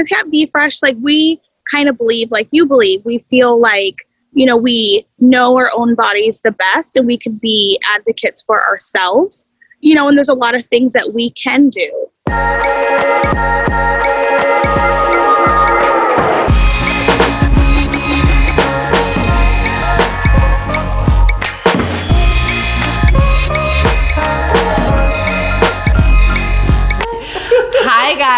because 0.00 0.08
here 0.08 0.18
at 0.18 0.26
VeeFresh, 0.26 0.82
like 0.82 0.96
we 1.00 1.40
kind 1.70 1.88
of 1.88 1.98
believe, 1.98 2.30
like 2.30 2.48
you 2.50 2.66
believe, 2.66 3.04
we 3.04 3.18
feel 3.18 3.60
like 3.60 3.96
you 4.32 4.46
know 4.46 4.56
we 4.56 5.06
know 5.18 5.56
our 5.56 5.70
own 5.76 5.94
bodies 5.94 6.40
the 6.42 6.52
best, 6.52 6.96
and 6.96 7.06
we 7.06 7.18
can 7.18 7.34
be 7.34 7.78
advocates 7.88 8.42
for 8.42 8.64
ourselves. 8.66 9.50
You 9.80 9.94
know, 9.94 10.08
and 10.08 10.16
there's 10.16 10.28
a 10.28 10.34
lot 10.34 10.58
of 10.58 10.64
things 10.64 10.92
that 10.92 11.12
we 11.14 11.30
can 11.30 11.68
do. 11.68 12.06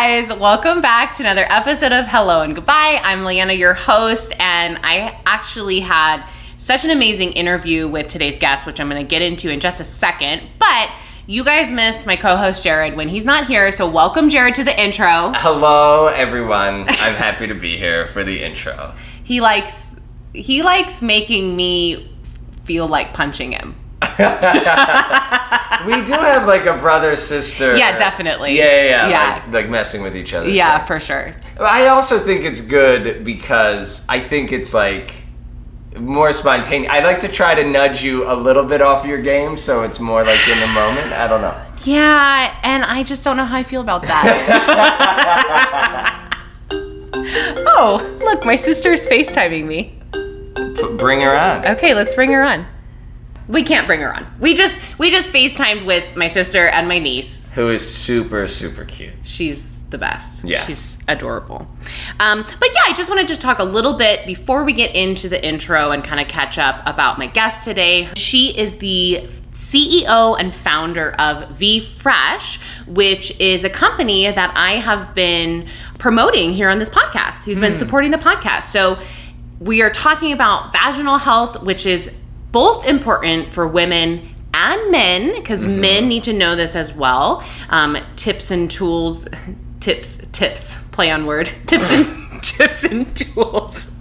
Guys. 0.03 0.32
Welcome 0.32 0.80
back 0.80 1.14
to 1.14 1.23
another 1.23 1.46
episode 1.48 1.93
of 1.93 2.07
Hello 2.09 2.43
and 2.43 2.57
Goodbye. 2.57 3.00
I'm 3.05 3.25
Leanna, 3.25 3.53
your 3.53 3.72
host, 3.72 4.35
and 4.40 4.76
I 4.82 5.17
actually 5.26 5.79
had 5.79 6.29
such 6.59 6.85
an 6.85 6.90
amazing 6.90 7.31
interview 7.35 7.86
with 7.86 8.09
today's 8.09 8.36
guest, 8.36 8.67
which 8.67 8.81
I'm 8.81 8.89
going 8.89 9.00
to 9.00 9.09
get 9.09 9.23
into 9.23 9.49
in 9.49 9.61
just 9.61 9.81
a 9.81 9.85
second. 9.85 10.43
But 10.59 10.90
you 11.29 11.45
guys 11.45 11.71
missed 11.71 12.04
my 12.09 12.17
co 12.17 12.35
host 12.35 12.64
Jared 12.64 12.96
when 12.96 13.09
he's 13.11 13.25
not 13.25 13.46
here, 13.46 13.71
so 13.71 13.89
welcome, 13.89 14.29
Jared, 14.29 14.57
to 14.57 14.64
the 14.64 14.76
intro. 14.76 15.35
Hello, 15.36 16.09
everyone. 16.09 16.81
I'm 16.89 17.14
happy 17.14 17.46
to 17.46 17.54
be 17.54 17.76
here 17.76 18.09
for 18.09 18.25
the 18.25 18.43
intro. 18.43 18.96
He 19.23 19.40
likes 19.40 20.00
he 20.32 20.64
likes 20.64 21.00
making 21.00 21.54
me 21.54 22.12
feel 22.64 22.89
like 22.89 23.14
punching 23.14 23.53
him. 23.53 23.76
We 25.86 25.94
do 26.04 26.12
have 26.12 26.46
like 26.46 26.66
a 26.66 26.76
brother 26.79 27.16
sister. 27.16 27.76
Yeah, 27.76 27.96
definitely. 27.96 28.56
Yeah, 28.56 28.64
yeah, 28.64 28.84
yeah. 28.84 29.08
Yeah. 29.08 29.42
Like, 29.44 29.52
like 29.52 29.68
messing 29.68 30.02
with 30.02 30.16
each 30.16 30.32
other. 30.32 30.48
Yeah, 30.48 30.84
for 30.84 31.00
sure. 31.00 31.34
I 31.58 31.88
also 31.88 32.19
think 32.19 32.44
it's 32.44 32.61
good 32.61 33.25
because 33.25 34.06
I 34.08 34.20
think 34.20 34.52
it's 34.52 34.72
like 34.72 35.25
more 35.98 36.33
spontaneous. 36.33 36.92
I 36.92 37.00
like 37.00 37.20
to 37.20 37.28
try 37.28 37.55
to 37.55 37.64
nudge 37.69 38.03
you 38.03 38.31
a 38.31 38.34
little 38.34 38.64
bit 38.64 38.81
off 38.81 39.05
your 39.05 39.20
game 39.20 39.56
so 39.56 39.83
it's 39.83 39.98
more 39.98 40.25
like 40.25 40.48
in 40.48 40.61
the 40.61 40.69
moment. 40.69 41.12
I 41.12 41.27
don't 41.27 41.41
know. 41.41 41.61
Yeah, 41.84 42.56
and 42.62 42.84
I 42.84 43.03
just 43.03 43.25
don't 43.25 43.37
know 43.37 43.44
how 43.44 43.56
I 43.56 43.64
feel 43.64 43.81
about 43.81 44.03
that. 44.03 44.28
oh, 47.66 48.19
look, 48.22 48.44
my 48.44 48.55
sister's 48.55 49.05
FaceTiming 49.06 49.66
me. 49.66 49.98
P- 50.77 50.97
bring 50.97 51.20
her 51.22 51.37
on. 51.37 51.66
Okay, 51.66 51.92
let's 51.94 52.14
bring 52.14 52.31
her 52.31 52.42
on. 52.42 52.66
We 53.48 53.62
can't 53.62 53.87
bring 53.87 54.01
her 54.01 54.15
on. 54.15 54.27
We 54.41 54.55
just 54.55 54.79
we 54.98 55.11
just 55.11 55.33
FaceTimed 55.33 55.85
with 55.85 56.17
my 56.17 56.29
sister 56.29 56.69
and 56.69 56.89
my 56.89 56.98
niece. 56.98 57.51
Who 57.53 57.69
is 57.69 57.89
super, 57.89 58.47
super 58.47 58.84
cute. 58.84 59.15
She's 59.23 59.83
the 59.91 59.99
best. 59.99 60.45
Yeah. 60.45 60.62
She's 60.62 60.99
adorable. 61.07 61.69
Um, 62.19 62.45
but 62.45 62.69
yeah, 62.75 62.81
I 62.89 62.95
just 62.97 63.09
wanted 63.09 63.29
to 63.29 63.37
talk 63.37 63.59
a 63.59 63.65
little 63.65 63.93
bit 63.93 64.27
before 64.27 64.65
we 64.65 64.73
get 64.73 64.97
into 64.97 65.29
the 65.29 65.45
intro 65.45 65.91
and 65.91 66.03
kind 66.03 66.21
of 66.21 66.29
catch 66.29 66.59
up 66.59 66.83
about 66.87 67.19
my 67.19 67.27
guest 67.27 67.65
today. 67.65 68.09
She 68.17 68.59
is 68.59 68.79
the 68.79 69.29
CEO 69.53 70.37
and 70.41 70.53
founder 70.53 71.12
of 71.12 71.49
VeeFresh, 71.59 72.59
which 72.87 73.39
is 73.39 73.65
a 73.65 73.71
company 73.71 74.29
that 74.31 74.53
I 74.56 74.77
have 74.77 75.15
been 75.15 75.69
promoting 75.99 76.53
here 76.53 76.69
on 76.69 76.79
this 76.79 76.89
podcast, 76.89 77.45
who's 77.45 77.61
been 77.61 77.77
supporting 77.77 78.11
the 78.11 78.19
podcast. 78.19 78.65
So 78.65 78.99
we 79.61 79.83
are 79.83 79.91
talking 79.91 80.33
about 80.33 80.73
vaginal 80.73 81.19
health, 81.19 81.62
which 81.62 81.87
is 81.87 82.11
both 82.53 82.86
important 82.86 83.48
for 83.50 83.67
women 83.67 84.28
and 84.55 84.91
men 84.92 85.34
because 85.34 85.67
men 85.67 86.08
need 86.08 86.25
to 86.25 86.33
know 86.33 86.55
this 86.55 86.77
as 86.77 86.92
well. 86.94 87.42
Um, 87.70 87.97
tips 88.17 88.50
and 88.50 88.70
tools, 88.70 89.27
tips, 89.81 90.25
tips, 90.33 90.84
play 90.89 91.11
on 91.11 91.27
word, 91.27 91.50
tips 91.67 91.91
and 91.92 92.42
tips 92.42 92.84
and 92.84 93.17
tools. 93.17 93.92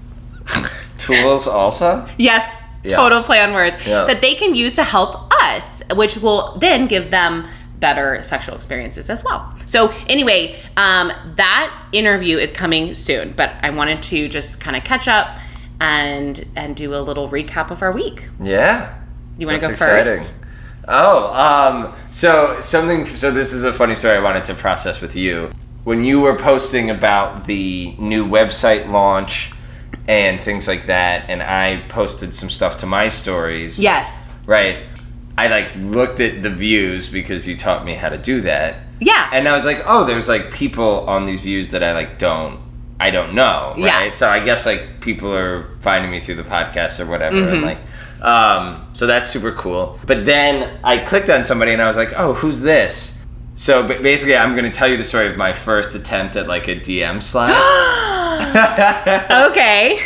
Tools 0.97 1.47
also? 1.47 2.07
Yes, 2.17 2.61
Yeah. 2.83 2.95
total 2.97 3.23
play 3.23 3.39
on 3.39 3.53
words 3.53 3.75
Yeah. 3.87 4.05
that 4.05 4.21
they 4.21 4.35
can 4.35 4.53
use 4.55 4.75
to 4.75 4.83
help 4.83 5.31
us, 5.41 5.81
which 5.95 6.17
will 6.17 6.57
then 6.59 6.87
give 6.87 7.11
them 7.11 7.47
better 7.79 8.21
sexual 8.21 8.55
experiences 8.55 9.09
as 9.09 9.23
well. 9.23 9.51
So 9.65 9.91
anyway, 10.07 10.55
um, 10.77 11.11
that 11.37 11.71
interview 11.91 12.37
is 12.37 12.51
coming 12.51 12.93
soon, 12.93 13.31
but 13.31 13.53
I 13.63 13.71
wanted 13.71 14.03
to 14.03 14.27
just 14.29 14.59
kind 14.61 14.75
of 14.75 14.83
catch 14.83 15.07
up 15.07 15.35
and 15.81 16.45
and 16.55 16.75
do 16.75 16.93
a 16.95 17.01
little 17.01 17.27
recap 17.29 17.71
of 17.71 17.81
our 17.81 17.91
week. 17.91 18.27
Yeah. 18.39 18.93
You 19.37 19.47
want 19.47 19.59
to 19.61 19.67
go 19.67 19.73
exciting. 19.73 20.19
first? 20.19 20.33
Oh, 20.87 21.33
um, 21.33 21.93
so 22.11 22.59
something. 22.61 23.05
So 23.05 23.31
this 23.31 23.51
is 23.51 23.63
a 23.63 23.73
funny 23.73 23.95
story 23.95 24.15
I 24.17 24.21
wanted 24.21 24.45
to 24.45 24.53
process 24.53 25.01
with 25.01 25.15
you. 25.15 25.49
When 25.83 26.03
you 26.03 26.21
were 26.21 26.35
posting 26.37 26.91
about 26.91 27.45
the 27.45 27.95
new 27.97 28.27
website 28.27 28.89
launch 28.89 29.51
and 30.07 30.39
things 30.39 30.67
like 30.67 30.85
that, 30.85 31.29
and 31.29 31.41
I 31.41 31.83
posted 31.89 32.35
some 32.35 32.49
stuff 32.51 32.77
to 32.77 32.85
my 32.85 33.07
stories. 33.09 33.79
Yes. 33.79 34.35
Right. 34.45 34.83
I 35.37 35.47
like 35.47 35.75
looked 35.77 36.19
at 36.19 36.43
the 36.43 36.51
views 36.51 37.09
because 37.09 37.47
you 37.47 37.55
taught 37.55 37.83
me 37.85 37.95
how 37.95 38.09
to 38.09 38.17
do 38.17 38.41
that, 38.41 38.75
Yeah. 38.99 39.29
and 39.33 39.47
I 39.47 39.53
was 39.55 39.65
like, 39.65 39.81
oh, 39.85 40.05
there's 40.05 40.27
like 40.27 40.51
people 40.51 41.07
on 41.09 41.25
these 41.25 41.41
views 41.41 41.71
that 41.71 41.81
I 41.83 41.93
like 41.93 42.19
don't. 42.19 42.59
I 43.01 43.09
don't 43.11 43.33
know, 43.33 43.73
Yeah. 43.77 43.97
right? 43.99 44.15
So 44.15 44.29
I 44.29 44.39
guess 44.45 44.65
like 44.65 45.01
people 45.01 45.33
are 45.33 45.63
finding 45.81 46.11
me 46.11 46.19
through 46.19 46.35
the 46.35 46.43
podcast 46.43 46.99
or 46.99 47.07
whatever, 47.09 47.35
Mm-hmm. 47.37 47.53
and 47.53 47.61
like, 47.63 47.79
um, 48.21 48.85
so 48.93 49.07
that's 49.07 49.29
super 49.29 49.51
cool. 49.51 49.99
But 50.05 50.25
then 50.25 50.79
I 50.83 50.99
clicked 50.99 51.29
on 51.29 51.43
somebody 51.43 51.71
and 51.73 51.81
I 51.81 51.87
was 51.87 51.97
like, 51.97 52.13
oh, 52.15 52.33
who's 52.33 52.61
this? 52.61 53.17
So 53.55 53.81
ba- 53.87 53.99
basically, 54.01 54.35
I'm 54.37 54.53
going 54.55 54.69
to 54.71 54.75
tell 54.77 54.87
you 54.87 54.97
the 54.97 55.03
story 55.03 55.27
of 55.27 55.37
my 55.37 55.53
first 55.53 55.95
attempt 55.95 56.35
at 56.35 56.47
like 56.47 56.67
a 56.67 56.75
DM 56.79 57.21
slide. 57.23 57.51
okay. 59.51 59.99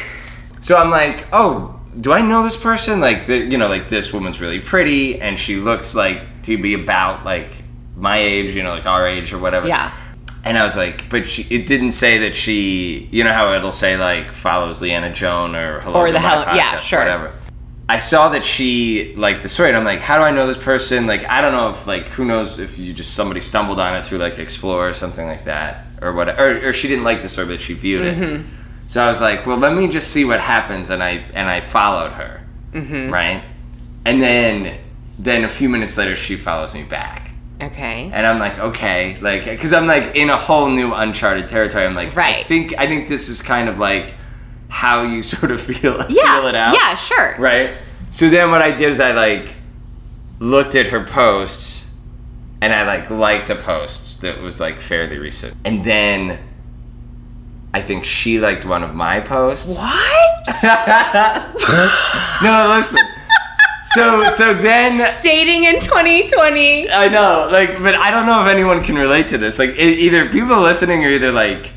so 0.61 0.77
I'm 0.77 0.89
like, 0.89 1.27
oh, 1.33 1.79
do 1.99 2.11
I 2.13 2.21
know 2.21 2.43
this 2.43 2.57
person? 2.57 2.99
Like, 2.99 3.27
the, 3.27 3.37
you 3.37 3.57
know, 3.57 3.67
like 3.67 3.89
this 3.89 4.13
woman's 4.13 4.39
really 4.41 4.59
pretty 4.59 5.19
and 5.21 5.37
she 5.39 5.57
looks 5.57 5.95
like 5.95 6.43
to 6.43 6.57
be 6.61 6.73
about 6.73 7.25
like 7.25 7.51
my 7.95 8.17
age, 8.17 8.55
you 8.55 8.63
know, 8.63 8.71
like 8.75 8.85
our 8.85 9.07
age 9.07 9.33
or 9.33 9.37
whatever. 9.39 9.67
Yeah. 9.67 9.91
And 10.45 10.57
I 10.57 10.63
was 10.63 10.77
like, 10.77 11.09
but 11.09 11.27
she, 11.29 11.41
it 11.49 11.65
didn't 11.67 11.93
say 11.93 12.19
that 12.19 12.35
she, 12.35 13.09
you 13.11 13.23
know 13.23 13.33
how 13.33 13.51
it'll 13.53 13.71
say 13.71 13.97
like 13.97 14.31
follows 14.31 14.81
Leanna 14.81 15.11
Joan 15.11 15.55
or 15.55 15.79
hello 15.81 15.99
Or 16.01 16.07
the 16.11 16.19
Goodbye 16.19 16.43
Hello- 16.45 16.55
yeah, 16.55 16.75
Podcast, 16.77 16.79
sure. 16.81 16.99
whatever. 16.99 17.31
I 17.89 17.97
saw 17.99 18.29
that 18.29 18.43
she 18.45 19.13
liked 19.15 19.43
the 19.43 19.49
story, 19.49 19.69
and 19.69 19.77
I'm 19.77 19.83
like, 19.83 19.99
how 19.99 20.17
do 20.17 20.23
I 20.23 20.31
know 20.31 20.47
this 20.47 20.57
person? 20.57 21.05
Like, 21.05 21.23
I 21.25 21.39
don't 21.41 21.51
know 21.51 21.69
if 21.69 21.85
like 21.85 22.07
who 22.07 22.25
knows 22.25 22.57
if 22.59 22.79
you 22.79 22.93
just 22.93 23.13
somebody 23.13 23.39
stumbled 23.41 23.79
on 23.79 23.95
it 23.95 24.03
through 24.05 24.17
like 24.19 24.39
Explore 24.39 24.89
or 24.89 24.93
something 24.93 25.25
like 25.27 25.43
that, 25.45 25.85
or 26.01 26.11
what, 26.13 26.29
or, 26.39 26.69
or 26.69 26.73
she 26.73 26.87
didn't 26.87 27.03
like 27.03 27.21
the 27.21 27.29
story, 27.29 27.47
but 27.47 27.61
she 27.61 27.73
viewed 27.73 28.01
it. 28.01 28.17
Mm-hmm. 28.17 28.49
So 28.87 29.03
I 29.03 29.07
was 29.07 29.21
like, 29.21 29.45
well, 29.45 29.57
let 29.57 29.75
me 29.75 29.87
just 29.87 30.09
see 30.11 30.25
what 30.25 30.39
happens, 30.39 30.89
and 30.89 31.03
I 31.03 31.25
and 31.33 31.47
I 31.47 31.61
followed 31.61 32.13
her, 32.13 32.41
Mm-hmm. 32.73 33.11
right? 33.13 33.43
And 34.03 34.19
then 34.21 34.79
then 35.19 35.43
a 35.43 35.49
few 35.49 35.69
minutes 35.69 35.95
later, 35.97 36.15
she 36.15 36.37
follows 36.37 36.73
me 36.73 36.83
back. 36.83 37.31
Okay. 37.61 38.09
And 38.13 38.27
I'm 38.27 38.37
like, 38.39 38.59
okay, 38.59 39.17
like, 39.21 39.45
because 39.45 39.71
I'm 39.73 39.87
like 39.87 40.15
in 40.15 40.29
a 40.29 40.37
whole 40.37 40.67
new 40.69 40.93
uncharted 40.93 41.47
territory. 41.47 41.85
I'm 41.85 41.95
like, 41.95 42.15
right. 42.15 42.37
I 42.37 42.43
think 42.43 42.73
I 42.77 42.85
think 42.87 43.07
this 43.07 43.29
is 43.29 43.41
kind 43.41 43.69
of 43.69 43.79
like 43.79 44.13
how 44.69 45.03
you 45.03 45.21
sort 45.33 45.51
of 45.51 45.61
feel 45.61 46.03
Yeah. 46.09 46.39
feel 46.39 46.47
it 46.47 46.55
out, 46.55 46.73
Yeah, 46.75 46.95
sure. 46.95 47.35
right? 47.39 47.71
So 48.11 48.29
then 48.29 48.51
what 48.51 48.61
I 48.61 48.71
did 48.75 48.91
is 48.91 48.99
I 48.99 49.11
like 49.11 49.55
looked 50.39 50.75
at 50.75 50.87
her 50.87 51.03
posts, 51.05 51.89
and 52.61 52.73
I 52.73 52.83
like 52.85 53.09
liked 53.09 53.49
a 53.49 53.55
post 53.55 54.21
that 54.21 54.41
was 54.41 54.59
like 54.59 54.81
fairly 54.81 55.17
recent, 55.17 55.55
and 55.63 55.83
then 55.83 56.39
I 57.73 57.81
think 57.81 58.03
she 58.05 58.39
liked 58.39 58.65
one 58.65 58.83
of 58.83 58.93
my 58.95 59.19
posts. 59.21 59.77
What? 59.77 60.11
No, 62.43 62.73
listen. 62.75 62.99
So 63.85 64.23
so 64.29 64.53
then 64.53 65.19
Dating 65.21 65.63
in 65.65 65.79
2020. 65.79 66.89
I 66.89 67.07
know, 67.09 67.47
like, 67.51 67.81
but 67.81 67.95
I 67.95 68.11
don't 68.11 68.25
know 68.25 68.41
if 68.41 68.47
anyone 68.47 68.83
can 68.83 68.95
relate 68.95 69.29
to 69.29 69.37
this. 69.37 69.59
Like, 69.59 69.71
e- 69.71 70.05
either 70.05 70.29
people 70.29 70.61
listening 70.61 71.03
are 71.05 71.09
either 71.09 71.31
like, 71.31 71.71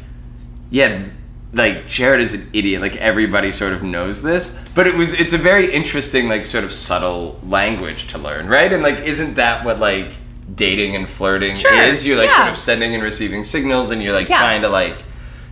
yeah, 0.71 1.05
like 1.53 1.89
Jared 1.89 2.21
is 2.21 2.35
an 2.35 2.49
idiot. 2.53 2.81
Like 2.83 2.97
everybody 2.97 3.53
sort 3.53 3.73
of 3.73 3.83
knows 3.83 4.23
this, 4.23 4.59
but 4.75 4.87
it 4.87 4.95
was 4.95 5.13
it's 5.15 5.33
a 5.33 5.39
very 5.39 5.73
interesting, 5.73 6.29
like, 6.29 6.45
sort 6.47 6.65
of 6.65 6.73
subtle 6.73 7.39
language 7.43 8.07
to 8.09 8.19
learn, 8.19 8.49
right? 8.49 8.73
And 8.73 8.83
like, 8.83 8.99
isn't 9.01 9.35
that 9.35 9.65
what 9.65 9.79
like 9.79 10.13
dating 10.55 10.97
and 10.97 11.09
flirting 11.09 11.57
Sure, 11.57 11.73
is? 11.73 12.07
You're 12.07 12.17
like 12.19 12.31
yeah. 12.31 12.37
sort 12.37 12.49
of 12.51 12.59
sending 12.59 12.95
and 12.95 13.03
receiving 13.03 13.45
signals, 13.45 13.91
and 13.91 14.03
you're 14.03 14.15
like 14.15 14.29
Yeah. 14.29 14.39
trying 14.39 14.63
to 14.63 14.69
like, 14.69 14.99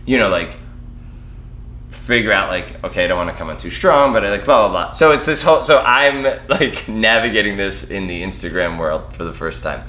you 0.05 0.17
know, 0.17 0.29
like 0.29 0.57
figure 2.07 2.31
out 2.31 2.49
like 2.49 2.81
okay 2.85 3.03
i 3.03 3.07
don't 3.07 3.17
want 3.17 3.29
to 3.29 3.35
come 3.35 3.49
on 3.49 3.57
too 3.57 3.69
strong 3.69 4.13
but 4.13 4.25
i 4.25 4.29
like 4.29 4.45
blah 4.45 4.67
blah 4.67 4.85
blah 4.85 4.91
so 4.91 5.11
it's 5.11 5.25
this 5.25 5.43
whole 5.43 5.61
so 5.61 5.79
i'm 5.85 6.23
like 6.47 6.87
navigating 6.87 7.57
this 7.57 7.91
in 7.91 8.07
the 8.07 8.23
instagram 8.23 8.79
world 8.79 9.13
for 9.13 9.25
the 9.25 9.33
first 9.33 9.61
time 9.61 9.85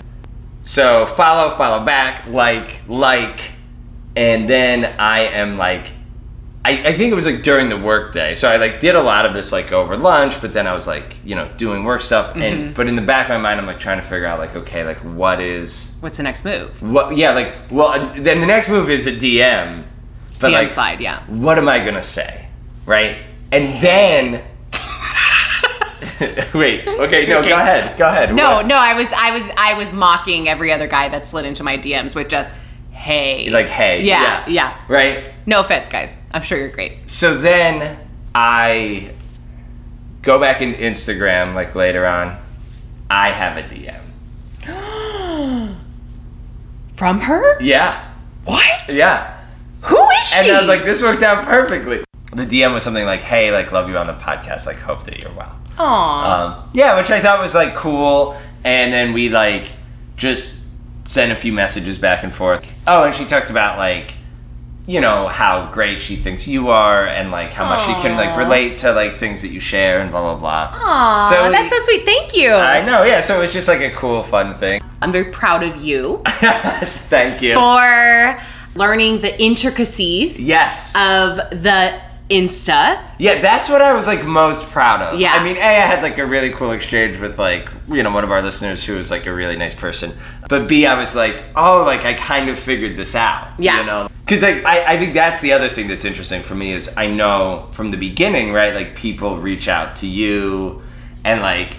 so 0.62 1.06
follow 1.06 1.54
follow 1.56 1.84
back 1.84 2.26
like 2.26 2.80
like 2.88 3.52
and 4.16 4.50
then 4.50 4.96
i 4.98 5.20
am 5.20 5.56
like 5.56 5.92
I, 6.64 6.88
I 6.88 6.92
think 6.92 7.12
it 7.12 7.14
was 7.14 7.24
like 7.24 7.42
during 7.42 7.68
the 7.68 7.78
workday 7.78 8.34
so 8.34 8.50
i 8.50 8.56
like 8.56 8.80
did 8.80 8.96
a 8.96 9.00
lot 9.00 9.24
of 9.24 9.32
this 9.32 9.52
like 9.52 9.70
over 9.70 9.96
lunch 9.96 10.40
but 10.40 10.52
then 10.52 10.66
i 10.66 10.74
was 10.74 10.88
like 10.88 11.16
you 11.24 11.36
know 11.36 11.48
doing 11.56 11.84
work 11.84 12.00
stuff 12.00 12.34
and 12.34 12.42
mm-hmm. 12.42 12.72
but 12.72 12.88
in 12.88 12.96
the 12.96 13.02
back 13.02 13.30
of 13.30 13.36
my 13.36 13.38
mind 13.38 13.60
i'm 13.60 13.66
like 13.66 13.78
trying 13.78 13.98
to 13.98 14.06
figure 14.06 14.26
out 14.26 14.40
like 14.40 14.56
okay 14.56 14.84
like 14.84 14.98
what 14.98 15.40
is 15.40 15.88
What's 16.00 16.16
the 16.16 16.22
next 16.22 16.44
move? 16.44 16.80
what? 16.80 17.16
Yeah, 17.16 17.32
like 17.32 17.52
well, 17.70 17.92
then 18.14 18.40
the 18.40 18.46
next 18.46 18.68
move 18.68 18.88
is 18.88 19.06
a 19.08 19.12
DM, 19.12 19.84
But 20.40 20.50
DM 20.50 20.52
like, 20.52 20.70
slide, 20.70 21.00
yeah. 21.00 21.20
what 21.26 21.58
am 21.58 21.68
I 21.68 21.78
gonna 21.84 22.00
say, 22.02 22.46
right? 22.86 23.18
And 23.50 23.82
then, 23.82 24.32
wait, 26.54 26.86
okay, 26.86 27.26
no, 27.26 27.38
Okay. 27.40 27.48
go 27.48 27.56
ahead, 27.56 27.96
go 27.98 28.08
ahead. 28.08 28.34
No, 28.34 28.56
What- 28.56 28.66
no, 28.66 28.76
I 28.76 28.94
was 28.94 29.12
I 29.12 29.30
was 29.32 29.50
I 29.56 29.74
was 29.74 29.92
mocking 29.92 30.48
every 30.48 30.72
other 30.72 30.86
guy 30.86 31.08
that 31.08 31.26
slid 31.26 31.44
into 31.44 31.62
my 31.64 31.76
DMs 31.78 32.14
with 32.14 32.28
just 32.28 32.54
hey. 32.90 33.48
like 33.50 33.66
hey, 33.66 34.04
Yeah, 34.04 34.44
yeah. 34.48 34.76
right. 34.88 35.24
No 35.46 35.60
offense, 35.60 35.88
guys. 35.88 36.20
I'm 36.32 36.42
sure 36.42 36.58
you're 36.58 36.68
great. 36.68 37.08
So 37.10 37.34
then 37.34 37.98
I 38.34 39.12
go 40.22 40.38
back 40.38 40.60
in 40.60 40.74
Instagram 40.74 41.54
like 41.54 41.74
later 41.74 42.06
on. 42.06 42.36
I 43.10 43.30
have 43.30 43.56
a 43.56 43.62
DM. 43.62 44.00
From 46.94 47.20
her? 47.20 47.60
Yeah, 47.62 48.04
What? 48.44 48.64
yeah. 48.90 49.37
Who 49.88 50.10
is 50.10 50.26
she? 50.28 50.38
And 50.48 50.56
I 50.56 50.58
was 50.58 50.68
like, 50.68 50.84
this 50.84 51.02
worked 51.02 51.22
out 51.22 51.44
perfectly. 51.44 52.04
The 52.32 52.44
DM 52.44 52.74
was 52.74 52.82
something 52.84 53.06
like, 53.06 53.20
"Hey, 53.20 53.50
like, 53.50 53.72
love 53.72 53.88
you 53.88 53.96
on 53.96 54.06
the 54.06 54.12
podcast. 54.12 54.66
Like, 54.66 54.76
hope 54.78 55.04
that 55.04 55.18
you're 55.18 55.32
well." 55.32 55.56
Aw. 55.78 56.62
Um, 56.64 56.70
yeah, 56.74 56.96
which 56.96 57.10
I 57.10 57.20
thought 57.20 57.40
was 57.40 57.54
like 57.54 57.74
cool. 57.74 58.36
And 58.64 58.92
then 58.92 59.12
we 59.14 59.28
like 59.30 59.64
just 60.16 60.62
sent 61.08 61.32
a 61.32 61.36
few 61.36 61.52
messages 61.54 61.98
back 61.98 62.22
and 62.22 62.34
forth. 62.34 62.70
Oh, 62.86 63.04
and 63.04 63.14
she 63.14 63.24
talked 63.24 63.48
about 63.48 63.78
like, 63.78 64.12
you 64.86 65.00
know, 65.00 65.28
how 65.28 65.70
great 65.72 66.02
she 66.02 66.16
thinks 66.16 66.46
you 66.46 66.68
are, 66.68 67.06
and 67.06 67.30
like 67.30 67.52
how 67.52 67.66
much 67.66 67.80
she 67.86 67.92
can 68.02 68.14
like 68.16 68.36
relate 68.36 68.78
to 68.78 68.92
like 68.92 69.14
things 69.14 69.40
that 69.42 69.48
you 69.48 69.60
share, 69.60 70.00
and 70.00 70.10
blah 70.10 70.20
blah 70.20 70.34
blah. 70.38 70.70
Aw, 70.78 71.30
so- 71.30 71.50
that's 71.50 71.70
so 71.72 71.78
sweet. 71.84 72.04
Thank 72.04 72.36
you. 72.36 72.52
I 72.52 72.82
know, 72.84 73.04
yeah. 73.04 73.20
So 73.20 73.38
it 73.38 73.46
was 73.46 73.52
just 73.54 73.68
like 73.68 73.80
a 73.80 73.90
cool, 73.90 74.22
fun 74.22 74.52
thing. 74.54 74.82
I'm 75.00 75.12
very 75.12 75.30
proud 75.30 75.62
of 75.62 75.76
you 75.76 76.20
Thank 76.26 77.40
you. 77.40 77.54
for 77.54 78.42
learning 78.78 79.20
the 79.20 79.40
intricacies 79.40 80.42
yes. 80.42 80.94
of 80.94 81.36
the 81.50 82.00
Insta. 82.30 83.02
Yeah, 83.18 83.40
that's 83.40 83.70
what 83.70 83.80
I 83.80 83.94
was 83.94 84.06
like 84.06 84.24
most 84.26 84.66
proud 84.70 85.00
of. 85.00 85.18
Yeah. 85.18 85.32
I 85.32 85.42
mean, 85.42 85.56
A, 85.56 85.60
I 85.60 85.86
had 85.86 86.02
like 86.02 86.18
a 86.18 86.26
really 86.26 86.52
cool 86.52 86.72
exchange 86.72 87.18
with 87.20 87.38
like, 87.38 87.70
you 87.88 88.02
know, 88.02 88.12
one 88.12 88.22
of 88.22 88.30
our 88.30 88.42
listeners 88.42 88.84
who 88.84 88.96
was 88.96 89.10
like 89.10 89.26
a 89.26 89.32
really 89.32 89.56
nice 89.56 89.74
person. 89.74 90.12
But 90.48 90.68
B, 90.68 90.84
I 90.86 90.98
was 90.98 91.14
like, 91.14 91.42
oh, 91.56 91.84
like 91.84 92.04
I 92.04 92.14
kind 92.14 92.50
of 92.50 92.58
figured 92.58 92.96
this 92.96 93.14
out. 93.14 93.58
Yeah. 93.58 93.80
You 93.80 93.86
know? 93.86 94.08
Because 94.24 94.42
like, 94.42 94.62
I, 94.64 94.94
I 94.94 94.98
think 94.98 95.14
that's 95.14 95.40
the 95.40 95.52
other 95.52 95.68
thing 95.68 95.88
that's 95.88 96.04
interesting 96.04 96.42
for 96.42 96.54
me 96.54 96.72
is 96.72 96.94
I 96.98 97.06
know 97.06 97.68
from 97.72 97.90
the 97.92 97.96
beginning, 97.96 98.52
right? 98.52 98.74
Like 98.74 98.94
people 98.94 99.38
reach 99.38 99.68
out 99.68 99.96
to 99.96 100.06
you 100.06 100.82
and 101.24 101.40
like 101.40 101.76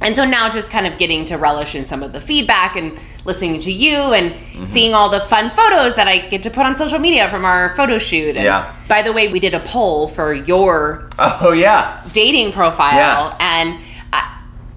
and 0.01 0.15
so 0.15 0.23
now 0.23 0.49
just 0.49 0.69
kind 0.71 0.87
of 0.87 0.97
getting 0.97 1.25
to 1.25 1.37
relish 1.37 1.75
in 1.75 1.83
some 1.83 2.03
of 2.03 2.13
the 2.13 2.21
feedback 2.21 2.75
and 2.77 2.97
listening 3.25 3.59
to 3.59 3.71
you 3.71 3.95
and 4.13 4.31
Mm-hmm. 4.59 4.65
seeing 4.65 4.93
all 4.93 5.09
the 5.09 5.21
fun 5.21 5.49
photos 5.49 5.95
that 5.95 6.07
I 6.09 6.27
get 6.27 6.43
to 6.43 6.49
put 6.49 6.65
on 6.65 6.75
social 6.75 6.99
media 6.99 7.29
from 7.29 7.45
our 7.45 7.73
photo 7.77 7.97
shoot. 7.97 8.35
And 8.35 8.43
Yeah. 8.43 8.75
By 8.89 9.01
the 9.03 9.13
way, 9.13 9.29
we 9.31 9.39
did 9.39 9.53
a 9.53 9.61
poll 9.61 10.09
for 10.09 10.33
your 10.33 11.07
oh 11.17 11.53
yeah 11.53 12.01
dating 12.11 12.51
profile 12.51 12.97
Yeah. 12.97 13.37
and 13.39 13.79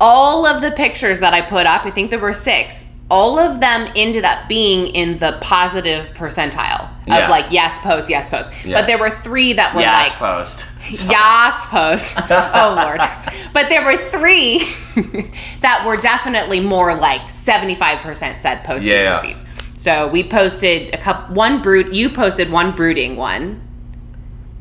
all 0.01 0.47
of 0.47 0.63
the 0.63 0.71
pictures 0.73 1.21
that 1.21 1.33
I 1.35 1.43
put 1.43 1.67
up, 1.67 1.85
I 1.87 1.91
think 1.91 2.11
there 2.11 2.19
were 2.19 2.35
6, 2.35 2.87
all 3.11 3.39
of 3.39 3.61
them 3.61 3.91
ended 3.95 4.25
up 4.25 4.49
being 4.49 4.87
in 4.95 5.19
the 5.19 5.37
positive 5.43 6.07
percentile 6.15 6.89
Yeah. 7.07 7.19
of 7.25 7.29
like 7.29 7.47
yes 7.51 7.79
post, 7.79 8.09
yes 8.09 8.29
post. 8.29 8.53
Yeah. 8.65 8.81
But 8.81 8.87
there 8.87 8.99
were 8.99 9.11
3 9.11 9.53
that 9.55 9.75
were 9.75 9.81
like 9.83 10.07
yes 10.07 10.21
like 10.21 10.37
post 10.37 10.69
Yas 11.11 11.65
post. 11.67 12.19
Oh 12.31 12.75
lord. 12.85 13.01
But 13.53 13.69
there 13.69 13.85
were 13.85 13.99
three 13.99 14.59
that 15.61 15.85
were 15.87 15.97
definitely 16.01 16.59
more 16.61 16.95
like 16.95 17.23
75% 17.23 18.41
said 18.41 18.65
post 18.65 18.85
Yeah. 18.85 19.35
So 19.77 20.09
we 20.09 20.23
posted 20.27 20.95
a 20.95 20.99
couple 20.99 21.35
one 21.35 21.61
brood 21.61 21.95
you 21.95 22.09
posted 22.09 22.51
one 22.51 22.75
brooding 22.75 23.17
one 23.17 23.61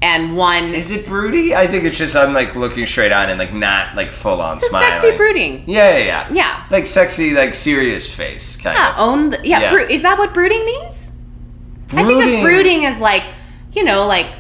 and 0.01 0.36
one 0.36 0.74
is 0.74 0.89
it 0.92 1.06
broody 1.06 1.53
i 1.56 1.68
think 1.68 1.83
it's 1.83 1.98
just 1.98 2.15
i'm 2.15 2.33
like 2.33 2.56
looking 2.56 2.86
straight 2.88 3.12
on 3.12 3.30
and 3.30 3.38
like 3.38 3.53
not 3.53 3.95
like 3.95 4.12
full 4.12 4.42
on 4.42 4.57
smiling 4.57 4.95
sexy 4.95 5.15
brooding. 5.18 5.63
yeah 5.68 5.98
yeah 5.98 6.03
yeah 6.06 6.27
Yeah. 6.33 6.65
like 6.71 6.86
sexy 6.86 7.33
like 7.33 7.53
serious 7.53 8.13
face 8.13 8.56
kind 8.57 8.75
Yeah, 8.77 8.92
of 8.94 9.00
own 9.00 9.30
the, 9.30 9.39
yeah, 9.44 9.59
Yeah. 9.62 9.71
Bro- 9.71 9.88
is 9.89 10.01
that 10.01 10.18
what 10.18 10.33
brooding 10.33 10.65
means? 10.65 11.12
I 11.94 12.03
think 12.03 12.09
of 12.09 12.24
Brooding- 12.24 12.44
brooding 12.44 12.86
as 12.86 13.00
like, 13.00 13.24
you 13.74 13.83
know, 13.83 14.07
like 14.07 14.36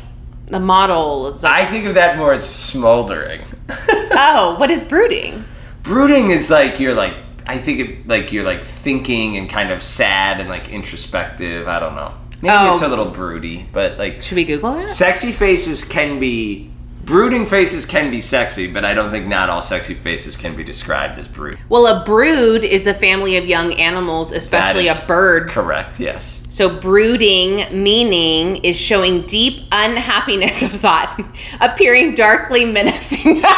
the 0.47 0.59
model 0.59 1.31
like 1.31 1.43
i 1.45 1.65
think 1.65 1.85
of 1.85 1.95
that 1.95 2.17
more 2.17 2.33
as 2.33 2.43
smoldering 2.47 3.41
oh, 3.69 4.55
what 4.59 4.69
is 4.71 4.83
brooding? 4.83 5.45
brooding 5.83 6.31
is 6.31 6.49
like 6.49 6.79
you're 6.79 6.93
like 6.95 7.15
I 7.47 7.57
think 7.57 7.79
it, 7.79 8.07
like 8.07 8.31
you're 8.31 8.43
like 8.45 8.63
thinking 8.63 9.35
and 9.37 9.49
kind 9.49 9.71
of 9.71 9.81
sad 9.81 10.39
and 10.39 10.47
like 10.47 10.69
introspective. 10.69 11.67
I 11.67 11.79
don't 11.79 11.95
know. 11.95 12.13
Maybe 12.41 12.55
Oh. 12.55 12.73
it's 12.73 12.81
a 12.81 12.87
little 12.87 13.05
broody, 13.05 13.67
but 13.71 13.97
like 13.97 14.21
Should 14.23 14.35
we 14.35 14.43
Google 14.45 14.73
that? 14.75 14.85
sexy 14.85 15.31
faces 15.31 15.83
can 15.83 16.19
be 16.19 16.69
brooding 17.03 17.45
faces 17.45 17.85
can 17.85 18.09
be 18.11 18.21
sexy, 18.21 18.67
but 18.67 18.85
I 18.85 18.93
don't 18.93 19.09
think 19.11 19.27
not 19.27 19.49
all 19.49 19.61
sexy 19.61 19.93
faces 19.93 20.35
can 20.37 20.55
be 20.55 20.63
described 20.63 21.17
as 21.19 21.27
brood. 21.27 21.57
Well, 21.67 21.85
a 21.87 22.03
brood 22.05 22.63
is 22.63 22.85
a 22.87 22.93
family 22.93 23.37
of 23.37 23.45
young 23.45 23.73
animals, 23.73 24.31
especially 24.31 24.87
a 24.87 24.95
bird. 25.07 25.49
Correct. 25.49 25.99
Yes. 25.99 26.41
So, 26.49 26.69
brooding 26.69 27.65
meaning 27.71 28.57
is 28.57 28.77
showing 28.77 29.21
deep 29.25 29.63
unhappiness 29.71 30.61
of 30.61 30.71
thought, 30.71 31.19
appearing 31.61 32.13
darkly 32.15 32.65
menacing. 32.65 33.41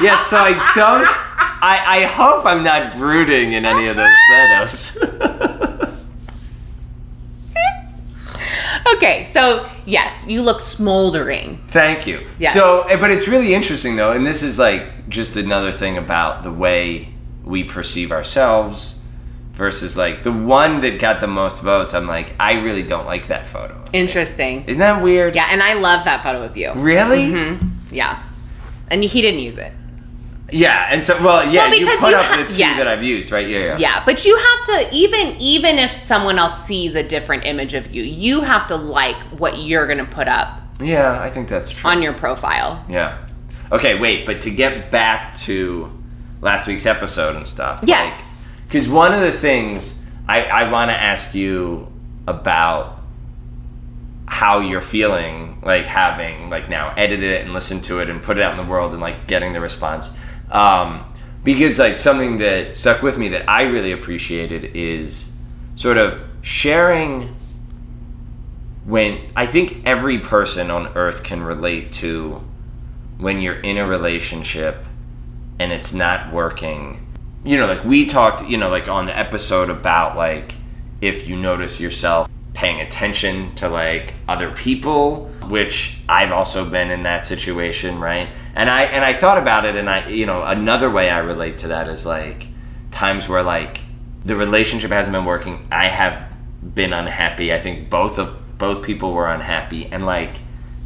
Yes. 0.00 0.26
So 0.28 0.38
I 0.38 0.52
don't. 0.76 1.06
I 1.60 1.82
I 2.02 2.04
hope 2.04 2.46
I'm 2.46 2.62
not 2.62 2.92
brooding 2.92 3.52
in 3.52 3.64
any 3.64 3.88
of 3.88 3.96
those 3.96 4.14
photos. 4.30 4.96
okay, 8.96 9.26
so 9.30 9.68
yes, 9.86 10.26
you 10.26 10.42
look 10.42 10.60
smoldering. 10.60 11.58
Thank 11.68 12.06
you. 12.06 12.26
Yes. 12.38 12.54
So, 12.54 12.82
eh, 12.82 12.96
but 12.98 13.10
it's 13.10 13.28
really 13.28 13.54
interesting 13.54 13.96
though, 13.96 14.12
and 14.12 14.26
this 14.26 14.42
is 14.42 14.58
like 14.58 15.08
just 15.08 15.36
another 15.36 15.72
thing 15.72 15.98
about 15.98 16.42
the 16.42 16.52
way 16.52 17.12
we 17.44 17.64
perceive 17.64 18.12
ourselves 18.12 19.02
versus 19.52 19.96
like 19.96 20.22
the 20.22 20.32
one 20.32 20.80
that 20.82 21.00
got 21.00 21.20
the 21.20 21.26
most 21.26 21.62
votes. 21.62 21.92
I'm 21.94 22.06
like, 22.06 22.34
I 22.38 22.60
really 22.60 22.84
don't 22.84 23.06
like 23.06 23.26
that 23.28 23.46
photo. 23.46 23.82
Interesting. 23.92 24.64
Isn't 24.66 24.80
that 24.80 25.02
weird? 25.02 25.34
Yeah, 25.34 25.48
and 25.50 25.62
I 25.62 25.74
love 25.74 26.04
that 26.04 26.22
photo 26.22 26.42
of 26.42 26.56
you. 26.56 26.72
Really? 26.74 27.58
Yeah. 27.90 28.22
And 28.88 29.02
he 29.02 29.20
didn't 29.20 29.40
use 29.40 29.58
it. 29.58 29.72
Yeah. 30.50 30.88
And 30.90 31.04
so, 31.04 31.22
well, 31.22 31.44
yeah, 31.52 31.68
Well, 31.68 31.78
you 31.78 31.86
put 31.98 32.10
you 32.10 32.16
up 32.16 32.24
ha- 32.24 32.42
the 32.42 32.50
two 32.50 32.58
yes. 32.58 32.78
that 32.78 32.86
I've 32.88 33.02
used, 33.02 33.30
right? 33.30 33.46
Yeah, 33.46 33.58
yeah. 33.58 33.76
Yeah, 33.78 34.02
but 34.06 34.24
you 34.24 34.36
have 34.36 34.64
to 34.66 34.94
even 34.94 35.36
even 35.38 35.78
if 35.78 35.92
someone 35.92 36.38
else 36.38 36.64
sees 36.64 36.94
a 36.96 37.02
different 37.02 37.44
image 37.44 37.74
of 37.74 37.94
you, 37.94 38.02
you 38.02 38.40
have 38.40 38.66
to 38.68 38.76
like 38.76 39.16
what 39.38 39.58
you're 39.58 39.86
going 39.86 39.98
to 39.98 40.04
put 40.06 40.26
up 40.28 40.60
Yeah, 40.80 41.20
I 41.20 41.28
think 41.30 41.48
that's 41.48 41.70
true. 41.70 41.90
on 41.90 42.00
your 42.02 42.14
profile. 42.14 42.84
Yeah. 42.88 43.18
Okay, 43.70 43.98
wait, 43.98 44.24
but 44.24 44.40
to 44.42 44.50
get 44.50 44.90
back 44.90 45.36
to 45.38 45.92
last 46.40 46.66
week's 46.66 46.86
episode 46.86 47.36
and 47.36 47.46
stuff. 47.46 47.80
Yes. 47.84 48.34
Because 48.66 48.88
one 48.88 49.12
of 49.12 49.20
the 49.20 49.32
things 49.32 50.02
I, 50.26 50.44
I 50.44 50.70
want 50.70 50.90
to 50.90 50.96
ask 50.98 51.34
you 51.34 51.92
about 52.26 53.00
how 54.26 54.60
you're 54.60 54.80
feeling, 54.82 55.58
like 55.62 55.84
having 55.86 56.50
like 56.50 56.68
now 56.68 56.92
edited 56.96 57.30
it 57.30 57.42
and 57.42 57.52
listened 57.54 57.82
to 57.84 58.00
it 58.00 58.08
and 58.10 58.22
put 58.22 58.36
it 58.38 58.42
out 58.42 58.58
in 58.58 58.64
the 58.64 58.70
world 58.70 58.92
and 58.92 59.00
like 59.00 59.26
getting 59.26 59.52
the 59.52 59.60
response. 59.60 60.16
Um, 60.50 61.04
because 61.44 61.78
like 61.78 61.96
something 61.96 62.38
that 62.38 62.76
stuck 62.76 63.02
with 63.02 63.18
me 63.18 63.28
that 63.28 63.48
I 63.48 63.62
really 63.62 63.92
appreciated 63.92 64.76
is 64.76 65.32
sort 65.74 65.96
of 65.96 66.20
sharing 66.42 67.34
when 68.84 69.20
I 69.36 69.46
think 69.46 69.82
every 69.84 70.18
person 70.18 70.70
on 70.70 70.88
earth 70.96 71.22
can 71.22 71.42
relate 71.42 71.92
to 71.92 72.42
when 73.18 73.40
you're 73.40 73.60
in 73.60 73.76
a 73.76 73.86
relationship 73.86 74.84
and 75.58 75.72
it's 75.72 75.92
not 75.92 76.32
working. 76.32 77.06
You 77.44 77.56
know, 77.58 77.66
like 77.66 77.84
we 77.84 78.06
talked, 78.06 78.48
you 78.48 78.56
know, 78.56 78.68
like 78.68 78.88
on 78.88 79.06
the 79.06 79.16
episode 79.16 79.70
about 79.70 80.16
like 80.16 80.54
if 81.00 81.28
you 81.28 81.36
notice 81.36 81.80
yourself 81.80 82.28
paying 82.54 82.80
attention 82.80 83.54
to 83.54 83.68
like 83.68 84.14
other 84.26 84.50
people, 84.50 85.26
which 85.48 85.98
I've 86.08 86.32
also 86.32 86.68
been 86.68 86.90
in 86.90 87.04
that 87.04 87.26
situation, 87.26 88.00
right? 88.00 88.28
And 88.58 88.68
I 88.68 88.82
and 88.82 89.04
I 89.04 89.12
thought 89.12 89.38
about 89.38 89.64
it 89.64 89.76
and 89.76 89.88
I 89.88 90.08
you 90.08 90.26
know, 90.26 90.42
another 90.42 90.90
way 90.90 91.08
I 91.08 91.18
relate 91.18 91.58
to 91.58 91.68
that 91.68 91.86
is 91.86 92.04
like 92.04 92.48
times 92.90 93.28
where 93.28 93.44
like 93.44 93.80
the 94.24 94.34
relationship 94.34 94.90
hasn't 94.90 95.14
been 95.14 95.24
working, 95.24 95.68
I 95.70 95.86
have 95.86 96.36
been 96.74 96.92
unhappy. 96.92 97.54
I 97.54 97.60
think 97.60 97.88
both 97.88 98.18
of 98.18 98.58
both 98.58 98.84
people 98.84 99.12
were 99.12 99.28
unhappy. 99.28 99.86
And 99.86 100.04
like 100.04 100.38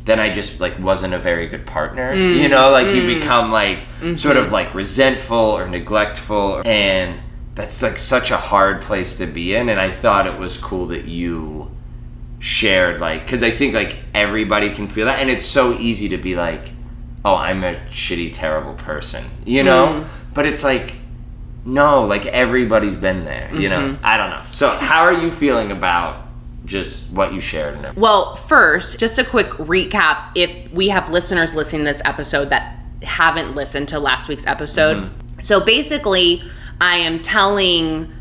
then 0.04 0.20
I 0.20 0.30
just 0.30 0.60
like 0.60 0.78
wasn't 0.80 1.14
a 1.14 1.18
very 1.18 1.46
good 1.48 1.66
partner. 1.66 2.14
Mm, 2.14 2.42
you 2.42 2.48
know, 2.50 2.70
like 2.70 2.88
mm, 2.88 2.94
you 2.94 3.18
become 3.18 3.50
like 3.50 3.78
mm-hmm. 3.78 4.16
sort 4.16 4.36
of 4.36 4.52
like 4.52 4.74
resentful 4.74 5.38
or 5.38 5.66
neglectful. 5.66 6.60
And 6.66 7.20
that's 7.54 7.82
like 7.82 7.98
such 7.98 8.30
a 8.30 8.36
hard 8.36 8.82
place 8.82 9.16
to 9.16 9.26
be 9.26 9.54
in. 9.54 9.70
And 9.70 9.80
I 9.80 9.90
thought 9.90 10.26
it 10.26 10.38
was 10.38 10.58
cool 10.58 10.88
that 10.88 11.06
you 11.06 11.70
shared 12.38 13.00
like 13.00 13.26
cuz 13.26 13.42
I 13.42 13.50
think 13.50 13.72
like 13.72 13.96
everybody 14.14 14.68
can 14.74 14.88
feel 14.88 15.06
that. 15.06 15.20
And 15.20 15.30
it's 15.30 15.46
so 15.46 15.72
easy 15.78 16.10
to 16.10 16.18
be 16.18 16.36
like 16.36 16.72
oh, 17.24 17.34
I'm 17.34 17.64
a 17.64 17.74
shitty 17.90 18.32
terrible 18.32 18.74
person. 18.74 19.24
You 19.44 19.62
know? 19.62 19.86
Mm. 19.86 20.34
But 20.34 20.46
it's 20.46 20.64
like 20.64 20.98
no, 21.64 22.04
like 22.04 22.26
everybody's 22.26 22.96
been 22.96 23.24
there, 23.24 23.48
you 23.54 23.68
mm-hmm. 23.68 23.92
know. 23.92 23.98
I 24.02 24.16
don't 24.16 24.30
know. 24.30 24.42
So, 24.50 24.70
how 24.70 25.02
are 25.02 25.12
you 25.12 25.30
feeling 25.30 25.70
about 25.70 26.26
just 26.64 27.12
what 27.12 27.32
you 27.32 27.40
shared. 27.40 27.84
In 27.84 27.94
well, 27.94 28.34
first, 28.34 28.98
just 28.98 29.18
a 29.18 29.24
quick 29.24 29.48
recap. 29.52 30.30
If 30.34 30.72
we 30.72 30.88
have 30.88 31.10
listeners 31.10 31.54
listening 31.54 31.84
to 31.84 31.92
this 31.92 32.02
episode 32.04 32.50
that 32.50 32.78
haven't 33.02 33.54
listened 33.54 33.88
to 33.88 33.98
last 33.98 34.28
week's 34.28 34.46
episode, 34.46 34.96
mm-hmm. 34.96 35.40
so 35.40 35.64
basically, 35.64 36.42
I 36.80 36.96
am 36.96 37.20
telling 37.20 38.12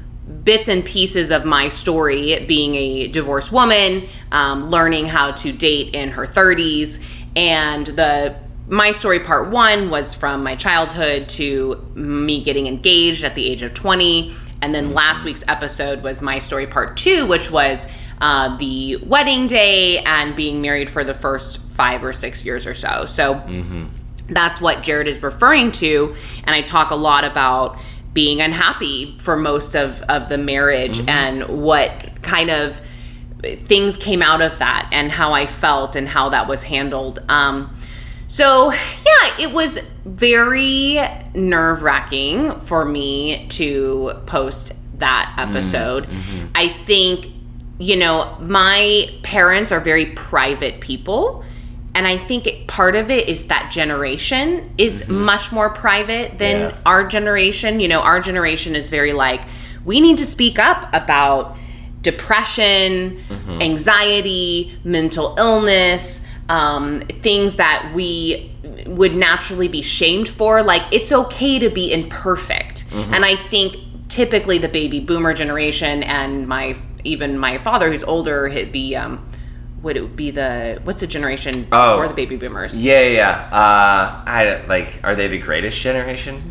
bits 0.44 0.68
and 0.68 0.84
pieces 0.84 1.30
of 1.30 1.46
my 1.46 1.68
story 1.70 2.44
being 2.48 2.76
a 2.76 3.08
divorced 3.08 3.52
woman, 3.52 4.08
um, 4.32 4.70
learning 4.72 5.08
how 5.08 5.32
to 5.32 5.52
date 5.52 5.94
in 5.94 6.10
her 6.10 6.26
30s, 6.26 7.04
and 7.36 7.88
the 7.88 8.36
my 8.72 8.92
story 8.92 9.20
part 9.20 9.50
one 9.50 9.90
was 9.92 10.16
from 10.16 10.42
my 10.42 10.56
childhood 10.56 11.30
to 11.30 11.76
me 11.94 12.42
getting 12.44 12.66
engaged 12.66 13.24
at 13.24 13.36
the 13.36 13.48
age 13.48 13.62
of 13.62 13.74
20 13.74 14.34
and 14.64 14.74
then 14.74 14.94
last 14.94 15.24
week's 15.24 15.44
episode 15.48 16.02
was 16.02 16.22
my 16.22 16.40
story 16.40 16.66
part 16.66 16.98
two 16.98 17.28
which 17.28 17.52
was 17.52 17.86
uh, 18.22 18.56
the 18.58 18.98
wedding 18.98 19.48
day 19.48 19.98
and 20.00 20.36
being 20.36 20.62
married 20.62 20.90
for 20.90 21.04
the 21.04 21.14
first 21.14 21.58
five 21.58 22.04
or 22.04 22.14
six 22.14 22.46
years 22.46 22.68
or 22.68 22.76
so. 22.76 23.06
So 23.06 23.36
mm-hmm. 23.36 23.88
that's 24.30 24.62
what 24.62 24.84
Jared 24.84 25.08
is 25.08 25.22
referring 25.24 25.72
to. 25.74 26.16
And 26.44 26.56
I 26.56 26.62
talk 26.62 26.92
a 26.92 26.96
lot 26.96 27.24
about 27.24 27.80
being 28.14 28.40
unhappy 28.40 29.18
for 29.18 29.36
most 29.36 29.76
of, 29.76 30.02
of 30.04 30.30
the 30.30 30.38
marriage 30.38 31.00
mm-hmm. 31.00 31.10
and 31.10 31.64
what 31.64 32.22
kind 32.22 32.52
of 32.52 32.80
things 33.42 33.98
came 33.98 34.22
out 34.22 34.42
of 34.42 34.60
that 34.60 34.88
and 34.92 35.12
how 35.12 35.34
I 35.34 35.48
felt 35.48 35.96
and 35.96 36.08
how 36.08 36.30
that 36.30 36.48
was 36.48 36.62
handled. 36.64 37.20
Um, 37.28 37.76
so, 38.32 38.72
yeah, 38.72 39.40
it 39.40 39.52
was 39.52 39.78
very 40.06 41.00
nerve 41.34 41.84
wracking 41.84 42.60
for 42.62 42.86
me 42.86 43.48
to 43.50 44.14
post 44.26 44.74
that 45.00 45.34
episode. 45.38 46.08
Mm-hmm. 46.08 46.48
I 46.56 46.70
think 46.70 47.28
you 47.82 47.96
know, 47.96 48.38
my 48.40 49.10
parents 49.24 49.72
are 49.72 49.80
very 49.80 50.06
private 50.06 50.80
people. 50.82 51.44
And 51.96 52.08
I 52.08 52.18
think 52.18 52.46
it, 52.46 52.68
part 52.68 52.96
of 52.96 53.10
it 53.10 53.28
is 53.28 53.48
that 53.48 53.72
generation 53.72 54.72
is 54.78 55.02
mm-hmm. 55.02 55.14
much 55.14 55.52
more 55.52 55.70
private 55.70 56.38
than 56.38 56.70
yeah. 56.70 56.78
our 56.86 57.08
generation. 57.08 57.80
You 57.80 57.88
know, 57.88 58.00
our 58.00 58.22
generation 58.22 58.76
is 58.76 58.90
very 58.92 59.14
like, 59.14 59.42
we 59.84 60.00
need 60.00 60.20
to 60.20 60.28
speak 60.28 60.60
up 60.60 60.94
about 60.94 61.58
depression, 62.04 63.24
mm-hmm. 63.28 63.62
anxiety, 63.62 64.78
mental 64.84 65.36
illness, 65.40 66.24
um, 66.52 67.00
things 67.22 67.56
that 67.56 67.94
we 67.96 68.52
would 68.86 69.16
naturally 69.16 69.70
be 69.70 69.82
shamed 69.82 70.28
for. 70.28 70.62
Like, 70.62 70.84
it's 70.92 71.12
okay 71.12 71.60
to 71.60 71.70
be 71.70 71.94
imperfect. 71.94 72.90
Mm-hmm. 72.90 73.14
And 73.14 73.26
I 73.26 73.38
think 73.38 73.78
typically 74.10 74.58
the 74.58 74.68
baby 74.68 75.00
boomer 75.00 75.34
generation 75.34 76.04
and 76.04 76.48
my 76.48 76.76
even 77.06 77.38
my 77.38 77.58
father, 77.58 77.90
who's 77.90 78.04
older, 78.04 78.50
hit 78.50 78.74
the 78.74 78.98
um, 78.98 79.26
would 79.82 79.96
it 79.96 80.16
be 80.16 80.30
the 80.30 80.82
what's 80.84 81.00
the 81.00 81.08
generation 81.08 81.68
oh, 81.72 81.96
before 81.96 82.10
the 82.10 82.14
baby 82.14 82.36
boomers? 82.36 82.76
Yeah, 82.76 83.04
yeah. 83.04 83.50
Uh, 83.52 84.22
I 84.28 84.64
like. 84.68 85.00
Are 85.04 85.16
they 85.16 85.28
the 85.28 85.40
greatest 85.40 85.80
generation? 85.80 86.42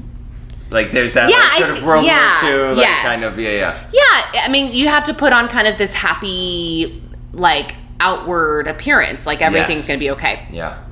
Like 0.71 0.93
there's 0.93 1.15
that 1.15 1.29
yeah, 1.29 1.37
like, 1.37 1.53
sort 1.53 1.71
of 1.71 1.85
World 1.85 2.07
yeah, 2.07 2.43
War 2.43 2.53
II, 2.53 2.69
like 2.77 2.87
yes. 2.87 3.03
kind 3.03 3.25
of 3.25 3.39
yeah, 3.39 3.51
yeah. 3.51 3.91
Yeah, 3.93 4.43
I 4.45 4.49
mean 4.49 4.73
you 4.73 4.89
have 4.89 5.05
to 5.05 5.15
put 5.15 5.33
on 5.33 5.49
kind 5.49 5.69
of 5.69 5.77
this 5.77 5.93
happy 5.93 7.03
like 7.33 7.75
outward 8.01 8.67
appearance, 8.67 9.27
like 9.27 9.43
everything's 9.43 9.79
yes. 9.79 9.87
gonna 9.87 9.99
be 9.99 10.11
okay. 10.11 10.47
Yeah. 10.51 10.83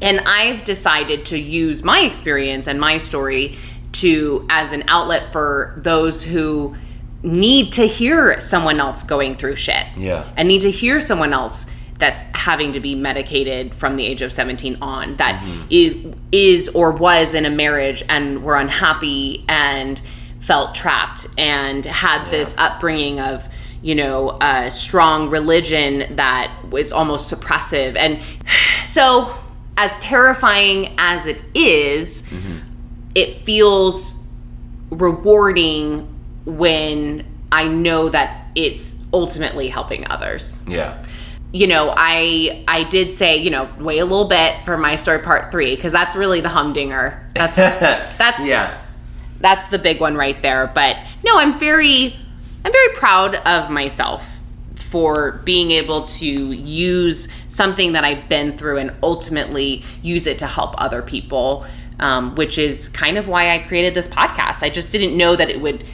And 0.00 0.20
I've 0.20 0.64
decided 0.64 1.26
to 1.26 1.38
use 1.38 1.84
my 1.84 2.00
experience 2.00 2.66
and 2.66 2.80
my 2.80 2.98
story 2.98 3.56
to 3.92 4.46
as 4.48 4.72
an 4.72 4.84
outlet 4.88 5.32
for 5.32 5.74
those 5.76 6.24
who 6.24 6.74
need 7.22 7.72
to 7.72 7.86
hear 7.86 8.40
someone 8.40 8.80
else 8.80 9.04
going 9.04 9.36
through 9.36 9.56
shit. 9.56 9.86
Yeah. 9.96 10.28
And 10.36 10.48
need 10.48 10.62
to 10.62 10.70
hear 10.70 11.00
someone 11.00 11.32
else 11.32 11.66
that's 11.98 12.24
having 12.34 12.72
to 12.72 12.80
be 12.80 12.96
medicated 12.96 13.74
from 13.74 13.94
the 13.96 14.04
age 14.04 14.22
of 14.22 14.32
17 14.32 14.78
on 14.82 15.14
that 15.16 15.40
mm-hmm. 15.40 16.12
is 16.32 16.68
or 16.70 16.90
was 16.90 17.32
in 17.34 17.44
a 17.44 17.50
marriage 17.50 18.02
and 18.08 18.42
were 18.42 18.56
unhappy 18.56 19.44
and 19.48 20.02
felt 20.40 20.74
trapped 20.74 21.28
and 21.38 21.84
had 21.84 22.24
yeah. 22.24 22.30
this 22.30 22.56
upbringing 22.58 23.20
of 23.20 23.48
you 23.82 23.94
know 23.94 24.38
a 24.40 24.70
strong 24.70 25.28
religion 25.28 26.16
that 26.16 26.56
was 26.70 26.92
almost 26.92 27.32
suppressive 27.32 27.96
and 27.96 28.22
so 28.84 29.34
as 29.76 29.94
terrifying 30.00 30.94
as 30.98 31.26
it 31.26 31.40
is, 31.54 32.22
mm-hmm. 32.22 32.58
it 33.14 33.32
feels 33.32 34.18
rewarding 34.90 36.08
when 36.44 37.24
I 37.50 37.68
know 37.68 38.08
that 38.10 38.50
it's 38.54 39.02
ultimately 39.12 39.68
helping 39.68 40.08
others. 40.10 40.62
Yeah. 40.66 41.04
You 41.52 41.66
know, 41.66 41.92
I 41.94 42.64
I 42.68 42.84
did 42.84 43.12
say, 43.12 43.36
you 43.36 43.50
know, 43.50 43.68
wait 43.78 43.98
a 43.98 44.04
little 44.04 44.28
bit 44.28 44.64
for 44.64 44.76
my 44.76 44.96
story 44.96 45.18
part 45.18 45.50
3 45.50 45.76
cuz 45.76 45.92
that's 45.92 46.16
really 46.16 46.40
the 46.40 46.48
humdinger. 46.48 47.30
That's 47.34 47.56
that's 47.56 48.46
Yeah. 48.46 48.78
That's 49.40 49.68
the 49.68 49.78
big 49.78 50.00
one 50.00 50.16
right 50.16 50.40
there, 50.40 50.70
but 50.72 50.96
no, 51.24 51.36
I'm 51.36 51.58
very 51.58 52.14
I'm 52.64 52.72
very 52.72 52.94
proud 52.94 53.34
of 53.36 53.70
myself 53.70 54.38
for 54.76 55.40
being 55.44 55.70
able 55.70 56.04
to 56.04 56.26
use 56.26 57.32
something 57.48 57.92
that 57.92 58.04
I've 58.04 58.28
been 58.28 58.58
through 58.58 58.76
and 58.78 58.94
ultimately 59.02 59.82
use 60.02 60.26
it 60.26 60.38
to 60.40 60.46
help 60.46 60.74
other 60.76 61.00
people, 61.00 61.64
um, 61.98 62.34
which 62.34 62.58
is 62.58 62.90
kind 62.90 63.16
of 63.16 63.26
why 63.26 63.50
I 63.54 63.60
created 63.60 63.94
this 63.94 64.06
podcast. 64.06 64.62
I 64.62 64.68
just 64.68 64.92
didn't 64.92 65.16
know 65.16 65.34
that 65.34 65.48
it 65.48 65.60
would 65.62 65.84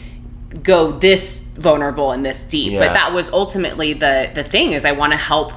go 0.63 0.93
this 0.93 1.41
vulnerable 1.57 2.11
and 2.13 2.25
this 2.25 2.45
deep 2.45 2.73
yeah. 2.73 2.79
but 2.79 2.95
that 2.95 3.13
was 3.13 3.31
ultimately 3.31 3.93
the 3.93 4.31
the 4.35 4.43
thing 4.43 4.73
is 4.73 4.87
i 4.87 4.93
want 4.93 5.13
to 5.13 5.17
help 5.17 5.53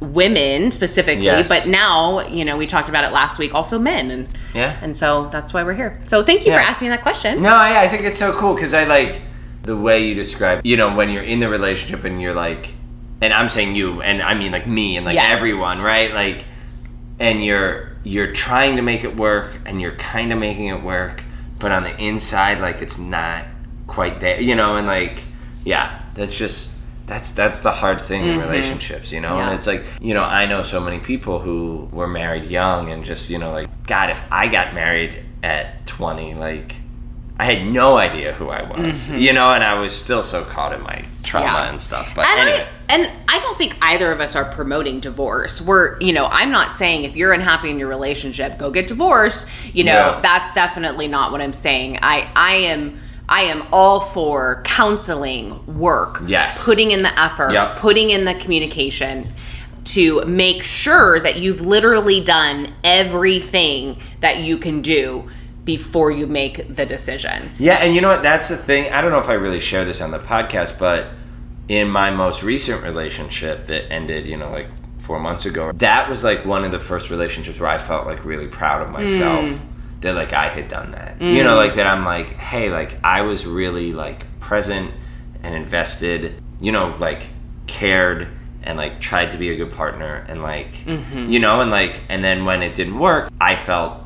women 0.00 0.72
specifically 0.72 1.24
yes. 1.24 1.48
but 1.48 1.68
now 1.68 2.26
you 2.26 2.44
know 2.44 2.56
we 2.56 2.66
talked 2.66 2.88
about 2.88 3.04
it 3.04 3.12
last 3.12 3.38
week 3.38 3.54
also 3.54 3.78
men 3.78 4.10
and 4.10 4.28
yeah 4.54 4.76
and 4.82 4.96
so 4.96 5.28
that's 5.28 5.54
why 5.54 5.62
we're 5.62 5.72
here 5.72 6.00
so 6.04 6.24
thank 6.24 6.44
you 6.44 6.50
yeah. 6.50 6.58
for 6.58 6.62
asking 6.62 6.88
that 6.88 7.00
question 7.02 7.40
no 7.40 7.54
I, 7.54 7.84
I 7.84 7.88
think 7.88 8.02
it's 8.02 8.18
so 8.18 8.36
cool 8.36 8.54
because 8.54 8.74
i 8.74 8.82
like 8.84 9.22
the 9.62 9.76
way 9.76 10.06
you 10.06 10.14
describe 10.14 10.64
you 10.64 10.76
know 10.76 10.94
when 10.94 11.08
you're 11.10 11.22
in 11.22 11.40
the 11.40 11.48
relationship 11.48 12.04
and 12.04 12.20
you're 12.20 12.34
like 12.34 12.72
and 13.20 13.32
i'm 13.32 13.48
saying 13.48 13.74
you 13.74 14.02
and 14.02 14.22
i 14.22 14.34
mean 14.34 14.52
like 14.52 14.66
me 14.66 14.96
and 14.96 15.06
like 15.06 15.16
yes. 15.16 15.38
everyone 15.38 15.80
right 15.80 16.12
like 16.14 16.44
and 17.18 17.44
you're 17.44 17.90
you're 18.04 18.32
trying 18.32 18.76
to 18.76 18.82
make 18.82 19.04
it 19.04 19.16
work 19.16 19.56
and 19.64 19.80
you're 19.80 19.94
kind 19.96 20.32
of 20.32 20.38
making 20.38 20.66
it 20.66 20.82
work 20.82 21.22
but 21.58 21.70
on 21.70 21.84
the 21.84 21.96
inside 22.02 22.60
like 22.60 22.82
it's 22.82 22.98
not 22.98 23.44
quite 23.92 24.20
there, 24.20 24.40
you 24.40 24.56
know, 24.56 24.76
and 24.76 24.86
like, 24.86 25.22
yeah, 25.64 26.02
that's 26.14 26.36
just 26.36 26.72
that's 27.06 27.30
that's 27.30 27.60
the 27.60 27.70
hard 27.70 28.00
thing 28.00 28.22
mm-hmm. 28.22 28.40
in 28.40 28.48
relationships, 28.48 29.12
you 29.12 29.20
know. 29.20 29.36
Yeah. 29.36 29.46
And 29.46 29.54
it's 29.56 29.66
like, 29.66 29.84
you 30.00 30.14
know, 30.14 30.24
I 30.24 30.46
know 30.46 30.62
so 30.62 30.80
many 30.80 30.98
people 30.98 31.38
who 31.38 31.88
were 31.92 32.08
married 32.08 32.44
young 32.44 32.90
and 32.90 33.04
just, 33.04 33.30
you 33.30 33.38
know, 33.38 33.52
like, 33.52 33.68
God, 33.86 34.10
if 34.10 34.24
I 34.32 34.48
got 34.48 34.74
married 34.74 35.22
at 35.42 35.86
twenty, 35.86 36.34
like, 36.34 36.76
I 37.38 37.44
had 37.46 37.66
no 37.66 37.96
idea 37.96 38.32
who 38.34 38.50
I 38.50 38.62
was, 38.62 39.08
mm-hmm. 39.08 39.18
you 39.18 39.32
know, 39.32 39.50
and 39.52 39.64
I 39.64 39.78
was 39.78 39.96
still 39.96 40.22
so 40.22 40.44
caught 40.44 40.72
in 40.72 40.82
my 40.82 41.04
trauma 41.24 41.46
Yeah. 41.46 41.70
and 41.70 41.80
stuff. 41.80 42.14
But 42.14 42.26
And, 42.26 42.40
anyway, 42.48 42.66
I, 42.88 42.94
and 42.94 43.10
I 43.28 43.40
don't 43.40 43.56
think 43.58 43.76
either 43.82 44.12
of 44.12 44.20
us 44.20 44.36
are 44.36 44.44
promoting 44.44 45.00
divorce. 45.00 45.60
We're, 45.60 45.98
you 46.00 46.12
know, 46.12 46.26
I'm 46.26 46.50
not 46.50 46.76
saying 46.76 47.04
if 47.04 47.16
you're 47.16 47.32
unhappy 47.32 47.70
in 47.70 47.78
your 47.78 47.88
relationship, 47.88 48.58
go 48.58 48.70
get 48.70 48.86
divorced. 48.86 49.48
You 49.74 49.84
know, 49.84 49.92
Yeah. 49.92 50.20
that's 50.22 50.52
definitely 50.52 51.08
not 51.08 51.32
what 51.32 51.40
I'm 51.40 51.54
saying. 51.54 51.98
I, 52.02 52.30
I 52.36 52.52
am, 52.54 53.00
I 53.28 53.42
am 53.42 53.64
all 53.72 54.00
for 54.00 54.60
counseling, 54.64 55.78
work, 55.78 56.20
Yes. 56.26 56.64
putting 56.64 56.90
in 56.90 57.02
the 57.02 57.18
effort, 57.18 57.54
Yep. 57.54 57.76
putting 57.76 58.10
in 58.10 58.24
the 58.26 58.34
communication 58.34 59.24
to 59.84 60.22
make 60.26 60.62
sure 60.62 61.18
that 61.18 61.38
you've 61.38 61.62
literally 61.62 62.20
done 62.20 62.72
everything 62.84 63.98
that 64.20 64.38
you 64.40 64.58
can 64.58 64.80
do 64.82 65.28
before 65.64 66.10
you 66.10 66.26
make 66.26 66.68
the 66.68 66.84
decision. 66.84 67.52
Yeah, 67.58 67.74
and 67.74 67.94
you 67.94 68.00
know 68.00 68.08
what? 68.08 68.22
That's 68.22 68.48
the 68.48 68.56
thing. 68.56 68.92
I 68.92 69.00
don't 69.00 69.10
know 69.10 69.18
if 69.18 69.28
I 69.28 69.34
really 69.34 69.60
share 69.60 69.84
this 69.84 70.00
on 70.00 70.10
the 70.10 70.18
podcast, 70.18 70.78
but 70.78 71.12
in 71.68 71.88
my 71.88 72.10
most 72.10 72.42
recent 72.42 72.82
relationship 72.82 73.66
that 73.66 73.90
ended, 73.92 74.26
you 74.26 74.36
know, 74.36 74.50
like 74.50 74.68
four 74.98 75.18
months 75.18 75.46
ago, 75.46 75.72
that 75.72 76.08
was 76.08 76.24
like 76.24 76.44
one 76.44 76.64
of 76.64 76.72
the 76.72 76.80
first 76.80 77.10
relationships 77.10 77.60
where 77.60 77.68
I 77.68 77.78
felt 77.78 78.06
like 78.06 78.24
really 78.24 78.48
proud 78.48 78.82
of 78.82 78.90
myself 78.90 79.44
mm. 79.46 79.60
that 80.00 80.14
like 80.14 80.32
I 80.32 80.48
had 80.48 80.68
done 80.68 80.92
that. 80.92 81.20
You 81.20 81.44
know, 81.44 81.54
mm. 81.54 81.64
like 81.64 81.74
that 81.74 81.86
I'm 81.86 82.04
like, 82.04 82.32
hey, 82.32 82.70
like 82.70 82.98
I 83.04 83.22
was 83.22 83.46
really 83.46 83.92
like 83.92 84.40
present 84.40 84.92
and 85.42 85.54
invested, 85.54 86.42
you 86.60 86.72
know, 86.72 86.96
like 86.98 87.28
cared 87.66 88.28
and 88.62 88.76
like 88.76 89.00
tried 89.00 89.30
to 89.30 89.38
be 89.38 89.50
a 89.50 89.56
good 89.56 89.72
partner 89.72 90.24
and 90.28 90.42
like 90.42 90.74
mm-hmm. 90.84 91.30
you 91.30 91.40
know 91.40 91.60
and 91.60 91.70
like 91.70 92.00
and 92.08 92.22
then 92.22 92.44
when 92.44 92.62
it 92.62 92.74
didn't 92.74 92.98
work 92.98 93.30
i 93.40 93.56
felt 93.56 94.01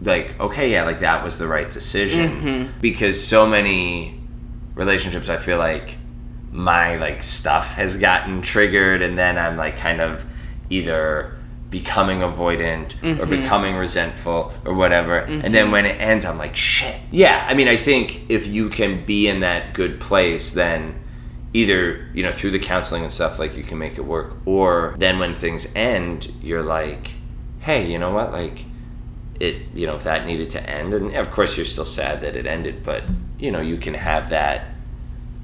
like 0.00 0.38
okay 0.38 0.70
yeah 0.70 0.84
like 0.84 1.00
that 1.00 1.24
was 1.24 1.38
the 1.38 1.48
right 1.48 1.70
decision. 1.70 2.30
Mm-hmm. 2.30 2.80
Because 2.80 3.24
so 3.24 3.46
many 3.46 4.18
relationships 4.78 5.28
i 5.28 5.36
feel 5.36 5.58
like 5.58 5.98
my 6.52 6.96
like 6.96 7.22
stuff 7.22 7.74
has 7.74 7.96
gotten 7.96 8.40
triggered 8.40 9.02
and 9.02 9.18
then 9.18 9.36
i'm 9.36 9.56
like 9.56 9.76
kind 9.76 10.00
of 10.00 10.24
either 10.70 11.36
becoming 11.68 12.20
avoidant 12.20 12.94
or 13.02 13.26
mm-hmm. 13.26 13.28
becoming 13.28 13.74
resentful 13.74 14.50
or 14.64 14.72
whatever. 14.72 15.18
And 15.18 15.54
then 15.54 15.64
mm-hmm. 15.64 15.72
when 15.72 15.84
it 15.84 16.00
ends 16.00 16.24
i'm 16.24 16.38
like 16.38 16.56
shit. 16.56 16.98
Yeah 17.10 17.44
i 17.48 17.54
mean 17.54 17.68
i 17.68 17.76
think 17.76 18.22
if 18.30 18.46
you 18.46 18.70
can 18.70 19.04
be 19.04 19.28
in 19.28 19.40
that 19.40 19.74
good 19.74 20.00
place 20.00 20.52
then 20.54 21.02
either 21.52 22.08
you 22.14 22.22
know 22.22 22.30
through 22.30 22.52
the 22.52 22.58
counseling 22.58 23.02
and 23.02 23.12
stuff 23.12 23.38
like 23.38 23.56
you 23.56 23.62
can 23.62 23.78
make 23.78 23.98
it 23.98 24.04
work. 24.04 24.36
Or 24.46 24.94
then 24.96 25.18
when 25.18 25.34
things 25.34 25.70
end 25.74 26.32
you're 26.40 26.62
like 26.62 27.16
hey 27.60 27.90
you 27.90 27.98
know 27.98 28.12
what? 28.12 28.32
Like 28.32 28.64
it 29.40 29.56
you 29.74 29.86
know 29.86 29.96
if 29.96 30.02
that 30.04 30.26
needed 30.26 30.50
to 30.50 30.70
end 30.70 30.92
and 30.94 31.14
of 31.14 31.30
course 31.30 31.56
you're 31.56 31.66
still 31.66 31.84
sad 31.84 32.20
that 32.20 32.34
it 32.34 32.46
ended 32.46 32.82
but 32.82 33.04
you 33.38 33.50
know 33.50 33.60
you 33.60 33.76
can 33.76 33.94
have 33.94 34.30
that 34.30 34.66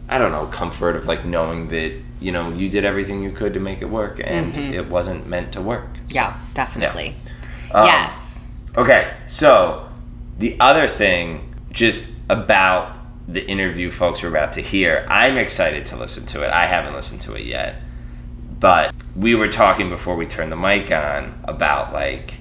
i 0.08 0.18
don't 0.18 0.32
know 0.32 0.46
comfort 0.46 0.96
of 0.96 1.06
like 1.06 1.24
knowing 1.24 1.68
that 1.68 1.92
you 2.20 2.32
know 2.32 2.50
you 2.50 2.68
did 2.68 2.84
everything 2.84 3.22
you 3.22 3.30
could 3.30 3.54
to 3.54 3.60
make 3.60 3.80
it 3.80 3.88
work 3.88 4.20
and 4.24 4.56
it 4.56 4.88
wasn't 4.88 5.26
meant 5.26 5.52
to 5.52 5.60
work 5.60 5.86
Yeah, 6.10 6.36
definitely. 6.54 7.16
Um, 7.72 7.86
yes. 7.86 8.48
Okay, 8.76 9.14
so 9.26 9.88
the 10.38 10.56
other 10.60 10.86
thing, 10.88 11.54
just 11.70 12.18
about 12.28 12.96
the 13.26 13.44
interview 13.46 13.90
folks 13.90 14.22
are 14.24 14.28
about 14.28 14.52
to 14.54 14.60
hear, 14.60 15.06
I'm 15.08 15.36
excited 15.36 15.86
to 15.86 15.96
listen 15.96 16.26
to 16.26 16.44
it. 16.44 16.50
I 16.50 16.66
haven't 16.66 16.94
listened 16.94 17.20
to 17.22 17.34
it 17.34 17.44
yet. 17.44 17.76
But 18.60 18.94
we 19.16 19.34
were 19.34 19.48
talking 19.48 19.88
before 19.90 20.16
we 20.16 20.26
turned 20.26 20.50
the 20.52 20.56
mic 20.56 20.90
on 20.90 21.38
about 21.44 21.92
like, 21.92 22.38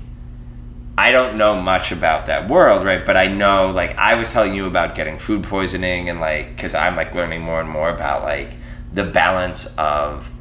I 0.97 1.11
don't 1.11 1.37
know 1.37 1.59
much 1.59 1.91
about 1.91 2.27
that 2.27 2.47
world, 2.47 2.85
right? 2.85 3.03
But 3.03 3.17
I 3.17 3.27
know, 3.27 3.71
like, 3.71 3.97
I 3.97 4.15
was 4.15 4.31
telling 4.31 4.53
you 4.53 4.67
about 4.67 4.93
getting 4.93 5.17
food 5.17 5.43
poisoning 5.43 6.07
and 6.07 6.19
like, 6.19 6.55
because 6.55 6.75
I'm 6.75 6.95
like 6.95 7.15
learning 7.15 7.41
more 7.41 7.59
and 7.59 7.69
more 7.69 7.89
about 7.89 8.21
like 8.21 8.55
the 8.93 9.03
balance 9.03 9.75
of 9.77 10.31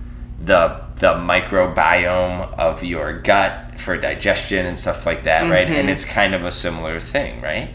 the 0.45 0.83
the 0.97 1.15
microbiome 1.15 2.57
of 2.59 2.85
your 2.85 3.19
gut 3.21 3.81
for 3.81 3.97
digestion 3.97 4.67
and 4.67 4.79
stuff 4.79 5.07
like 5.07 5.25
that, 5.25 5.51
right? 5.51 5.67
And 5.67 5.75
mm-hmm. 5.75 5.89
it's 5.89 6.05
kind 6.05 6.35
of 6.35 6.45
a 6.45 6.53
similar 6.53 7.01
thing, 7.01 7.41
right? 7.41 7.71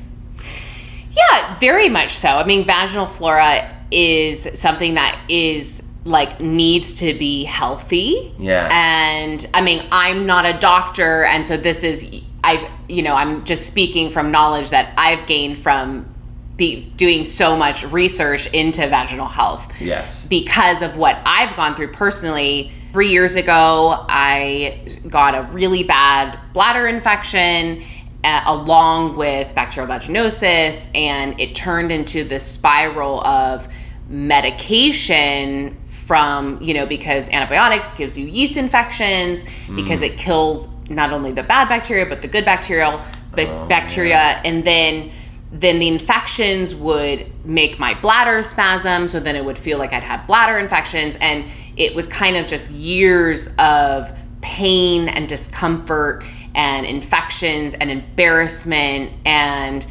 Yeah, 1.11 1.59
very 1.59 1.89
much 1.89 2.15
so. 2.15 2.29
I 2.29 2.45
mean, 2.45 2.63
vaginal 2.63 3.07
flora 3.07 3.75
is 3.91 4.47
something 4.53 4.93
that 4.93 5.19
is 5.27 5.83
like 6.05 6.39
needs 6.39 6.93
to 6.95 7.13
be 7.15 7.43
healthy. 7.43 8.33
Yeah. 8.37 8.69
And 8.71 9.45
I 9.53 9.61
mean, 9.61 9.85
I'm 9.91 10.25
not 10.25 10.45
a 10.45 10.57
doctor 10.57 11.25
and 11.25 11.45
so 11.45 11.57
this 11.57 11.83
is 11.83 12.23
I've 12.43 12.63
you 12.87 13.01
know, 13.01 13.13
I'm 13.15 13.43
just 13.45 13.67
speaking 13.67 14.09
from 14.09 14.31
knowledge 14.31 14.69
that 14.69 14.93
I've 14.97 15.25
gained 15.27 15.57
from 15.57 16.13
be 16.55 16.87
doing 16.97 17.23
so 17.23 17.55
much 17.55 17.85
research 17.85 18.51
into 18.51 18.87
vaginal 18.87 19.27
health 19.27 19.71
Yes. 19.79 20.25
because 20.25 20.81
of 20.81 20.97
what 20.97 21.19
I've 21.25 21.55
gone 21.55 21.75
through 21.75 21.91
personally. 21.91 22.71
Three 22.93 23.09
years 23.11 23.35
ago, 23.35 24.05
I 24.09 24.79
got 25.07 25.35
a 25.35 25.43
really 25.53 25.83
bad 25.83 26.39
bladder 26.53 26.87
infection 26.87 27.83
uh, 28.23 28.41
along 28.47 29.17
with 29.17 29.53
bacterial 29.53 29.93
vaginosis, 29.93 30.89
and 30.95 31.39
it 31.39 31.53
turned 31.53 31.91
into 31.91 32.23
this 32.23 32.43
spiral 32.43 33.21
of 33.27 33.67
medication 34.09 35.77
from 36.07 36.59
you 36.61 36.73
know 36.73 36.85
because 36.85 37.29
antibiotics 37.29 37.93
gives 37.93 38.17
you 38.17 38.25
yeast 38.25 38.57
infections 38.57 39.43
because 39.75 39.99
mm. 39.99 40.09
it 40.09 40.17
kills 40.17 40.73
not 40.89 41.11
only 41.11 41.33
the 41.33 41.43
bad 41.43 41.67
bacteria 41.67 42.05
but 42.05 42.21
the 42.21 42.27
good 42.27 42.45
bacterial 42.45 43.01
but 43.37 43.47
oh, 43.47 43.65
bacteria. 43.67 44.41
And 44.43 44.65
then 44.65 45.11
then 45.49 45.79
the 45.79 45.87
infections 45.87 46.75
would 46.75 47.25
make 47.45 47.79
my 47.79 47.93
bladder 47.93 48.43
spasm 48.43 49.07
so 49.07 49.17
then 49.17 49.37
it 49.37 49.45
would 49.45 49.57
feel 49.57 49.77
like 49.77 49.93
i'd 49.93 50.03
had 50.03 50.27
bladder 50.27 50.57
infections. 50.57 51.15
And 51.21 51.45
it 51.77 51.95
was 51.95 52.07
kind 52.07 52.35
of 52.35 52.47
just 52.47 52.71
years 52.71 53.55
of 53.59 54.11
pain 54.41 55.07
and 55.07 55.29
discomfort 55.29 56.25
and 56.55 56.85
infections 56.85 57.75
and 57.75 57.91
embarrassment. 57.91 59.11
And 59.25 59.85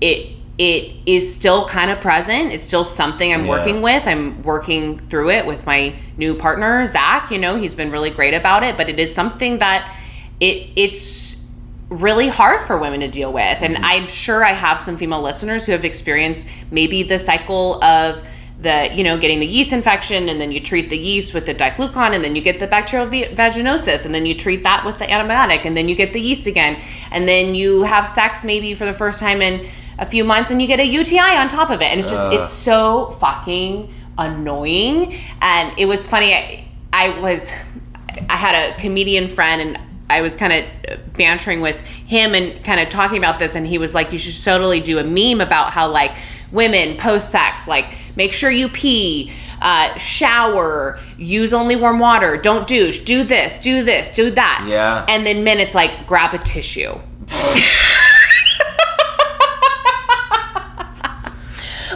it 0.00 0.36
it 0.62 0.92
is 1.06 1.34
still 1.34 1.66
kind 1.66 1.90
of 1.90 2.00
present 2.00 2.52
it's 2.52 2.62
still 2.64 2.84
something 2.84 3.32
i'm 3.32 3.44
Yeah. 3.44 3.50
working 3.50 3.82
with 3.82 4.06
i'm 4.06 4.42
working 4.42 4.98
through 4.98 5.30
it 5.30 5.44
with 5.44 5.66
my 5.66 5.94
new 6.16 6.34
partner 6.34 6.86
zach 6.86 7.30
you 7.30 7.38
know 7.38 7.56
he's 7.56 7.74
been 7.74 7.90
really 7.90 8.10
great 8.10 8.34
about 8.34 8.62
it 8.62 8.76
but 8.76 8.88
it 8.88 8.98
is 9.00 9.12
something 9.12 9.58
that 9.58 9.92
it 10.40 10.68
it's 10.76 11.32
really 11.92 12.28
hard 12.28 12.60
for 12.62 12.78
women 12.78 13.00
to 13.00 13.08
deal 13.08 13.32
with. 13.32 13.60
And 13.60 13.74
mm-hmm. 13.74 13.84
I'm 13.84 14.08
sure 14.08 14.44
I 14.44 14.52
have 14.52 14.80
some 14.80 14.96
female 14.96 15.20
listeners 15.20 15.66
who 15.66 15.72
have 15.72 15.84
experienced 15.84 16.48
maybe 16.70 17.02
the 17.02 17.18
cycle 17.18 17.82
of 17.84 18.24
the, 18.60 18.90
you 18.94 19.02
know, 19.04 19.18
getting 19.18 19.40
the 19.40 19.46
yeast 19.46 19.72
infection 19.72 20.28
and 20.28 20.40
then 20.40 20.52
you 20.52 20.60
treat 20.60 20.88
the 20.88 20.96
yeast 20.96 21.34
with 21.34 21.46
the 21.46 21.54
diflucan 21.54 22.14
and 22.14 22.24
then 22.24 22.34
you 22.36 22.40
get 22.40 22.60
the 22.60 22.66
bacterial 22.66 23.08
vaginosis 23.08 24.06
and 24.06 24.14
then 24.14 24.24
you 24.24 24.34
treat 24.34 24.62
that 24.62 24.86
with 24.86 24.98
the 24.98 25.04
antibiotic 25.04 25.64
and 25.64 25.76
then 25.76 25.88
you 25.88 25.94
get 25.94 26.12
the 26.12 26.20
yeast 26.20 26.46
again. 26.46 26.80
And 27.10 27.28
then 27.28 27.54
you 27.54 27.82
have 27.82 28.06
sex 28.06 28.44
maybe 28.44 28.74
for 28.74 28.84
the 28.84 28.94
first 28.94 29.18
time 29.18 29.42
in 29.42 29.66
a 30.02 30.06
few 30.06 30.24
months 30.24 30.50
and 30.50 30.60
you 30.60 30.68
get 30.68 30.80
a 30.80 30.84
UTI 30.84 31.36
on 31.36 31.48
top 31.48 31.70
of 31.70 31.80
it. 31.80 31.86
And 31.86 32.00
it's 32.00 32.10
just, 32.10 32.32
it's 32.32 32.50
so 32.50 33.10
fucking 33.20 33.92
annoying. 34.18 35.14
And 35.40 35.78
it 35.78 35.86
was 35.86 36.06
funny. 36.06 36.34
I, 36.34 36.68
I 36.92 37.20
was, 37.20 37.50
I 38.28 38.36
had 38.36 38.54
a 38.54 38.78
comedian 38.80 39.28
friend 39.28 39.62
and 39.62 39.78
I 40.12 40.20
was 40.20 40.34
kind 40.34 40.52
of 40.52 40.66
bantering 41.14 41.62
with 41.62 41.80
him 41.86 42.34
and 42.34 42.62
kind 42.64 42.80
of 42.80 42.90
talking 42.90 43.16
about 43.16 43.38
this, 43.38 43.54
and 43.54 43.66
he 43.66 43.78
was 43.78 43.94
like, 43.94 44.12
"You 44.12 44.18
should 44.18 44.44
totally 44.44 44.78
do 44.78 44.98
a 44.98 45.04
meme 45.04 45.40
about 45.40 45.72
how 45.72 45.88
like 45.88 46.18
women 46.50 46.98
post 46.98 47.30
sex, 47.30 47.66
like 47.66 47.96
make 48.14 48.34
sure 48.34 48.50
you 48.50 48.68
pee, 48.68 49.32
uh, 49.62 49.96
shower, 49.96 51.00
use 51.16 51.54
only 51.54 51.76
warm 51.76 51.98
water, 51.98 52.36
don't 52.36 52.68
douche, 52.68 52.98
do 53.04 53.24
this, 53.24 53.56
do 53.58 53.82
this, 53.84 54.12
do 54.12 54.30
that." 54.32 54.66
Yeah. 54.68 55.06
And 55.08 55.24
then 55.26 55.44
men, 55.44 55.58
it's 55.58 55.74
like 55.74 56.06
grab 56.06 56.34
a 56.34 56.38
tissue. 56.38 56.92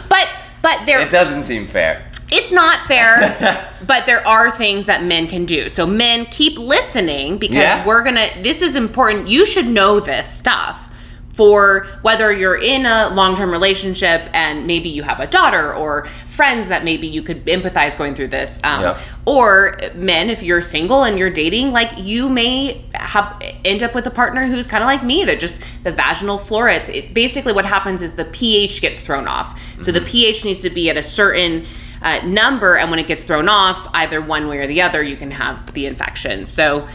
but 0.09 0.27
but 0.63 0.76
there 0.87 0.99
It 1.01 1.11
doesn't 1.11 1.43
seem 1.43 1.67
fair. 1.67 2.03
it's 2.31 2.51
not 2.51 2.79
fair, 2.87 3.71
but 3.85 4.05
there 4.07 4.25
are 4.27 4.49
things 4.49 4.87
that 4.87 5.03
men 5.03 5.27
can 5.27 5.45
do. 5.45 5.69
So 5.69 5.85
men 5.85 6.25
keep 6.25 6.57
listening 6.57 7.37
because 7.37 7.55
Yeah. 7.57 7.85
we're 7.85 8.03
going 8.03 8.15
to 8.15 8.29
this 8.41 8.61
is 8.63 8.75
important. 8.75 9.27
You 9.27 9.45
should 9.45 9.67
know 9.67 9.99
this 9.99 10.27
stuff 10.27 10.86
for 11.37 11.85
whether 12.01 12.33
you're 12.33 12.57
in 12.57 12.87
a 12.87 13.09
long-term 13.09 13.51
relationship 13.51 14.27
and 14.33 14.65
maybe 14.65 14.89
you 14.89 15.03
have 15.03 15.19
a 15.19 15.27
daughter 15.27 15.71
or 15.71 16.05
friends 16.25 16.67
that 16.69 16.83
maybe 16.83 17.05
you 17.05 17.21
could 17.21 17.45
empathize 17.45 17.95
going 17.95 18.15
through 18.15 18.27
this 18.27 18.59
um, 18.63 18.81
Yeah. 18.81 18.99
or 19.25 19.77
men 19.93 20.31
if 20.31 20.41
you're 20.41 20.61
single 20.61 21.03
and 21.03 21.19
you're 21.19 21.29
dating 21.29 21.71
like 21.71 21.95
you 21.99 22.27
may 22.27 22.83
have 22.95 23.39
end 23.63 23.83
up 23.83 23.93
with 23.93 24.07
a 24.07 24.11
partner 24.11 24.47
who's 24.47 24.65
kind 24.65 24.83
of 24.83 24.87
like 24.87 25.03
me 25.03 25.23
that 25.25 25.39
just 25.39 25.61
the 25.83 25.91
vaginal 25.91 26.39
flora 26.39 26.73
it's 26.73 26.89
it, 26.89 27.13
basically 27.13 27.53
what 27.53 27.65
happens 27.67 28.01
is 28.01 28.15
the 28.15 28.25
ph 28.25 28.81
gets 28.81 28.99
thrown 28.99 29.27
off. 29.27 29.61
So 29.83 29.91
the 29.91 30.01
ph 30.01 30.43
needs 30.43 30.63
to 30.63 30.71
be 30.71 30.89
at 30.89 30.97
a 30.97 31.03
certain 31.03 31.67
uh, 32.01 32.19
number 32.25 32.77
and 32.77 32.89
when 32.89 32.97
it 32.99 33.05
gets 33.05 33.23
thrown 33.23 33.47
off 33.47 33.87
either 33.93 34.21
one 34.21 34.47
way 34.47 34.57
or 34.57 34.65
the 34.65 34.81
other 34.81 35.03
you 35.03 35.15
can 35.17 35.29
have 35.29 35.71
the 35.73 35.85
infection. 35.85 36.47
So 36.47 36.87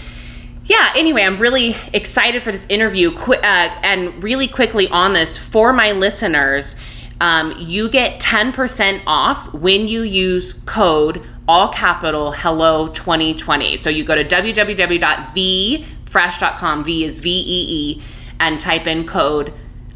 yeah 0.66 0.92
anyway 0.96 1.22
i'm 1.22 1.38
really 1.38 1.74
excited 1.92 2.42
for 2.42 2.50
this 2.52 2.66
interview 2.68 3.10
Qu- 3.12 3.34
uh, 3.34 3.78
and 3.82 4.22
really 4.22 4.48
quickly 4.48 4.88
on 4.88 5.12
this 5.12 5.36
for 5.38 5.72
my 5.72 5.92
listeners 5.92 6.76
um, 7.20 7.54
you 7.58 7.88
get 7.88 8.20
10% 8.20 9.02
off 9.06 9.52
when 9.54 9.86
you 9.86 10.02
use 10.02 10.54
code 10.66 11.22
all 11.46 11.68
capital 11.68 12.32
hello 12.32 12.88
2020. 12.88 13.76
So 13.76 13.90
you 13.90 14.02
go 14.02 14.16
to 14.16 14.24
www.veefresh.com, 14.24 16.84
V 16.84 17.04
is 17.04 17.18
V 17.18 17.30
E 17.30 17.66
E, 17.68 18.02
and 18.40 18.60
type 18.60 18.88
in 18.88 19.06
code 19.06 19.52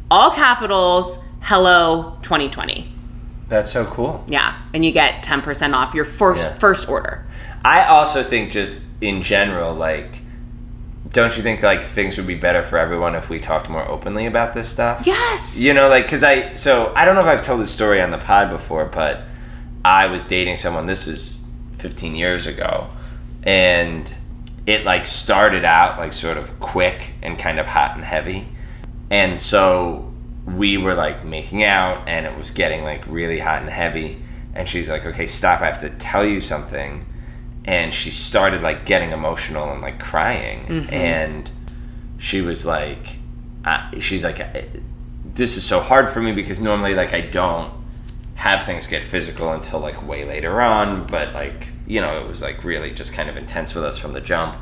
all 0.09 0.31
capitals 0.31 1.19
hello 1.41 2.17
2020. 2.23 2.93
That's 3.49 3.73
so 3.73 3.85
cool. 3.87 4.23
Yeah, 4.29 4.57
and 4.73 4.85
you 4.85 4.93
get 4.93 5.25
10% 5.25 5.75
off 5.75 5.95
your 5.95 6.05
first 6.05 6.43
Yeah. 6.43 6.55
first 6.55 6.89
order. 6.89 7.27
I 7.65 7.87
also 7.87 8.23
think 8.23 8.53
just 8.53 8.87
in 9.01 9.23
general, 9.23 9.75
like, 9.75 10.21
don't 11.17 11.35
you 11.35 11.43
think 11.43 11.63
like 11.63 11.83
things 11.83 12.19
would 12.19 12.27
be 12.27 12.35
better 12.35 12.63
for 12.63 12.77
everyone 12.77 13.15
if 13.15 13.31
we 13.31 13.41
talked 13.41 13.71
more 13.71 13.89
openly 13.89 14.27
about 14.27 14.53
this 14.53 14.69
stuff? 14.69 15.07
Yes. 15.07 15.59
You 15.59 15.73
know, 15.73 15.89
like, 15.89 16.05
because 16.05 16.23
I, 16.23 16.55
so 16.57 16.93
I 16.95 17.07
don't 17.07 17.15
know 17.15 17.23
if 17.23 17.27
I've 17.27 17.41
told 17.41 17.59
this 17.63 17.71
story 17.71 18.03
on 18.03 18.11
the 18.11 18.19
pod 18.19 18.51
before, 18.51 18.85
but 18.85 19.23
I 19.83 20.09
was 20.09 20.25
dating 20.25 20.57
someone, 20.57 20.85
this 20.85 21.07
is 21.07 21.51
15 21.79 22.15
years 22.15 22.47
ago, 22.47 22.91
and 23.45 24.13
it 24.67 24.85
like 24.85 25.07
started 25.07 25.65
out 25.65 25.99
like 25.99 26.13
sort 26.13 26.37
of 26.37 26.61
quick 26.61 27.13
and 27.23 27.39
kind 27.39 27.59
of 27.59 27.67
hot 27.67 27.97
and 27.97 28.05
heavy. 28.05 28.49
And 29.11 29.41
so 29.41 30.13
we 30.45 30.77
were 30.77 30.95
like 30.95 31.25
making 31.25 31.65
out, 31.65 32.07
and 32.07 32.27
it 32.27 32.37
was 32.37 32.51
getting 32.51 32.85
like 32.85 33.07
really 33.07 33.39
hot 33.39 33.63
and 33.63 33.71
heavy. 33.71 34.21
And 34.53 34.69
she's 34.69 34.91
like, 34.91 35.07
okay, 35.07 35.27
stop, 35.27 35.63
I 35.63 35.67
have 35.67 35.81
to 35.81 35.89
tell 35.89 36.27
you 36.27 36.43
something. 36.43 37.07
And 37.67 37.93
she 37.93 38.11
started 38.11 38.63
like 38.63 38.87
getting 38.87 39.11
emotional 39.11 39.71
and 39.73 39.83
like 39.83 39.99
crying. 39.99 40.67
Mm-hmm. 40.67 40.95
And 40.95 41.51
she 42.19 42.41
was 42.41 42.65
like, 42.65 43.19
I, 43.65 43.99
she's 44.01 44.23
like, 44.23 44.39
this 45.35 45.57
is 45.57 45.65
so 45.65 45.81
hard 45.81 46.09
for 46.09 46.21
me 46.21 46.33
because 46.33 46.61
normally 46.61 46.95
like 46.95 47.13
I 47.13 47.21
don't 47.21 47.73
have 48.37 48.65
things 48.65 48.87
get 48.87 49.03
physical 49.03 49.51
until 49.53 49.81
like 49.81 50.07
way 50.07 50.25
later 50.25 50.61
on, 50.61 51.07
but 51.07 51.35
like 51.35 51.69
you 51.87 52.01
know 52.01 52.19
it 52.21 52.27
was 52.27 52.43
like 52.43 52.65
really 52.65 52.91
just 52.91 53.13
kind 53.13 53.29
of 53.29 53.37
intense 53.37 53.75
with 53.75 53.85
us 53.85 53.99
from 53.99 54.13
the 54.13 54.21
jump. 54.21 54.57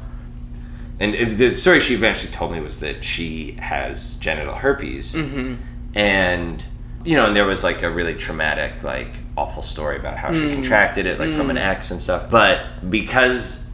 And 1.01 1.14
the 1.14 1.55
story 1.55 1.81
she 1.81 1.95
eventually 1.95 2.33
told 2.33 2.53
me 2.53 2.61
was 2.61 2.79
that 2.81 3.05
she 3.05 3.53
has 3.53 4.14
genital 4.14 4.55
herpes, 4.55 5.14
mm-hmm. 5.14 5.57
and 5.97 6.64
you 7.05 7.17
know, 7.17 7.27
and 7.27 7.37
there 7.37 7.45
was 7.45 7.62
like 7.62 7.83
a 7.83 7.90
really 7.90 8.14
traumatic, 8.14 8.83
like 8.83 9.14
awful 9.37 9.62
story 9.62 9.99
about 9.99 10.17
how 10.17 10.33
she 10.33 10.40
mm. 10.40 10.55
contracted 10.55 11.07
it, 11.07 11.19
like 11.19 11.33
from 11.33 11.51
an 11.51 11.57
mm. 11.57 11.61
ex 11.61 11.90
and 11.90 12.01
stuff. 12.01 12.31
But 12.31 12.90
because 12.90 13.64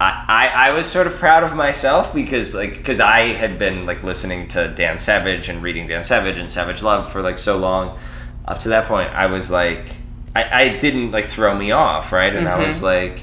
I, 0.00 0.24
I, 0.28 0.68
I 0.68 0.72
was 0.72 0.86
sort 0.86 1.06
of 1.06 1.14
proud 1.14 1.42
of 1.42 1.54
myself 1.54 2.14
because 2.14 2.54
like 2.54 2.78
because 2.78 3.00
I 3.00 3.32
had 3.34 3.58
been 3.58 3.84
like 3.84 4.02
listening 4.02 4.48
to 4.48 4.68
Dan 4.68 4.96
Savage 4.96 5.48
and 5.48 5.62
reading 5.62 5.86
Dan 5.86 6.02
Savage 6.02 6.38
and 6.38 6.50
Savage 6.50 6.82
Love 6.82 7.10
for 7.10 7.20
like 7.20 7.38
so 7.38 7.58
long. 7.58 7.98
Up 8.46 8.58
to 8.60 8.70
that 8.70 8.86
point, 8.86 9.10
I 9.10 9.26
was 9.26 9.50
like, 9.50 9.94
I, 10.34 10.62
I 10.64 10.78
didn't 10.78 11.10
like 11.10 11.26
throw 11.26 11.54
me 11.54 11.70
off, 11.70 12.12
right? 12.12 12.34
And 12.34 12.48
I 12.48 12.52
mm-hmm. 12.52 12.66
was 12.66 12.82
like, 12.82 13.22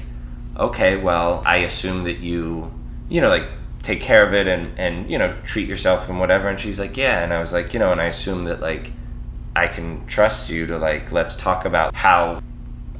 okay, 0.56 0.96
well, 0.96 1.42
I 1.44 1.56
assume 1.58 2.04
that 2.04 2.18
you, 2.18 2.72
you 3.08 3.20
know, 3.20 3.28
like 3.28 3.46
take 3.82 4.00
care 4.00 4.22
of 4.24 4.34
it 4.34 4.46
and 4.46 4.78
and 4.78 5.10
you 5.10 5.16
know 5.18 5.36
treat 5.44 5.66
yourself 5.66 6.08
and 6.08 6.20
whatever. 6.20 6.48
And 6.48 6.60
she's 6.60 6.78
like, 6.78 6.96
yeah. 6.96 7.24
And 7.24 7.32
I 7.32 7.40
was 7.40 7.52
like, 7.52 7.72
you 7.72 7.80
know, 7.80 7.90
and 7.90 8.00
I 8.00 8.04
assume 8.04 8.44
that 8.44 8.60
like 8.60 8.92
I 9.56 9.68
can 9.68 10.06
trust 10.06 10.50
you 10.50 10.66
to 10.66 10.78
like 10.78 11.12
let's 11.12 11.34
talk 11.36 11.64
about 11.64 11.94
how 11.94 12.40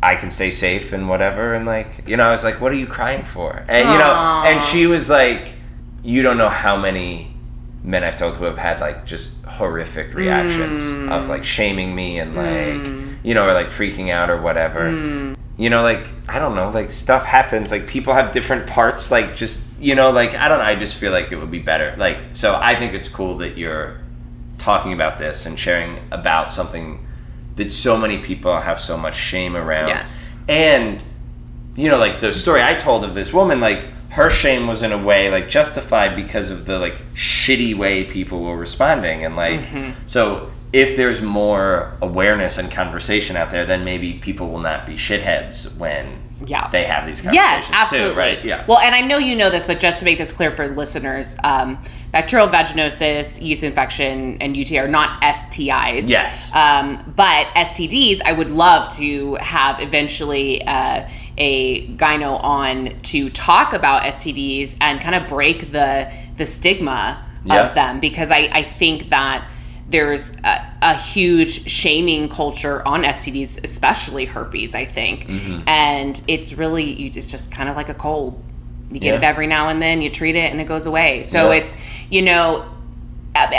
I 0.02 0.14
can 0.14 0.30
stay 0.30 0.50
safe 0.50 0.92
and 0.92 1.08
whatever. 1.08 1.54
And 1.54 1.66
like, 1.66 2.06
you 2.06 2.16
know, 2.16 2.28
I 2.28 2.30
was 2.30 2.44
like, 2.44 2.60
what 2.60 2.72
are 2.72 2.76
you 2.76 2.86
crying 2.86 3.24
for? 3.24 3.64
And 3.68 3.88
you 3.88 3.98
know, 3.98 4.42
and 4.46 4.62
she 4.62 4.86
was 4.86 5.10
like, 5.10 5.54
you 6.02 6.22
don't 6.22 6.38
know 6.38 6.48
how 6.48 6.76
many 6.76 7.34
men 7.82 8.04
I've 8.04 8.16
told 8.16 8.36
who 8.36 8.44
have 8.44 8.58
had 8.58 8.80
like 8.80 9.06
just 9.06 9.44
horrific 9.44 10.14
reactions 10.14 10.82
mm. 10.82 11.10
of 11.10 11.28
like 11.28 11.44
shaming 11.44 11.94
me 11.94 12.18
and 12.18 12.34
mm. 12.34 12.36
like, 12.36 13.24
you 13.24 13.34
know, 13.34 13.48
or 13.48 13.52
like 13.52 13.68
freaking 13.68 14.10
out 14.10 14.30
or 14.30 14.40
whatever. 14.40 14.90
Mm. 14.90 15.36
You 15.56 15.70
know, 15.70 15.82
like 15.82 16.06
I 16.28 16.38
don't 16.38 16.54
know, 16.54 16.70
like 16.70 16.92
stuff 16.92 17.24
happens. 17.24 17.70
Like 17.70 17.86
people 17.86 18.12
have 18.12 18.30
different 18.30 18.66
parts. 18.66 19.10
Like 19.10 19.34
just 19.34 19.64
you 19.80 19.94
know, 19.94 20.10
like 20.10 20.34
I 20.34 20.48
don't 20.48 20.58
know. 20.58 20.64
I 20.64 20.74
just 20.74 20.96
feel 20.96 21.12
like 21.12 21.32
it 21.32 21.36
would 21.36 21.50
be 21.50 21.60
better. 21.60 21.94
Like 21.96 22.18
so, 22.34 22.54
I 22.54 22.74
think 22.74 22.92
it's 22.94 23.08
cool 23.08 23.38
that 23.38 23.56
you're 23.56 23.98
talking 24.66 24.92
about 24.92 25.16
this 25.16 25.46
and 25.46 25.57
sharing 25.57 25.96
about 26.11 26.48
something 26.48 27.07
that 27.55 27.70
so 27.70 27.96
many 27.96 28.18
people 28.18 28.61
have 28.61 28.81
so 28.81 28.98
much 28.98 29.14
shame 29.14 29.57
around. 29.57 29.87
Yes. 29.87 30.38
And 30.48 31.00
you 31.76 31.88
know, 31.88 31.98
like 31.98 32.18
the 32.18 32.33
story 32.33 32.62
I 32.62 32.74
told 32.74 33.05
of 33.05 33.14
this 33.14 33.33
woman, 33.33 33.61
like 33.61 33.85
her 34.11 34.29
shame 34.29 34.66
was 34.66 34.83
in 34.83 34.90
a 34.90 34.98
way 34.98 35.31
like 35.31 35.48
justified 35.48 36.16
because 36.16 36.50
of 36.50 36.66
the 36.66 36.81
like 36.81 37.00
shitty 37.12 37.76
way 37.76 38.02
people 38.02 38.42
were 38.42 38.57
responding 38.57 39.24
and 39.24 39.37
like 39.37 39.61
mm-hmm. 39.61 39.90
so 40.07 40.50
if 40.72 40.96
there's 40.96 41.20
more 41.20 41.92
awareness 42.00 42.57
and 42.57 42.70
conversation 42.70 43.37
out 43.37 43.50
there 43.50 43.66
then 43.66 43.85
maybe 43.85 44.14
people 44.14 44.48
will 44.48 44.61
not 44.61 44.87
be 44.87 44.94
shitheads 44.94 45.76
when 45.76 46.07
Yeah. 46.44 46.68
they 46.68 46.85
have 46.85 47.07
these 47.07 47.22
conversations 47.22 47.35
Yes, 47.64 47.70
absolutely. 47.72 48.11
too 48.12 48.18
right 48.18 48.44
yeah 48.44 48.64
Well, 48.66 48.79
and 48.79 48.94
I 48.94 49.01
know 49.01 49.16
you 49.18 49.37
know 49.37 49.49
this, 49.49 49.66
but 49.66 49.81
just 49.81 50.01
to 50.01 50.05
make 50.05 50.18
this 50.18 50.33
clear 50.33 50.51
for 50.51 50.68
listeners, 50.68 51.37
um, 51.42 51.79
bacterial 52.12 52.49
vaginosis, 52.49 53.40
yeast 53.42 53.64
infection, 53.64 54.37
and 54.42 54.55
UTI 54.57 54.81
are 54.81 54.88
not 54.88 55.20
STIs. 55.22 56.09
Yes. 56.11 56.55
Um, 56.55 57.14
but 57.16 57.46
STDs, 57.57 58.20
I 58.25 58.33
would 58.33 58.51
love 58.51 58.94
to 58.96 59.37
have 59.37 59.81
eventually 59.81 60.62
uh, 60.66 61.09
a 61.38 61.88
gyno 61.96 62.42
on 62.42 63.01
to 63.05 63.31
talk 63.31 63.72
about 63.72 64.03
STDs 64.03 64.77
and 64.81 65.01
kind 65.01 65.14
of 65.14 65.27
break 65.29 65.72
the 65.72 66.11
the 66.37 66.44
stigma 66.46 67.25
Yeah. 67.46 67.68
of 67.68 67.75
them 67.75 67.99
because 68.01 68.31
I, 68.31 68.49
I 68.53 68.62
think 68.62 69.09
that 69.11 69.49
there's 69.88 70.37
a, 70.44 70.66
a 70.83 70.94
huge 70.94 71.70
shaming 71.70 72.29
culture 72.29 72.87
on 72.87 73.03
STDs, 73.05 73.62
especially 73.62 74.25
herpes, 74.25 74.75
I 74.75 74.85
think. 74.85 75.27
Mm-hmm. 75.27 75.68
And 75.68 76.20
it's 76.27 76.55
really, 76.55 76.85
you, 76.85 77.12
it's 77.14 77.31
just 77.31 77.53
kind 77.53 77.68
of 77.68 77.77
like 77.77 77.88
a 77.88 77.94
cold. 77.94 78.42
You 78.90 78.99
get 79.01 79.09
Yeah. 79.14 79.18
it 79.18 79.25
every 79.25 79.46
now 79.46 79.68
and 79.68 79.81
then, 79.81 80.03
you 80.03 80.11
treat 80.11 80.35
it, 80.37 80.51
and 80.51 80.61
it 80.61 80.66
goes 80.66 80.87
away. 80.87 81.22
So 81.22 81.51
Yeah. 81.53 81.59
it's, 81.59 81.77
you 82.11 82.22
know, 82.22 82.64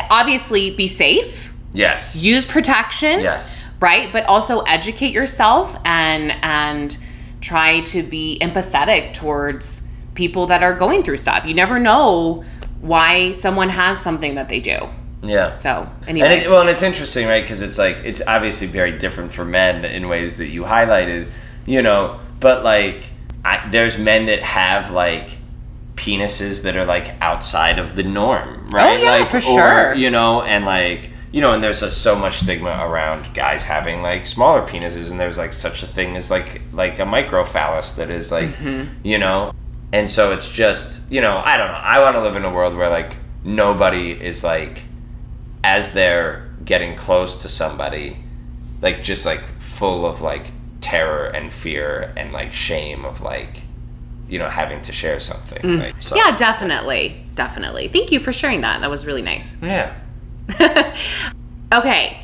obviously 0.10 0.72
be 0.76 0.88
safe, 0.88 1.54
yes 1.74 2.16
use 2.16 2.46
protection 2.46 3.20
yes 3.20 3.64
right 3.82 4.12
but 4.14 4.24
also 4.26 4.62
educate 4.62 5.12
yourself 5.14 5.78
and 5.84 6.32
and 6.42 6.98
try 7.42 7.82
to 7.82 8.02
be 8.02 8.40
empathetic 8.42 9.14
towards 9.14 9.86
people 10.16 10.48
that 10.48 10.64
are 10.64 10.74
going 10.74 11.04
through 11.04 11.18
stuff 11.18 11.46
you 11.46 11.54
never 11.54 11.78
know 11.78 12.44
why 12.80 13.34
someone 13.34 13.68
has 13.70 14.00
something 14.00 14.36
that 14.36 14.48
they 14.48 14.62
do 14.62 14.80
yeah 15.24 15.58
so 15.60 15.90
And 16.02 16.10
anyway 16.10 16.42
it, 16.42 16.50
well, 16.50 16.62
and 16.62 16.70
it's 16.70 16.84
interesting, 16.84 17.28
right? 17.28 17.44
Because 17.44 17.62
it's 17.62 17.78
like 17.78 17.98
it's 18.04 18.22
obviously 18.28 18.68
very 18.68 18.98
different 18.98 19.32
for 19.32 19.44
men 19.44 19.84
in 19.86 20.08
ways 20.08 20.38
that 20.38 20.48
you 20.48 20.64
highlighted, 20.64 21.28
you 21.66 21.82
know. 21.82 22.20
But 22.40 22.64
like, 22.64 23.10
I, 23.44 23.68
there's 23.70 23.98
men 23.98 24.28
that 24.28 24.42
have 24.44 24.92
like 24.92 25.38
penises 25.96 26.64
that 26.64 26.78
are 26.78 26.86
like 26.86 27.20
outside 27.22 27.80
of 27.80 27.96
the 27.96 28.04
norm, 28.04 28.70
right? 28.70 29.00
Oh, 29.00 29.04
yeah, 29.04 29.12
like, 29.12 29.28
for 29.30 29.38
or, 29.38 29.42
sure. 29.42 29.94
You 29.96 30.12
know, 30.12 30.44
and 30.44 30.66
like 30.66 31.10
you 31.32 31.42
know, 31.42 31.52
and 31.54 31.64
there's 31.64 31.82
just 31.82 32.02
so 32.04 32.16
much 32.16 32.36
stigma 32.38 32.78
around 32.88 33.34
guys 33.34 33.64
having 33.64 34.02
like 34.04 34.26
smaller 34.26 34.62
penises, 34.62 35.10
and 35.12 35.20
there's 35.20 35.38
like 35.40 35.52
such 35.52 35.82
a 35.84 35.88
thing 35.88 36.16
as 36.16 36.30
like 36.30 36.62
like 36.72 37.00
a 37.00 37.04
microphallus 37.06 37.96
that 37.96 38.10
is 38.12 38.32
like, 38.32 38.50
Mm-hmm. 38.50 39.06
you 39.06 39.18
know, 39.18 39.52
and 39.92 40.10
so 40.10 40.32
it's 40.32 40.48
just 40.50 41.12
you 41.12 41.22
know, 41.22 41.42
I 41.44 41.58
don't 41.58 41.68
know. 41.68 41.74
I 41.74 42.00
want 42.02 42.16
to 42.16 42.22
live 42.22 42.36
in 42.36 42.46
a 42.46 42.52
world 42.54 42.76
where 42.78 42.90
like 42.90 43.18
nobody 43.44 44.12
is 44.12 44.44
like 44.44 44.84
as 45.64 45.94
they're 45.94 46.50
getting 46.66 46.96
close 46.96 47.36
to 47.42 47.50
somebody, 47.50 48.18
like 48.82 49.04
just 49.04 49.26
like 49.26 49.40
full 49.60 50.06
of 50.06 50.22
like 50.22 50.52
terror 50.82 51.26
and 51.26 51.52
fear 51.52 52.14
and 52.16 52.32
like 52.32 52.54
shame 52.54 53.04
of 53.06 53.22
like, 53.22 53.62
you 54.30 54.40
know, 54.40 54.50
having 54.50 54.82
to 54.84 54.92
share 54.94 55.20
something. 55.20 55.80
Right? 55.80 55.94
So, 56.00 56.16
Mm. 56.16 56.20
yeah 56.20 56.36
definitely 56.38 57.24
definitely 57.36 57.88
thank 57.88 58.12
you 58.12 58.20
for 58.20 58.34
sharing 58.34 58.62
that 58.62 58.82
that 58.82 58.90
was 58.90 59.06
really 59.06 59.22
nice 59.22 59.56
Yeah. 59.62 59.94
okay 61.72 62.20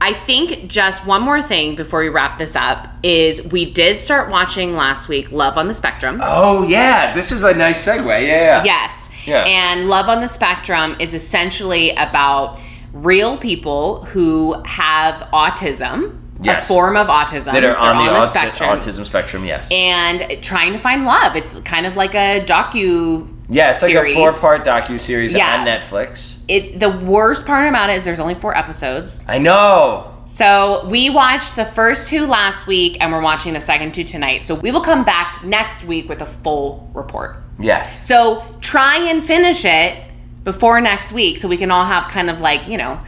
i 0.00 0.12
think 0.12 0.66
just 0.68 1.06
one 1.06 1.22
more 1.22 1.40
thing 1.40 1.74
before 1.74 2.00
we 2.00 2.08
wrap 2.08 2.36
this 2.38 2.54
up 2.56 2.88
is 3.02 3.42
we 3.46 3.64
did 3.70 3.98
start 3.98 4.28
watching 4.30 4.74
last 4.76 5.08
week 5.08 5.30
love 5.32 5.56
on 5.56 5.68
the 5.68 5.74
spectrum 5.74 6.20
Oh 6.22 6.64
yeah, 6.68 7.14
this 7.14 7.32
is 7.32 7.42
a 7.44 7.54
nice 7.54 7.84
segue. 7.86 8.04
Yeah. 8.06 8.62
yeah. 8.62 8.64
Yes. 8.64 9.01
Yeah. 9.26 9.44
And 9.46 9.88
Love 9.88 10.08
on 10.08 10.20
the 10.20 10.28
Spectrum 10.28 10.96
is 11.00 11.14
essentially 11.14 11.90
about 11.92 12.60
real 12.92 13.36
people 13.38 14.04
who 14.06 14.54
have 14.64 15.28
autism, 15.32 16.18
Yes. 16.42 16.64
a 16.64 16.68
form 16.68 16.96
of 16.96 17.06
autism 17.06 17.52
That 17.52 17.62
are 17.64 17.76
on, 17.76 18.04
the, 18.04 18.12
auti- 18.12 18.26
spectrum, 18.28 18.70
autism 18.70 19.06
spectrum. 19.06 19.44
Yes. 19.44 19.70
and 19.70 20.42
trying 20.42 20.72
to 20.72 20.78
find 20.78 21.04
love. 21.04 21.36
It's 21.36 21.60
kind 21.60 21.86
of 21.86 21.96
like 21.96 22.14
a 22.16 22.44
docu. 22.44 23.28
yeah, 23.48 23.70
it's 23.70 23.80
like 23.82 23.94
a 23.94 24.12
four-part 24.12 24.64
docu 24.64 24.98
series 24.98 25.34
Yeah. 25.34 25.58
on 25.60 25.66
Netflix. 25.66 26.38
It 26.48 26.80
the 26.80 26.90
worst 26.90 27.46
part 27.46 27.68
about 27.68 27.90
it 27.90 27.94
is 27.96 28.04
there's 28.04 28.18
only 28.20 28.34
four 28.34 28.56
episodes. 28.58 29.24
I 29.28 29.38
know. 29.38 30.08
So 30.26 30.86
we 30.90 31.10
watched 31.10 31.56
the 31.56 31.64
first 31.64 32.08
two 32.08 32.26
last 32.26 32.66
week, 32.66 32.96
and 33.00 33.12
we're 33.12 33.20
watching 33.20 33.52
the 33.52 33.60
second 33.60 33.92
two 33.92 34.02
tonight. 34.02 34.42
So 34.44 34.54
we 34.54 34.70
will 34.72 34.80
come 34.80 35.04
back 35.04 35.44
next 35.44 35.84
week 35.84 36.08
with 36.08 36.22
a 36.22 36.26
full 36.26 36.90
report. 36.94 37.36
Yes. 37.58 38.06
So 38.06 38.44
try 38.60 38.96
and 39.08 39.24
finish 39.24 39.64
it 39.64 40.02
before 40.44 40.80
next 40.80 41.12
week 41.12 41.38
so 41.38 41.48
we 41.48 41.56
can 41.56 41.70
all 41.70 41.84
have 41.84 42.10
kind 42.10 42.28
of 42.28 42.40
like, 42.40 42.66
you 42.68 42.76
know, 42.76 43.00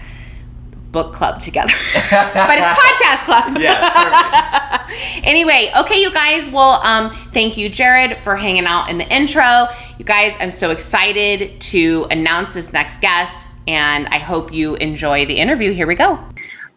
book 0.94 1.12
club 1.12 1.40
together. 1.40 1.72
but 1.92 2.59
it's 2.59 2.80
podcast 2.80 3.24
club. 3.24 3.59
Yeah, 3.59 4.88
anyway, 5.24 5.70
okay, 5.76 6.00
you 6.00 6.12
guys. 6.12 6.48
Well, 6.48 6.80
um, 6.85 7.11
thank 7.11 7.57
you, 7.57 7.68
Jared, 7.68 8.22
for 8.22 8.37
hanging 8.37 8.64
out 8.64 8.88
in 8.88 8.98
the 8.98 9.14
intro. 9.14 9.66
You 9.98 10.04
guys, 10.04 10.37
I'm 10.40 10.52
so 10.52 10.70
excited 10.70 11.61
to 11.72 12.07
announce 12.11 12.54
this 12.54 12.72
next 12.72 13.00
guest, 13.00 13.46
and 13.66 14.07
I 14.07 14.18
hope 14.18 14.52
you 14.52 14.76
enjoy 14.76 15.26
the 15.26 15.35
interview. 15.35 15.72
Here 15.72 15.87
we 15.87 15.96
go. 15.96 16.24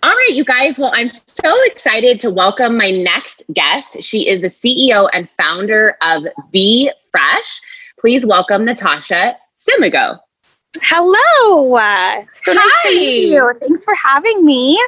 All 0.03 0.11
right, 0.11 0.29
you 0.33 0.45
guys. 0.45 0.77
Well, 0.77 0.91
I'm 0.93 1.09
so 1.09 1.55
excited 1.65 2.19
to 2.21 2.29
welcome 2.29 2.77
my 2.77 2.91
next 2.91 3.41
guest. 3.53 4.03
She 4.03 4.27
is 4.27 4.41
the 4.41 4.47
CEO 4.47 5.09
and 5.11 5.27
founder 5.37 5.97
of 6.01 6.27
V 6.51 6.91
Fresh. 7.09 7.61
Please 7.99 8.23
welcome 8.23 8.63
Natasha 8.63 9.35
Simigo. 9.59 10.19
Hello. 10.83 11.77
So 12.33 12.53
nice 12.53 12.81
to 12.83 12.89
meet 12.89 13.29
you. 13.29 13.51
Thanks 13.63 13.83
for 13.83 13.95
having 13.95 14.45
me. 14.45 14.79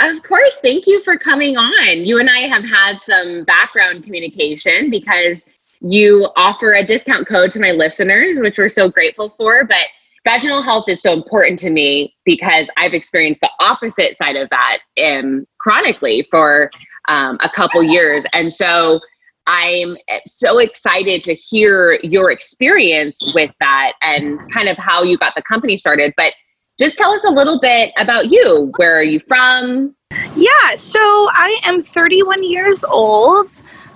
Of 0.00 0.22
course. 0.24 0.58
Thank 0.62 0.86
you 0.86 1.02
for 1.04 1.16
coming 1.16 1.56
on. 1.56 2.04
You 2.04 2.18
and 2.18 2.28
I 2.28 2.40
have 2.40 2.64
had 2.64 3.00
some 3.02 3.44
background 3.44 4.04
communication 4.04 4.90
because 4.90 5.46
you 5.80 6.28
offer 6.36 6.74
a 6.74 6.84
discount 6.84 7.26
code 7.26 7.50
to 7.52 7.60
my 7.60 7.70
listeners, 7.70 8.38
which 8.38 8.58
we're 8.58 8.68
so 8.68 8.90
grateful 8.90 9.30
for. 9.38 9.64
But 9.64 9.86
vaginal 10.24 10.62
health 10.62 10.84
is 10.88 11.00
so 11.00 11.12
important 11.12 11.58
to 11.60 11.70
me 11.70 12.14
because 12.24 12.68
I've 12.76 12.94
experienced 12.94 13.40
the 13.40 13.50
opposite 13.58 14.16
side 14.16 14.36
of 14.36 14.48
that 14.50 14.78
um, 15.02 15.46
chronically 15.58 16.26
for 16.30 16.70
um, 17.08 17.38
a 17.40 17.48
couple 17.48 17.82
years. 17.82 18.24
And 18.34 18.52
so 18.52 19.00
I'm 19.46 19.96
so 20.26 20.58
excited 20.58 21.24
to 21.24 21.34
hear 21.34 21.98
your 22.02 22.30
experience 22.30 23.32
with 23.34 23.52
that 23.60 23.94
and 24.02 24.38
kind 24.52 24.68
of 24.68 24.76
how 24.76 25.02
you 25.02 25.18
got 25.18 25.34
the 25.34 25.42
company 25.42 25.76
started. 25.76 26.12
But 26.16 26.34
just 26.78 26.96
tell 26.96 27.10
us 27.12 27.24
a 27.24 27.30
little 27.30 27.58
bit 27.60 27.92
about 27.98 28.30
you. 28.30 28.70
Where 28.76 28.96
are 28.96 29.04
you 29.04 29.20
from? 29.26 29.94
Yeah, 30.10 30.74
so 30.76 30.98
I 31.00 31.60
am 31.64 31.82
31 31.82 32.42
years 32.44 32.84
old. 32.84 33.48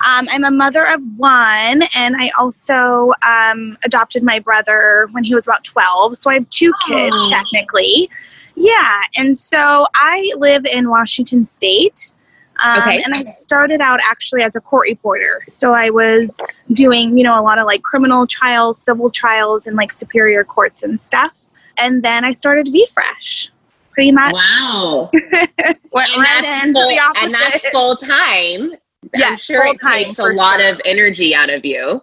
Um, 0.06 0.26
I'm 0.30 0.44
a 0.44 0.50
mother 0.50 0.84
of 0.84 1.00
one, 1.16 1.82
and 1.96 2.16
I 2.16 2.30
also 2.38 3.12
um, 3.26 3.78
adopted 3.84 4.22
my 4.22 4.38
brother 4.38 5.08
when 5.12 5.24
he 5.24 5.34
was 5.34 5.46
about 5.46 5.64
12. 5.64 6.16
So 6.18 6.30
I 6.30 6.34
have 6.34 6.50
two 6.50 6.72
kids, 6.86 7.16
oh. 7.16 7.30
technically. 7.30 8.08
Yeah, 8.56 9.02
and 9.16 9.36
so 9.36 9.86
I 9.94 10.30
live 10.36 10.64
in 10.66 10.90
Washington 10.90 11.44
State. 11.44 12.12
Um, 12.64 12.80
okay. 12.80 13.00
And 13.04 13.14
I 13.14 13.24
started 13.24 13.80
out 13.80 13.98
actually 14.04 14.42
as 14.42 14.54
a 14.54 14.60
court 14.60 14.86
reporter. 14.88 15.42
So 15.46 15.72
I 15.72 15.90
was 15.90 16.40
doing, 16.72 17.16
you 17.16 17.24
know, 17.24 17.40
a 17.40 17.42
lot 17.42 17.58
of 17.58 17.66
like 17.66 17.82
criminal 17.82 18.26
trials, 18.26 18.78
civil 18.80 19.10
trials, 19.10 19.66
and 19.66 19.76
like 19.76 19.90
superior 19.90 20.44
courts 20.44 20.82
and 20.82 21.00
stuff. 21.00 21.46
And 21.78 22.04
then 22.04 22.24
I 22.24 22.30
started 22.30 22.66
VeeFresh, 22.66 23.50
pretty 23.94 24.12
much. 24.12 24.34
Wow. 24.34 25.10
Went 25.12 26.10
and 26.10 26.18
right 26.18 26.40
that's 26.42 26.72
full, 26.72 26.98
And 27.16 27.34
that's 27.34 27.70
full 27.70 27.96
time. 27.96 28.72
Yeah, 29.14 29.28
I'm 29.28 29.36
sure 29.36 29.60
it 29.64 29.80
takes 29.80 30.18
a 30.18 30.24
lot 30.24 30.60
sure. 30.60 30.72
of 30.72 30.80
energy 30.84 31.34
out 31.34 31.50
of 31.50 31.64
you. 31.64 32.00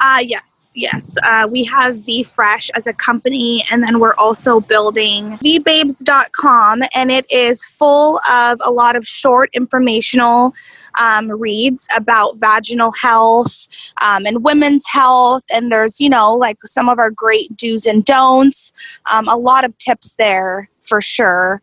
Uh, 0.00 0.22
yes, 0.24 0.65
yes. 0.76 1.14
Uh, 1.24 1.48
we 1.50 1.64
have 1.64 1.96
VeeFresh 1.96 2.70
as 2.76 2.86
a 2.86 2.92
company, 2.92 3.64
and 3.70 3.82
then 3.82 3.98
we're 3.98 4.14
also 4.18 4.60
building 4.60 5.38
veebabes.com, 5.38 6.82
and 6.94 7.10
it 7.10 7.26
is 7.32 7.64
full 7.64 8.20
of 8.30 8.60
a 8.64 8.70
lot 8.70 8.94
of 8.94 9.06
short 9.06 9.50
informational 9.54 10.54
um, 11.00 11.30
reads 11.30 11.88
about 11.96 12.34
vaginal 12.36 12.92
health 12.92 13.66
um, 14.04 14.26
and 14.26 14.44
women's 14.44 14.84
health. 14.86 15.44
And 15.52 15.72
there's, 15.72 16.00
you 16.00 16.08
know, 16.08 16.34
like 16.34 16.58
some 16.64 16.88
of 16.88 16.98
our 16.98 17.10
great 17.10 17.56
do's 17.56 17.86
and 17.86 18.04
don'ts, 18.04 18.72
um, 19.12 19.26
a 19.28 19.36
lot 19.36 19.64
of 19.64 19.76
tips 19.78 20.14
there 20.14 20.68
for 20.80 21.00
sure. 21.00 21.62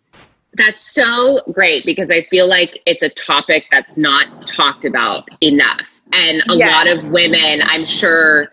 That's 0.56 0.93
so 0.93 1.39
great 1.52 1.84
because 1.84 2.12
I 2.12 2.23
feel 2.30 2.47
like 2.47 2.82
it's 2.86 3.02
a 3.02 3.10
topic 3.10 3.65
that's 3.71 3.97
not 3.97 4.45
talked 4.45 4.86
about 4.86 5.28
enough 5.41 5.92
and 6.13 6.41
a 6.49 6.56
yes. 6.56 6.71
lot 6.71 6.88
of 6.88 7.12
women, 7.12 7.62
I'm 7.65 7.86
sure, 7.86 8.49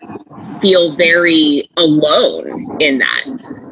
feel 0.61 0.95
very 0.95 1.69
alone 1.77 2.81
in 2.81 2.97
that. 2.99 3.67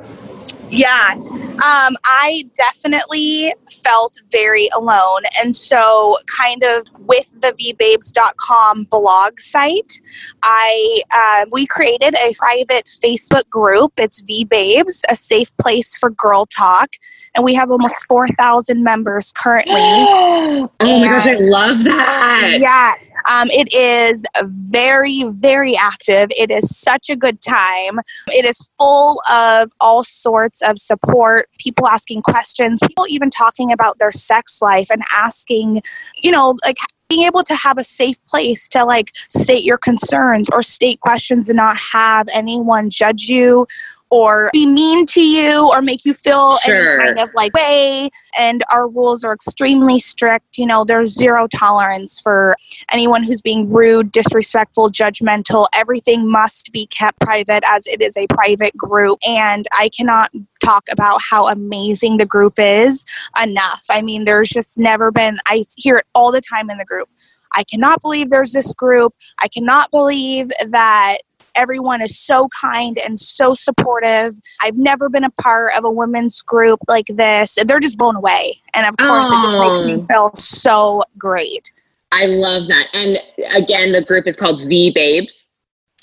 Yeah, 0.71 1.15
um, 1.15 1.95
I 2.05 2.47
definitely 2.53 3.51
felt 3.83 4.19
very 4.31 4.67
alone. 4.77 5.21
And 5.41 5.55
so, 5.55 6.15
kind 6.27 6.63
of 6.63 6.87
with 6.99 7.33
the 7.41 7.53
veebabes.com 7.53 8.83
blog 8.85 9.39
site, 9.39 9.99
I 10.43 11.01
uh, 11.13 11.45
we 11.51 11.65
created 11.65 12.15
a 12.15 12.33
private 12.37 12.85
Facebook 12.85 13.49
group. 13.49 13.93
It's 13.97 14.21
veebabes, 14.21 15.03
a 15.09 15.15
safe 15.15 15.55
place 15.57 15.97
for 15.97 16.11
girl 16.11 16.45
talk. 16.45 16.89
And 17.35 17.43
we 17.43 17.55
have 17.55 17.71
almost 17.71 18.05
4,000 18.07 18.83
members 18.83 19.31
currently. 19.31 19.73
oh 19.75 20.69
my 20.81 21.07
gosh, 21.07 21.27
I 21.27 21.33
love 21.35 21.83
that. 21.83 22.57
Yeah, 22.59 22.93
um, 23.29 23.47
it 23.51 23.73
is 23.73 24.25
very, 24.43 25.23
very 25.23 25.75
active. 25.75 26.29
It 26.37 26.51
is 26.51 26.77
such 26.77 27.09
a 27.09 27.15
good 27.15 27.41
time. 27.41 27.99
It 28.27 28.45
is 28.47 28.69
full 28.77 29.17
of 29.31 29.71
all 29.79 30.03
sorts 30.03 30.61
of 30.61 30.77
support, 30.77 31.49
people 31.59 31.87
asking 31.87 32.21
questions, 32.21 32.79
people 32.85 33.05
even 33.07 33.29
talking 33.29 33.71
about 33.71 33.97
their 33.99 34.11
sex 34.11 34.61
life 34.61 34.89
and 34.89 35.03
asking, 35.15 35.81
you 36.21 36.31
know, 36.31 36.55
like 36.65 36.77
being 37.09 37.23
able 37.23 37.43
to 37.43 37.55
have 37.55 37.77
a 37.77 37.83
safe 37.83 38.23
place 38.25 38.69
to 38.69 38.85
like 38.85 39.11
state 39.15 39.63
your 39.63 39.77
concerns 39.77 40.47
or 40.53 40.61
state 40.61 40.99
questions 40.99 41.49
and 41.49 41.57
not 41.57 41.75
have 41.75 42.27
anyone 42.31 42.89
judge 42.89 43.23
you 43.23 43.65
or 44.11 44.49
be 44.53 44.65
mean 44.65 45.05
to 45.05 45.21
you 45.21 45.69
or 45.69 45.81
make 45.81 46.05
you 46.05 46.13
feel 46.13 46.55
sure. 46.57 47.01
any 47.01 47.15
kind 47.15 47.19
of 47.19 47.33
like 47.33 47.53
way. 47.53 48.09
And 48.39 48.63
our 48.71 48.87
rules 48.87 49.23
are 49.23 49.33
extremely 49.33 49.99
strict. 49.99 50.57
You 50.57 50.65
know, 50.65 50.83
there's 50.83 51.15
zero 51.15 51.47
tolerance 51.47 52.19
for 52.19 52.55
anyone 52.91 53.23
who's 53.23 53.41
being 53.41 53.71
rude, 53.71 54.11
disrespectful, 54.11 54.89
judgmental. 54.89 55.65
Everything 55.75 56.29
must 56.29 56.71
be 56.71 56.87
kept 56.87 57.19
private 57.19 57.63
as 57.67 57.85
it 57.87 58.01
is 58.01 58.17
a 58.17 58.27
private 58.27 58.75
group. 58.77 59.19
And 59.27 59.65
I 59.77 59.89
cannot 59.89 60.31
talk 60.59 60.85
about 60.91 61.19
how 61.29 61.47
amazing 61.47 62.17
the 62.17 62.25
group 62.25 62.53
is 62.57 63.05
enough. 63.41 63.85
I 63.89 64.01
mean, 64.01 64.25
there's 64.25 64.49
just 64.49 64.77
never 64.77 65.11
been, 65.11 65.37
I 65.45 65.65
hear 65.77 65.97
it 65.97 66.05
all 66.15 66.31
the 66.31 66.41
time 66.41 66.69
in 66.69 66.77
the 66.77 66.85
group. 66.85 67.09
I 67.55 67.63
cannot 67.63 68.01
believe 68.01 68.29
there's 68.29 68.51
this 68.51 68.73
group. 68.73 69.13
I 69.39 69.47
cannot 69.47 69.89
believe 69.91 70.49
that 70.67 71.19
everyone 71.55 72.01
is 72.01 72.17
so 72.17 72.47
kind 72.49 72.97
and 72.97 73.19
so 73.19 73.53
supportive. 73.53 74.33
I've 74.61 74.77
never 74.77 75.09
been 75.09 75.23
a 75.23 75.31
part 75.31 75.71
of 75.77 75.83
a 75.83 75.91
women's 75.91 76.41
group 76.41 76.79
like 76.87 77.07
this. 77.07 77.57
They're 77.65 77.79
just 77.79 77.97
blown 77.97 78.15
away. 78.15 78.61
And 78.73 78.85
of 78.85 78.95
course, 78.97 79.25
oh. 79.27 79.37
it 79.37 79.41
just 79.41 79.59
makes 79.59 79.85
me 79.85 79.95
oh. 79.95 80.07
feel 80.07 80.35
so 80.35 81.01
great. 81.17 81.71
I 82.11 82.25
love 82.25 82.67
that. 82.67 82.87
And 82.93 83.17
again, 83.55 83.91
the 83.91 84.03
group 84.03 84.27
is 84.27 84.35
called 84.35 84.67
Vee 84.67 84.91
Babes. 84.91 85.47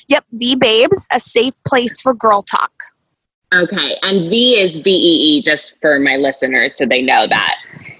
Yep, 0.09 0.25
Vee 0.33 0.57
Babes, 0.57 1.09
a 1.13 1.19
safe 1.19 1.55
place 1.65 2.01
for 2.01 2.15
girl 2.15 2.43
talk. 2.43 2.73
Okay, 3.55 3.97
and 4.03 4.29
V 4.29 4.61
is 4.61 4.79
V 4.79 4.91
E 4.91 5.39
E, 5.39 5.43
just 5.43 5.81
for 5.81 6.01
my 6.01 6.17
listeners 6.17 6.77
so 6.77 6.85
they 6.85 7.03
know 7.03 7.25
that. 7.27 7.57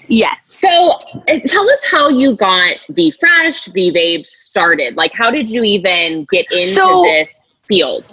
Yes. 0.09 0.45
So 0.45 0.69
uh, 0.69 1.39
tell 1.45 1.69
us 1.69 1.85
how 1.91 2.09
you 2.09 2.37
got 2.37 2.77
V 2.91 3.13
Fresh, 3.13 3.67
Vee 3.67 3.91
Babes 3.91 4.33
started. 4.33 4.97
Like, 4.97 5.13
how 5.13 5.31
did 5.31 5.49
you 5.49 5.63
even 5.63 6.27
get 6.31 6.51
into 6.51 6.67
so, 6.67 7.03
this 7.03 7.55
field? 7.63 8.07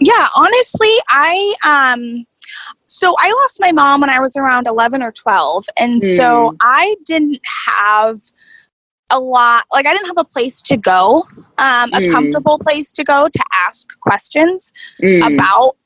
Yeah, 0.00 0.26
honestly, 0.36 0.92
I 1.08 1.54
um 1.64 2.26
so 2.86 3.14
I 3.18 3.28
lost 3.42 3.58
my 3.60 3.72
mom 3.72 4.00
when 4.00 4.10
I 4.10 4.20
was 4.20 4.36
around 4.36 4.66
11 4.66 5.02
or 5.02 5.12
12 5.12 5.64
and 5.80 6.02
mm. 6.02 6.16
so 6.16 6.50
hmm. 6.50 6.56
I 6.60 6.96
didn't 7.06 7.40
have 7.76 8.20
a 9.10 9.18
lot 9.18 9.64
like 9.72 9.86
I 9.86 9.94
didn't 9.94 10.08
have 10.08 10.18
a 10.18 10.24
place 10.24 10.60
to 10.62 10.76
go, 10.76 11.24
um, 11.58 11.90
a 11.92 12.00
mm. 12.00 12.10
comfortable 12.10 12.58
place 12.58 12.92
to 12.94 13.04
go 13.04 13.28
to 13.28 13.44
ask 13.52 13.88
questions 14.00 14.72
mm. 15.00 15.34
about 15.34 15.76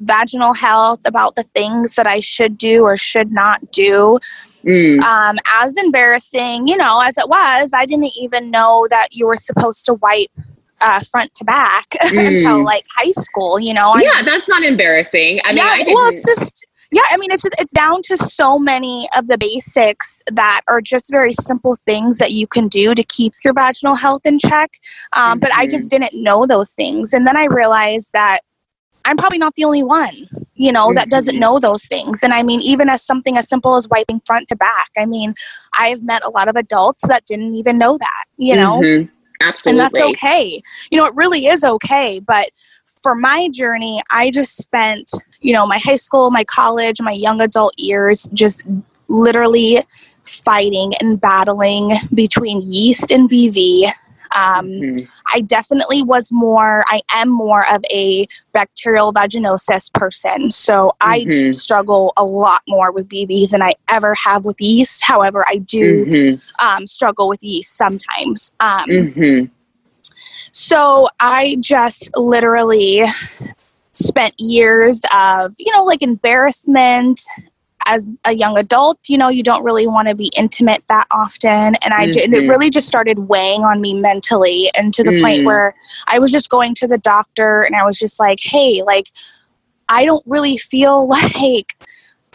vaginal 0.00 0.54
health, 0.54 1.00
about 1.06 1.36
the 1.36 1.42
things 1.42 1.94
that 1.94 2.06
I 2.06 2.20
should 2.20 2.58
do 2.58 2.82
or 2.82 2.96
should 2.96 3.32
not 3.32 3.70
do. 3.70 4.18
Mm. 4.64 5.00
Um, 5.00 5.36
as 5.52 5.76
embarrassing, 5.76 6.68
you 6.68 6.76
know, 6.76 7.00
as 7.00 7.16
it 7.16 7.28
was, 7.28 7.72
I 7.74 7.86
didn't 7.86 8.12
even 8.20 8.50
know 8.50 8.86
that 8.90 9.08
you 9.12 9.26
were 9.26 9.36
supposed 9.36 9.84
to 9.86 9.94
wipe 9.94 10.30
uh, 10.80 11.00
front 11.10 11.34
to 11.34 11.44
back 11.44 11.90
mm. 12.02 12.26
until 12.26 12.64
like 12.64 12.84
high 12.96 13.12
school. 13.12 13.60
You 13.60 13.74
know. 13.74 13.96
Yeah, 13.96 14.10
I 14.14 14.22
that's 14.24 14.48
not 14.48 14.62
embarrassing. 14.62 15.40
I 15.44 15.50
mean, 15.50 15.58
yeah, 15.58 15.76
I 15.78 15.84
well, 15.86 16.12
it's 16.12 16.24
just 16.24 16.66
yeah 16.92 17.02
i 17.10 17.16
mean 17.16 17.30
it's 17.30 17.42
just 17.42 17.54
it's 17.60 17.72
down 17.72 18.02
to 18.02 18.16
so 18.16 18.58
many 18.58 19.08
of 19.16 19.28
the 19.28 19.38
basics 19.38 20.22
that 20.32 20.60
are 20.68 20.80
just 20.80 21.10
very 21.10 21.32
simple 21.32 21.76
things 21.86 22.18
that 22.18 22.32
you 22.32 22.46
can 22.46 22.68
do 22.68 22.94
to 22.94 23.02
keep 23.04 23.32
your 23.44 23.54
vaginal 23.54 23.94
health 23.94 24.26
in 24.26 24.38
check 24.38 24.78
um, 25.14 25.32
mm-hmm. 25.32 25.38
but 25.40 25.54
i 25.54 25.66
just 25.66 25.90
mm-hmm. 25.90 26.02
didn't 26.02 26.22
know 26.22 26.46
those 26.46 26.72
things 26.72 27.12
and 27.12 27.26
then 27.26 27.36
i 27.36 27.44
realized 27.44 28.12
that 28.12 28.40
i'm 29.04 29.16
probably 29.16 29.38
not 29.38 29.54
the 29.54 29.64
only 29.64 29.82
one 29.82 30.14
you 30.54 30.72
know 30.72 30.92
that 30.94 31.10
doesn't 31.10 31.34
mm-hmm. 31.34 31.40
know 31.40 31.58
those 31.58 31.84
things 31.86 32.22
and 32.22 32.32
i 32.32 32.42
mean 32.42 32.60
even 32.60 32.88
as 32.88 33.02
something 33.02 33.36
as 33.36 33.48
simple 33.48 33.76
as 33.76 33.88
wiping 33.88 34.20
front 34.26 34.48
to 34.48 34.56
back 34.56 34.90
i 34.98 35.04
mean 35.06 35.34
i've 35.78 36.02
met 36.04 36.24
a 36.24 36.30
lot 36.30 36.48
of 36.48 36.56
adults 36.56 37.06
that 37.08 37.24
didn't 37.26 37.54
even 37.54 37.78
know 37.78 37.98
that 37.98 38.24
you 38.36 38.56
know 38.56 38.80
mm-hmm. 38.80 39.06
Absolutely. 39.42 39.82
And 39.82 39.94
that's 39.94 40.06
okay. 40.10 40.62
You 40.90 40.98
know, 40.98 41.06
it 41.06 41.14
really 41.14 41.46
is 41.46 41.64
okay. 41.64 42.20
But 42.20 42.50
for 43.02 43.14
my 43.14 43.48
journey, 43.52 44.00
I 44.10 44.30
just 44.30 44.56
spent, 44.56 45.10
you 45.40 45.52
know, 45.52 45.66
my 45.66 45.78
high 45.78 45.96
school, 45.96 46.30
my 46.30 46.44
college, 46.44 47.00
my 47.00 47.12
young 47.12 47.40
adult 47.40 47.74
years 47.78 48.28
just 48.34 48.66
literally 49.08 49.78
fighting 50.24 50.92
and 51.00 51.20
battling 51.20 51.90
between 52.14 52.60
yeast 52.62 53.10
and 53.10 53.28
BV. 53.30 53.90
Um, 54.36 54.66
Mhm. 54.66 55.22
I 55.32 55.40
definitely 55.40 56.02
was 56.02 56.30
more, 56.30 56.82
I 56.88 57.00
am 57.12 57.28
more 57.28 57.64
of 57.72 57.82
a 57.92 58.26
bacterial 58.52 59.12
vaginosis 59.12 59.92
person. 59.92 60.50
So 60.50 60.92
I 61.00 61.20
Mhm. 61.20 61.54
struggle 61.54 62.12
a 62.16 62.24
lot 62.24 62.62
more 62.68 62.92
with 62.92 63.08
BV 63.08 63.46
than 63.46 63.62
I 63.62 63.74
ever 63.88 64.14
have 64.14 64.44
with 64.44 64.60
yeast. 64.60 65.02
However, 65.04 65.44
I 65.48 65.56
do 65.58 66.06
Mhm. 66.06 66.52
um, 66.62 66.86
struggle 66.86 67.28
with 67.28 67.42
yeast 67.42 67.76
sometimes. 67.76 68.52
Um, 68.60 68.88
Mhm. 68.88 69.50
so 70.52 71.08
I 71.18 71.56
just 71.60 72.10
literally 72.16 73.04
spent 73.92 74.34
years 74.38 75.00
of, 75.16 75.54
you 75.58 75.72
know, 75.72 75.84
like 75.84 76.02
embarrassment 76.02 77.20
as 77.86 78.18
a 78.26 78.34
young 78.34 78.58
adult. 78.58 78.98
You 79.08 79.18
know, 79.18 79.28
you 79.28 79.42
don't 79.42 79.64
really 79.64 79.86
want 79.86 80.08
to 80.08 80.14
be 80.14 80.30
intimate 80.36 80.82
that 80.88 81.06
often. 81.10 81.74
And 81.82 81.92
I 81.94 82.04
and 82.04 82.16
it 82.16 82.48
really 82.48 82.70
just 82.70 82.86
started 82.86 83.28
weighing 83.28 83.62
on 83.64 83.80
me 83.80 83.94
mentally 83.94 84.70
and 84.76 84.92
to 84.94 85.02
the 85.04 85.10
Mm. 85.10 85.22
point 85.22 85.44
where 85.44 85.74
I 86.06 86.18
was 86.18 86.30
just 86.30 86.48
going 86.50 86.74
to 86.76 86.86
the 86.86 86.98
doctor 86.98 87.62
and 87.62 87.74
I 87.76 87.84
was 87.84 87.98
just 87.98 88.20
like, 88.20 88.38
hey, 88.42 88.82
like, 88.82 89.06
I 89.88 90.04
don't 90.04 90.22
really 90.26 90.56
feel 90.56 91.08
like 91.34 91.76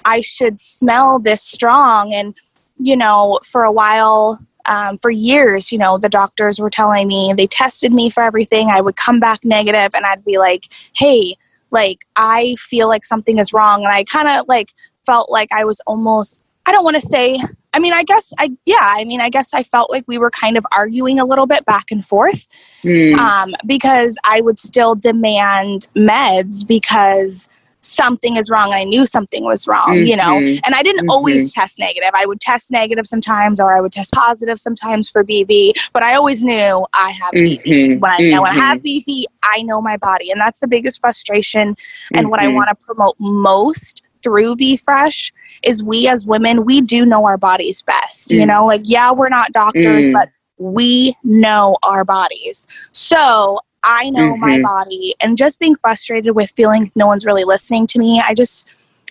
I 0.04 0.22
should 0.22 0.60
smell 0.60 1.20
this 1.20 1.42
strong. 1.42 2.14
And, 2.14 2.36
you 2.78 2.96
know, 2.98 3.40
for 3.44 3.64
a 3.64 3.72
while, 3.72 4.40
um, 4.68 4.98
for 4.98 5.12
years, 5.12 5.72
you 5.72 5.78
know, 5.78 5.98
the 5.98 6.10
doctors 6.10 6.60
were 6.60 6.70
telling 6.70 7.08
me 7.08 7.34
they 7.36 7.48
tested 7.48 7.92
me 7.92 8.10
for 8.10 8.24
everything. 8.24 8.70
I 8.70 8.82
would 8.82 8.96
come 8.96 9.20
back 9.20 9.46
negative 9.46 9.92
and 9.96 10.06
I'd 10.06 10.26
be 10.26 10.38
like, 10.38 10.64
hey, 10.96 11.36
like, 11.72 12.06
I 12.16 12.56
feel 12.58 12.88
like 12.88 13.06
something 13.06 13.38
is 13.38 13.54
wrong. 13.54 13.84
And 13.84 13.94
I 13.94 14.04
kind 14.04 14.28
of 14.28 14.48
like 14.48 14.74
felt 15.06 15.32
like 15.32 15.50
I 15.52 15.66
was 15.66 15.82
almost, 15.88 16.44
I 16.66 16.72
don't 16.72 16.84
want 16.84 16.96
to 16.96 17.02
say, 17.02 17.40
I 17.74 17.80
mean, 17.80 17.94
I 17.94 18.04
guess 18.04 18.34
I, 18.40 18.52
yeah, 18.66 18.78
I 18.82 19.04
mean, 19.04 19.20
I 19.20 19.30
guess 19.30 19.54
I 19.54 19.64
felt 19.64 19.92
like 19.92 20.06
we 20.08 20.18
were 20.18 20.32
kind 20.32 20.58
of 20.58 20.66
arguing 20.76 21.20
a 21.20 21.26
little 21.26 21.46
bit 21.46 21.66
back 21.66 21.92
and 21.92 22.04
forth 22.06 22.48
Mm. 22.84 23.18
um, 23.18 23.54
because 23.66 24.18
I 24.24 24.42
would 24.42 24.60
still 24.60 24.96
demand 24.96 25.88
meds 25.96 26.66
because 26.66 27.50
something 27.86 28.36
is 28.38 28.50
wrong. 28.50 28.74
I 28.74 28.84
knew 28.84 29.06
something 29.06 29.44
was 29.46 29.68
wrong, 29.68 29.98
you 29.98 30.16
know, 30.16 30.40
Mhm. 30.42 30.60
and 30.66 30.76
I 30.76 30.82
didn't 30.84 31.10
always 31.10 31.54
test 31.54 31.80
negative. 31.80 32.10
I 32.14 32.26
would 32.26 32.40
test 32.40 32.72
negative 32.72 33.06
sometimes, 33.06 33.60
or 33.60 33.76
I 33.76 33.82
would 33.82 33.92
test 33.92 34.12
positive 34.14 34.60
sometimes 34.60 35.10
for 35.10 35.24
BV, 35.24 35.74
but 35.94 36.04
I 36.04 36.16
always 36.16 36.44
knew 36.44 36.86
I 36.94 37.12
have 37.12 37.32
BV. 37.32 37.62
Mhm. 37.64 38.00
When 38.00 38.12
I 38.12 38.18
know 38.30 38.44
I 38.44 38.54
have 38.54 38.82
BV, 38.82 39.26
I 39.44 39.62
know 39.62 39.82
my 39.82 39.98
body, 39.98 40.32
and 40.32 40.40
that's 40.40 40.60
the 40.60 40.68
biggest 40.68 41.00
frustration. 41.00 41.76
And 42.14 42.30
what 42.30 42.40
I 42.40 42.48
Mhm. 42.48 42.56
want 42.56 42.70
to 42.70 42.86
promote 42.86 43.16
most 43.20 44.02
through 44.24 44.56
VeeFresh 44.56 45.32
is 45.64 45.84
we 45.84 46.08
as 46.08 46.26
women, 46.26 46.66
we 46.66 46.82
do 46.82 47.06
know 47.06 47.26
our 47.26 47.38
bodies 47.38 47.84
best. 47.84 48.32
You 48.32 48.42
Mm. 48.44 48.48
know, 48.48 48.66
like 48.66 48.82
yeah, 48.84 49.12
we're 49.12 49.30
not 49.30 49.52
doctors, 49.52 50.10
Mm. 50.10 50.14
but 50.14 50.30
we 50.58 51.16
know 51.24 51.76
our 51.84 52.04
bodies. 52.04 52.66
So 52.92 53.60
I 53.86 54.10
know 54.10 54.36
my 54.38 54.58
Mhm. 54.58 54.64
body, 54.64 55.16
and 55.22 55.38
just 55.38 55.60
being 55.60 55.76
frustrated 55.76 56.36
with 56.36 56.52
feeling 56.52 56.92
no 56.96 57.08
one's 57.08 57.26
really 57.26 57.44
listening 57.44 57.88
to 57.88 58.00
me, 58.00 58.22
I 58.28 58.34
just 58.34 58.68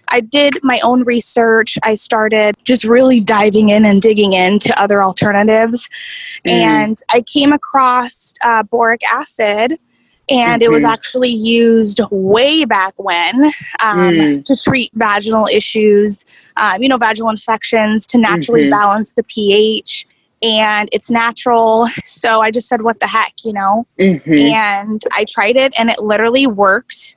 I 0.09 0.21
did 0.21 0.59
my 0.63 0.79
own 0.85 1.03
research. 1.05 1.79
I 1.83 1.95
started 1.95 2.55
just 2.63 2.85
really 2.85 3.21
diving 3.21 3.71
in 3.71 3.87
and 3.87 4.03
digging 4.03 4.35
into 4.35 4.71
other 4.81 5.03
alternatives. 5.03 5.89
Mm. 6.47 6.53
And 6.53 6.99
I 7.11 7.23
came 7.23 7.53
across 7.55 8.35
uh, 8.45 8.65
boric 8.65 9.01
acid, 9.11 9.79
and 10.29 10.63
it 10.63 10.71
was 10.71 10.85
Mhm. 10.85 10.93
actually 10.93 11.31
used 11.31 12.01
way 12.11 12.67
back 12.67 12.93
when 12.99 13.45
um, 13.83 14.15
Mm. 14.15 14.45
to 14.45 14.55
treat 14.57 14.91
vaginal 14.95 15.47
issues, 15.47 16.25
um, 16.59 16.83
you 16.83 16.89
know, 16.89 16.99
vaginal 16.99 17.31
infections, 17.31 18.07
to 18.09 18.19
naturally 18.19 18.65
Mhm. 18.67 18.71
balance 18.71 19.15
the 19.15 19.23
pH. 19.23 20.07
And 20.45 20.89
it's 20.93 21.11
natural. 21.11 21.89
So 22.05 22.41
I 22.41 22.51
just 22.51 22.69
said, 22.69 22.83
what 22.83 23.01
the 23.01 23.07
heck, 23.07 23.33
you 23.45 23.53
know? 23.55 23.87
Mhm. 23.99 24.39
And 24.41 25.03
I 25.15 25.25
tried 25.25 25.57
it, 25.57 25.75
and 25.79 25.89
it 25.89 26.01
literally 26.01 26.47
worked 26.47 27.17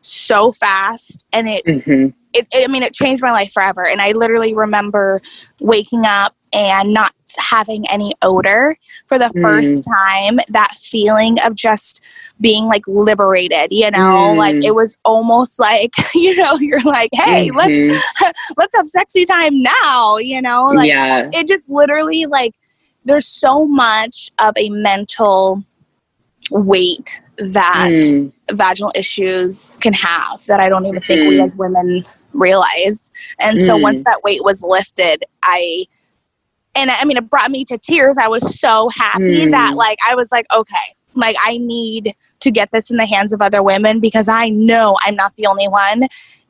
so 0.00 0.52
fast. 0.52 1.26
And 1.32 1.48
it 1.48 1.64
Mhm. 1.66 2.14
it, 2.34 2.46
it, 2.52 2.68
I 2.68 2.70
mean, 2.70 2.82
it 2.82 2.92
changed 2.92 3.22
my 3.22 3.32
life 3.32 3.52
forever. 3.52 3.86
And 3.88 4.00
I 4.00 4.12
literally 4.12 4.54
remember 4.54 5.20
waking 5.60 6.04
up 6.06 6.36
and 6.52 6.92
not 6.92 7.12
having 7.36 7.88
any 7.90 8.14
odor 8.22 8.76
for 9.06 9.18
the 9.18 9.26
Mm. 9.36 9.42
first 9.42 9.84
time. 9.84 10.38
That 10.48 10.72
feeling 10.78 11.38
of 11.44 11.54
just 11.54 12.00
being 12.40 12.64
like 12.66 12.86
liberated, 12.86 13.72
you 13.72 13.90
know, 13.90 14.32
Mm. 14.32 14.36
like 14.36 14.64
it 14.64 14.74
was 14.74 14.96
almost 15.04 15.58
like, 15.58 15.90
you 16.14 16.34
know, 16.36 16.54
you're 16.58 16.80
like, 16.82 17.10
hey, 17.12 17.48
Mhm. 17.50 17.56
let's 17.56 18.32
let's 18.56 18.76
have 18.76 18.86
sexy 18.86 19.24
time 19.24 19.62
now, 19.62 20.16
you 20.18 20.40
know, 20.40 20.66
like 20.66 20.88
yeah. 20.88 21.28
it 21.32 21.46
just 21.46 21.68
literally 21.68 22.26
like 22.26 22.54
there's 23.04 23.26
so 23.26 23.64
much 23.66 24.30
of 24.38 24.52
a 24.56 24.68
mental 24.70 25.62
weight 26.50 27.20
that 27.38 27.90
Mm. 27.92 28.32
vaginal 28.52 28.90
issues 28.96 29.76
can 29.80 29.92
have 29.92 30.44
that 30.46 30.60
I 30.60 30.68
don't 30.68 30.86
even 30.86 31.00
think 31.02 31.28
we 31.28 31.36
Mhm. 31.36 31.44
as 31.44 31.56
women 31.56 32.04
realize. 32.32 33.10
And 33.40 33.60
so 33.60 33.76
Mm. 33.76 33.82
once 33.82 34.02
that 34.04 34.20
weight 34.24 34.42
was 34.44 34.62
lifted, 34.62 35.24
I 35.42 35.86
and 36.78 36.90
I 36.90 37.04
mean 37.04 37.16
it 37.16 37.28
brought 37.28 37.50
me 37.50 37.64
to 37.66 37.76
tears. 37.78 38.16
I 38.18 38.28
was 38.28 38.58
so 38.60 38.88
happy 38.90 39.46
Mm. 39.46 39.50
that 39.52 39.74
like 39.76 39.98
I 40.08 40.14
was 40.14 40.30
like, 40.32 40.46
okay, 40.56 40.76
like 41.14 41.36
I 41.44 41.58
need 41.58 42.14
to 42.40 42.50
get 42.50 42.70
this 42.72 42.90
in 42.90 42.96
the 42.96 43.06
hands 43.06 43.32
of 43.32 43.42
other 43.42 43.62
women 43.62 44.00
because 44.00 44.28
I 44.28 44.48
know 44.50 44.96
I'm 45.02 45.16
not 45.16 45.34
the 45.36 45.46
only 45.46 45.68
one. 45.68 46.08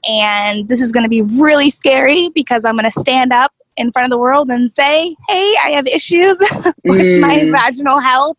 And 0.08 0.68
this 0.68 0.80
is 0.80 0.92
going 0.92 1.02
to 1.04 1.08
be 1.08 1.22
really 1.22 1.70
scary 1.70 2.28
because 2.34 2.64
I'm 2.64 2.74
going 2.76 2.84
to 2.84 2.90
stand 2.90 3.32
up 3.32 3.52
in 3.76 3.90
front 3.92 4.06
of 4.06 4.10
the 4.10 4.18
world 4.18 4.48
and 4.50 4.70
say, 4.70 5.14
"Hey, 5.28 5.54
I 5.64 5.70
have 5.74 5.86
issues 5.86 6.38
with 6.84 7.06
my 7.20 7.44
Mm. 7.44 7.52
vaginal 7.52 7.98
health." 8.00 8.36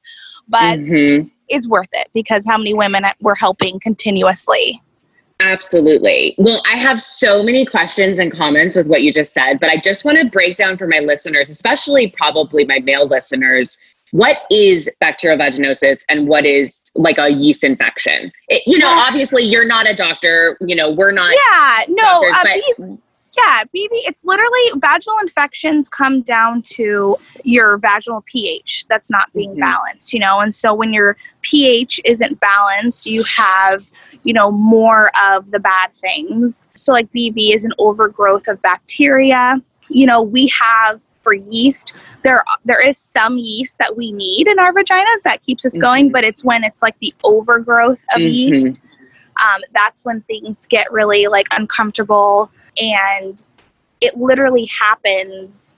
But 0.48 0.80
Mhm. 0.80 1.30
it's 1.48 1.68
worth 1.68 1.90
it 1.94 2.08
because 2.14 2.46
how 2.48 2.58
many 2.58 2.74
women 2.74 3.04
we're 3.22 3.36
helping 3.36 3.80
continuously. 3.80 4.82
Absolutely. 5.40 6.36
Well, 6.38 6.62
I 6.70 6.78
have 6.78 7.02
so 7.02 7.42
many 7.44 7.66
questions 7.66 8.20
and 8.20 8.32
comments 8.32 8.76
with 8.76 8.88
what 8.88 9.04
you 9.04 9.14
just 9.14 9.34
said, 9.34 9.60
but 9.60 9.70
I 9.70 9.78
just 9.78 10.04
want 10.04 10.18
to 10.18 10.26
break 10.26 10.58
down 10.58 10.78
for 10.78 10.86
my 10.86 11.00
listeners, 11.00 11.50
especially 11.50 12.14
probably 12.18 12.66
my 12.66 12.80
male 12.80 13.08
listeners, 13.08 13.78
what 14.12 14.40
is 14.50 14.90
bacterial 15.00 15.40
vaginosis 15.40 16.02
and 16.10 16.28
what 16.28 16.46
is 16.46 16.84
like 16.96 17.18
a 17.18 17.30
yeast 17.30 17.64
infection? 17.64 18.32
It, 18.50 18.64
you 18.66 18.80
know, 18.80 18.90
obviously 18.90 19.44
you're 19.44 19.68
not 19.68 19.90
a 19.90 19.96
doctor, 19.96 20.58
you 20.60 20.76
know, 20.76 20.92
we're 20.92 21.12
not 21.12 21.32
Yeah, 21.32 21.86
no, 21.88 22.22
doctors, 22.22 22.80
uh, 22.80 22.96
yeah, 23.38 23.64
BV. 23.76 23.90
It's 23.92 24.24
literally 24.26 24.62
vaginal 24.78 25.18
infections 25.22 25.90
come 25.90 26.22
down 26.22 26.62
to 26.64 27.16
your 27.44 27.78
vaginal 27.78 28.24
pH 28.26 28.86
that's 28.90 29.10
not 29.10 29.32
being 29.34 29.56
Mhm. 29.56 29.60
balanced, 29.60 30.14
you 30.14 30.20
know. 30.20 30.40
And 30.40 30.54
so 30.54 30.74
when 30.74 30.94
your 30.94 31.16
pH 31.42 32.00
isn't 32.06 32.40
balanced, 32.40 33.06
you 33.06 33.24
have, 33.38 33.90
you 34.24 34.34
know, 34.34 34.52
more 34.52 35.12
of 35.24 35.52
the 35.52 35.60
bad 35.60 35.94
things. 35.96 36.68
So 36.76 36.92
like 36.92 37.12
BV 37.12 37.54
is 37.54 37.66
an 37.66 37.74
overgrowth 37.78 38.48
of 38.48 38.62
bacteria. 38.62 39.62
You 39.90 40.06
know, 40.06 40.22
we 40.22 40.48
have 40.60 41.02
for 41.22 41.34
yeast 41.34 41.94
there 42.24 42.44
there 42.64 42.82
is 42.86 42.98
some 42.98 43.38
yeast 43.38 43.78
that 43.78 43.98
we 43.98 44.10
need 44.14 44.48
in 44.48 44.58
our 44.58 44.72
vaginas 44.72 45.22
that 45.26 45.42
keeps 45.42 45.66
us 45.66 45.78
going 45.78 46.08
Mhm. 46.08 46.14
but 46.14 46.24
it's 46.24 46.46
when 46.46 46.64
it's 46.64 46.82
like 46.82 46.96
the 47.02 47.14
overgrowth 47.26 48.02
of 48.16 48.22
Mhm. 48.22 48.34
yeast 48.34 48.82
um, 49.44 49.62
that's 49.74 50.04
when 50.06 50.22
things 50.22 50.66
get 50.68 50.90
really 50.94 51.28
like 51.28 51.48
uncomfortable 51.52 52.50
and 52.82 53.48
it 54.02 54.18
literally 54.18 54.66
happens 54.66 55.76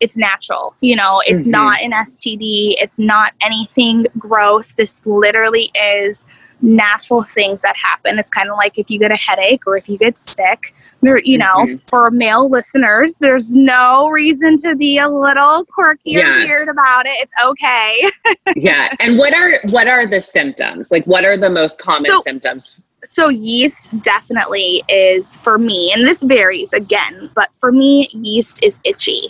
it's 0.00 0.16
natural 0.16 0.74
you 0.80 0.94
know 0.94 1.20
it's 1.26 1.44
Mhm. 1.46 1.50
not 1.50 1.80
an 1.80 1.90
std 1.90 2.74
it's 2.80 3.00
not 3.00 3.32
anything 3.40 4.06
gross 4.16 4.72
this 4.74 5.04
literally 5.04 5.72
is 5.74 6.24
natural 6.60 7.22
things 7.24 7.62
that 7.62 7.76
happen 7.76 8.16
it's 8.18 8.30
kind 8.30 8.48
of 8.48 8.56
like 8.56 8.78
if 8.78 8.90
you 8.90 8.98
get 8.98 9.10
a 9.10 9.16
headache 9.16 9.66
or 9.66 9.76
if 9.76 9.88
you 9.88 9.98
get 9.98 10.16
sick 10.16 10.72
there 11.02 11.18
you 11.24 11.36
know 11.38 11.54
Mhm. 11.66 11.80
for 11.90 12.10
male 12.12 12.48
listeners 12.48 13.14
there's 13.20 13.56
no 13.56 14.08
reason 14.08 14.56
to 14.58 14.76
be 14.76 14.98
a 14.98 15.08
little 15.08 15.64
quirky 15.64 16.16
or 16.16 16.24
weird 16.44 16.68
about 16.68 17.06
it 17.06 17.16
it's 17.20 17.34
okay 17.44 18.08
yeah. 18.56 18.94
And 19.00 19.18
what 19.18 19.32
are 19.34 19.54
what 19.70 19.88
are 19.88 20.06
the 20.08 20.20
symptoms? 20.20 20.90
Like 20.90 21.04
what 21.06 21.24
are 21.24 21.36
the 21.36 21.50
most 21.50 21.80
common 21.80 22.10
So- 22.10 22.22
symptoms? 22.22 22.80
So 23.04 23.28
yeast 23.28 23.90
definitely 24.02 24.82
is 24.88 25.36
for 25.36 25.58
me 25.58 25.92
and 25.92 26.06
this 26.06 26.22
varies 26.22 26.72
again 26.72 27.30
but 27.34 27.54
for 27.54 27.70
me 27.72 28.08
yeast 28.12 28.62
is 28.64 28.78
itchy 28.84 29.28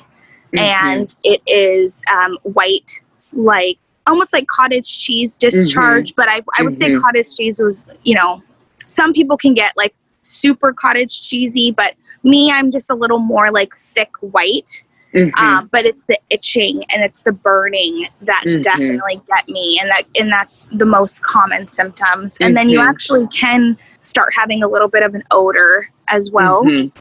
Mhm. 0.54 0.60
and 0.60 1.16
it 1.22 1.42
is 1.46 2.02
um, 2.10 2.38
white 2.42 3.00
like 3.32 3.78
almost 4.06 4.32
like 4.32 4.46
cottage 4.46 4.98
cheese 4.98 5.36
discharge 5.36 6.14
but 6.16 6.28
i, 6.28 6.40
I 6.58 6.62
would 6.62 6.78
say 6.78 6.88
Mhm. 6.90 7.00
cottage 7.02 7.36
cheese 7.36 7.60
was 7.60 7.84
you 8.02 8.14
know 8.14 8.42
some 8.86 9.12
people 9.12 9.36
can 9.36 9.52
get 9.52 9.72
like 9.76 9.94
super 10.22 10.72
cottage 10.72 11.28
cheesy 11.28 11.70
but 11.70 11.94
me 12.22 12.50
i'm 12.50 12.70
just 12.70 12.88
a 12.90 12.94
little 12.94 13.18
more 13.18 13.50
like 13.50 13.74
thick 13.76 14.10
white 14.20 14.84
Mhm. 15.14 15.32
um, 15.40 15.68
but 15.72 15.84
it's 15.86 16.04
the 16.04 16.18
itching 16.30 16.84
and 16.92 17.02
it's 17.02 17.22
the 17.22 17.32
burning 17.32 18.06
that 18.22 18.42
Mhm. 18.46 18.62
definitely 18.62 19.20
get 19.26 19.48
me 19.48 19.78
and 19.80 19.90
that 19.90 20.02
and 20.20 20.30
that's 20.32 20.68
the 20.72 20.84
most 20.84 21.22
common 21.22 21.66
symptoms 21.66 22.36
and 22.40 22.56
then 22.56 22.68
you 22.68 22.78
Mhm. 22.78 22.88
actually 22.88 23.26
can 23.28 23.76
start 24.00 24.34
having 24.36 24.62
a 24.62 24.68
little 24.68 24.88
bit 24.88 25.02
of 25.02 25.14
an 25.14 25.22
odor 25.30 25.88
as 26.08 26.30
well 26.30 26.62
Mhm. 26.64 26.92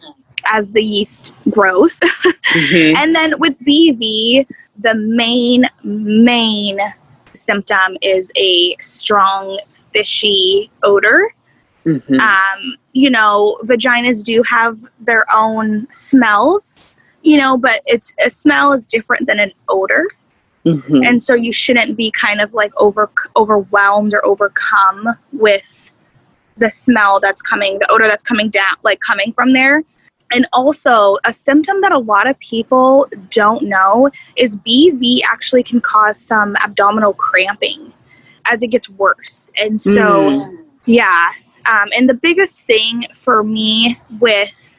as 0.51 0.71
the 0.73 0.81
yeast 0.83 1.33
grows. 1.49 1.99
Mhm. 2.55 2.95
and 2.97 3.13
then 3.13 3.33
with 3.39 3.57
BV, 3.65 4.45
the 4.79 4.93
main, 4.95 5.69
main 5.83 6.79
symptom 7.33 7.97
is 8.01 8.31
a 8.37 8.75
strong, 8.79 9.59
fishy 9.71 10.71
odor. 10.83 11.33
Um, 11.85 12.75
you 12.93 13.09
know, 13.09 13.57
vaginas 13.63 14.21
do 14.23 14.43
have 14.43 14.77
their 14.99 15.25
own 15.33 15.87
smells, 15.91 16.76
you 17.27 17.35
know, 17.35 17.57
but 17.57 17.81
it's 17.85 18.15
a 18.25 18.29
smell 18.29 18.71
is 18.71 18.87
different 18.87 19.27
than 19.27 19.37
an 19.37 19.51
odor. 19.67 20.07
Mhm. 20.65 21.05
And 21.05 21.21
so 21.21 21.33
you 21.33 21.51
shouldn't 21.51 21.97
be 21.97 22.09
kind 22.09 22.39
of 22.39 22.53
like 22.53 22.71
over 22.77 23.11
overwhelmed 23.35 24.13
or 24.13 24.25
overcome 24.25 25.09
with 25.33 25.91
the 26.55 26.69
smell 26.69 27.19
that's 27.19 27.41
coming, 27.41 27.79
the 27.79 27.87
odor 27.91 28.07
that's 28.07 28.23
coming 28.23 28.49
down, 28.49 28.75
like 28.83 29.01
coming 29.01 29.33
from 29.33 29.51
there. 29.51 29.83
And 30.33 30.47
also, 30.53 31.17
a 31.25 31.33
symptom 31.33 31.81
that 31.81 31.91
a 31.91 31.99
lot 31.99 32.27
of 32.27 32.39
people 32.39 33.07
don't 33.29 33.63
know 33.63 34.09
is 34.37 34.55
BV 34.55 35.21
actually 35.25 35.63
can 35.63 35.81
cause 35.81 36.17
some 36.17 36.55
abdominal 36.57 37.13
cramping 37.13 37.91
as 38.49 38.63
it 38.63 38.67
gets 38.67 38.89
worse. 38.89 39.51
And 39.57 39.79
so, 39.79 40.29
yeah. 40.85 41.31
Um, 41.65 41.89
and 41.95 42.07
the 42.09 42.13
biggest 42.13 42.61
thing 42.61 43.03
for 43.13 43.43
me 43.43 43.99
with 44.19 44.76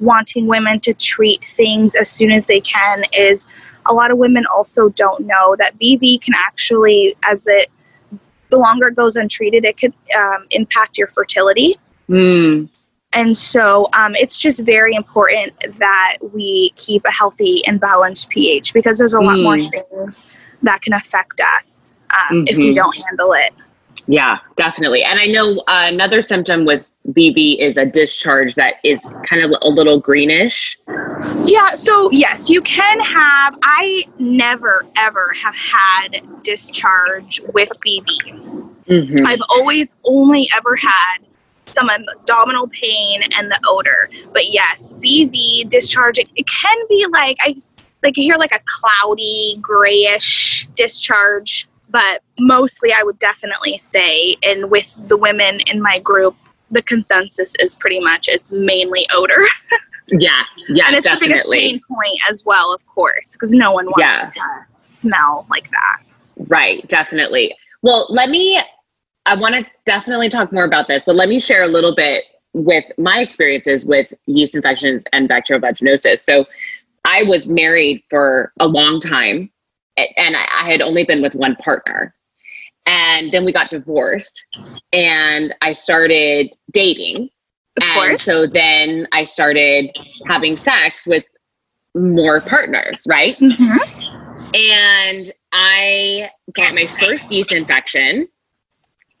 wanting 0.00 0.46
women 0.46 0.80
to 0.80 0.94
treat 0.94 1.44
things 1.44 1.94
as 1.94 2.10
soon 2.10 2.30
as 2.30 2.46
they 2.46 2.60
can 2.60 3.04
is 3.12 3.46
a 3.86 3.92
lot 3.92 4.10
of 4.10 4.18
women 4.18 4.44
also 4.54 4.88
don't 4.90 5.26
know 5.26 5.56
that 5.58 5.78
BV 5.78 6.20
can 6.20 6.34
actually, 6.36 7.16
as 7.28 7.46
it 7.46 7.68
the 8.50 8.56
longer 8.58 8.88
it 8.88 8.94
goes 8.94 9.14
untreated, 9.14 9.64
it 9.64 9.76
could 9.76 9.92
um, 10.16 10.46
impact 10.52 10.96
your 10.96 11.06
fertility. 11.06 11.78
Mm. 12.08 12.70
And 13.12 13.36
so 13.36 13.88
um, 13.92 14.14
it's 14.14 14.40
just 14.40 14.64
very 14.64 14.94
important 14.94 15.52
that 15.78 16.16
we 16.32 16.70
keep 16.76 17.04
a 17.04 17.10
healthy 17.10 17.62
and 17.66 17.78
balanced 17.78 18.30
pH 18.30 18.72
because 18.72 18.96
there's 18.98 19.12
a 19.12 19.20
lot 19.20 19.38
more 19.40 19.56
Mm. 19.56 19.70
things 19.70 20.26
that 20.62 20.80
can 20.82 20.92
affect 20.94 21.40
us 21.58 21.78
um, 22.30 22.44
if 22.48 22.56
we 22.56 22.70
Mhm. 22.72 22.76
don't 22.76 22.96
handle 23.06 23.32
it. 23.34 23.52
Yeah, 24.06 24.36
definitely. 24.56 25.02
And 25.04 25.20
I 25.20 25.26
know 25.26 25.58
uh, 25.68 25.88
another 25.92 26.22
symptom 26.22 26.64
with 26.64 26.84
BV 27.10 27.58
is 27.58 27.76
a 27.76 27.86
discharge 27.86 28.54
that 28.56 28.74
is 28.84 29.00
kind 29.28 29.42
of 29.42 29.52
a 29.62 29.68
little 29.68 29.98
greenish. 29.98 30.78
Yeah, 31.44 31.68
so 31.68 32.10
yes, 32.12 32.50
you 32.50 32.60
can 32.62 33.00
have. 33.00 33.56
I 33.62 34.04
never 34.18 34.84
ever 34.96 35.32
have 35.42 35.56
had 35.56 36.42
discharge 36.42 37.40
with 37.54 37.70
BV. 37.84 38.32
Mhm. 38.88 39.26
I've 39.26 39.42
always 39.50 39.96
only 40.04 40.48
ever 40.54 40.76
had 40.76 41.18
some 41.66 41.90
abdominal 41.90 42.68
pain 42.68 43.22
and 43.36 43.50
the 43.50 43.60
odor. 43.66 44.10
But 44.32 44.50
yes, 44.50 44.94
BV 45.00 45.68
discharge, 45.68 46.18
it, 46.18 46.28
it 46.34 46.46
can 46.46 46.78
be 46.88 47.06
like, 47.12 47.36
I 47.40 47.56
like 48.02 48.14
I 48.16 48.20
hear 48.20 48.36
like 48.36 48.52
a 48.52 48.60
cloudy, 48.64 49.56
grayish 49.60 50.68
discharge. 50.74 51.68
But 51.90 52.22
mostly, 52.38 52.92
I 52.92 53.02
would 53.02 53.18
definitely 53.18 53.78
say, 53.78 54.36
and 54.42 54.70
with 54.70 54.96
the 55.08 55.16
women 55.16 55.60
in 55.70 55.80
my 55.80 55.98
group, 55.98 56.36
the 56.70 56.82
consensus 56.82 57.54
is 57.60 57.74
pretty 57.74 58.00
much 58.00 58.28
it's 58.28 58.52
mainly 58.52 59.06
odor. 59.14 59.42
Yeah, 60.10 60.42
yeah, 60.70 60.84
and 60.86 60.96
it's 60.96 61.06
the 61.06 61.18
biggest 61.20 61.50
pain 61.50 61.78
point 61.86 62.20
as 62.30 62.42
well, 62.46 62.74
of 62.74 62.86
course, 62.86 63.32
because 63.34 63.52
no 63.52 63.72
one 63.72 63.84
wants 63.84 64.34
Yeah. 64.34 64.42
to 64.42 64.66
smell 64.80 65.46
like 65.50 65.70
that. 65.70 65.98
Right, 66.48 66.88
definitely. 66.88 67.54
Well, 67.82 68.06
let 68.08 68.30
me, 68.30 68.58
I 69.26 69.34
want 69.34 69.54
to 69.56 69.66
definitely 69.84 70.30
talk 70.30 70.50
more 70.50 70.64
about 70.64 70.88
this, 70.88 71.04
but 71.04 71.14
let 71.14 71.28
me 71.28 71.38
share 71.38 71.62
a 71.62 71.66
little 71.68 71.94
bit 71.94 72.24
with 72.54 72.84
my 72.96 73.18
experiences 73.18 73.84
with 73.84 74.10
yeast 74.24 74.54
infections 74.56 75.04
and 75.12 75.28
bacterial 75.28 75.60
vaginosis. 75.60 76.20
So 76.20 76.46
I 77.04 77.24
was 77.24 77.50
married 77.50 78.02
for 78.08 78.54
a 78.60 78.66
long 78.66 79.00
time 79.00 79.50
and 80.16 80.36
I 80.36 80.70
had 80.70 80.80
only 80.80 81.04
been 81.04 81.20
with 81.20 81.34
one 81.34 81.54
partner. 81.56 82.14
And 82.90 83.30
then 83.30 83.44
we 83.44 83.52
got 83.52 83.68
divorced 83.70 84.44
and 84.94 85.54
I 85.60 85.72
started 85.72 86.48
dating. 86.72 87.28
Of 87.76 87.82
and 87.84 87.94
course. 87.94 88.22
so 88.24 88.46
then 88.46 89.06
I 89.12 89.24
started 89.24 89.90
having 90.26 90.56
sex 90.56 91.06
with 91.06 91.22
more 91.94 92.40
partners, 92.40 93.04
right? 93.06 93.38
Mm-hmm. 93.38 94.54
and 94.54 95.30
I 95.52 96.30
got 96.54 96.74
my 96.74 96.86
first 96.86 97.30
yeast 97.30 97.52
infection. 97.52 98.26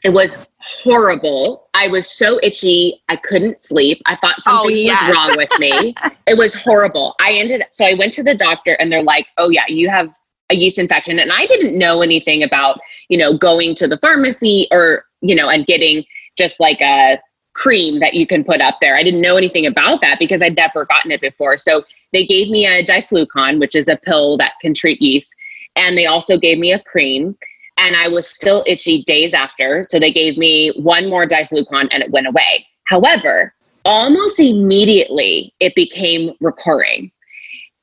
It 0.04 0.10
was 0.10 0.48
horrible. 0.58 1.68
I 1.74 1.88
was 1.88 2.08
so 2.10 2.38
itchy. 2.42 3.02
I 3.08 3.16
couldn't 3.16 3.60
sleep. 3.60 4.00
I 4.06 4.16
thought 4.16 4.36
Oh, 4.46 4.62
something 4.62 4.76
yes. 4.76 5.02
was 5.08 5.12
wrong 5.16 5.36
with 5.36 5.58
me. 5.58 5.94
it 6.26 6.38
was 6.38 6.54
horrible. 6.54 7.14
I 7.20 7.32
ended 7.32 7.62
up, 7.62 7.68
so 7.72 7.84
I 7.84 7.94
went 7.94 8.12
to 8.14 8.22
the 8.22 8.34
doctor 8.34 8.72
and 8.74 8.90
they're 8.92 9.02
like, 9.02 9.26
"Oh 9.38 9.50
yeah, 9.50 9.64
you 9.68 9.88
have 9.90 10.08
a 10.50 10.56
yeast 10.56 10.78
infection." 10.78 11.18
And 11.18 11.32
I 11.32 11.46
didn't 11.46 11.76
know 11.76 12.02
anything 12.02 12.42
about, 12.42 12.80
you 13.08 13.18
know, 13.18 13.36
going 13.36 13.74
to 13.76 13.88
the 13.88 13.98
pharmacy 13.98 14.66
or, 14.70 15.04
you 15.20 15.34
know, 15.34 15.48
and 15.48 15.66
getting 15.66 16.04
just 16.36 16.60
like 16.60 16.80
a 16.80 17.18
cream 17.54 17.98
that 17.98 18.14
you 18.14 18.26
can 18.26 18.44
put 18.44 18.60
up 18.60 18.76
there. 18.80 18.96
I 18.96 19.02
didn't 19.02 19.20
know 19.20 19.36
anything 19.36 19.66
about 19.66 20.00
that 20.00 20.18
because 20.20 20.40
I'd 20.40 20.56
never 20.56 20.84
gotten 20.84 21.10
it 21.10 21.20
before. 21.20 21.58
So 21.58 21.82
they 22.12 22.24
gave 22.24 22.48
me 22.50 22.66
a 22.66 22.84
Diflucan, 22.84 23.58
which 23.58 23.74
is 23.74 23.88
a 23.88 23.96
pill 23.96 24.36
that 24.38 24.52
can 24.60 24.74
treat 24.74 25.02
yeast, 25.02 25.34
and 25.74 25.98
they 25.98 26.06
also 26.06 26.38
gave 26.38 26.58
me 26.58 26.72
a 26.72 26.80
cream. 26.80 27.36
And 27.76 27.94
I 27.94 28.08
was 28.08 28.28
still 28.28 28.64
itchy 28.66 29.02
days 29.04 29.32
after. 29.34 29.84
So 29.88 30.00
they 30.00 30.12
gave 30.12 30.36
me 30.36 30.72
one 30.76 31.08
more 31.08 31.26
Diflucan 31.26 31.88
and 31.92 32.02
it 32.02 32.10
went 32.10 32.26
away. 32.26 32.66
However, 32.84 33.54
almost 33.84 34.40
immediately 34.40 35.54
it 35.60 35.74
became 35.76 36.32
recurring. 36.40 37.12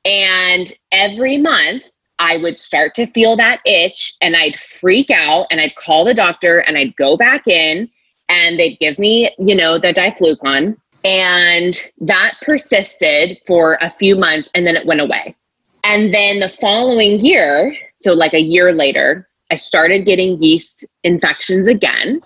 And 0.04 0.72
every 0.92 1.38
month 1.38 1.84
I 2.18 2.38
would 2.38 2.58
start 2.58 2.94
to 2.94 3.06
feel 3.06 3.36
that 3.36 3.60
itch 3.66 4.14
and 4.20 4.36
I'd 4.36 4.56
freak 4.56 5.10
out 5.10 5.46
and 5.50 5.60
I'd 5.60 5.76
call 5.76 6.04
the 6.04 6.14
doctor 6.14 6.60
and 6.60 6.78
I'd 6.78 6.96
go 6.96 7.16
back 7.16 7.46
in 7.46 7.90
and 8.28 8.58
they'd 8.58 8.78
give 8.78 8.98
me, 8.98 9.30
you 9.38 9.54
know, 9.54 9.78
the 9.78 9.92
Diflucan. 9.92 10.76
And 11.04 11.74
that 12.00 12.34
persisted 12.42 13.38
for 13.46 13.78
a 13.80 13.90
few 13.90 14.16
months 14.16 14.50
and 14.54 14.66
then 14.66 14.76
it 14.76 14.86
went 14.86 15.00
away. 15.00 15.36
And 15.84 16.12
then 16.12 16.40
the 16.40 16.52
following 16.60 17.20
year, 17.20 17.76
so 18.00 18.12
like 18.12 18.34
a 18.34 18.40
year 18.40 18.72
later, 18.72 19.28
I 19.50 19.56
started 19.56 20.04
getting 20.04 20.42
yeast 20.42 20.84
infections 21.04 21.68
again. 21.68 22.18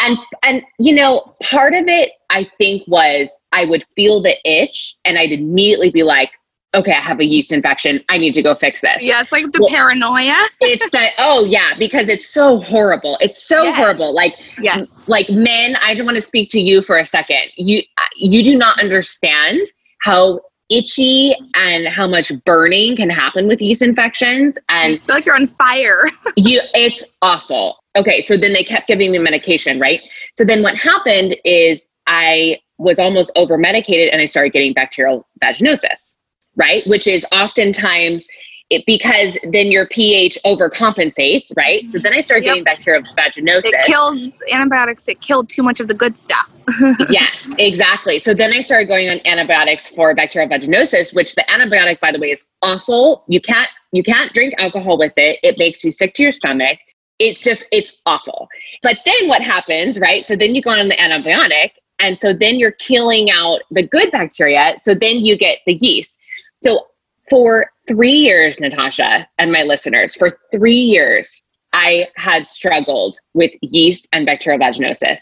And 0.00 0.18
and 0.42 0.62
you 0.78 0.94
know, 0.94 1.34
part 1.42 1.74
of 1.74 1.88
it 1.88 2.12
I 2.30 2.48
think 2.58 2.82
was 2.86 3.30
I 3.52 3.64
would 3.64 3.84
feel 3.96 4.22
the 4.22 4.36
itch 4.44 4.94
and 5.04 5.18
I'd 5.18 5.32
immediately 5.32 5.90
be 5.90 6.02
like, 6.02 6.30
okay, 6.74 6.92
I 6.92 7.00
have 7.00 7.18
a 7.20 7.24
yeast 7.24 7.52
infection. 7.52 8.00
I 8.08 8.18
need 8.18 8.34
to 8.34 8.42
go 8.42 8.54
fix 8.54 8.80
this. 8.80 9.02
Yeah, 9.02 9.20
it's 9.20 9.32
like 9.32 9.50
the 9.52 9.60
Well- 9.60 9.70
paranoia. 9.70 10.36
It's 10.60 10.90
the 10.90 11.08
oh 11.18 11.44
yeah, 11.44 11.72
because 11.78 12.08
it's 12.08 12.28
so 12.28 12.60
horrible. 12.60 13.16
It's 13.20 13.42
so 13.42 13.64
Yes. 13.64 13.76
horrible. 13.76 14.14
Like 14.14 14.34
Yes. 14.60 15.08
like 15.08 15.28
men 15.30 15.76
i 15.82 15.94
don't 15.94 16.04
want 16.04 16.16
to 16.16 16.20
speak 16.20 16.50
to 16.50 16.60
you 16.60 16.82
for 16.82 16.98
a 16.98 17.04
second 17.04 17.40
you 17.56 17.82
you 18.16 18.42
do 18.42 18.56
not 18.56 18.78
understand 18.80 19.60
how 20.02 20.40
itchy 20.70 21.34
and 21.54 21.86
how 21.88 22.06
much 22.06 22.30
burning 22.44 22.96
can 22.96 23.08
happen 23.08 23.46
with 23.48 23.62
yeast 23.62 23.80
infections 23.82 24.58
and 24.68 24.92
just 24.94 25.06
feel 25.06 25.16
like 25.16 25.24
you're 25.24 25.34
on 25.34 25.46
fire. 25.46 26.02
you 26.36 26.60
it's 26.74 27.02
awful 27.22 27.78
okay 27.96 28.20
so 28.20 28.36
then 28.36 28.52
they 28.52 28.62
kept 28.64 28.86
giving 28.86 29.10
me 29.12 29.18
medication 29.18 29.80
right 29.80 30.00
so 30.36 30.44
then 30.44 30.62
what 30.62 30.74
happened 30.80 31.36
is 31.44 31.82
i 32.06 32.58
was 32.78 32.98
almost 32.98 33.30
over 33.36 33.56
medicated 33.56 34.08
and 34.12 34.20
i 34.20 34.26
started 34.26 34.52
getting 34.52 34.72
bacterial 34.74 35.26
vaginosis 35.42 36.16
right 36.58 36.86
which 36.86 37.06
is 37.06 37.24
oftentimes 37.32 38.26
it 38.70 38.82
because 38.86 39.38
then 39.50 39.72
your 39.72 39.86
ph 39.86 40.36
overcompensates 40.44 41.50
right 41.56 41.88
so 41.88 41.98
then 41.98 42.12
i 42.12 42.20
started 42.20 42.44
Yep. 42.44 42.52
getting 42.52 42.64
bacterial 42.64 43.02
vaginosis 43.16 43.64
It 43.64 43.84
kills 43.86 44.28
antibiotics 44.52 45.04
that 45.04 45.20
killed 45.22 45.48
too 45.48 45.62
much 45.62 45.80
of 45.80 45.88
the 45.88 45.94
good 45.94 46.16
stuff. 46.18 46.54
yes, 47.10 47.50
exactly. 47.58 48.18
So 48.18 48.34
then 48.34 48.52
I 48.52 48.60
started 48.60 48.86
going 48.88 49.08
on 49.08 49.20
antibiotics 49.24 49.88
for 49.88 50.14
bacterial 50.14 50.50
vaginosis, 50.50 51.14
which 51.14 51.34
the 51.34 51.42
antibiotic, 51.48 51.98
by 51.98 52.12
the 52.12 52.18
way, 52.18 52.30
is 52.30 52.44
awful. 52.62 53.24
You 53.26 53.40
can't 53.40 53.68
you 53.92 54.02
can't 54.02 54.32
drink 54.34 54.54
alcohol 54.58 54.98
with 54.98 55.14
it. 55.16 55.38
It 55.42 55.58
makes 55.58 55.82
you 55.82 55.92
sick 55.92 56.12
to 56.14 56.22
your 56.22 56.32
stomach. 56.32 56.78
It's 57.18 57.40
just 57.42 57.64
it's 57.72 57.94
awful. 58.04 58.48
But 58.82 58.98
then 59.06 59.28
what 59.28 59.40
happens, 59.42 59.98
right? 59.98 60.26
So 60.26 60.36
then 60.36 60.54
you 60.54 60.60
go 60.60 60.70
on 60.70 60.88
the 60.88 60.96
antibiotic, 60.96 61.70
and 62.00 62.18
so 62.18 62.32
then 62.34 62.58
you're 62.58 62.72
killing 62.72 63.30
out 63.30 63.62
the 63.70 63.82
good 63.82 64.10
bacteria. 64.10 64.74
So 64.76 64.94
then 64.94 65.24
you 65.24 65.38
get 65.38 65.58
the 65.64 65.74
yeast. 65.80 66.17
So 66.62 66.86
for 67.28 67.70
three 67.86 68.12
years, 68.12 68.58
Natasha 68.60 69.26
and 69.38 69.52
my 69.52 69.62
listeners, 69.62 70.14
for 70.14 70.38
three 70.50 70.72
years, 70.74 71.42
I 71.72 72.08
had 72.16 72.50
struggled 72.50 73.18
with 73.34 73.52
yeast 73.60 74.08
and 74.12 74.24
bacterial 74.26 74.60
vaginosis 74.60 75.20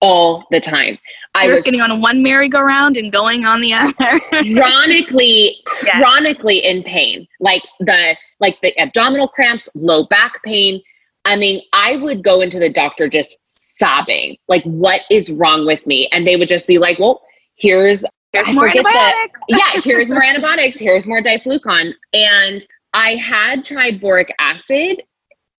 all 0.00 0.44
the 0.50 0.60
time. 0.60 0.98
I 1.34 1.44
You're 1.46 1.56
was 1.56 1.64
getting 1.64 1.80
on 1.80 2.00
one 2.00 2.22
merry-go-round 2.22 2.96
and 2.96 3.12
going 3.12 3.44
on 3.44 3.60
the 3.60 3.72
other. 3.74 4.20
chronically, 4.54 5.56
Yeah. 5.84 5.98
chronically 5.98 6.58
in 6.64 6.82
pain. 6.82 7.26
Like 7.40 7.62
the 7.80 8.16
like 8.40 8.56
the 8.62 8.78
abdominal 8.80 9.28
cramps, 9.28 9.68
low 9.74 10.04
back 10.06 10.42
pain. 10.44 10.80
I 11.24 11.36
mean, 11.36 11.60
I 11.72 11.96
would 11.96 12.22
go 12.22 12.40
into 12.40 12.58
the 12.60 12.70
doctor 12.70 13.08
just 13.08 13.36
sobbing, 13.44 14.36
like, 14.48 14.62
what 14.64 15.00
is 15.10 15.30
wrong 15.30 15.66
with 15.66 15.84
me? 15.86 16.08
And 16.12 16.26
they 16.26 16.36
would 16.36 16.48
just 16.48 16.66
be 16.68 16.78
like, 16.78 16.98
Well, 16.98 17.20
here's 17.56 18.04
Here's 18.32 18.48
I 18.48 18.52
more 18.52 18.68
forget 18.68 18.84
the- 18.84 18.90
antibiotics. 18.90 19.40
yeah, 19.48 19.80
here's 19.82 20.08
more 20.10 20.22
antibiotics, 20.22 20.78
here's 20.78 21.06
more 21.06 21.22
Diflucan. 21.22 21.92
And 22.12 22.66
I 22.94 23.14
had 23.16 23.64
tried 23.64 24.00
boric 24.00 24.32
acid. 24.38 25.02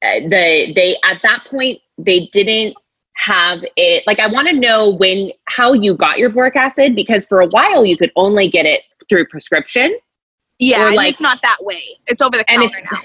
Uh, 0.01 0.21
the 0.29 0.71
they 0.75 0.95
at 1.03 1.21
that 1.23 1.45
point 1.49 1.77
they 1.97 2.29
didn't 2.31 2.73
have 3.17 3.59
it 3.75 4.01
like 4.07 4.17
I 4.19 4.27
want 4.27 4.47
to 4.47 4.55
know 4.55 4.91
when 4.95 5.31
how 5.49 5.73
you 5.73 5.93
got 5.93 6.19
your 6.19 6.29
boric 6.29 6.55
acid 6.55 6.95
because 6.95 7.25
for 7.25 7.41
a 7.41 7.47
while 7.47 7.83
you 7.85 7.97
could 7.97 8.11
only 8.15 8.49
get 8.49 8.65
it 8.65 8.81
through 9.09 9.25
prescription 9.27 9.97
Yeah, 10.57 10.91
like- 10.95 11.09
it's 11.09 11.19
not 11.19 11.41
that 11.41 11.57
way. 11.59 11.83
It's 12.07 12.21
over 12.21 12.37
the 12.37 12.45
counter 12.45 12.69
now. 12.93 12.99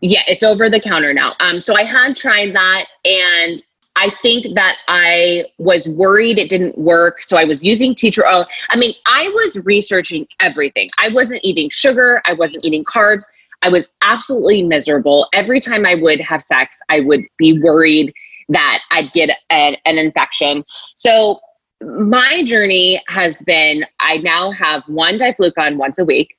yeah 0.00 0.22
it's 0.26 0.42
over 0.42 0.68
the 0.68 0.80
counter 0.80 1.14
now 1.14 1.36
um 1.38 1.60
so 1.60 1.76
i 1.76 1.84
had 1.84 2.16
tried 2.16 2.52
that 2.52 2.86
and 3.04 3.62
i 3.96 4.10
think 4.22 4.54
that 4.54 4.76
i 4.88 5.44
was 5.58 5.88
worried 5.88 6.38
it 6.38 6.48
didn't 6.48 6.76
work 6.78 7.22
so 7.22 7.36
i 7.36 7.44
was 7.44 7.62
using 7.62 7.94
tea 7.94 8.10
tree 8.10 8.24
oil. 8.26 8.46
I 8.70 8.76
mean 8.76 8.94
i 9.06 9.28
was 9.28 9.56
researching 9.64 10.26
everything. 10.40 10.90
I 10.98 11.08
wasn't 11.08 11.40
eating 11.44 11.70
sugar 11.70 12.20
i 12.24 12.32
wasn't 12.32 12.64
eating 12.64 12.84
carbs. 12.84 13.24
I 13.62 13.68
was 13.68 13.88
absolutely 14.00 14.62
miserable. 14.62 15.28
Every 15.32 15.60
time 15.60 15.84
i 15.86 15.94
would 15.94 16.20
have 16.20 16.42
sex 16.42 16.78
i 16.88 17.00
would 17.00 17.24
be 17.38 17.60
worried 17.60 18.12
that 18.48 18.80
i'd 18.90 19.12
get 19.12 19.30
an, 19.50 19.76
an 19.84 19.98
infection. 19.98 20.64
So 20.96 21.40
my 21.80 22.42
journey 22.44 23.02
has 23.08 23.40
been 23.42 23.84
i 24.00 24.18
now 24.18 24.50
have 24.50 24.82
one 24.86 25.16
Diflucan 25.16 25.76
once 25.76 25.98
a 25.98 26.04
week 26.04 26.36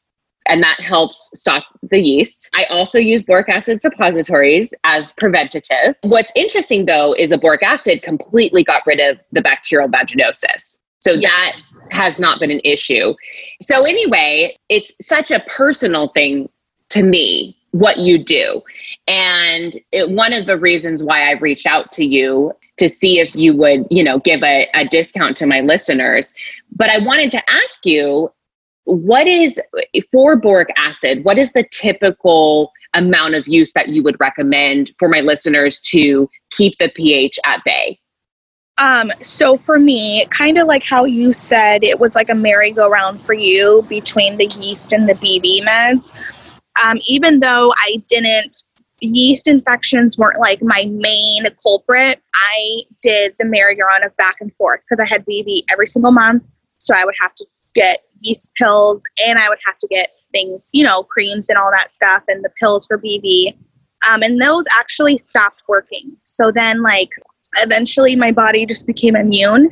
and 0.52 0.62
that 0.62 0.82
helps 0.82 1.32
stop 1.34 1.64
the 1.90 1.98
yeast. 1.98 2.50
I 2.54 2.66
also 2.66 3.00
use 3.00 3.24
boric 3.24 3.48
acid 3.48 3.82
suppositories 3.82 4.74
as 4.84 5.14
preventative. 5.14 5.96
What's 6.02 6.32
interesting 6.36 6.88
though 6.88 7.14
is 7.14 7.30
the 7.30 7.38
boric 7.38 7.64
acid 7.64 8.04
completely 8.04 8.62
got 8.62 8.86
rid 8.86 9.00
of 9.00 9.18
the 9.32 9.42
bacterial 9.42 9.88
vaginosis. 9.88 10.80
So 11.00 11.14
Yes. 11.14 11.32
that 11.32 11.62
has 11.92 12.20
not 12.20 12.42
been 12.42 12.52
an 12.52 12.60
issue. 12.66 13.14
So 13.62 13.86
anyway, 13.86 14.58
it's 14.68 14.92
such 15.02 15.32
a 15.32 15.40
personal 15.48 16.10
thing 16.10 16.50
to 16.90 17.02
me 17.02 17.58
what 17.72 18.00
you 18.00 18.22
do. 18.22 18.62
And 19.08 19.80
it, 19.94 20.10
one 20.10 20.34
of 20.34 20.48
the 20.48 20.60
reasons 20.60 21.02
why 21.02 21.30
I 21.30 21.32
reached 21.40 21.66
out 21.66 21.94
to 21.94 22.06
you 22.06 22.52
to 22.76 22.90
see 22.90 23.22
if 23.22 23.34
you 23.36 23.56
would, 23.56 23.86
you 23.90 24.04
know, 24.04 24.20
give 24.20 24.44
a, 24.44 24.68
a 24.74 24.86
discount 24.86 25.38
to 25.38 25.48
my 25.48 25.62
listeners. 25.62 26.34
But 26.76 26.90
I 26.90 26.98
wanted 26.98 27.32
to 27.32 27.50
ask 27.50 27.86
you 27.86 28.30
what 28.86 29.28
is 29.28 29.60
for 30.12 30.36
boric 30.36 30.70
acid 30.76 31.24
what 31.24 31.38
is 31.38 31.52
the 31.54 31.64
typical 31.72 32.72
amount 32.94 33.36
of 33.36 33.48
use 33.48 33.72
that 33.74 33.90
you 33.90 34.04
would 34.04 34.18
recommend 34.20 34.92
for 34.98 35.08
my 35.08 35.22
listeners 35.22 35.80
to 35.80 36.30
keep 36.52 36.78
the 36.80 36.92
ph 36.96 37.40
at 37.46 37.64
bay 37.64 37.98
Um, 38.78 39.12
so 39.20 39.58
for 39.58 39.78
me, 39.78 40.26
kind 40.32 40.58
of 40.58 40.66
like 40.66 40.84
how 40.84 41.06
you 41.06 41.34
said, 41.34 41.84
it 41.84 42.00
was 42.00 42.16
like 42.16 42.30
a 42.30 42.34
merry-go-round 42.34 43.22
for 43.22 43.34
you 43.34 43.86
between 43.88 44.38
the 44.38 44.48
yeast 44.48 44.92
and 44.92 45.08
the 45.08 45.14
BV 45.14 45.62
meds. 45.62 46.12
Um, 46.84 46.98
even 47.06 47.42
though 47.42 47.72
I 47.78 48.02
didn't, 48.08 48.64
yeast 49.02 49.48
infections 49.48 50.18
weren't 50.18 50.40
like 50.40 50.64
my 50.64 50.86
main 50.86 51.44
culprit. 51.62 52.22
I 52.34 52.84
did 53.02 53.36
the 53.38 53.46
merry-go-round 53.46 54.04
of 54.04 54.16
back 54.18 54.38
and 54.40 54.54
forth 54.56 54.82
because 54.82 55.04
I 55.04 55.08
had 55.08 55.26
BV 55.26 55.66
every 55.72 55.86
single 55.86 56.12
month. 56.12 56.44
So 56.78 56.96
I 56.96 57.06
would 57.06 57.16
have 57.20 57.36
to 57.36 57.46
get 57.76 58.04
yeast 58.22 58.52
pills 58.56 59.04
and 59.26 59.38
I 59.38 59.50
would 59.50 59.58
have 59.66 59.78
to 59.80 59.88
get 59.88 60.20
things, 60.32 60.70
you 60.74 60.84
know, 60.84 61.04
creams 61.04 61.50
and 61.50 61.58
all 61.58 61.72
that 61.72 61.92
stuff 61.92 62.24
and 62.28 62.44
the 62.44 62.52
pills 62.60 62.86
for 62.86 62.98
BV. 62.98 63.56
Um, 64.10 64.24
and 64.24 64.42
those 64.42 64.66
actually 64.78 65.18
stopped 65.18 65.64
working. 65.68 66.16
So 66.24 66.52
then, 66.52 66.82
like, 66.82 67.10
eventually 67.58 68.16
my 68.16 68.32
body 68.32 68.66
just 68.66 68.88
became 68.88 69.16
immune 69.16 69.70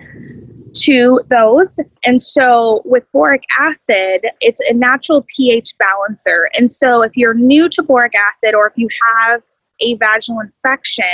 to 0.73 1.21
those. 1.29 1.79
And 2.05 2.21
so 2.21 2.81
with 2.85 3.03
boric 3.11 3.43
acid, 3.59 4.27
it's 4.39 4.59
a 4.69 4.73
natural 4.73 5.25
pH 5.35 5.73
balancer. 5.79 6.49
And 6.57 6.71
so 6.71 7.01
if 7.01 7.15
you're 7.15 7.33
new 7.33 7.69
to 7.69 7.81
boric 7.81 8.13
acid 8.15 8.53
or 8.53 8.67
if 8.67 8.73
you 8.75 8.87
have 9.17 9.41
a 9.81 9.95
vaginal 9.95 10.41
infection, 10.41 11.05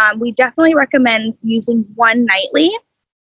um, 0.00 0.20
we 0.20 0.32
definitely 0.32 0.74
recommend 0.74 1.34
using 1.42 1.84
one 1.94 2.24
nightly 2.24 2.76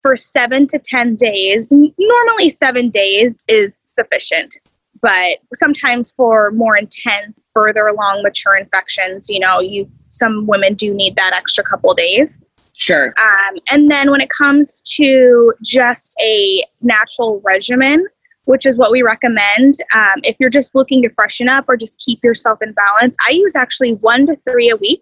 for 0.01 0.15
seven 0.15 0.67
to 0.67 0.79
10 0.79 1.15
days. 1.15 1.71
Normally, 1.71 2.49
seven 2.49 2.89
days 2.89 3.35
is 3.47 3.81
sufficient. 3.85 4.57
But 5.01 5.39
sometimes 5.53 6.11
for 6.11 6.51
more 6.51 6.77
intense, 6.77 7.39
further 7.53 7.87
along 7.87 8.21
mature 8.23 8.55
infections, 8.55 9.29
you 9.29 9.39
know, 9.39 9.59
you 9.59 9.89
some 10.11 10.47
women 10.47 10.73
do 10.73 10.93
need 10.93 11.15
that 11.15 11.33
extra 11.33 11.63
couple 11.63 11.93
days. 11.93 12.41
sure 12.73 13.13
Um, 13.19 13.59
and 13.71 13.91
then 13.91 14.09
when 14.09 14.21
it 14.21 14.29
comes 14.29 14.81
to 14.97 15.53
just 15.63 16.15
a 16.21 16.65
natural 16.81 17.41
regimen, 17.45 18.07
which 18.45 18.65
is 18.65 18.77
what 18.77 18.91
we 18.91 19.03
recommend, 19.03 19.75
um, 19.93 20.15
if 20.23 20.37
you're 20.39 20.49
just 20.49 20.73
looking 20.73 21.03
to 21.03 21.09
freshen 21.09 21.47
up 21.47 21.65
or 21.67 21.77
just 21.77 21.99
keep 21.99 22.23
yourself 22.23 22.59
in 22.61 22.73
balance, 22.73 23.15
I 23.25 23.31
use 23.31 23.55
actually 23.55 23.93
one 23.93 24.25
to 24.25 24.35
three 24.49 24.69
a 24.69 24.75
week. 24.75 25.01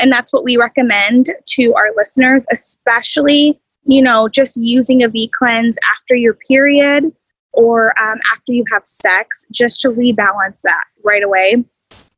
And 0.00 0.10
that's 0.10 0.32
what 0.32 0.44
we 0.44 0.56
recommend 0.56 1.26
to 1.50 1.74
our 1.74 1.90
listeners, 1.94 2.46
especially, 2.50 3.60
you 3.90 4.00
know, 4.02 4.28
just 4.28 4.56
using 4.56 5.02
a 5.02 5.08
V 5.08 5.30
cleanse 5.36 5.76
after 5.94 6.14
your 6.14 6.34
period 6.48 7.12
or 7.52 7.88
um, 8.00 8.18
after 8.32 8.52
you 8.52 8.64
have 8.72 8.86
sex, 8.86 9.44
just 9.50 9.80
to 9.80 9.88
rebalance 9.90 10.62
that 10.62 10.84
right 11.04 11.22
away 11.22 11.64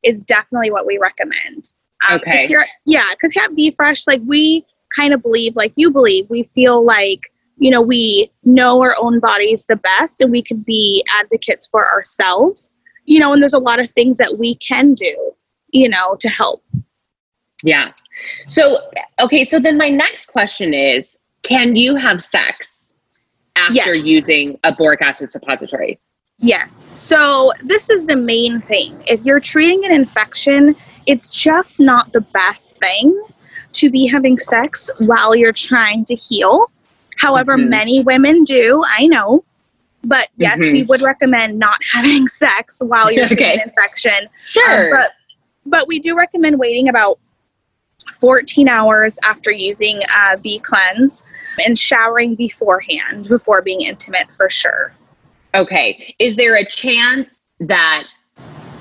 is 0.03 0.23
definitely 0.23 0.71
what 0.71 0.87
we 0.87 0.99
recommend. 0.99 1.73
Um, 2.11 2.19
'cause 2.21 2.51
Okay. 2.51 2.57
yeah, 2.85 3.07
because 3.13 3.35
you 3.35 3.41
have 3.43 3.53
VeeFresh, 3.53 4.07
like 4.07 4.21
we 4.27 4.65
kind 4.95 5.15
of 5.15 5.23
believe, 5.23 5.57
like 5.57 5.73
you 5.77 5.91
believe, 5.91 6.29
we 6.29 6.43
feel 6.43 6.85
like, 6.85 7.21
you 7.57 7.71
know, 7.71 7.81
we 7.81 8.31
know 8.45 8.83
our 8.83 8.95
own 9.01 9.21
bodies 9.21 9.65
the 9.67 9.77
best 9.77 10.21
and 10.21 10.31
we 10.31 10.43
can 10.43 10.59
be 10.59 11.03
advocates 11.19 11.67
for 11.67 11.91
ourselves, 11.91 12.75
you 13.07 13.19
know, 13.21 13.33
and 13.33 13.41
there's 13.41 13.55
a 13.55 13.59
lot 13.59 13.81
of 13.83 13.89
things 13.91 14.17
that 14.19 14.37
we 14.39 14.57
can 14.57 14.93
do, 14.95 15.33
you 15.71 15.89
know, 15.89 16.17
to 16.21 16.29
help. 16.29 16.63
yeah 17.65 17.93
so 18.47 18.77
okay 19.21 19.45
so 19.45 19.59
then 19.61 19.77
my 19.79 19.89
next 19.89 20.27
question 20.27 20.75
is 20.75 21.17
can 21.43 21.77
you 21.77 21.97
have 21.97 22.23
sex 22.23 22.93
after 23.57 23.75
Yes. 23.75 24.07
using 24.07 24.59
a 24.65 24.73
boric 24.73 25.03
acid 25.03 25.31
suppository 25.33 25.99
Yes. 26.39 26.99
So 26.99 27.53
this 27.63 27.89
is 27.89 28.07
the 28.07 28.17
main 28.17 28.61
thing. 28.61 29.01
If 29.07 29.25
you're 29.25 29.39
treating 29.39 29.85
an 29.85 29.93
infection, 29.93 30.75
it's 31.07 31.29
just 31.29 31.79
not 31.81 32.13
the 32.13 32.21
best 32.23 32.79
thing 32.79 33.23
to 33.75 33.91
be 33.91 34.09
having 34.09 34.39
sex 34.39 34.91
while 34.99 35.37
you're 35.37 35.53
trying 35.53 36.05
to 36.07 36.17
heal. 36.17 36.67
However, 37.19 37.57
Mhm. 37.57 37.69
many 37.69 38.03
women 38.03 38.43
do, 38.43 38.83
I 38.99 39.07
know. 39.07 39.45
But 40.03 40.29
yes, 40.37 40.59
Mhm. 40.59 40.73
we 40.73 40.83
would 40.83 41.03
recommend 41.03 41.61
not 41.61 41.79
having 41.93 42.27
sex 42.27 42.81
while 42.85 43.13
you're 43.13 43.29
treating 43.29 43.47
Okay. 43.47 43.55
an 43.61 43.69
infection. 43.69 44.25
Um, 44.25 44.29
sure 44.45 44.91
but 44.97 45.13
but 45.65 45.87
we 45.87 46.01
do 46.01 46.17
recommend 46.17 46.59
waiting 46.59 46.89
about 46.89 47.21
14 48.21 48.69
hours 48.69 49.19
after 49.25 49.51
using 49.51 50.01
uh, 50.17 50.37
V 50.41 50.59
cleanse 50.61 51.23
and 51.65 51.79
showering 51.79 52.35
beforehand 52.35 53.29
before 53.29 53.63
being 53.63 53.83
intimate 53.83 54.33
for 54.35 54.49
sure. 54.51 54.93
Okay. 55.55 56.15
Is 56.19 56.37
there 56.37 56.57
a 56.57 56.65
chance 56.65 57.39
that 57.61 58.05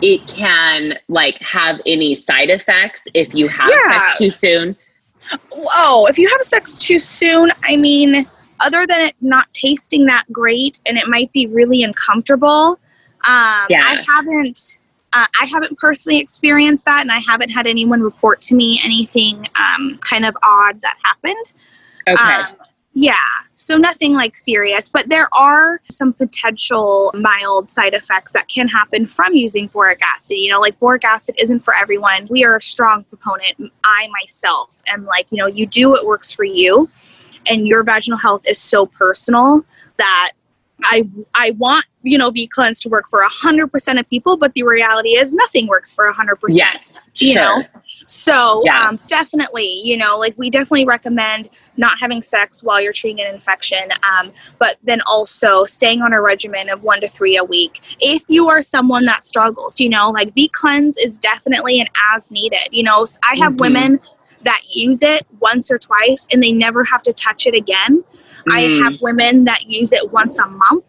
it 0.02 0.26
can 0.28 0.98
like 1.10 1.38
have 1.42 1.80
any 1.86 2.16
side 2.16 2.50
effects 2.50 3.04
if 3.14 3.34
you 3.34 3.48
have 3.48 3.70
Yeah. 3.70 4.06
sex 4.08 4.18
too 4.20 4.32
soon? 4.32 4.76
oh, 5.54 6.08
if 6.10 6.18
you 6.18 6.28
have 6.30 6.42
sex 6.42 6.74
too 6.74 6.98
soon, 7.00 7.52
I 7.66 7.76
mean, 7.76 8.26
other 8.60 8.86
than 8.88 9.02
it 9.08 9.14
not 9.22 9.52
tasting 9.54 10.06
that 10.08 10.24
great 10.32 10.80
and 10.88 10.98
it 10.98 11.08
might 11.08 11.32
be 11.32 11.46
really 11.48 11.84
uncomfortable, 11.84 12.80
um, 13.28 13.66
Yeah. 13.70 13.84
I 13.84 14.04
haven't. 14.08 14.80
Uh, 15.14 15.26
I 15.42 15.46
haven't 15.46 15.78
personally 15.78 16.20
experienced 16.20 16.86
that, 16.86 17.02
and 17.02 17.12
I 17.12 17.20
haven't 17.20 17.50
had 17.50 17.68
anyone 17.68 18.02
report 18.02 18.42
to 18.42 18.56
me 18.56 18.80
anything 18.86 19.46
um, 19.60 19.98
kind 20.00 20.26
of 20.26 20.36
odd 20.42 20.82
that 20.82 20.98
happened. 21.04 21.54
Okay. 22.08 22.24
Um, 22.24 22.56
yeah, 22.94 23.14
so 23.56 23.78
nothing 23.78 24.16
like 24.16 24.36
serious, 24.36 24.90
but 24.90 25.08
there 25.08 25.30
are 25.34 25.80
some 25.90 26.12
potential 26.12 27.14
mild 27.14 27.70
side 27.70 27.94
effects 27.94 28.34
that 28.34 28.50
can 28.50 28.68
happen 28.68 29.06
from 29.06 29.34
using 29.34 29.68
boric 29.68 30.02
acid. 30.02 30.38
You 30.38 30.50
know, 30.50 30.60
like 30.60 30.78
boric 30.78 31.06
acid 31.06 31.36
isn't 31.42 31.62
for 31.62 31.74
everyone. 31.74 32.28
We 32.30 32.44
are 32.44 32.58
a 32.58 32.62
strong 32.62 33.06
proponent. 33.06 33.72
I 33.84 34.10
myself 34.20 34.82
am 34.90 35.06
like, 35.06 35.32
you 35.32 35.38
know, 35.38 35.48
you 35.48 35.66
do 35.66 35.90
what 35.90 36.06
works 36.06 36.34
for 36.34 36.44
you, 36.44 36.90
and 37.50 37.66
your 37.66 37.84
vaginal 37.84 38.18
health 38.18 38.42
is 38.46 38.60
so 38.60 38.86
personal 38.86 39.66
that 39.98 40.32
I 40.84 41.04
I 41.36 41.52
want 41.58 41.86
you 42.04 42.18
know 42.18 42.32
V 42.32 42.48
cleanse 42.48 42.80
to 42.82 42.90
work 42.90 43.06
for 43.10 43.22
hundred 43.24 43.68
percent 43.68 44.00
of 44.00 44.10
people, 44.10 44.38
but 44.38 44.54
the 44.54 44.64
reality 44.64 45.10
is 45.18 45.34
nothing 45.34 45.68
works 45.68 45.92
for 45.94 46.12
hundred 46.12 46.38
percent 46.38 46.60
you 47.16 47.34
sure. 47.34 47.44
know 47.44 47.62
so 47.86 48.62
Yeah. 48.66 48.88
um, 48.88 49.00
definitely 49.08 49.82
you 49.84 49.98
know 49.98 50.18
like 50.18 50.34
we 50.38 50.50
definitely 50.50 50.86
recommend 50.86 51.50
not 51.78 52.00
having 52.00 52.22
sex 52.22 52.64
while 52.64 52.82
you're 52.82 52.94
treating 52.94 53.24
an 53.26 53.34
infection 53.34 53.90
um, 54.10 54.32
but 54.60 54.78
then 54.84 55.00
also 55.08 55.66
staying 55.66 56.02
on 56.02 56.14
a 56.14 56.22
regimen 56.22 56.70
of 56.70 56.84
one 56.84 57.02
to 57.02 57.08
three 57.08 57.38
a 57.38 57.44
week 57.44 57.82
if 58.00 58.24
you 58.30 58.48
are 58.50 58.62
someone 58.62 59.06
that 59.06 59.24
struggles 59.24 59.80
you 59.80 59.90
know 59.90 60.10
like 60.12 60.34
v 60.34 60.48
cleanse 60.48 60.98
is 60.98 61.18
definitely 61.20 61.80
an 61.82 61.88
as 62.14 62.32
needed 62.32 62.68
you 62.72 62.84
know 62.84 63.06
I 63.24 63.38
have 63.40 63.54
Mhm. 63.54 63.62
women 63.62 64.00
that 64.44 64.62
use 64.74 65.04
it 65.04 65.22
once 65.40 65.70
or 65.70 65.78
twice 65.78 66.26
and 66.32 66.42
they 66.42 66.52
never 66.52 66.84
have 66.86 67.02
to 67.04 67.14
touch 67.14 67.46
it 67.46 67.54
again 67.54 68.04
i 68.50 68.64
Mm. 68.64 68.82
have 68.84 69.02
women 69.02 69.46
that 69.46 69.64
use 69.68 69.92
it 69.94 70.12
once 70.12 70.38
a 70.40 70.48
month 70.48 70.86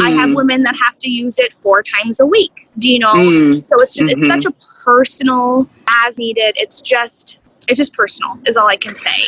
I 0.00 0.10
have 0.10 0.32
women 0.34 0.62
that 0.62 0.76
have 0.76 0.96
to 1.00 1.10
use 1.10 1.40
it 1.40 1.52
four 1.52 1.82
times 1.82 2.20
a 2.20 2.26
week. 2.26 2.68
Do 2.78 2.88
you 2.88 3.00
know? 3.00 3.14
Mm. 3.14 3.64
So 3.64 3.74
it's 3.80 3.94
just 3.96 4.12
it's 4.12 4.24
Mhm. 4.24 4.28
such 4.28 4.44
a 4.44 4.52
personal 4.84 5.68
as 6.04 6.18
needed. 6.18 6.52
It's 6.56 6.80
just 6.80 7.38
it's 7.66 7.78
just 7.78 7.92
personal 7.92 8.38
is 8.46 8.56
all 8.56 8.68
I 8.68 8.76
can 8.76 8.96
say. 8.96 9.18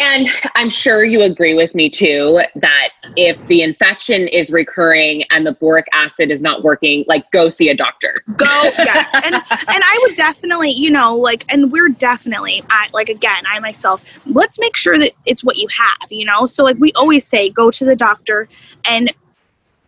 And 0.00 0.28
I'm 0.54 0.70
sure 0.70 1.04
you 1.04 1.20
agree 1.20 1.54
with 1.54 1.74
me 1.74 1.90
too 1.90 2.40
that 2.56 2.88
if 3.16 3.46
the 3.46 3.60
infection 3.62 4.26
is 4.28 4.50
recurring 4.50 5.24
and 5.30 5.46
the 5.46 5.52
boric 5.52 5.86
acid 5.92 6.30
is 6.30 6.40
not 6.40 6.64
working, 6.64 7.04
like 7.06 7.30
go 7.32 7.50
see 7.50 7.68
a 7.68 7.74
doctor. 7.74 8.14
Go 8.36 8.46
yes. 8.78 9.12
And 9.14 9.34
and 9.34 9.44
I 9.68 9.98
would 10.02 10.14
definitely, 10.14 10.70
you 10.70 10.90
know, 10.90 11.14
like 11.14 11.44
and 11.52 11.70
we're 11.70 11.90
definitely 11.90 12.62
I 12.70 12.88
like 12.94 13.10
again, 13.10 13.44
I 13.46 13.60
myself, 13.60 14.18
let's 14.26 14.58
make 14.58 14.74
sure 14.74 14.96
that 14.98 15.12
it's 15.26 15.44
what 15.44 15.58
you 15.58 15.68
have, 15.68 16.10
you 16.10 16.24
know? 16.24 16.46
So 16.46 16.64
like 16.64 16.78
we 16.78 16.92
always 16.96 17.26
say 17.26 17.50
go 17.50 17.70
to 17.70 17.84
the 17.84 17.94
doctor 17.94 18.48
and 18.88 19.12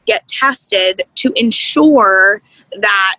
get 0.06 0.28
tested 0.28 1.02
to 1.14 1.32
ensure 1.36 2.42
that 2.78 3.16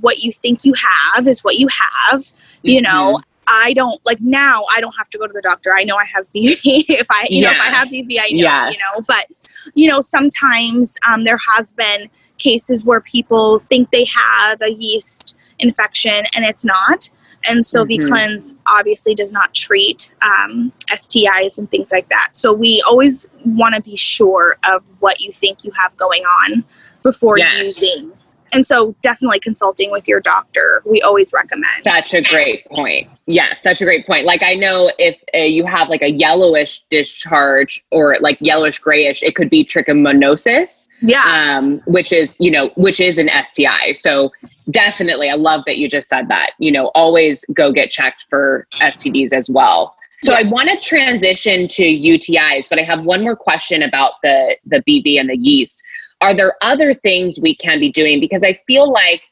what 0.00 0.18
you 0.18 0.30
think 0.30 0.64
you 0.64 0.74
have 0.74 1.26
is 1.26 1.42
what 1.42 1.56
you 1.56 1.66
have, 1.68 2.32
you 2.62 2.80
mm-hmm. 2.80 2.84
know. 2.84 3.16
I 3.50 3.72
don't 3.74 3.98
like 4.06 4.20
now. 4.20 4.64
I 4.74 4.80
don't 4.80 4.94
have 4.96 5.08
to 5.10 5.18
go 5.18 5.26
to 5.26 5.32
the 5.32 5.40
doctor. 5.42 5.74
I 5.74 5.84
know 5.84 5.96
I 5.96 6.04
have 6.04 6.26
BV. 6.34 6.58
if 6.64 7.06
I, 7.10 7.26
you 7.30 7.40
know, 7.42 7.50
if 7.50 7.60
I 7.60 7.70
have 7.70 7.88
BV, 7.88 8.18
I 8.20 8.28
know. 8.30 8.42
Yes. 8.42 8.74
You 8.74 8.78
know, 8.78 9.04
but 9.08 9.72
you 9.74 9.88
know, 9.88 10.00
sometimes 10.00 10.96
um, 11.08 11.24
there 11.24 11.38
has 11.56 11.72
been 11.72 12.08
cases 12.38 12.84
where 12.84 13.00
people 13.00 13.58
think 13.58 13.90
they 13.90 14.04
have 14.04 14.60
a 14.62 14.70
yeast 14.70 15.36
infection 15.58 16.24
and 16.36 16.44
it's 16.44 16.64
not. 16.64 17.10
And 17.48 17.64
so 17.64 17.84
Mhm. 17.84 17.88
V-Cleanse 17.88 18.54
obviously 18.66 19.14
does 19.14 19.32
not 19.32 19.54
treat 19.54 20.12
um, 20.22 20.72
STIs 20.90 21.56
and 21.56 21.70
things 21.70 21.92
like 21.92 22.08
that. 22.08 22.30
So 22.32 22.52
we 22.52 22.82
always 22.88 23.28
want 23.44 23.74
to 23.76 23.80
be 23.80 23.96
sure 23.96 24.56
of 24.68 24.82
what 24.98 25.20
you 25.20 25.30
think 25.32 25.64
you 25.64 25.70
have 25.72 25.96
going 25.96 26.24
on 26.24 26.64
before 27.02 27.38
Yes. 27.38 27.62
using. 27.80 28.12
And 28.52 28.66
so 28.66 28.94
definitely 29.02 29.40
consulting 29.40 29.90
with 29.90 30.08
your 30.08 30.20
doctor, 30.20 30.82
we 30.86 31.00
always 31.02 31.32
recommend. 31.32 31.82
Such 31.82 32.14
a 32.14 32.22
great 32.22 32.64
point. 32.66 33.08
Yes, 33.26 33.62
such 33.62 33.80
a 33.80 33.84
great 33.84 34.06
point. 34.06 34.24
Like 34.24 34.42
I 34.42 34.54
know 34.54 34.90
if 34.98 35.20
uh, 35.34 35.38
you 35.38 35.66
have 35.66 35.88
like 35.88 36.02
a 36.02 36.10
yellowish 36.10 36.80
discharge 36.88 37.84
or 37.90 38.16
like 38.20 38.38
yellowish 38.40 38.78
grayish, 38.78 39.22
it 39.22 39.34
could 39.34 39.50
be 39.50 39.64
trichomoniasis, 39.64 40.88
yeah. 41.02 41.58
um, 41.60 41.80
which 41.86 42.12
is 42.12 42.36
you 42.38 42.50
know 42.50 42.70
which 42.76 43.00
is 43.00 43.18
an 43.18 43.28
STI. 43.42 43.92
So 43.92 44.32
definitely, 44.70 45.28
I 45.28 45.34
love 45.34 45.62
that 45.66 45.78
you 45.78 45.88
just 45.88 46.08
said 46.08 46.28
that. 46.28 46.52
You 46.58 46.72
know, 46.72 46.86
always 46.94 47.44
go 47.52 47.72
get 47.72 47.90
checked 47.90 48.24
for 48.30 48.66
STDs 48.80 49.32
as 49.32 49.50
well. 49.50 49.94
So 50.24 50.34
I 50.34 50.42
want 50.44 50.68
to 50.68 50.76
transition 50.80 51.68
to 51.68 51.84
UTIs, 51.84 52.68
but 52.68 52.78
I 52.78 52.82
have 52.82 53.04
one 53.04 53.22
more 53.22 53.36
question 53.36 53.82
about 53.82 54.14
the 54.22 54.56
the 54.66 54.82
BV 54.82 55.18
and 55.20 55.30
the 55.30 55.36
yeast. 55.36 55.82
Are 56.20 56.34
there 56.34 56.54
other 56.62 56.94
things 56.94 57.38
we 57.40 57.54
can 57.54 57.80
be 57.80 57.90
doing? 57.90 58.20
Because 58.20 58.42
I 58.42 58.60
feel 58.66 58.90
like 58.90 59.22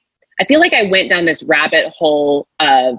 I 0.40 0.44
feel 0.44 0.60
like 0.60 0.74
I 0.74 0.90
went 0.90 1.08
down 1.08 1.24
this 1.24 1.42
rabbit 1.42 1.86
hole 1.88 2.46
of, 2.60 2.98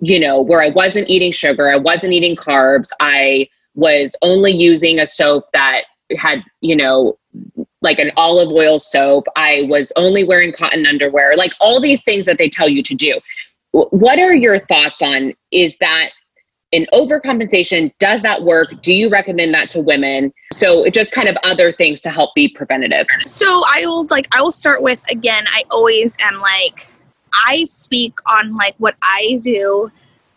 you 0.00 0.18
know, 0.18 0.40
where 0.40 0.62
I 0.62 0.70
wasn't 0.70 1.08
eating 1.08 1.32
sugar, 1.32 1.68
I 1.70 1.76
wasn't 1.76 2.12
eating 2.12 2.36
carbs, 2.36 2.88
I 3.00 3.48
was 3.74 4.16
only 4.22 4.52
using 4.52 4.98
a 4.98 5.06
soap 5.06 5.44
that 5.52 5.82
had, 6.16 6.42
you 6.60 6.74
know, 6.74 7.18
like 7.82 7.98
an 7.98 8.10
olive 8.16 8.48
oil 8.48 8.80
soap. 8.80 9.26
I 9.36 9.66
was 9.68 9.92
only 9.96 10.24
wearing 10.24 10.52
cotton 10.52 10.86
underwear, 10.86 11.36
like 11.36 11.52
all 11.60 11.80
these 11.80 12.02
things 12.02 12.24
that 12.26 12.38
they 12.38 12.48
tell 12.48 12.68
you 12.68 12.82
to 12.82 12.94
do. 12.94 13.20
What 13.72 14.18
are 14.18 14.34
your 14.34 14.58
thoughts 14.58 15.00
on 15.00 15.32
is 15.52 15.76
that 15.78 16.10
an 16.72 16.86
overcompensation? 16.92 17.92
Does 17.98 18.22
that 18.22 18.42
work? 18.42 18.68
Do 18.80 18.94
you 18.94 19.10
recommend 19.10 19.52
that 19.54 19.70
to 19.70 19.80
women? 19.80 20.32
So 20.52 20.84
it 20.84 20.94
just 20.94 21.12
kind 21.12 21.28
of 21.28 21.36
other 21.42 21.72
things 21.72 22.00
to 22.02 22.10
help 22.10 22.34
be 22.34 22.48
preventative. 22.48 23.06
So 23.26 23.60
I 23.72 23.86
will 23.86 24.06
like 24.10 24.28
I 24.34 24.40
will 24.40 24.52
start 24.52 24.82
with 24.82 25.08
again, 25.10 25.44
I 25.48 25.62
always 25.70 26.16
am 26.22 26.40
like 26.40 26.86
I 27.46 27.64
speak 27.64 28.18
on 28.26 28.56
like 28.56 28.74
what 28.78 28.96
I 29.02 29.40
do, 29.42 29.90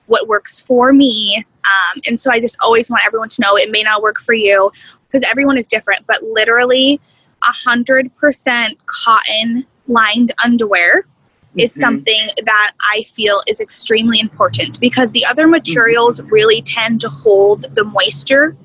what 0.07 0.27
works 0.27 0.59
for 0.59 0.93
me. 0.93 1.43
Um, 1.65 2.01
and 2.09 2.19
so 2.19 2.31
I 2.31 2.39
just 2.39 2.57
always 2.61 2.89
want 2.89 3.03
everyone 3.05 3.29
to 3.29 3.41
know 3.41 3.55
it 3.55 3.71
may 3.71 3.83
not 3.83 4.01
work 4.01 4.19
for 4.19 4.33
you 4.33 4.71
because 5.07 5.23
everyone 5.29 5.57
is 5.57 5.67
different, 5.67 6.05
but 6.07 6.21
literally 6.23 6.99
a 7.43 7.51
hundred 7.51 8.15
percent 8.17 8.77
cotton 8.85 9.65
lined 9.87 10.31
underwear 10.43 11.05
is 11.57 11.73
Mhm. 11.75 11.79
something 11.79 12.27
that 12.45 12.71
I 12.91 13.03
feel 13.03 13.39
is 13.47 13.59
extremely 13.61 14.19
important 14.19 14.79
because 14.79 15.11
the 15.11 15.25
other 15.25 15.47
materials 15.47 16.21
really 16.23 16.61
tend 16.61 17.01
to 17.01 17.09
hold 17.09 17.75
the 17.75 17.83
moisture. 17.83 18.55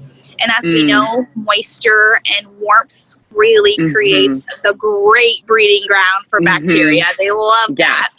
And 0.41 0.53
as 0.57 0.68
we 0.68 0.84
Mm. 0.84 0.86
know, 0.86 1.26
moisture 1.34 2.16
and 2.36 2.47
warmth 2.61 3.16
really 3.30 3.76
Mhm. 3.78 3.93
creates 3.93 4.47
the 4.62 4.72
great 4.74 5.45
breeding 5.47 5.86
ground 5.86 6.26
for 6.28 6.41
Mhm. 6.41 6.45
bacteria. 6.45 7.05
They 7.18 7.30
love 7.30 7.70
Yeah. 7.76 7.89
that. 7.89 8.11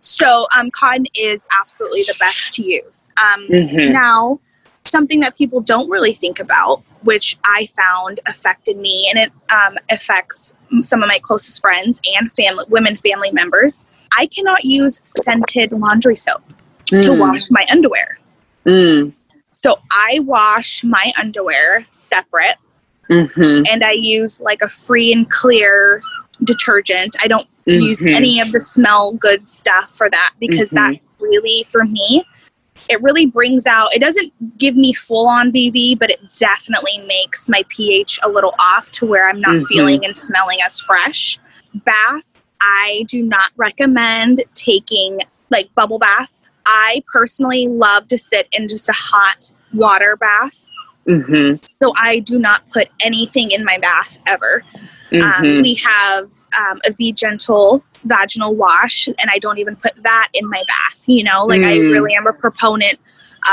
So, 0.00 0.46
um, 0.58 0.70
cotton 0.72 1.06
is 1.14 1.46
absolutely 1.60 2.02
the 2.02 2.14
best 2.18 2.52
to 2.54 2.62
use. 2.62 3.08
Um, 3.22 3.46
Mhm. 3.48 3.92
now, 3.92 4.40
something 4.86 5.20
that 5.20 5.38
people 5.38 5.60
don't 5.60 5.88
really 5.88 6.12
think 6.12 6.40
about, 6.40 6.82
which 7.02 7.38
I 7.44 7.66
found 7.76 8.18
affected 8.26 8.76
me, 8.78 9.08
and 9.10 9.18
it 9.18 9.32
um, 9.52 9.76
affects 9.90 10.54
some 10.82 11.02
of 11.02 11.08
my 11.08 11.18
closest 11.22 11.60
friends 11.60 12.00
and 12.16 12.32
family, 12.32 12.64
women 12.68 12.96
family 12.96 13.30
members. 13.30 13.86
I 14.16 14.26
cannot 14.26 14.64
use 14.64 15.00
scented 15.04 15.72
laundry 15.72 16.16
soap 16.16 16.42
to 16.86 16.96
Mm. 16.96 17.18
wash 17.18 17.50
my 17.50 17.64
underwear. 17.70 18.18
Mm. 18.66 19.12
So 19.52 19.76
I 19.90 20.20
wash 20.20 20.82
my 20.84 21.12
underwear 21.20 21.86
separate, 21.90 22.56
Mhm. 23.10 23.66
and 23.70 23.84
I 23.84 23.92
use 23.92 24.40
like 24.40 24.62
a 24.62 24.68
free 24.68 25.12
and 25.12 25.28
clear 25.30 26.02
detergent. 26.44 27.14
I 27.22 27.28
don't 27.28 27.46
use 27.66 28.00
Mhm. 28.02 28.14
any 28.14 28.40
of 28.40 28.52
the 28.52 28.60
smell 28.60 29.12
good 29.12 29.48
stuff 29.48 29.90
for 29.90 30.10
that 30.10 30.32
because 30.40 30.70
that 30.70 30.94
really, 31.20 31.64
for 31.68 31.84
me, 31.84 32.24
it 32.88 33.00
really 33.00 33.26
brings 33.26 33.66
out, 33.66 33.94
it 33.94 34.00
doesn't 34.00 34.32
give 34.58 34.74
me 34.74 34.92
full 34.92 35.28
on 35.28 35.52
BV, 35.52 35.94
but 35.94 36.10
it 36.10 36.18
definitely 36.38 36.98
makes 37.06 37.48
my 37.48 37.62
pH 37.68 38.18
a 38.24 38.28
little 38.28 38.52
off 38.58 38.90
to 38.92 39.06
where 39.06 39.28
I'm 39.28 39.40
not 39.40 39.56
Mhm. 39.56 39.66
feeling 39.66 40.04
and 40.04 40.16
smelling 40.16 40.58
as 40.64 40.80
fresh. 40.80 41.38
Baths, 41.84 42.38
I 42.62 43.04
do 43.08 43.22
not 43.22 43.50
recommend 43.56 44.38
taking 44.54 45.20
like 45.50 45.74
bubble 45.74 45.98
baths. 45.98 46.48
I 46.64 47.02
personally 47.12 47.66
love 47.68 48.08
to 48.08 48.16
sit 48.16 48.48
in 48.56 48.68
just 48.68 48.88
a 48.88 48.94
hot 48.94 49.52
water 49.74 50.16
bath. 50.16 50.66
Mhm. 51.08 51.60
So 51.80 51.92
I 51.96 52.20
do 52.20 52.38
not 52.38 52.62
put 52.70 52.88
anything 53.04 53.50
in 53.50 53.64
my 53.64 53.78
bath 53.78 54.18
ever. 54.28 54.62
Um, 55.12 55.18
Mhm. 55.20 55.62
we 55.62 55.74
have 55.74 56.30
um, 56.58 56.78
a 56.86 56.92
V 56.92 57.12
Gentle 57.12 57.84
vaginal 58.04 58.54
wash, 58.54 59.08
and 59.08 59.28
I 59.30 59.38
don't 59.38 59.58
even 59.58 59.74
put 59.76 59.92
that 60.04 60.28
in 60.32 60.48
my 60.48 60.62
bath. 60.68 61.04
You 61.08 61.24
know, 61.24 61.44
like 61.44 61.62
I 61.62 61.76
Mm. 61.76 61.92
really 61.92 62.14
am 62.14 62.26
a 62.28 62.32
proponent 62.32 62.98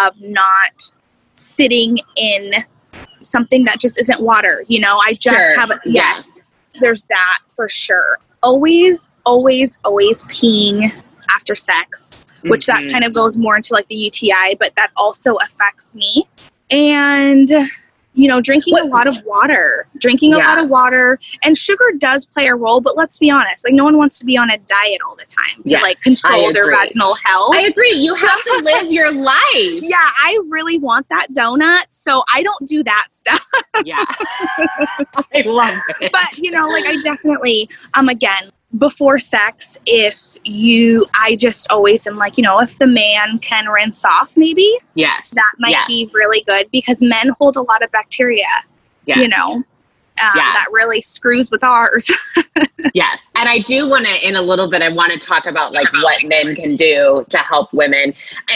of 0.05 0.13
not 0.21 0.91
sitting 1.35 1.97
in 2.15 2.63
something 3.23 3.65
that 3.65 3.79
just 3.79 3.99
isn't 3.99 4.21
water. 4.21 4.63
You 4.67 4.79
know, 4.81 4.99
I 5.03 5.13
just 5.13 5.35
Sure. 5.37 5.59
have 5.59 5.71
a 5.71 5.79
Yeah. 5.85 6.03
yes. 6.15 6.33
There's 6.79 7.05
that 7.07 7.39
for 7.47 7.67
sure. 7.67 8.19
Always, 8.41 9.09
always, 9.25 9.77
always 9.83 10.23
peeing 10.25 10.91
after 11.35 11.55
sex, 11.55 12.27
which 12.43 12.65
that 12.65 12.79
Mhm. 12.79 12.91
kind 12.91 13.03
of 13.03 13.13
goes 13.13 13.37
more 13.37 13.55
into 13.55 13.73
like 13.73 13.87
the 13.87 13.95
UTI, 13.95 14.55
but 14.59 14.75
that 14.75 14.91
also 14.97 15.35
affects 15.35 15.93
me. 15.93 16.23
And 16.71 17.49
you 18.19 18.27
know, 18.27 18.41
drinking 18.41 18.77
a 18.77 18.83
lot 18.83 19.07
of 19.07 19.17
water, 19.25 19.87
drinking 19.97 20.33
a 20.33 20.37
lot 20.37 20.57
of 20.59 20.69
water, 20.69 21.17
and 21.43 21.57
sugar 21.57 21.85
does 21.97 22.25
play 22.25 22.47
a 22.47 22.55
role. 22.55 22.81
But 22.81 22.97
let's 22.97 23.17
be 23.17 23.31
honest, 23.31 23.63
like 23.65 23.73
no 23.73 23.85
one 23.85 23.97
wants 23.97 24.19
to 24.19 24.25
be 24.25 24.35
on 24.37 24.49
a 24.49 24.57
diet 24.57 24.99
all 25.07 25.15
the 25.15 25.25
time 25.25 25.63
to 25.63 25.71
Yes, 25.71 25.81
like 25.83 26.01
control 26.01 26.51
their 26.51 26.69
vaginal 26.69 27.15
health. 27.23 27.55
I 27.55 27.61
agree. 27.61 27.93
You 27.93 28.13
have 28.15 28.43
to 28.43 28.61
live 28.65 28.91
your 28.91 29.13
life. 29.33 29.79
yeah, 29.81 29.95
I 30.23 30.37
really 30.49 30.77
want 30.77 31.07
that 31.09 31.27
donut, 31.31 31.85
so 31.91 32.21
I 32.33 32.43
don't 32.43 32.67
do 32.67 32.83
that 32.83 33.07
stuff. 33.11 33.45
Yeah. 33.85 34.03
I 35.33 35.41
love 35.45 35.73
it. 36.01 36.11
but 36.11 36.37
you 36.37 36.51
know, 36.51 36.67
like 36.67 36.85
I 36.85 36.97
definitely, 37.01 37.69
um, 37.93 38.09
again, 38.09 38.51
before 38.77 39.17
sex, 39.17 39.77
if 39.85 40.37
you, 40.45 41.05
I 41.19 41.35
just 41.35 41.71
always 41.71 42.05
am 42.05 42.15
like, 42.17 42.37
you 42.37 42.43
know, 42.43 42.59
if 42.59 42.77
the 42.77 42.87
man 42.87 43.39
can 43.39 43.67
rinse 43.67 44.05
off, 44.05 44.37
maybe 44.37 44.69
yes. 44.93 45.31
that 45.31 45.51
might 45.59 45.71
yes. 45.71 45.87
be 45.87 46.07
really 46.13 46.43
good 46.43 46.69
because 46.71 47.01
men 47.01 47.29
hold 47.39 47.55
a 47.55 47.61
lot 47.61 47.81
of 47.83 47.91
bacteria. 47.91 48.45
Yes. 49.05 49.17
You 49.17 49.27
know, 49.27 49.53
um, 49.55 49.63
Yeah. 50.35 50.53
that 50.53 50.67
really 50.71 51.01
screws 51.01 51.49
with 51.51 51.63
ours. 51.63 52.11
Yes. 52.93 53.27
And 53.35 53.49
I 53.49 53.59
do 53.59 53.89
want 53.89 54.05
to, 54.05 54.27
in 54.27 54.35
a 54.37 54.41
little 54.41 54.69
bit, 54.69 54.81
I 54.81 54.89
want 54.89 55.11
to 55.11 55.19
talk 55.19 55.45
about 55.45 55.73
like 55.73 55.91
what 56.01 56.23
men 56.23 56.55
can 56.55 56.77
do 56.77 57.25
to 57.29 57.37
help 57.39 57.71
women. 57.73 58.13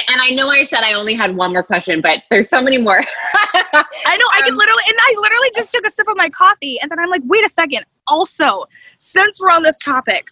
And 0.07 0.21
I 0.21 0.29
know 0.29 0.47
I 0.47 0.63
said 0.63 0.79
I 0.79 0.93
only 0.93 1.13
had 1.13 1.35
one 1.35 1.51
more 1.51 1.61
question, 1.63 1.99
but 2.01 2.23
there's 2.29 2.49
so 2.49 2.61
many 2.61 2.77
more. 2.77 2.99
I 3.43 4.17
know. 4.17 4.25
I 4.31 4.39
Um, 4.39 4.43
can 4.45 4.55
literally, 4.55 4.83
and 4.87 4.97
I 4.97 5.13
literally 5.17 5.51
just 5.53 5.73
took 5.73 5.85
a 5.85 5.91
sip 5.91 6.07
of 6.07 6.15
my 6.15 6.29
coffee, 6.29 6.79
and 6.81 6.89
then 6.89 6.99
I'm 6.99 7.09
like, 7.09 7.21
wait 7.25 7.45
a 7.45 7.49
second. 7.49 7.85
Also, 8.07 8.65
since 8.97 9.39
we're 9.39 9.51
on 9.51 9.63
this 9.63 9.77
topic, 9.79 10.29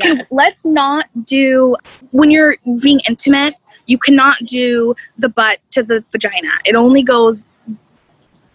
can, 0.00 0.22
let's 0.30 0.64
not 0.64 1.06
do 1.24 1.76
when 2.10 2.30
you're 2.30 2.56
being 2.80 3.00
intimate. 3.08 3.54
You 3.86 3.98
cannot 3.98 4.38
do 4.46 4.94
the 5.18 5.28
butt 5.28 5.58
to 5.72 5.82
the 5.82 6.04
vagina. 6.12 6.50
It 6.64 6.74
only 6.74 7.02
goes 7.02 7.44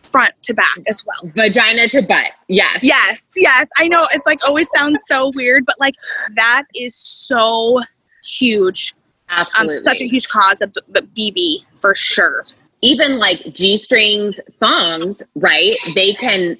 front 0.07 0.32
to 0.43 0.53
back 0.53 0.78
as 0.88 1.05
well. 1.05 1.32
Vagina 1.36 1.88
to 1.89 2.01
butt. 2.01 2.32
Yes. 2.47 2.80
Yes, 2.82 3.22
yes. 3.36 3.68
I 3.78 3.88
know 3.88 4.07
it's 4.13 4.26
like 4.26 4.39
always 4.47 4.70
sounds 4.70 5.01
so 5.05 5.32
weird, 5.36 5.65
but 5.65 5.76
like 5.80 5.95
that 6.36 6.63
is 6.76 6.95
so 6.95 7.82
huge. 8.24 8.95
Absolutely. 9.30 9.76
Um, 9.76 9.82
such 9.82 10.01
a 10.01 10.07
huge 10.07 10.28
cause 10.30 10.61
of 10.61 10.74
b- 10.74 11.01
BV 11.32 11.82
for 11.82 11.93
sure. 11.93 12.45
Even 12.82 13.18
like 13.18 13.53
G 13.53 13.76
strings 13.76 14.39
thongs, 14.59 15.22
right? 15.36 15.76
They 15.95 16.13
can, 16.13 16.57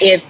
if 0.00 0.22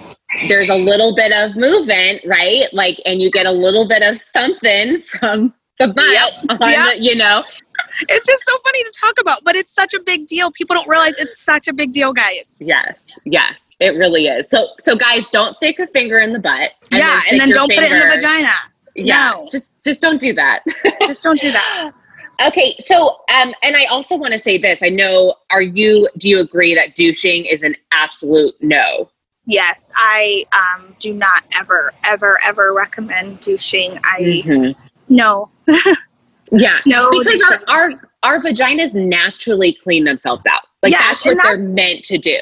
there's 0.47 0.69
a 0.69 0.75
little 0.75 1.15
bit 1.15 1.31
of 1.33 1.55
movement, 1.55 2.21
right? 2.25 2.65
Like, 2.73 2.99
and 3.05 3.21
you 3.21 3.29
get 3.31 3.45
a 3.45 3.51
little 3.51 3.87
bit 3.87 4.01
of 4.01 4.17
something 4.19 5.01
from 5.01 5.53
the 5.79 5.87
butt, 5.87 6.05
Yep, 6.07 6.61
on 6.61 6.69
yep. 6.69 6.93
The, 6.97 7.03
you 7.03 7.15
know, 7.15 7.43
It's 8.07 8.25
just 8.27 8.43
so 8.47 8.57
funny 8.63 8.83
to 8.83 8.93
talk 8.99 9.15
about, 9.19 9.39
but 9.43 9.55
it's 9.55 9.73
such 9.73 9.93
a 9.93 9.99
big 9.99 10.27
deal. 10.27 10.51
People 10.51 10.75
don't 10.75 10.87
realize 10.87 11.19
it's 11.19 11.41
such 11.41 11.67
a 11.67 11.73
big 11.73 11.91
deal, 11.91 12.13
guys. 12.13 12.55
yes, 12.59 13.19
yes, 13.25 13.59
it 13.79 13.95
really 13.97 14.27
is. 14.27 14.47
So, 14.49 14.67
so 14.83 14.95
guys, 14.95 15.27
don't 15.31 15.55
stick 15.55 15.79
a 15.79 15.87
finger 15.87 16.19
in 16.19 16.33
the 16.33 16.39
butt. 16.39 16.71
yeah, 16.91 17.19
stick 17.21 17.31
and 17.33 17.41
then 17.41 17.49
don't 17.49 17.69
put 17.69 17.83
it 17.83 17.91
in 17.91 17.99
the 17.99 18.07
vagina. 18.13 18.49
Yeah, 18.95 19.31
No. 19.35 19.45
just, 19.51 19.73
just 19.83 20.01
don't 20.01 20.19
do 20.19 20.33
that. 20.33 20.63
Just 21.07 21.23
don't 21.23 21.39
do 21.39 21.51
that. 21.51 21.91
Okay, 22.47 22.73
so 22.79 23.17
um, 23.31 23.53
and 23.61 23.75
I 23.75 23.85
also 23.85 24.17
want 24.17 24.33
to 24.33 24.39
say 24.39 24.57
this. 24.57 24.79
I 24.81 24.89
know. 24.89 25.35
Are 25.51 25.61
you? 25.61 26.09
Do 26.17 26.27
you 26.27 26.39
agree 26.39 26.73
that 26.73 26.95
douching 26.95 27.45
is 27.45 27.61
an 27.61 27.75
absolute 27.91 28.55
no? 28.61 29.11
Yes, 29.51 29.91
I 29.95 30.45
um, 30.53 30.95
do 30.99 31.13
not 31.13 31.43
ever, 31.57 31.93
ever, 32.05 32.37
ever 32.43 32.73
recommend 32.73 33.41
douching. 33.41 33.99
I 34.03 34.43
Mhm. 34.45 34.75
no, 35.09 35.49
Yeah, 36.51 36.79
no. 36.85 37.09
because 37.11 37.41
our, 37.51 37.61
our 37.67 38.09
our 38.23 38.41
vaginas 38.41 38.93
naturally 38.93 39.73
clean 39.73 40.03
themselves 40.05 40.43
out. 40.49 40.61
Like 40.83 40.91
Yes, 40.91 41.01
that's 41.01 41.25
what 41.25 41.31
and 41.31 41.41
they're 41.43 41.69
meant 41.69 42.05
to 42.05 42.17
do. 42.17 42.39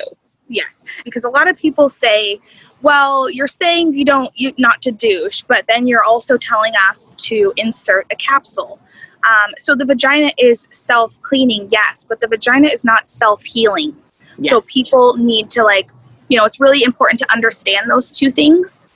Yes, 0.50 0.84
because 1.06 1.24
a 1.24 1.30
lot 1.30 1.50
of 1.50 1.58
people 1.58 1.90
say, 1.90 2.40
"Well, 2.82 3.30
you're 3.30 3.48
saying 3.48 3.94
you 3.94 4.04
don't 4.04 4.30
you 4.36 4.52
not 4.58 4.82
to 4.84 4.92
douche, 4.92 5.44
but 5.48 5.66
then 5.68 5.88
you're 5.88 6.04
also 6.04 6.38
telling 6.38 6.74
us 6.90 7.14
to 7.18 7.54
insert 7.56 8.08
a 8.12 8.16
capsule." 8.16 8.80
Um, 9.28 9.52
so 9.58 9.76
the 9.76 9.86
vagina 9.86 10.32
is 10.38 10.68
self 10.72 11.22
cleaning, 11.22 11.70
yes, 11.72 12.06
but 12.08 12.20
the 12.22 12.28
vagina 12.28 12.68
is 12.68 12.84
not 12.86 13.10
self 13.10 13.44
healing. 13.44 13.96
So 14.42 14.62
people 14.62 15.18
need 15.18 15.50
to 15.52 15.64
like, 15.64 15.90
you 16.30 16.38
know, 16.38 16.46
it's 16.46 16.60
really 16.60 16.84
important 16.84 17.20
to 17.20 17.32
understand 17.32 17.90
those 17.90 18.18
two 18.18 18.32
things. 18.32 18.88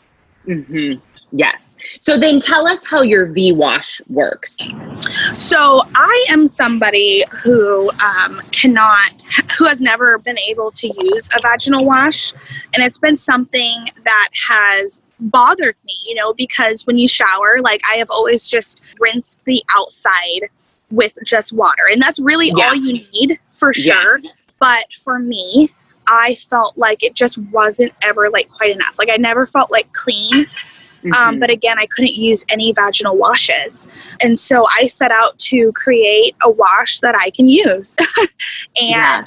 hmm 0.46 0.94
Yes. 1.36 1.76
So 2.00 2.16
then, 2.16 2.40
tell 2.40 2.68
us 2.68 2.86
how 2.86 3.02
your 3.02 3.26
V 3.26 3.54
wash 3.54 4.00
works. 4.08 4.56
So 5.34 5.82
I 5.96 6.26
am 6.30 6.48
somebody 6.48 7.24
who 7.42 7.90
um, 7.90 8.40
cannot, 8.52 9.24
who 9.58 9.66
has 9.66 9.82
never 9.82 10.20
been 10.20 10.38
able 10.38 10.70
to 10.70 10.88
use 10.96 11.28
a 11.36 11.42
vaginal 11.42 11.86
wash, 11.86 12.34
and 12.76 12.84
it's 12.84 13.00
been 13.00 13.18
something 13.18 13.84
that 14.04 14.30
has 14.48 15.02
bothered 15.20 15.76
me, 15.86 15.94
you 16.06 16.14
know, 16.14 16.36
because 16.36 16.86
when 16.86 17.00
you 17.00 17.08
shower, 17.08 17.62
like 17.64 17.82
I 17.92 17.96
have 17.96 18.12
always 18.12 18.48
just 18.48 18.84
rinsed 19.00 19.44
the 19.46 19.64
outside 19.76 20.50
with 20.92 21.18
just 21.26 21.52
water, 21.52 21.84
and 21.92 22.00
that's 22.00 22.20
really 22.20 22.52
Yeah. 22.56 22.66
all 22.66 22.76
you 22.76 22.94
need 23.12 23.40
for 23.56 23.74
sure. 23.74 24.20
But 24.60 24.84
for 25.04 25.18
me, 25.18 25.72
I 26.08 26.36
felt 26.36 26.78
like 26.78 27.04
it 27.04 27.16
just 27.16 27.38
wasn't 27.38 27.94
ever 28.04 28.30
like 28.30 28.50
quite 28.50 28.72
enough. 28.72 28.98
Like 29.00 29.10
I 29.10 29.18
never 29.18 29.46
felt 29.46 29.72
like 29.72 29.92
clean 29.94 30.46
um, 31.06 31.36
Mhm. 31.36 31.40
but 31.42 31.50
again, 31.50 31.78
I 31.78 31.86
couldn't 31.88 32.14
use 32.16 32.46
any 32.48 32.72
vaginal 32.72 33.18
washes. 33.18 33.88
And 34.24 34.40
so 34.40 34.66
I 34.80 34.88
set 34.88 35.12
out 35.12 35.38
to 35.50 35.74
create 35.74 36.34
a 36.44 36.50
wash 36.50 37.02
that 37.02 37.14
I 37.14 37.30
can 37.30 37.50
use. 37.50 37.98
and 38.82 38.90
Yeah. 38.90 39.24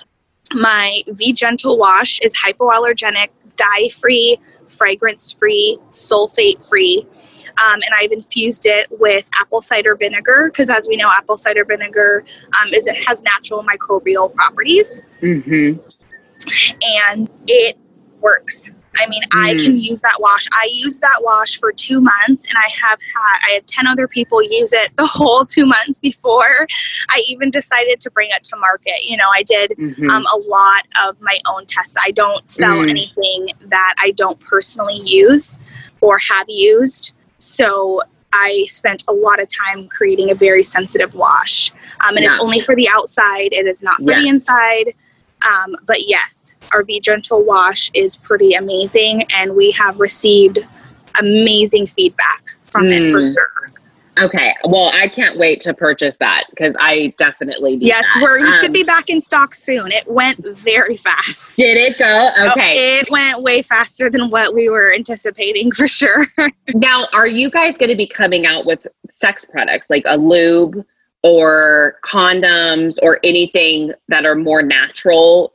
my 0.54 1.02
V 1.08 1.34
Gentle 1.34 1.76
wash 1.76 2.18
is 2.20 2.34
hypoallergenic, 2.34 3.28
dye 3.56 3.88
free, 3.90 4.38
fragrance 4.68 5.32
free, 5.32 5.78
sulfate 5.90 6.66
free. 6.66 7.06
Um, 7.62 7.74
and 7.84 7.94
I've 7.94 8.10
infused 8.12 8.64
it 8.64 8.86
with 8.90 9.28
apple 9.38 9.60
cider 9.60 9.94
vinegar 9.96 10.50
because, 10.50 10.70
as 10.70 10.88
we 10.88 10.96
know, 10.96 11.10
apple 11.14 11.36
cider 11.36 11.64
vinegar 11.66 12.24
um, 12.60 12.68
is 12.72 12.86
it 12.86 12.96
has 13.06 13.22
natural 13.22 13.62
microbial 13.62 14.34
properties 14.34 15.00
Mhm. 15.22 15.78
And 17.08 17.28
it 17.46 17.76
works. 18.20 18.70
I 18.98 19.06
mean, 19.08 19.22
I 19.34 19.52
Mm. 19.54 19.62
can 19.64 19.76
use 19.76 20.00
that 20.00 20.16
wash. 20.20 20.46
I 20.52 20.68
used 20.72 21.02
that 21.02 21.18
wash 21.20 21.58
for 21.60 21.70
two 21.70 22.00
months, 22.00 22.46
and 22.46 22.56
I 22.56 22.68
have 22.80 22.98
had 23.14 23.38
I 23.46 23.50
had 23.52 23.66
ten 23.66 23.86
other 23.86 24.08
people 24.08 24.42
use 24.42 24.72
it 24.72 24.88
the 24.96 25.04
whole 25.18 25.44
two 25.44 25.66
months 25.66 26.00
before 26.00 26.66
I 27.10 27.22
even 27.28 27.50
decided 27.50 28.00
to 28.00 28.10
bring 28.10 28.30
it 28.30 28.42
to 28.44 28.56
market. 28.56 29.04
You 29.04 29.18
know, 29.18 29.28
I 29.34 29.42
did 29.42 29.72
Mhm. 29.78 30.08
um, 30.10 30.24
a 30.32 30.36
lot 30.38 30.82
of 31.06 31.20
my 31.20 31.38
own 31.46 31.66
tests. 31.66 31.94
I 32.02 32.10
don't 32.10 32.48
sell 32.50 32.78
Mm. 32.78 32.88
anything 32.90 33.48
that 33.66 33.94
I 33.98 34.12
don't 34.12 34.40
personally 34.40 35.00
use 35.04 35.58
or 36.00 36.18
have 36.30 36.46
used. 36.48 37.12
So 37.38 38.00
I 38.32 38.64
spent 38.68 39.04
a 39.08 39.12
lot 39.12 39.40
of 39.40 39.48
time 39.48 39.88
creating 39.88 40.30
a 40.30 40.34
very 40.34 40.62
sensitive 40.62 41.14
wash. 41.14 41.70
Um, 42.06 42.16
and 42.16 42.24
it's 42.24 42.36
only 42.40 42.60
for 42.60 42.74
the 42.74 42.88
outside, 42.92 43.48
it 43.52 43.66
is 43.66 43.82
not 43.82 44.02
for 44.02 44.12
Yeah. 44.12 44.20
the 44.20 44.28
inside. 44.28 44.94
Um, 45.46 45.76
but 45.86 46.08
yes, 46.08 46.52
our 46.72 46.82
V 46.82 47.00
Gentle 47.00 47.44
wash 47.44 47.90
is 47.94 48.16
pretty 48.16 48.54
amazing, 48.54 49.24
and 49.36 49.54
we 49.56 49.70
have 49.72 50.00
received 50.00 50.58
amazing 51.20 51.86
feedback 51.86 52.56
from 52.64 52.90
it 52.92 53.10
for 53.10 53.20
Mm. 53.20 53.34
sure. 53.34 53.50
Okay. 54.18 54.54
Well, 54.64 54.90
I 54.94 55.08
can't 55.08 55.36
wait 55.38 55.60
to 55.62 55.74
purchase 55.74 56.16
that 56.18 56.44
because 56.48 56.74
I 56.80 57.12
definitely 57.18 57.76
need 57.76 57.82
Yes, 57.86 58.06
that. 58.14 58.22
we're, 58.22 58.40
we 58.40 58.46
Um, 58.46 58.52
should 58.60 58.72
be 58.72 58.82
back 58.82 59.10
in 59.10 59.20
stock 59.20 59.54
soon. 59.54 59.92
It 59.92 60.04
went 60.06 60.38
very 60.38 60.96
fast. 60.96 61.56
Did 61.58 61.76
it 61.76 61.98
go? 61.98 62.30
Oh, 62.34 62.46
Okay. 62.52 62.74
it 63.00 63.10
went 63.10 63.42
way 63.42 63.60
faster 63.60 64.08
than 64.08 64.30
what 64.30 64.54
we 64.54 64.70
were 64.70 64.92
anticipating 64.94 65.70
for 65.76 65.86
sure. 65.86 66.24
Now, 66.72 67.08
are 67.12 67.28
you 67.28 67.50
guys 67.50 67.76
going 67.76 67.90
to 67.90 67.94
be 67.96 68.06
coming 68.06 68.46
out 68.46 68.64
with 68.64 68.86
sex 69.10 69.44
products 69.44 69.88
like 69.90 70.04
a 70.06 70.16
lube 70.16 70.82
or 71.26 71.96
condoms 72.04 72.98
or 73.02 73.18
anything 73.24 73.92
that 74.08 74.24
are 74.24 74.36
more 74.36 74.62
natural? 74.62 75.52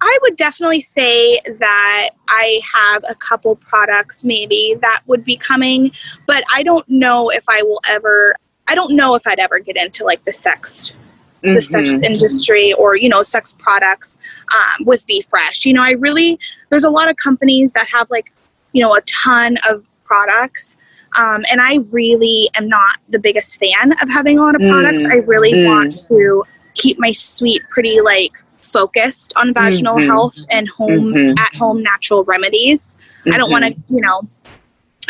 I 0.00 0.18
would 0.22 0.36
definitely 0.36 0.80
say 0.80 1.38
that 1.58 2.10
I 2.28 2.60
have 2.74 3.04
a 3.08 3.14
couple 3.14 3.56
products 3.56 4.24
maybe 4.24 4.76
that 4.80 5.00
would 5.06 5.24
be 5.24 5.36
coming, 5.36 5.92
but 6.26 6.42
I 6.52 6.62
don't 6.62 6.88
know 6.88 7.30
if 7.30 7.44
I 7.48 7.62
will 7.62 7.80
ever 7.88 8.34
I 8.70 8.74
don't 8.74 8.94
know 8.94 9.14
if 9.14 9.26
I'd 9.26 9.38
ever 9.38 9.58
get 9.60 9.76
into 9.76 10.04
like 10.04 10.24
the 10.24 10.32
sex 10.32 10.92
the 11.42 11.62
sex 11.62 11.88
Mhm. 11.88 12.04
industry 12.04 12.72
or 12.72 12.96
you 12.96 13.08
know 13.08 13.22
sex 13.22 13.54
products 13.56 14.18
um, 14.54 14.84
with 14.84 15.06
VeeFresh. 15.06 15.64
You 15.64 15.72
know, 15.74 15.82
I 15.82 15.92
really 15.92 16.38
there's 16.70 16.84
a 16.84 16.90
lot 16.90 17.08
of 17.08 17.16
companies 17.16 17.72
that 17.72 17.88
have 17.88 18.10
like 18.10 18.32
you 18.72 18.82
know 18.82 18.94
a 18.94 19.00
ton 19.02 19.56
of 19.68 19.88
products, 20.04 20.76
um, 21.16 21.42
and 21.50 21.60
I 21.60 21.78
really 21.90 22.48
am 22.56 22.68
not 22.68 22.98
the 23.08 23.18
biggest 23.18 23.58
fan 23.58 23.92
of 23.92 24.08
having 24.08 24.38
a 24.38 24.42
lot 24.42 24.54
of 24.54 24.60
products. 24.68 25.04
Mm, 25.04 25.12
I 25.12 25.16
really 25.18 25.52
mm. 25.52 25.66
want 25.66 25.96
to 26.08 26.44
keep 26.74 26.98
my 26.98 27.10
suite 27.12 27.62
pretty 27.70 28.00
like 28.00 28.32
focused 28.60 29.32
on 29.36 29.54
vaginal 29.54 29.96
Mhm. 29.96 30.06
health 30.06 30.36
and 30.52 30.68
home 30.68 31.14
Mhm. 31.14 31.38
at 31.38 31.54
home 31.56 31.82
natural 31.82 32.24
remedies. 32.24 32.96
I 33.32 33.38
don't 33.38 33.50
want 33.50 33.64
to 33.66 33.74
you 33.88 34.00
know. 34.00 34.28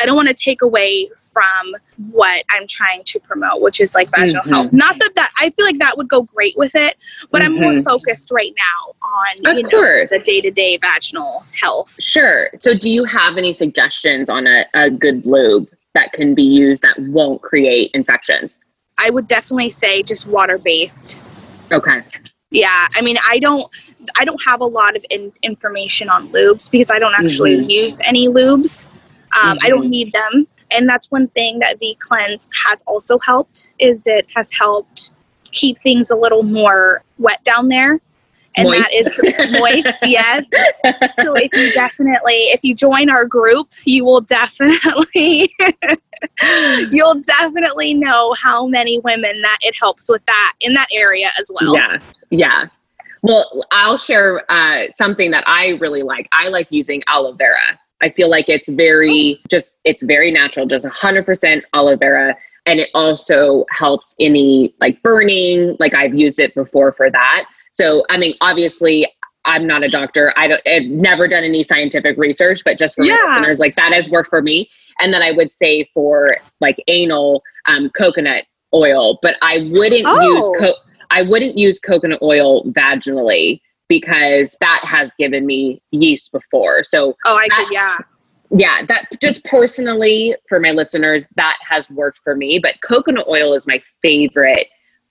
I 0.01 0.07
don't 0.07 0.15
want 0.15 0.29
to 0.29 0.35
take 0.35 0.63
away 0.63 1.11
from 1.33 1.75
what 2.13 2.45
I'm 2.51 2.69
trying 2.69 3.03
to 3.03 3.19
promote, 3.19 3.61
which 3.61 3.81
is 3.81 3.97
like 3.97 4.09
vaginal 4.17 4.45
Mhm. 4.45 4.51
health. 4.51 4.73
Not 4.73 4.97
that 5.01 5.11
that 5.17 5.31
I 5.41 5.51
feel 5.51 5.67
like 5.67 5.79
that 5.81 5.97
would 5.99 6.09
go 6.09 6.23
great 6.23 6.57
with 6.57 6.77
it, 6.77 6.95
but 7.33 7.43
I'm 7.43 7.55
more 7.55 7.73
Mhm. 7.73 7.83
focused 7.85 8.31
right 8.31 8.55
now 8.57 8.95
on 9.03 9.47
Of 9.51 9.57
you 9.57 9.63
know 9.65 9.71
course. 9.71 10.11
the 10.11 10.21
day 10.21 10.41
to 10.41 10.53
day 10.53 10.79
vaginal 10.81 11.43
health. 11.61 11.97
Sure. 12.01 12.49
So, 12.61 12.75
do 12.75 12.89
you 12.89 13.05
have 13.05 13.37
any 13.37 13.53
suggestions 13.53 14.31
on 14.31 14.47
a, 14.47 14.67
a 14.75 14.89
good 14.89 15.27
lube 15.27 15.67
that 15.99 16.13
can 16.13 16.35
be 16.35 16.43
used 16.45 16.83
that 16.83 16.99
won't 16.99 17.43
create 17.43 17.91
infections? 17.93 18.61
I 18.99 19.11
would 19.11 19.27
definitely 19.27 19.71
say 19.71 20.03
just 20.03 20.27
water 20.27 20.59
based. 20.59 21.21
Okay. 21.73 22.03
Yeah, 22.51 22.87
I 22.95 23.03
mean, 23.03 23.17
I 23.29 23.39
don't, 23.41 23.67
I 24.17 24.25
don't 24.25 24.43
have 24.45 24.61
a 24.61 24.65
lot 24.65 24.97
of 24.97 25.05
in, 25.11 25.33
information 25.43 26.09
on 26.09 26.29
lubes 26.29 26.71
because 26.71 26.91
I 26.91 26.99
don't 26.99 27.15
actually 27.15 27.57
Mhm. 27.59 27.71
use 27.71 28.01
any 28.07 28.29
lubes. 28.29 28.87
Um, 29.43 29.59
I 29.63 29.69
don't 29.69 29.87
Mhm. 29.87 29.91
need 29.91 30.13
them, 30.13 30.47
and 30.71 30.89
that's 30.89 31.11
one 31.11 31.29
thing 31.29 31.59
that 31.59 31.79
V 31.79 31.97
Cleanse 32.01 32.49
has 32.65 32.83
also 32.87 33.19
helped 33.19 33.69
is 33.79 34.07
it 34.07 34.27
has 34.35 34.51
helped 34.53 35.11
keep 35.53 35.77
things 35.77 36.11
a 36.11 36.17
little 36.17 36.43
more 36.43 37.03
wet 37.19 37.43
down 37.45 37.69
there, 37.69 38.01
and 38.57 38.69
that 38.69 38.89
is 38.95 39.21
moist. 39.53 39.99
Yes. 40.09 40.47
So 41.13 41.35
if 41.35 41.51
you 41.53 41.73
definitely, 41.73 42.35
if 42.53 42.65
you 42.65 42.75
join 42.75 43.11
our 43.11 43.25
group, 43.25 43.73
you 43.85 44.05
will 44.05 44.21
definitely, 44.21 45.55
you'll 46.91 47.21
definitely 47.21 47.95
know 47.95 48.35
how 48.35 48.67
many 48.67 48.99
women 49.01 49.41
that 49.43 49.59
it 49.63 49.75
helps 49.79 50.09
with 50.09 50.25
that 50.27 50.55
in 50.61 50.75
that 50.75 50.87
area 50.93 51.29
as 51.39 51.51
well. 51.53 51.75
Yeah. 51.75 51.99
Yeah. 52.31 52.67
Well, 53.23 53.65
I'll 53.73 53.99
share 53.99 54.45
uh, 54.51 54.87
something 54.95 55.31
that 55.33 55.45
I 55.47 55.71
really 55.81 56.03
like. 56.03 56.29
I 56.33 56.49
like 56.49 56.69
using 56.71 57.03
aloe 57.07 57.33
vera. 57.33 57.79
I 58.01 58.11
feel 58.11 58.31
like 58.31 58.49
it's 58.49 58.69
very 58.69 59.41
just 59.51 59.73
it's 59.85 60.03
very 60.03 60.31
natural, 60.31 60.67
just 60.67 60.87
100% 60.87 61.63
aloe 61.75 61.97
vera 61.97 62.37
and 62.69 62.81
it 62.81 62.91
also 62.93 63.65
helps 63.71 64.15
any 64.21 64.75
like 64.79 65.03
burning, 65.03 65.75
like 65.81 65.95
I've 65.95 66.15
used 66.15 66.39
it 66.39 66.55
before 66.55 66.93
for 66.93 67.11
that. 67.11 67.47
So, 67.79 68.05
I 68.11 68.19
mean, 68.19 68.35
obviously 68.41 69.07
I'm 69.45 69.67
not 69.67 69.85
a 69.85 69.89
doctor. 69.89 70.33
I 70.37 70.49
don't, 70.49 70.61
I've 70.67 70.83
never 70.91 71.29
done 71.29 71.45
any 71.45 71.63
scientific 71.63 72.19
research, 72.19 72.63
but 72.65 72.77
just 72.79 72.97
for 72.97 73.05
Yeah. 73.05 73.15
my 73.25 73.39
listeners, 73.39 73.59
like 73.61 73.77
that 73.77 73.93
has 73.93 74.09
worked 74.09 74.29
for 74.31 74.43
me. 74.43 74.69
And 75.01 75.15
then 75.15 75.23
I 75.23 75.31
would 75.31 75.53
say 75.53 75.85
for 75.95 76.37
like 76.61 76.83
anal, 76.89 77.43
um, 77.67 77.89
coconut 77.91 78.45
oil, 78.75 79.19
but 79.23 79.37
I 79.41 79.71
wouldn't 79.73 80.05
Oh. 80.07 80.21
use 80.37 80.61
co- 80.61 80.75
I 81.11 81.23
wouldn't 81.23 81.57
use 81.57 81.79
coconut 81.79 82.19
oil 82.21 82.65
vaginally 82.65 83.61
because 83.89 84.55
that 84.61 84.81
has 84.85 85.13
given 85.19 85.47
me 85.47 85.81
yeast 85.93 86.31
before. 86.33 86.83
So 86.85 87.15
Oh, 87.27 87.37
I 87.37 87.47
That- 87.49 87.65
could, 87.69 87.73
yeah. 87.73 87.97
yeah, 88.51 88.85
that 88.87 89.07
just 89.23 89.43
personally 89.45 90.35
for 90.49 90.59
my 90.61 90.73
listeners, 90.73 91.27
that 91.37 91.57
has 91.67 91.89
worked 91.91 92.19
for 92.25 92.35
me. 92.35 92.59
But 92.59 92.75
coconut 92.83 93.27
oil 93.29 93.55
is 93.55 93.67
my 93.67 93.81
favorite 94.03 94.67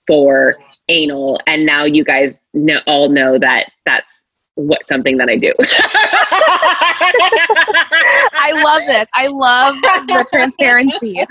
for 0.06 0.54
anal, 0.88 1.40
and 1.46 1.66
now 1.66 1.84
you 1.84 2.04
guys 2.04 2.40
know, 2.54 2.80
all 2.86 3.08
know 3.08 3.38
that 3.38 3.70
that's 3.84 4.24
what 4.54 4.86
something 4.86 5.16
that 5.18 5.28
I 5.28 5.36
do. 5.36 5.52
I 8.40 8.52
love 8.64 8.82
this. 8.86 9.08
I 9.14 9.28
love 9.28 9.76
the 10.06 10.26
transparency 10.30 11.24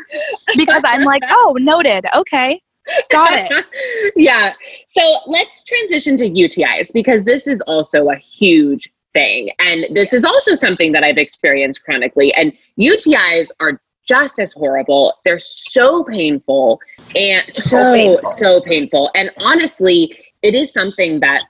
because 0.55 0.83
I'm 0.85 1.01
like, 1.01 1.23
oh, 1.31 1.57
noted. 1.59 2.05
Okay. 2.15 2.61
Got 3.09 3.33
it. 3.33 3.65
yeah. 4.15 4.53
So 4.87 5.01
let's 5.27 5.63
transition 5.63 6.15
to 6.17 6.29
UTIs 6.29 6.93
because 6.93 7.23
this 7.23 7.47
is 7.47 7.59
also 7.61 8.09
a 8.09 8.15
huge 8.15 8.89
thing. 9.13 9.49
And 9.59 9.85
this 9.93 10.13
is 10.13 10.23
also 10.23 10.55
something 10.55 10.93
that 10.93 11.03
I've 11.03 11.17
experienced 11.17 11.83
chronically. 11.83 12.33
And 12.33 12.53
UTIs 12.79 13.49
are 13.59 13.81
just 14.07 14.39
as 14.39 14.53
horrible. 14.53 15.13
They're 15.23 15.39
so 15.39 16.03
painful 16.03 16.79
and 17.15 17.41
So 17.41 17.61
so, 17.61 17.93
painful. 17.93 18.31
so 18.31 18.59
painful. 18.61 19.11
And 19.15 19.31
honestly, 19.45 20.17
it 20.41 20.55
is 20.55 20.73
something 20.73 21.19
that 21.19 21.43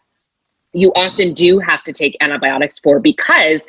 you 0.73 0.91
often 0.95 1.33
do 1.33 1.59
have 1.59 1.83
to 1.85 1.93
take 1.93 2.17
antibiotics 2.21 2.79
for 2.79 2.99
because 2.99 3.65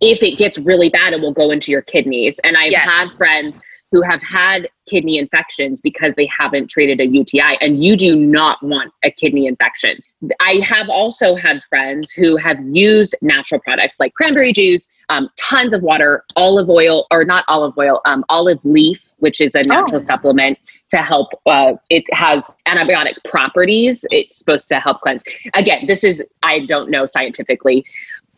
if 0.00 0.22
it 0.22 0.38
gets 0.38 0.58
really 0.58 0.88
bad, 0.88 1.12
it 1.12 1.20
will 1.20 1.32
go 1.32 1.50
into 1.50 1.72
your 1.72 1.82
kidneys. 1.82 2.38
And 2.44 2.56
I've 2.56 2.72
Yes. 2.72 2.84
had 2.84 3.08
friends 3.16 3.60
who 3.90 4.02
have 4.02 4.20
had 4.22 4.68
kidney 4.86 5.16
infections 5.18 5.80
because 5.80 6.12
they 6.16 6.26
haven't 6.26 6.68
treated 6.68 7.00
a 7.00 7.06
UTI, 7.06 7.56
and 7.62 7.82
you 7.82 7.96
do 7.96 8.14
not 8.14 8.62
want 8.62 8.92
a 9.02 9.10
kidney 9.10 9.46
infection. 9.46 9.98
I 10.40 10.60
have 10.62 10.88
also 10.90 11.34
had 11.34 11.62
friends 11.70 12.12
who 12.12 12.36
have 12.36 12.58
used 12.68 13.16
natural 13.22 13.60
products 13.60 13.98
like 13.98 14.12
cranberry 14.14 14.52
juice, 14.52 14.86
um, 15.08 15.28
tons 15.36 15.72
of 15.72 15.82
water, 15.82 16.24
olive 16.36 16.68
oil, 16.68 17.06
or 17.10 17.24
not 17.24 17.44
olive 17.48 17.76
oil, 17.78 18.00
um, 18.04 18.24
olive 18.28 18.58
leaf, 18.64 19.12
which 19.18 19.40
is 19.40 19.54
a 19.54 19.62
natural 19.62 20.00
supplement 20.00 20.58
to 20.90 20.98
help. 20.98 21.28
Uh, 21.46 21.74
it 21.90 22.04
has 22.12 22.42
antibiotic 22.66 23.14
properties. 23.24 24.04
It's 24.10 24.38
supposed 24.38 24.68
to 24.68 24.80
help 24.80 25.00
cleanse. 25.00 25.24
Again, 25.54 25.86
this 25.86 26.04
is, 26.04 26.22
I 26.42 26.60
don't 26.60 26.90
know 26.90 27.06
scientifically, 27.06 27.84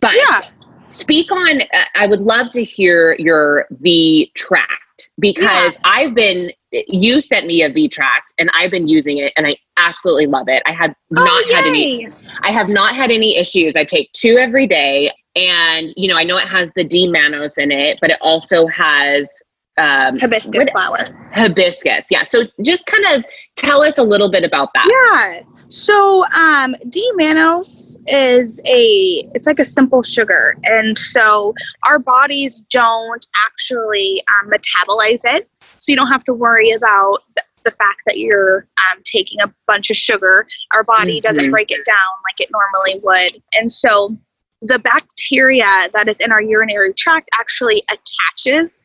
but 0.01 0.17
Yeah. 0.17 0.41
speak 0.89 1.31
on 1.31 1.61
uh, 1.61 1.85
i 1.95 2.07
would 2.07 2.21
love 2.21 2.51
to 2.51 2.65
hear 2.65 3.15
your 3.19 3.67
v 3.71 4.33
tract 4.35 5.11
because 5.21 5.77
i've 5.85 6.15
been 6.15 6.51
you 6.73 7.21
sent 7.21 7.47
me 7.47 7.63
a 7.63 7.69
v 7.69 7.89
tract 7.89 8.35
and 8.39 8.51
i've 8.55 8.71
been 8.71 8.89
using 8.89 9.19
it 9.19 9.33
and 9.37 9.47
i 9.47 9.57
absolutely 9.77 10.27
love 10.27 10.49
it 10.49 10.63
i 10.67 10.73
have 10.73 10.93
not 11.11 11.29
oh, 11.29 11.55
had 11.55 11.65
any 11.65 12.09
i 12.43 12.51
have 12.51 12.69
not 12.69 12.95
had 12.95 13.11
any 13.11 13.37
issues 13.37 13.77
i 13.77 13.85
take 13.85 14.11
two 14.13 14.37
every 14.37 14.67
day 14.67 15.13
and 15.37 15.93
you 15.97 16.09
know 16.09 16.17
i 16.17 16.25
know 16.25 16.37
it 16.37 16.47
has 16.49 16.71
the 16.77 16.85
d 16.85 17.09
mannose 17.09 17.57
in 17.59 17.71
it 17.71 17.99
but 18.01 18.11
it 18.11 18.19
also 18.21 18.67
has 18.67 19.31
um 19.79 20.17
hibiscus 20.19 20.51
what- 20.59 20.71
flower. 20.71 20.99
hibiscus 21.33 22.07
yeah 22.11 22.23
so 22.23 22.41
just 22.63 22.87
kind 22.87 23.05
of 23.17 23.25
tell 23.57 23.83
us 23.83 23.99
a 23.99 24.03
little 24.03 24.31
bit 24.31 24.45
about 24.45 24.71
that 24.75 24.87
Yeah. 24.91 25.43
So 25.73 26.25
um 26.37 26.75
D-mannose 26.89 27.97
is 28.09 28.61
a 28.67 29.31
it's 29.37 29.47
like 29.47 29.61
a 29.61 29.65
simple 29.65 30.03
sugar. 30.03 30.57
And 30.65 30.99
so 30.99 31.55
our 31.87 32.01
bodies 32.01 32.61
don't 32.71 33.25
actually 33.47 34.21
um, 34.43 34.51
metabolize 34.51 35.21
it. 35.25 35.49
So 35.61 35.93
you 35.93 35.97
don't 35.97 36.09
have 36.11 36.25
to 36.25 36.35
worry 36.35 36.73
about 36.73 37.19
th- 37.39 37.47
the 37.65 37.71
fact 37.71 37.99
that 38.09 38.19
you're 38.19 38.67
um, 38.91 39.01
taking 39.05 39.41
a 39.41 39.55
bunch 39.69 39.91
of 39.93 39.97
sugar. 39.97 40.45
Our 40.75 40.83
body 40.83 41.21
doesn't 41.21 41.45
Mhm. 41.47 41.51
break 41.53 41.71
it 41.71 41.85
down 41.85 42.13
like 42.27 42.41
it 42.41 42.51
normally 42.51 43.01
would. 43.05 43.41
And 43.57 43.71
so 43.71 44.17
the 44.63 44.79
bacteria 44.79 45.89
that 45.95 46.09
is 46.09 46.21
in 46.21 46.33
our 46.33 46.43
urinary 46.43 46.93
tract 46.95 47.29
actually 47.39 47.83
attaches. 47.91 48.85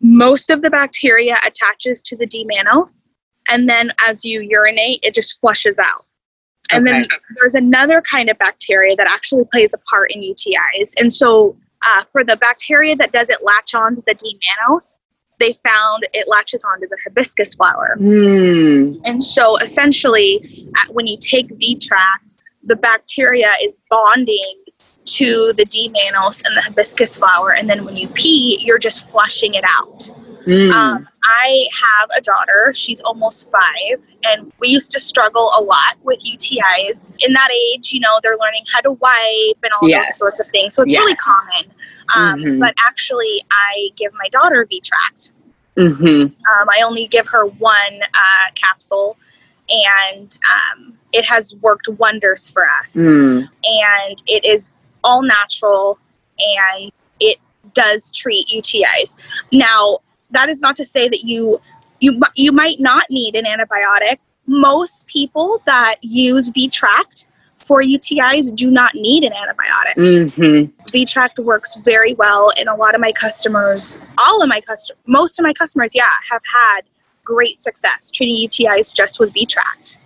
Most 0.00 0.50
of 0.50 0.62
the 0.62 0.70
bacteria 0.70 1.36
attaches 1.46 2.02
to 2.02 2.16
the 2.16 2.26
D-mannose 2.26 3.10
and 3.48 3.68
then 3.68 3.92
as 4.06 4.24
you 4.24 4.40
urinate, 4.40 5.00
it 5.02 5.14
just 5.14 5.40
flushes 5.40 5.78
out. 5.78 6.04
And 6.70 6.86
then 6.86 7.02
there's 7.36 7.54
another 7.54 8.00
kind 8.00 8.30
of 8.30 8.38
bacteria 8.38 8.96
that 8.96 9.06
actually 9.08 9.44
plays 9.52 9.70
a 9.74 9.78
part 9.90 10.10
in 10.10 10.22
UTIs. 10.22 10.92
And 10.98 11.12
so, 11.12 11.56
uh, 11.86 12.04
for 12.04 12.24
the 12.24 12.36
bacteria 12.36 12.96
that 12.96 13.12
doesn't 13.12 13.44
latch 13.44 13.74
on 13.74 13.96
to 13.96 14.02
the 14.06 14.14
D 14.14 14.38
mannose, 14.40 14.98
they 15.38 15.52
found 15.52 16.06
it 16.14 16.26
latches 16.26 16.64
onto 16.64 16.88
the 16.88 16.96
hibiscus 17.04 17.54
flower. 17.54 17.96
Hmm. 17.98 18.88
And 19.04 19.22
so, 19.22 19.58
essentially, 19.58 20.66
at, 20.82 20.94
when 20.94 21.06
you 21.06 21.18
take 21.20 21.50
V-Tract, 21.50 22.34
the 22.62 22.76
bacteria 22.76 23.52
is 23.62 23.78
bonding 23.90 24.63
to 25.06 25.52
the 25.56 25.64
D 25.64 25.90
mannose 25.90 26.42
and 26.46 26.56
the 26.56 26.62
hibiscus 26.62 27.16
flower. 27.16 27.52
And 27.52 27.68
then 27.68 27.84
when 27.84 27.96
you 27.96 28.08
pee, 28.08 28.60
you're 28.64 28.78
just 28.78 29.10
flushing 29.10 29.54
it 29.54 29.64
out. 29.68 30.10
Hmm. 30.44 30.70
Um, 30.72 31.06
I 31.24 31.66
have 31.72 32.10
a 32.18 32.20
daughter. 32.20 32.72
She's 32.74 33.00
almost 33.00 33.50
five, 33.50 34.06
and 34.26 34.52
we 34.58 34.68
used 34.68 34.90
to 34.92 35.00
struggle 35.00 35.50
a 35.58 35.62
lot 35.62 35.96
with 36.02 36.22
UTIs. 36.22 37.12
In 37.26 37.32
that 37.32 37.48
age, 37.50 37.92
you 37.92 38.00
know, 38.00 38.18
they're 38.22 38.36
learning 38.36 38.64
how 38.72 38.80
to 38.82 38.92
wipe 38.92 39.56
and 39.62 39.72
all 39.80 39.88
Yes. 39.88 40.06
those 40.08 40.18
sorts 40.18 40.40
of 40.40 40.46
things. 40.48 40.74
So 40.74 40.82
it's 40.82 40.92
Yes. 40.92 41.00
really 41.00 41.16
common. 41.16 41.74
Um, 42.14 42.40
Mhm. 42.40 42.60
But 42.60 42.74
actually, 42.86 43.42
I 43.50 43.88
give 43.96 44.12
my 44.12 44.28
daughter 44.28 44.66
V-Tract. 44.68 45.32
Mhm. 45.78 46.30
Um, 46.30 46.68
I 46.70 46.82
only 46.82 47.06
give 47.06 47.28
her 47.28 47.46
one 47.46 48.02
uh, 48.02 48.50
capsule, 48.54 49.16
and 49.70 50.38
um, 50.52 50.98
it 51.14 51.24
has 51.24 51.54
worked 51.62 51.88
wonders 51.88 52.50
for 52.50 52.68
us 52.68 52.92
Hmm. 52.94 53.44
and 53.64 54.22
it 54.26 54.44
is 54.44 54.72
all 55.04 55.22
natural 55.22 55.98
and 56.38 56.90
it 57.20 57.38
does 57.74 58.10
treat 58.10 58.48
UTIs. 58.48 59.16
Now, 59.52 59.98
that 60.30 60.48
is 60.48 60.60
not 60.60 60.76
to 60.76 60.84
say 60.84 61.08
that 61.08 61.22
you 61.22 61.60
you 62.00 62.20
you 62.34 62.52
might 62.52 62.80
not 62.80 63.04
need 63.10 63.36
an 63.36 63.44
antibiotic. 63.44 64.18
Most 64.46 65.06
people 65.06 65.62
that 65.64 65.96
use 66.02 66.48
V-Tract 66.48 67.26
for 67.56 67.80
UTIs 67.80 68.54
do 68.54 68.70
not 68.70 68.94
need 68.94 69.24
an 69.24 69.32
antibiotic. 69.32 69.94
Mhm. 69.96 70.72
V-Tract 70.92 71.38
works 71.38 71.76
very 71.76 72.12
well 72.14 72.50
and 72.58 72.68
a 72.68 72.74
lot 72.74 72.94
of 72.94 73.00
my 73.00 73.12
customers, 73.12 73.96
all 74.18 74.42
of 74.42 74.48
my 74.48 74.60
customers, 74.60 75.00
most 75.06 75.38
of 75.38 75.44
my 75.44 75.54
customers, 75.54 75.92
yeah, 75.94 76.10
have 76.30 76.42
had 76.52 76.82
great 77.24 77.60
success 77.60 78.10
treating 78.10 78.36
UTIs 78.36 78.94
just 78.94 79.18
with 79.18 79.32
V-Tract. 79.32 79.96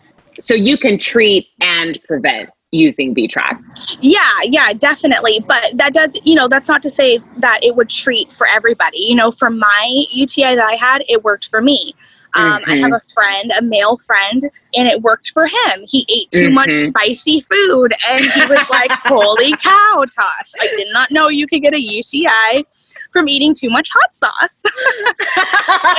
So 0.40 0.55
you 0.55 0.78
can 0.78 0.99
treat 0.99 1.49
and 1.61 1.99
prevent 2.07 2.51
using 2.72 3.14
V-Tract. 3.14 3.62
Yeah, 4.00 4.18
yeah, 4.44 4.72
definitely. 4.72 5.40
But 5.46 5.72
that 5.76 5.94
does, 5.94 6.20
you 6.24 6.34
know, 6.34 6.48
that's 6.48 6.68
not 6.68 6.82
to 6.82 6.90
say 6.90 7.20
that 7.38 7.60
it 7.64 7.76
would 7.76 7.88
treat 7.88 8.30
for 8.30 8.46
everybody. 8.46 8.98
You 9.00 9.14
know, 9.14 9.30
for 9.30 9.50
my 9.50 10.04
UTI 10.10 10.54
that 10.54 10.68
I 10.68 10.74
had, 10.76 11.02
it 11.08 11.24
worked 11.24 11.46
for 11.46 11.62
me. 11.62 11.94
Um, 12.34 12.60
I 12.66 12.74
Mhm. 12.74 12.80
have 12.82 12.92
a 12.92 13.00
friend, 13.14 13.52
a 13.58 13.62
male 13.62 13.96
friend, 13.96 14.42
and 14.76 14.86
it 14.86 15.00
worked 15.00 15.30
for 15.30 15.46
him. 15.46 15.84
He 15.88 16.04
ate 16.10 16.30
too 16.30 16.50
much 16.50 16.68
Mhm. 16.68 16.88
spicy 16.88 17.40
food, 17.40 17.94
and 18.10 18.22
he 18.22 18.44
was 18.44 18.68
like, 18.68 18.90
"Holy 19.06 19.52
cow, 19.52 20.04
Tosh! 20.14 20.52
I 20.60 20.66
did 20.76 20.88
not 20.92 21.10
know 21.10 21.28
you 21.28 21.46
could 21.46 21.62
get 21.62 21.74
a 21.74 21.80
UTI 21.80 22.64
from 23.12 23.28
eating 23.28 23.54
too 23.54 23.68
much 23.70 23.90
hot 23.92 24.12
sauce." 24.14 24.62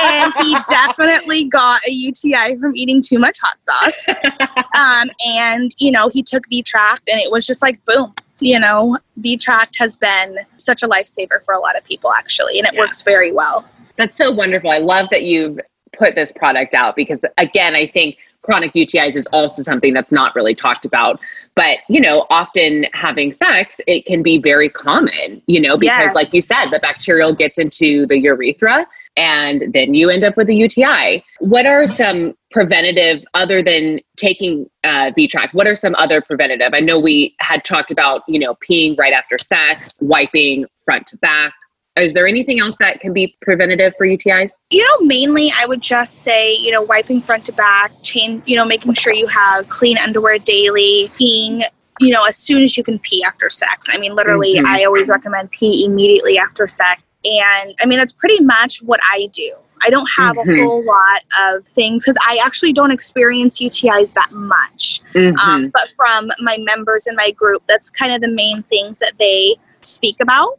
and 0.00 0.32
he 0.40 0.56
definitely 0.68 1.44
got 1.44 1.80
a 1.88 1.92
UTI 1.92 2.56
from 2.58 2.74
eating 2.76 3.02
too 3.02 3.18
much 3.18 3.38
hot 3.40 3.60
sauce. 3.60 3.94
Um, 4.78 5.10
and 5.36 5.72
you 5.78 5.90
know, 5.90 6.08
he 6.12 6.22
took 6.22 6.48
V 6.48 6.62
Tract, 6.62 7.08
and 7.10 7.20
it 7.20 7.30
was 7.30 7.46
just 7.46 7.60
like 7.62 7.82
boom. 7.84 8.14
You 8.40 8.58
know, 8.58 8.98
V 9.16 9.36
Tract 9.36 9.76
has 9.78 9.96
been 9.96 10.38
such 10.58 10.82
a 10.82 10.88
lifesaver 10.88 11.42
for 11.44 11.52
a 11.52 11.58
lot 11.60 11.76
of 11.76 11.84
people, 11.84 12.12
actually, 12.12 12.58
and 12.58 12.66
it 12.66 12.74
Yeah. 12.74 12.80
works 12.80 13.02
very 13.02 13.32
well. 13.32 13.64
That's 13.96 14.16
so 14.16 14.32
wonderful. 14.32 14.70
I 14.70 14.78
love 14.78 15.08
that 15.10 15.24
you've 15.24 15.58
put 15.98 16.14
this 16.14 16.32
product 16.32 16.72
out 16.74 16.96
because, 16.96 17.20
again, 17.36 17.74
I 17.74 17.86
think 17.88 18.16
chronic 18.42 18.72
UTIs 18.72 19.16
is 19.16 19.26
also 19.32 19.62
something 19.62 19.92
that's 19.92 20.10
not 20.12 20.34
really 20.34 20.54
talked 20.54 20.84
about. 20.84 21.20
But, 21.54 21.78
you 21.88 22.00
know, 22.00 22.26
often 22.30 22.86
having 22.92 23.32
sex, 23.32 23.80
it 23.86 24.06
can 24.06 24.22
be 24.22 24.38
very 24.38 24.68
common, 24.68 25.42
you 25.46 25.60
know, 25.60 25.76
because, 25.76 26.06
Yes. 26.06 26.14
like 26.14 26.32
you 26.32 26.40
said, 26.40 26.70
the 26.70 26.78
bacterial 26.80 27.34
gets 27.34 27.58
into 27.58 28.06
the 28.06 28.18
urethra 28.18 28.86
and 29.16 29.72
then 29.74 29.92
you 29.94 30.08
end 30.08 30.24
up 30.24 30.36
with 30.36 30.48
a 30.48 30.54
UTI. 30.54 31.22
What 31.40 31.66
are 31.66 31.86
some 31.86 32.34
preventative, 32.50 33.22
other 33.34 33.62
than 33.62 34.00
taking 34.16 34.70
uh, 34.84 35.10
V-Tract, 35.14 35.54
what 35.54 35.66
are 35.66 35.74
some 35.74 35.94
other 35.96 36.20
preventative? 36.20 36.70
I 36.74 36.80
know 36.80 36.98
we 36.98 37.34
had 37.40 37.64
talked 37.64 37.90
about, 37.90 38.22
you 38.26 38.38
know, 38.38 38.54
peeing 38.56 38.96
right 38.98 39.12
after 39.12 39.38
sex, 39.38 39.98
wiping 40.00 40.64
front 40.84 41.06
to 41.08 41.16
back. 41.18 41.52
Is 42.00 42.14
there 42.14 42.26
anything 42.26 42.60
else 42.60 42.76
that 42.78 43.00
can 43.00 43.12
be 43.12 43.36
preventative 43.42 43.94
for 43.96 44.06
UTIs? 44.06 44.50
You 44.70 44.82
know, 44.82 45.06
mainly 45.06 45.50
I 45.56 45.66
would 45.66 45.80
just 45.80 46.22
say, 46.22 46.54
you 46.54 46.72
know, 46.72 46.82
wiping 46.82 47.20
front 47.20 47.44
to 47.46 47.52
back, 47.52 47.92
chain, 48.02 48.42
you 48.46 48.56
know, 48.56 48.64
making 48.64 48.94
sure 48.94 49.12
you 49.12 49.26
have 49.26 49.68
clean 49.68 49.98
underwear 49.98 50.38
daily, 50.38 51.10
being 51.18 51.62
you 52.02 52.14
know, 52.14 52.24
as 52.24 52.34
soon 52.34 52.62
as 52.62 52.78
you 52.78 52.82
can 52.82 52.98
pee 53.00 53.22
after 53.22 53.50
sex. 53.50 53.86
I 53.90 53.98
mean, 53.98 54.14
literally, 54.14 54.54
Mhm. 54.54 54.64
I 54.64 54.84
always 54.84 55.10
recommend 55.10 55.50
pee 55.50 55.84
immediately 55.84 56.38
after 56.38 56.66
sex. 56.66 57.02
And 57.26 57.74
I 57.82 57.84
mean, 57.84 57.98
that's 57.98 58.14
pretty 58.14 58.42
much 58.42 58.78
what 58.78 59.00
I 59.02 59.28
do. 59.32 59.52
I 59.82 59.90
don't 59.90 60.08
have 60.16 60.36
Mhm. 60.36 60.62
a 60.62 60.64
whole 60.64 60.82
lot 60.82 61.22
of 61.42 61.66
things 61.74 62.04
because 62.04 62.16
I 62.26 62.38
actually 62.42 62.72
don't 62.72 62.90
experience 62.90 63.60
UTIs 63.60 64.14
that 64.14 64.32
much. 64.32 65.02
Mhm. 65.12 65.38
Um, 65.38 65.68
but 65.68 65.90
from 65.94 66.30
my 66.40 66.56
members 66.58 67.06
in 67.06 67.16
my 67.16 67.32
group, 67.32 67.62
that's 67.66 67.90
kind 67.90 68.14
of 68.14 68.22
the 68.22 68.28
main 68.28 68.62
things 68.64 68.98
that 69.00 69.12
they 69.18 69.56
speak 69.82 70.16
about 70.20 70.58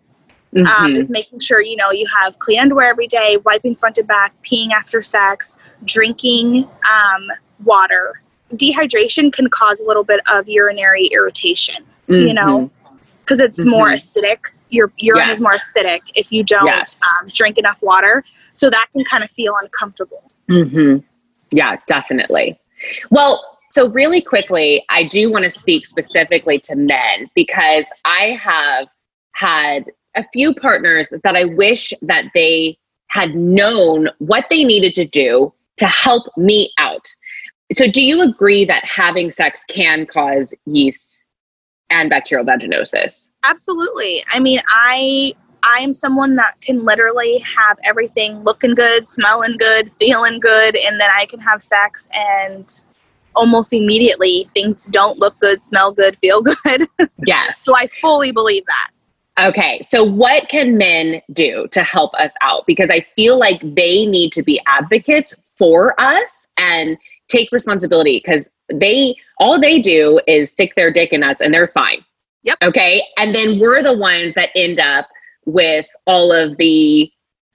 um, 0.59 0.65
Mhm. 0.93 0.97
is 0.97 1.09
making 1.09 1.39
sure 1.39 1.61
you 1.61 1.75
know 1.75 1.91
you 1.91 2.05
have 2.21 2.37
clean 2.39 2.59
underwear 2.59 2.89
every 2.89 3.07
day, 3.07 3.37
wiping 3.45 3.75
front 3.75 3.95
to 3.95 4.03
back, 4.03 4.33
peeing 4.43 4.71
after 4.71 5.01
sex, 5.01 5.57
drinking 5.85 6.67
um, 6.91 7.27
water. 7.63 8.21
Dehydration 8.53 9.31
can 9.31 9.49
cause 9.49 9.81
a 9.81 9.87
little 9.87 10.03
bit 10.03 10.19
of 10.33 10.49
urinary 10.49 11.05
irritation, 11.07 11.85
you 12.07 12.33
know, 12.33 12.69
because 13.21 13.39
it's 13.39 13.63
more 13.63 13.87
Mhm. 13.87 13.93
acidic. 13.95 14.37
Your 14.69 14.91
urine 14.97 15.27
Yes. 15.27 15.37
is 15.37 15.41
more 15.41 15.51
acidic 15.53 15.99
if 16.15 16.31
you 16.31 16.43
don't 16.43 16.65
Yes. 16.65 16.95
um, 17.01 17.29
drink 17.33 17.57
enough 17.57 17.81
water, 17.81 18.23
so 18.53 18.69
that 18.69 18.87
can 18.93 19.03
kind 19.05 19.23
of 19.23 19.31
feel 19.31 19.53
uncomfortable. 19.61 20.23
hmm 20.47 20.97
Yeah, 21.53 21.75
definitely. 21.87 22.57
Well, 23.09 23.57
so 23.71 23.87
really 23.89 24.21
quickly, 24.21 24.85
I 24.89 25.03
do 25.03 25.31
want 25.31 25.43
to 25.45 25.51
speak 25.51 25.85
specifically 25.85 26.59
to 26.59 26.75
men 26.75 27.29
because 27.35 27.85
I 28.05 28.39
have 28.41 28.87
had 29.33 29.91
a 30.15 30.25
few 30.33 30.53
partners 30.53 31.09
that 31.23 31.35
I 31.35 31.45
wish 31.45 31.93
that 32.01 32.25
they 32.33 32.77
had 33.07 33.35
known 33.35 34.09
what 34.19 34.45
they 34.49 34.63
needed 34.63 34.93
to 34.95 35.05
do 35.05 35.53
to 35.77 35.87
help 35.87 36.25
me 36.37 36.71
out. 36.77 37.07
So, 37.73 37.87
do 37.87 38.03
you 38.03 38.21
agree 38.21 38.65
that 38.65 38.83
having 38.83 39.31
sex 39.31 39.63
can 39.69 40.05
cause 40.05 40.53
yeast 40.65 41.23
and 41.89 42.09
bacterial 42.09 42.45
vaginosis? 42.45 43.29
Absolutely. 43.45 44.23
I 44.33 44.39
mean, 44.39 44.59
I 44.67 45.33
I 45.63 45.79
am 45.81 45.93
someone 45.93 46.35
that 46.37 46.59
can 46.61 46.83
literally 46.83 47.39
have 47.39 47.77
everything 47.85 48.43
looking 48.43 48.75
good, 48.75 49.05
smelling 49.05 49.57
good, 49.57 49.91
feeling 49.91 50.39
good, 50.39 50.75
and 50.85 50.99
then 50.99 51.09
I 51.13 51.25
can 51.25 51.39
have 51.39 51.61
sex 51.61 52.09
and 52.13 52.67
almost 53.35 53.71
immediately 53.73 54.45
things 54.53 54.87
don't 54.87 55.19
look 55.19 55.39
good, 55.39 55.63
smell 55.63 55.91
good, 55.91 56.17
feel 56.17 56.41
good. 56.41 56.87
Yes. 57.23 57.61
so 57.63 57.75
I 57.75 57.87
fully 58.01 58.31
believe 58.31 58.65
that. 58.65 58.89
Okay, 59.41 59.81
so 59.81 60.03
what 60.03 60.49
can 60.49 60.77
men 60.77 61.21
do 61.33 61.67
to 61.71 61.83
help 61.83 62.13
us 62.15 62.31
out? 62.41 62.63
Because 62.67 62.89
I 62.89 63.05
feel 63.15 63.39
like 63.39 63.59
they 63.61 64.05
need 64.05 64.31
to 64.33 64.43
be 64.43 64.61
advocates 64.67 65.33
for 65.57 65.99
us 65.99 66.47
and 66.57 66.97
take 67.27 67.51
responsibility 67.51 68.21
because 68.23 68.47
they 68.73 69.15
all 69.39 69.59
they 69.59 69.79
do 69.79 70.19
is 70.27 70.51
stick 70.51 70.73
their 70.75 70.91
dick 70.91 71.11
in 71.11 71.23
us 71.23 71.41
and 71.41 71.53
they're 71.53 71.67
fine. 71.67 72.03
Yep. 72.43 72.57
Okay. 72.61 73.01
And 73.17 73.33
then 73.33 73.59
we're 73.59 73.83
the 73.83 73.97
ones 73.97 74.33
that 74.35 74.49
end 74.55 74.79
up 74.79 75.07
with 75.45 75.85
all 76.05 76.31
of 76.31 76.57
the 76.57 77.11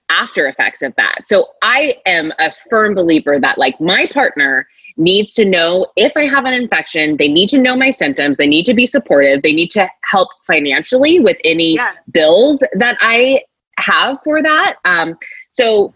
after 0.09 0.47
effects 0.47 0.81
of 0.81 0.93
that. 0.95 1.27
So 1.27 1.47
I 1.61 1.93
am 2.05 2.31
a 2.39 2.53
firm 2.69 2.95
believer 2.95 3.39
that 3.39 3.57
like 3.57 3.79
my 3.81 4.09
partner 4.13 4.67
needs 4.97 5.31
to 5.33 5.45
know 5.45 5.87
if 5.95 6.11
I 6.15 6.25
have 6.25 6.45
an 6.45 6.53
infection, 6.53 7.17
they 7.17 7.27
need 7.27 7.49
to 7.49 7.57
know 7.57 7.75
my 7.75 7.91
symptoms, 7.91 8.37
they 8.37 8.47
need 8.47 8.65
to 8.65 8.73
be 8.73 8.85
supportive, 8.85 9.41
they 9.41 9.53
need 9.53 9.69
to 9.71 9.87
help 10.03 10.29
financially 10.45 11.19
with 11.19 11.37
any 11.43 11.75
Yes. 11.75 11.95
bills 12.11 12.63
that 12.73 12.97
I 12.99 13.41
have 13.77 14.17
for 14.23 14.41
that. 14.41 14.75
Um, 14.85 15.17
so, 15.51 15.93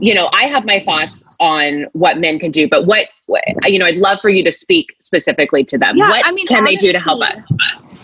you 0.00 0.14
know, 0.14 0.28
I 0.32 0.44
have 0.44 0.64
my 0.64 0.78
thoughts 0.80 1.36
on 1.40 1.86
what 1.92 2.18
men 2.18 2.38
can 2.38 2.50
do, 2.50 2.68
but 2.68 2.86
what, 2.86 3.08
what 3.26 3.42
you 3.64 3.78
know, 3.78 3.86
I'd 3.86 3.96
love 3.96 4.20
for 4.20 4.28
you 4.28 4.44
to 4.44 4.52
speak 4.52 4.94
specifically 5.00 5.64
to 5.64 5.78
them. 5.78 5.96
Yeah, 5.96 6.08
what 6.08 6.26
I 6.26 6.32
mean, 6.32 6.46
can 6.46 6.64
they 6.64 6.76
do 6.76 6.92
to 6.92 7.00
help 7.00 7.22
us? 7.22 7.99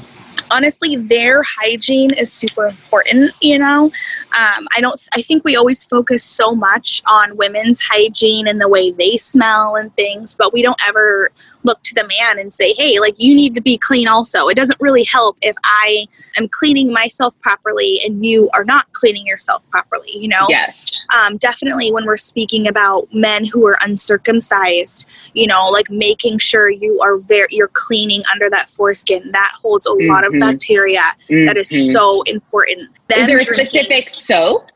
Honestly 0.50 0.96
their 0.96 1.42
hygiene 1.42 2.12
is 2.14 2.32
super 2.32 2.66
important 2.66 3.32
you 3.40 3.58
know 3.58 3.84
um, 4.32 4.66
i 4.76 4.80
don't 4.80 5.00
i 5.14 5.22
think 5.22 5.44
we 5.44 5.56
always 5.56 5.84
focus 5.84 6.22
so 6.22 6.54
much 6.54 7.02
on 7.06 7.36
women's 7.36 7.80
hygiene 7.80 8.46
and 8.46 8.60
the 8.60 8.68
way 8.68 8.90
they 8.90 9.16
smell 9.16 9.76
and 9.76 9.94
things 9.96 10.34
but 10.34 10.52
we 10.52 10.62
don't 10.62 10.80
ever 10.86 11.30
look 11.64 11.82
to 11.82 11.94
the 11.94 12.04
man 12.04 12.38
and 12.38 12.52
say 12.52 12.72
hey 12.74 12.98
like 12.98 13.14
you 13.18 13.34
need 13.34 13.54
to 13.54 13.62
be 13.62 13.76
clean 13.78 14.08
also 14.08 14.48
it 14.48 14.54
doesn't 14.54 14.80
really 14.80 15.04
help 15.04 15.36
if 15.42 15.56
i 15.64 16.06
am 16.38 16.48
cleaning 16.48 16.92
myself 16.92 17.38
properly 17.40 18.00
and 18.04 18.24
you 18.24 18.48
are 18.54 18.64
not 18.64 18.90
cleaning 18.92 19.26
yourself 19.26 19.68
properly 19.70 20.10
you 20.14 20.28
know 20.28 20.46
Yes. 20.48 21.06
um, 21.14 21.36
definitely 21.38 21.92
when 21.92 22.06
we're 22.06 22.16
speaking 22.16 22.66
about 22.68 23.08
men 23.12 23.44
who 23.44 23.66
are 23.66 23.76
uncircumcised, 23.82 25.30
you 25.34 25.46
know, 25.46 25.64
like 25.64 25.90
making 25.90 26.38
sure 26.38 26.68
you 26.68 27.00
are 27.00 27.16
very 27.16 27.46
you're 27.50 27.70
cleaning 27.72 28.22
under 28.32 28.50
that 28.50 28.68
foreskin. 28.68 29.30
That 29.32 29.50
holds 29.62 29.86
a 29.86 29.92
lot 29.92 30.26
of 30.26 30.32
Mhm. 30.36 30.40
bacteria. 30.40 31.02
That 31.28 31.56
is 31.56 31.68
Mhm. 31.70 31.92
so 31.92 32.22
important. 32.22 32.90
Is 33.14 33.26
there 33.26 33.38
a 33.38 33.44
drinking- 33.44 33.66
specific 33.66 34.10
soap? 34.10 34.68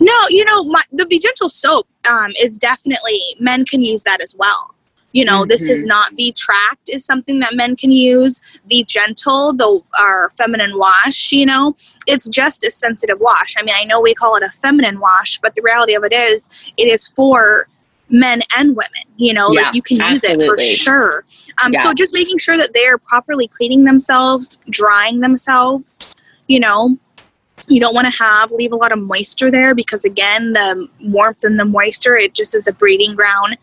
No, 0.00 0.14
you 0.28 0.44
know, 0.44 0.64
my, 0.64 0.82
the 0.92 1.04
V 1.06 1.18
Gentle 1.18 1.48
soap 1.48 1.86
um, 2.08 2.30
is 2.42 2.58
definitely 2.58 3.20
men 3.38 3.64
can 3.64 3.82
use 3.82 4.02
that 4.04 4.22
as 4.22 4.34
well. 4.36 4.74
You 5.12 5.24
know, 5.24 5.44
this 5.46 5.68
is 5.68 5.84
Mhm. 5.84 5.88
not 5.88 6.06
V-Tract 6.16 6.88
is 6.88 7.04
something 7.04 7.38
that 7.40 7.54
men 7.54 7.76
can 7.76 7.90
use. 7.90 8.40
V 8.68 8.84
Gentle, 8.84 9.52
the 9.54 9.80
our 10.00 10.30
feminine 10.36 10.78
wash, 10.78 11.32
you 11.32 11.46
know, 11.46 11.74
it's 12.06 12.28
just 12.28 12.62
a 12.64 12.70
sensitive 12.70 13.18
wash. 13.20 13.54
I 13.58 13.62
mean, 13.62 13.74
I 13.78 13.84
know 13.84 14.00
we 14.00 14.14
call 14.14 14.36
it 14.36 14.42
a 14.42 14.50
feminine 14.50 15.00
wash, 15.00 15.38
but 15.40 15.54
the 15.54 15.62
reality 15.62 15.94
of 15.94 16.04
it 16.04 16.12
is, 16.12 16.48
it 16.76 16.90
is 16.90 17.06
for 17.06 17.68
men 18.10 18.42
and 18.56 18.70
women. 18.70 19.02
You 19.16 19.34
know, 19.34 19.52
Yeah, 19.52 19.62
like 19.62 19.74
you 19.74 19.82
can 19.82 19.98
use 20.12 20.24
it 20.24 20.40
for 20.42 20.56
sure. 20.58 21.24
Um, 21.64 21.72
Yeah. 21.72 21.82
So 21.82 21.94
just 21.94 22.14
making 22.14 22.38
sure 22.38 22.56
that 22.56 22.72
they're 22.72 22.98
properly 22.98 23.48
cleaning 23.48 23.84
themselves, 23.84 24.56
drying 24.70 25.20
themselves. 25.20 26.20
You 26.46 26.60
know, 26.60 26.98
you 27.68 27.80
don't 27.80 27.94
want 27.94 28.06
to 28.12 28.22
have 28.22 28.52
leave 28.52 28.72
a 28.72 28.76
lot 28.76 28.92
of 28.92 28.98
moisture 29.00 29.50
there 29.50 29.74
because 29.74 30.04
again 30.04 30.52
the 30.52 30.88
warmth 31.00 31.42
and 31.42 31.58
the 31.58 31.64
moisture 31.64 32.16
it 32.16 32.32
just 32.34 32.54
is 32.54 32.68
a 32.68 32.72
breeding 32.72 33.14
ground 33.16 33.56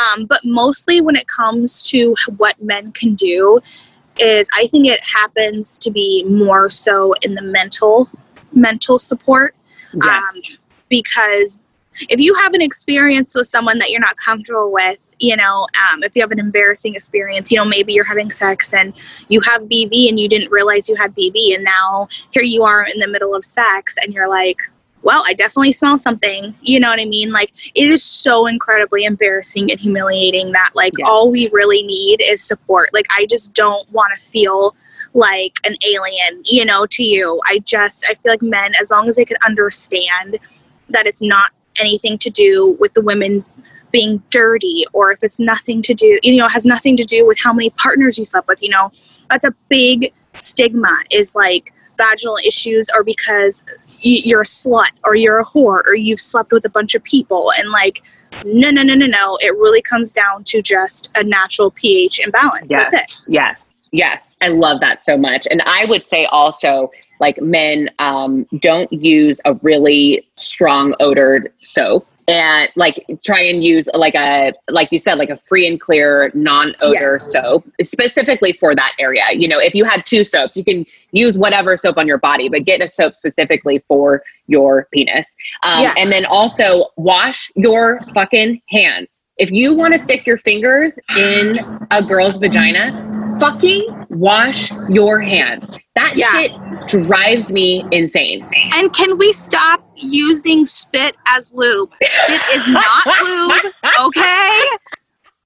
um, 0.00 0.26
but 0.26 0.40
mostly 0.44 1.00
when 1.00 1.14
it 1.14 1.26
comes 1.28 1.82
to 1.84 2.14
what 2.38 2.60
men 2.60 2.90
can 2.90 3.14
do 3.14 3.60
is 4.18 4.50
i 4.56 4.66
think 4.66 4.86
it 4.88 5.00
happens 5.04 5.78
to 5.78 5.90
be 5.92 6.24
more 6.24 6.68
so 6.68 7.14
in 7.22 7.34
the 7.34 7.42
mental 7.42 8.08
mental 8.52 8.98
support 8.98 9.54
Yes. 9.94 10.22
um, 10.22 10.42
because 10.88 11.62
if 12.08 12.20
you 12.20 12.34
have 12.34 12.52
an 12.54 12.62
experience 12.62 13.34
with 13.34 13.46
someone 13.46 13.78
that 13.78 13.90
you're 13.90 14.00
not 14.00 14.16
comfortable 14.16 14.72
with 14.72 14.98
you 15.18 15.36
know 15.36 15.66
um, 15.92 16.02
if 16.02 16.14
you 16.14 16.22
have 16.22 16.30
an 16.30 16.38
embarrassing 16.38 16.94
experience 16.94 17.50
you 17.50 17.56
know 17.58 17.64
maybe 17.64 17.92
you're 17.92 18.04
having 18.04 18.30
sex 18.30 18.74
and 18.74 18.92
you 19.28 19.40
have 19.40 19.62
BV 19.62 20.08
and 20.08 20.20
you 20.20 20.28
didn't 20.28 20.50
realize 20.50 20.88
you 20.88 20.94
had 20.96 21.14
BV 21.14 21.54
and 21.54 21.64
now 21.64 22.08
here 22.32 22.42
you 22.42 22.64
are 22.64 22.86
in 22.92 23.00
the 23.00 23.08
middle 23.08 23.34
of 23.34 23.44
sex 23.44 23.96
and 24.02 24.12
you're 24.12 24.28
like 24.28 24.58
well 25.02 25.22
i 25.26 25.32
definitely 25.34 25.70
smell 25.72 25.96
something. 25.96 26.54
You 26.62 26.80
know 26.80 26.88
what 26.90 26.98
i 27.00 27.04
mean? 27.04 27.30
Like 27.32 27.52
it 27.74 27.88
is 27.88 28.02
so 28.02 28.46
incredibly 28.46 29.04
embarrassing 29.04 29.70
and 29.70 29.78
humiliating 29.80 30.52
that 30.52 30.70
like 30.74 30.92
Yeah. 30.98 31.06
all 31.08 31.30
we 31.30 31.48
really 31.50 31.82
need 31.82 32.20
is 32.22 32.42
support. 32.42 32.90
Like 32.92 33.06
i 33.16 33.24
just 33.26 33.54
don't 33.54 33.90
want 33.92 34.12
to 34.18 34.26
feel 34.26 34.74
like 35.14 35.54
an 35.64 35.76
alien 35.86 36.42
you 36.44 36.64
know 36.64 36.84
to 36.86 37.04
you. 37.04 37.40
I 37.46 37.60
just 37.60 38.06
i 38.10 38.14
feel 38.14 38.32
like 38.32 38.42
men 38.42 38.72
as 38.80 38.90
long 38.90 39.08
as 39.08 39.16
they 39.16 39.24
could 39.24 39.38
understand 39.46 40.38
that 40.90 41.06
it's 41.06 41.22
not 41.22 41.50
anything 41.80 42.18
to 42.18 42.30
do 42.30 42.76
with 42.80 42.94
the 42.94 43.00
women 43.00 43.44
being 43.92 44.22
dirty 44.30 44.84
or 44.92 45.12
if 45.12 45.20
it's 45.22 45.38
nothing 45.38 45.80
to 45.80 45.94
do 45.94 46.18
you 46.22 46.36
know 46.36 46.46
it 46.46 46.52
has 46.52 46.66
nothing 46.66 46.96
to 46.96 47.04
do 47.04 47.26
with 47.26 47.38
how 47.38 47.52
many 47.52 47.70
partners 47.70 48.18
you 48.18 48.24
slept 48.24 48.46
with 48.48 48.62
you 48.62 48.68
know 48.68 48.90
that's 49.30 49.44
a 49.44 49.54
big 49.68 50.12
stigma 50.34 50.94
is 51.10 51.34
like 51.34 51.72
vaginal 51.96 52.36
issues 52.46 52.90
are 52.90 53.02
because 53.02 53.64
you're 54.02 54.42
a 54.42 54.44
slut 54.44 54.90
or 55.04 55.14
you're 55.14 55.38
a 55.38 55.44
whore 55.44 55.82
or 55.86 55.94
you've 55.94 56.20
slept 56.20 56.52
with 56.52 56.64
a 56.66 56.68
bunch 56.68 56.94
of 56.94 57.02
people 57.04 57.50
and 57.58 57.70
like 57.70 58.02
no 58.44 58.70
no 58.70 58.82
no 58.82 58.94
no 58.94 59.06
no 59.06 59.38
it 59.40 59.54
really 59.56 59.80
comes 59.80 60.12
down 60.12 60.44
to 60.44 60.60
just 60.60 61.10
a 61.14 61.24
natural 61.24 61.70
pH 61.70 62.20
imbalance 62.24 62.66
Yes. 62.68 62.92
that's 62.92 63.26
it 63.26 63.32
Yes, 63.32 63.88
yes. 63.92 64.34
I 64.42 64.48
love 64.48 64.80
that 64.80 65.02
so 65.02 65.16
much. 65.16 65.46
And 65.50 65.62
I 65.62 65.86
would 65.86 66.06
say 66.06 66.26
also, 66.26 66.90
like, 67.20 67.40
men 67.40 67.90
um, 67.98 68.46
don't 68.60 68.92
use 68.92 69.40
a 69.44 69.54
really 69.54 70.26
strong 70.36 70.94
odored 71.00 71.52
soap. 71.62 72.06
And 72.28 72.68
like 72.74 73.06
try 73.22 73.40
and 73.40 73.62
use 73.62 73.88
like 73.94 74.16
a 74.16 74.52
like 74.68 74.90
you 74.90 74.98
said 74.98 75.14
like 75.16 75.30
a 75.30 75.36
free 75.36 75.64
and 75.68 75.80
clear 75.80 76.32
non 76.34 76.74
odor 76.80 77.22
Yes. 77.22 77.30
soap 77.30 77.64
specifically 77.82 78.52
for 78.54 78.74
that 78.74 78.94
area. 78.98 79.22
You 79.32 79.46
know, 79.46 79.60
if 79.60 79.76
you 79.76 79.84
had 79.84 80.04
two 80.04 80.24
soaps, 80.24 80.56
you 80.56 80.64
can 80.64 80.84
use 81.12 81.38
whatever 81.38 81.76
soap 81.76 81.98
on 81.98 82.08
your 82.08 82.18
body, 82.18 82.48
but 82.48 82.64
get 82.64 82.80
a 82.82 82.88
soap 82.88 83.14
specifically 83.14 83.78
for 83.86 84.24
your 84.48 84.88
penis. 84.92 85.36
Um, 85.62 85.82
Yeah. 85.84 85.92
And 85.96 86.10
then 86.10 86.24
also 86.26 86.86
wash 86.96 87.48
your 87.54 88.00
fucking 88.12 88.60
hands. 88.70 89.20
If 89.38 89.50
you 89.50 89.74
want 89.74 89.92
to 89.92 89.98
stick 89.98 90.26
your 90.26 90.38
fingers 90.38 90.98
in 91.18 91.56
a 91.90 92.02
girl's 92.02 92.38
vagina, 92.38 92.90
fucking 93.38 94.06
wash 94.12 94.70
your 94.88 95.20
hands. 95.20 95.78
That 95.94 96.14
Yeah. 96.16 96.30
shit 96.32 96.52
drives 96.88 97.52
me 97.52 97.84
insane. 97.92 98.42
and 98.74 98.92
can 98.94 99.18
we 99.18 99.32
stop 99.34 99.84
using 99.94 100.64
spit 100.64 101.16
as 101.26 101.52
lube 101.52 101.90
spit 102.00 102.40
is 102.54 102.66
not 102.68 103.06
lube 103.24 103.72
okay 104.06 104.60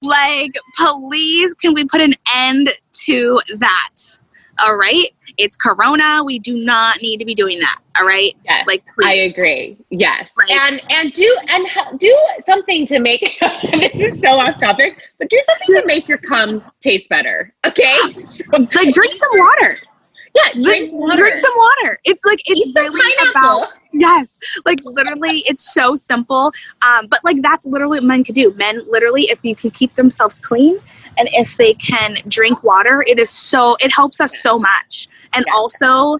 Like, 0.01 0.51
please, 0.77 1.53
can 1.55 1.73
we 1.73 1.85
put 1.85 2.01
an 2.01 2.13
end 2.35 2.69
to 3.05 3.39
that? 3.57 3.89
All 4.65 4.75
right. 4.75 5.05
It's 5.41 5.55
Corona. 5.57 6.23
We 6.23 6.37
do 6.39 6.55
not 6.57 7.01
need 7.01 7.17
to 7.19 7.25
be 7.25 7.33
doing 7.35 7.59
that. 7.59 7.77
All 7.99 8.05
right. 8.05 8.35
Yes, 8.45 8.65
Like, 8.67 8.83
I 9.03 9.13
agree. 9.13 9.77
Yes, 9.89 10.31
Like- 10.37 10.51
and 10.51 10.81
and 10.91 11.13
do 11.13 11.37
and 11.49 11.65
do 11.99 12.15
something 12.41 12.85
to 12.87 12.99
make 12.99 13.21
this 13.41 13.99
is 13.99 14.21
so 14.21 14.39
off 14.39 14.59
topic, 14.59 14.99
but 15.19 15.29
do 15.29 15.41
something 15.45 15.81
to 15.81 15.87
make 15.87 16.07
your 16.07 16.19
cum 16.19 16.63
taste 16.81 17.09
better. 17.09 17.53
Okay, 17.65 17.97
so, 18.21 18.43
Like, 18.57 18.93
drink 18.93 19.13
some 19.13 19.29
water. 19.33 19.75
yeah, 20.35 20.51
Drink, 20.53 20.65
drink 20.65 20.93
water. 20.93 21.17
drink 21.17 21.35
some 21.35 21.53
water. 21.55 21.99
It's 22.05 22.23
like, 22.25 22.39
it's 22.45 22.61
Eat 22.67 22.75
really 22.75 23.29
about 23.31 23.69
Yes, 23.93 24.39
like 24.65 24.79
literally, 24.83 25.43
it's 25.45 25.73
so 25.73 25.95
simple. 25.95 26.51
Um, 26.81 27.07
but 27.07 27.19
like 27.23 27.41
that's 27.41 27.65
literally 27.65 27.99
what 27.99 28.07
men 28.07 28.23
could 28.23 28.35
do. 28.35 28.53
Men 28.53 28.81
literally, 28.89 29.23
if 29.23 29.43
you 29.43 29.55
can 29.55 29.71
keep 29.71 29.93
themselves 29.95 30.39
clean 30.39 30.77
and 31.17 31.27
if 31.33 31.57
they 31.57 31.73
can 31.73 32.15
drink 32.27 32.63
water, 32.63 33.03
it 33.07 33.19
is 33.19 33.29
so 33.29 33.75
it 33.81 33.93
helps 33.93 34.21
us 34.21 34.39
so 34.39 34.57
much. 34.57 35.07
And 35.33 35.43
Yes. 35.45 35.55
also, 35.57 36.19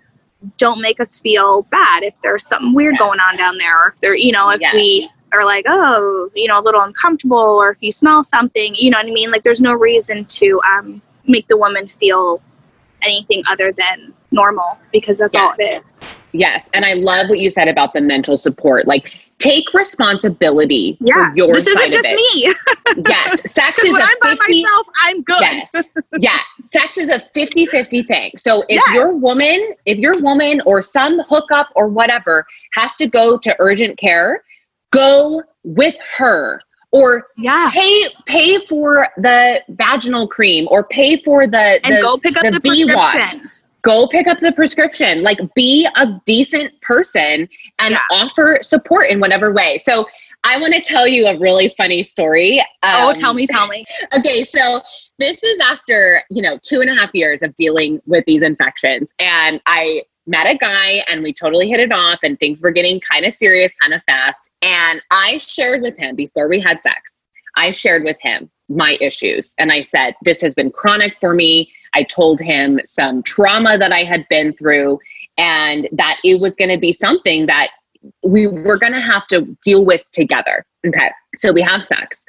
don't 0.57 0.81
make 0.81 0.99
us 0.99 1.19
feel 1.19 1.63
bad 1.63 2.03
if 2.03 2.13
there's 2.23 2.45
something 2.45 2.73
weird 2.73 2.97
going 2.97 3.19
on 3.19 3.37
down 3.37 3.57
there, 3.57 3.85
or 3.85 3.89
if 3.89 3.99
they're 4.01 4.15
you 4.15 4.31
know, 4.31 4.49
if 4.51 4.61
Yes. 4.61 4.73
we 4.73 5.09
are 5.33 5.45
like, 5.45 5.63
oh, 5.67 6.29
you 6.35 6.47
know, 6.47 6.59
a 6.59 6.63
little 6.63 6.81
uncomfortable, 6.81 7.37
or 7.37 7.71
if 7.71 7.81
you 7.81 7.91
smell 7.91 8.21
something, 8.23 8.75
you 8.75 8.89
know 8.89 8.97
what 8.97 9.07
I 9.07 9.11
mean. 9.11 9.31
Like, 9.31 9.43
there's 9.43 9.61
no 9.61 9.73
reason 9.73 10.25
to 10.25 10.59
um, 10.69 11.01
make 11.25 11.47
the 11.47 11.55
woman 11.55 11.87
feel 11.87 12.41
anything 13.03 13.43
other 13.49 13.71
than 13.71 14.13
normal 14.31 14.79
because 14.91 15.19
that's 15.19 15.35
all 15.35 15.53
it 15.59 15.63
is. 15.81 16.01
Yes, 16.33 16.69
and 16.73 16.85
I 16.85 16.93
love 16.93 17.29
what 17.29 17.39
you 17.39 17.49
said 17.51 17.67
about 17.67 17.93
the 17.93 18.01
mental 18.01 18.37
support. 18.37 18.87
Like, 18.87 19.13
take 19.39 19.73
responsibility 19.73 20.97
Yeah, 21.01 21.31
for 21.31 21.35
your 21.35 21.53
this 21.53 21.67
isn't 21.67 21.91
just 21.91 22.07
me. 22.07 22.53
Yes, 23.07 23.51
sex 23.51 23.81
is 23.83 23.91
when 23.93 24.01
a 24.01 24.03
I'm 24.03 24.17
by 24.21 24.29
50 24.45 24.63
myself, 24.63 24.87
I'm 25.01 25.21
good. 25.23 25.41
Yes. 25.41 25.71
Yeah. 26.19 26.39
Sex 26.61 26.97
is 26.97 27.09
a 27.09 27.21
50 27.33 27.65
50 27.67 28.03
thing. 28.03 28.31
So 28.37 28.63
if 28.69 28.81
Yes. 28.85 28.95
your 28.95 29.15
woman, 29.15 29.73
if 29.85 29.97
your 29.97 30.13
woman 30.21 30.61
or 30.65 30.81
some 30.81 31.19
hookup 31.19 31.67
or 31.75 31.87
whatever 31.87 32.45
has 32.73 32.95
to 32.97 33.07
go 33.07 33.37
to 33.39 33.55
urgent 33.59 33.97
care, 33.97 34.43
go 34.91 35.41
with 35.63 35.95
her 36.17 36.61
or 36.91 37.27
Yeah. 37.37 37.69
pay 37.73 38.09
pay 38.25 38.65
for 38.65 39.07
the 39.17 39.61
vaginal 39.69 40.27
cream 40.27 40.67
or 40.69 40.83
pay 40.83 41.21
for 41.23 41.47
the 41.47 41.79
And 41.85 41.95
the, 41.95 42.01
go 42.01 42.17
pick 42.17 42.35
up 42.37 42.43
the, 42.43 42.59
wash. 42.93 43.13
prescription. 43.13 43.51
Go 43.81 44.07
pick 44.07 44.27
up 44.27 44.39
the 44.39 44.51
prescription. 44.51 45.23
Like 45.23 45.39
be 45.55 45.87
a 45.95 46.07
decent 46.25 46.79
person 46.81 47.47
and 47.79 47.91
Yeah. 47.91 47.99
offer 48.11 48.59
support 48.61 49.09
in 49.09 49.19
whatever 49.19 49.51
way. 49.51 49.77
So 49.79 50.07
I 50.43 50.59
want 50.59 50.73
to 50.73 50.81
tell 50.81 51.07
you 51.07 51.27
a 51.27 51.37
really 51.37 51.73
funny 51.77 52.01
story. 52.03 52.63
oh, 52.83 53.09
Um, 53.09 53.13
tell 53.13 53.33
me, 53.33 53.45
tell 53.45 53.67
me. 53.67 53.85
okay, 54.13 54.43
so 54.43 54.81
this 55.19 55.43
is 55.43 55.59
after, 55.59 56.23
you 56.31 56.41
know, 56.41 56.57
two 56.63 56.81
and 56.81 56.89
a 56.89 56.95
half 56.95 57.11
years 57.13 57.43
of 57.43 57.53
dealing 57.55 58.01
with 58.07 58.25
these 58.25 58.41
infections. 58.41 59.13
And 59.19 59.61
I 59.67 60.03
met 60.27 60.47
a 60.47 60.57
guy 60.57 61.03
and 61.07 61.21
we 61.23 61.33
totally 61.33 61.69
hit 61.69 61.79
it 61.79 61.91
off 61.91 62.19
and 62.23 62.39
things 62.39 62.61
were 62.61 62.71
getting 62.71 62.99
kind 63.01 63.25
of 63.25 63.33
serious, 63.33 63.71
kind 63.79 63.93
of 63.93 64.01
fast. 64.03 64.49
And 64.63 65.01
I 65.11 65.37
shared 65.39 65.81
with 65.81 65.97
him 65.97 66.15
before 66.15 66.47
we 66.47 66.59
had 66.59 66.81
sex, 66.81 67.21
I 67.55 67.71
shared 67.71 68.03
with 68.03 68.17
him 68.21 68.49
my 68.69 68.97
issues. 69.01 69.53
And 69.57 69.71
I 69.71 69.81
said, 69.81 70.15
this 70.23 70.41
has 70.41 70.53
been 70.53 70.71
chronic 70.71 71.17
for 71.19 71.33
me. 71.33 71.71
I 71.93 72.03
told 72.03 72.39
him 72.39 72.79
some 72.85 73.23
trauma 73.23 73.77
that 73.77 73.91
I 73.91 74.03
had 74.03 74.25
been 74.29 74.53
through 74.53 74.99
and 75.37 75.87
that 75.91 76.17
it 76.23 76.39
was 76.39 76.55
going 76.55 76.69
to 76.69 76.77
be 76.77 76.93
something 76.93 77.45
that 77.47 77.69
we 78.23 78.47
were 78.47 78.77
going 78.77 78.93
to 78.93 79.01
have 79.01 79.27
to 79.27 79.45
deal 79.63 79.85
with 79.85 80.03
together. 80.11 80.65
Okay. 80.85 81.11
So 81.37 81.51
we 81.51 81.61
have 81.61 81.85
sex. 81.85 82.19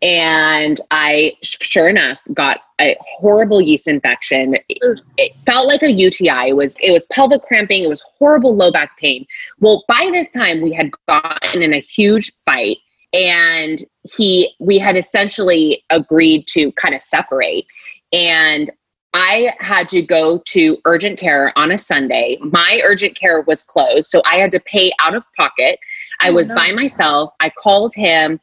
And 0.00 0.80
I, 0.92 1.32
sure 1.42 1.88
enough, 1.88 2.18
got 2.32 2.60
a 2.80 2.96
horrible 3.00 3.60
yeast 3.60 3.88
infection. 3.88 4.56
It, 4.68 5.00
it 5.16 5.32
felt 5.44 5.66
like 5.66 5.82
a 5.82 5.90
UTI. 5.90 6.50
It 6.50 6.56
was 6.56 6.76
it 6.80 6.92
was 6.92 7.04
pelvic 7.10 7.42
cramping. 7.42 7.82
It 7.82 7.88
was 7.88 8.00
horrible 8.16 8.54
low 8.54 8.70
back 8.70 8.96
pain. 8.98 9.26
Well, 9.58 9.84
by 9.88 10.08
this 10.12 10.30
time 10.30 10.62
we 10.62 10.72
had 10.72 10.90
gotten 11.08 11.62
in 11.62 11.74
a 11.74 11.80
huge 11.80 12.32
fight, 12.44 12.76
and 13.12 13.84
he 14.04 14.54
we 14.60 14.78
had 14.78 14.96
essentially 14.96 15.82
agreed 15.90 16.46
to 16.48 16.70
kind 16.72 16.94
of 16.94 17.02
separate. 17.02 17.66
And 18.12 18.70
I 19.18 19.52
had 19.58 19.88
to 19.88 20.00
go 20.00 20.38
to 20.46 20.78
urgent 20.84 21.18
care 21.18 21.52
on 21.56 21.72
a 21.72 21.78
Sunday. 21.78 22.38
My 22.40 22.80
urgent 22.84 23.16
care 23.16 23.40
was 23.42 23.64
closed, 23.64 24.06
so 24.10 24.22
I 24.24 24.36
had 24.36 24.52
to 24.52 24.60
pay 24.60 24.92
out 25.00 25.14
of 25.14 25.24
pocket. 25.36 25.80
I 26.20 26.28
Oh, 26.30 26.34
was 26.34 26.48
by 26.50 26.70
myself. 26.70 27.32
I 27.40 27.50
called 27.50 27.92
him. 27.94 28.38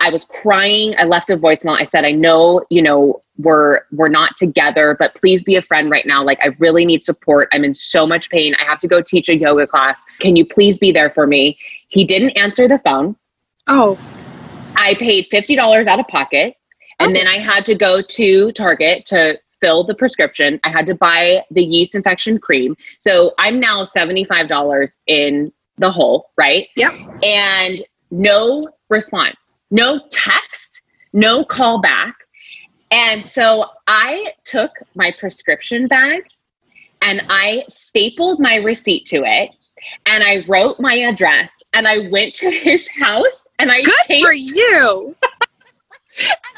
I 0.00 0.10
was 0.10 0.24
crying. 0.24 0.92
I 0.98 1.04
left 1.04 1.30
a 1.30 1.36
voicemail. 1.36 1.78
I 1.78 1.84
said, 1.84 2.04
"I 2.04 2.10
know, 2.10 2.64
you 2.68 2.82
know, 2.82 3.20
we're 3.38 3.82
we're 3.92 4.08
not 4.08 4.36
together, 4.36 4.96
but 4.98 5.14
please 5.14 5.44
be 5.44 5.54
a 5.54 5.62
friend 5.62 5.88
right 5.88 6.04
now. 6.04 6.24
Like 6.24 6.40
I 6.42 6.48
really 6.58 6.84
need 6.84 7.04
support. 7.04 7.48
I'm 7.52 7.62
in 7.64 7.74
so 7.74 8.04
much 8.04 8.28
pain. 8.28 8.56
I 8.56 8.64
have 8.64 8.80
to 8.80 8.88
go 8.88 9.00
teach 9.00 9.28
a 9.28 9.36
yoga 9.36 9.68
class. 9.68 10.02
Can 10.18 10.34
you 10.34 10.44
please 10.44 10.78
be 10.78 10.90
there 10.90 11.10
for 11.10 11.28
me?" 11.28 11.56
He 11.86 12.04
didn't 12.04 12.30
answer 12.30 12.66
the 12.66 12.78
phone. 12.78 13.14
Oh, 13.68 13.96
I 14.74 14.94
paid 14.94 15.26
$50 15.30 15.86
out 15.86 16.00
of 16.00 16.08
pocket. 16.08 16.56
And 16.98 17.10
Oh. 17.10 17.14
then 17.14 17.28
I 17.28 17.38
had 17.38 17.64
to 17.66 17.76
go 17.76 18.02
to 18.02 18.50
Target 18.52 19.06
to 19.06 19.38
fill 19.60 19.84
the 19.84 19.94
prescription. 19.94 20.60
I 20.64 20.70
had 20.70 20.86
to 20.86 20.94
buy 20.94 21.44
the 21.50 21.62
yeast 21.62 21.94
infection 21.94 22.38
cream. 22.38 22.76
So 22.98 23.34
I'm 23.38 23.60
now 23.60 23.84
$75 23.84 24.98
in 25.06 25.52
the 25.78 25.90
hole, 25.90 26.30
right? 26.36 26.68
Yep. 26.76 26.92
And 27.22 27.82
no 28.10 28.64
response, 28.88 29.54
no 29.70 30.00
text, 30.10 30.82
no 31.12 31.44
call 31.44 31.80
back. 31.80 32.14
And 32.90 33.24
so 33.24 33.66
I 33.86 34.32
took 34.44 34.70
my 34.94 35.12
prescription 35.18 35.86
bag 35.86 36.22
and 37.02 37.22
I 37.28 37.64
stapled 37.68 38.40
my 38.40 38.56
receipt 38.56 39.06
to 39.06 39.22
it 39.24 39.50
and 40.06 40.24
I 40.24 40.44
wrote 40.48 40.80
my 40.80 40.94
address 40.94 41.62
and 41.74 41.86
I 41.86 42.08
went 42.10 42.34
to 42.36 42.50
his 42.50 42.88
house 42.88 43.46
and 43.58 43.70
I 43.70 43.82
good 43.82 43.94
taped 44.06 44.26
for 44.26 44.32
you. 44.32 45.14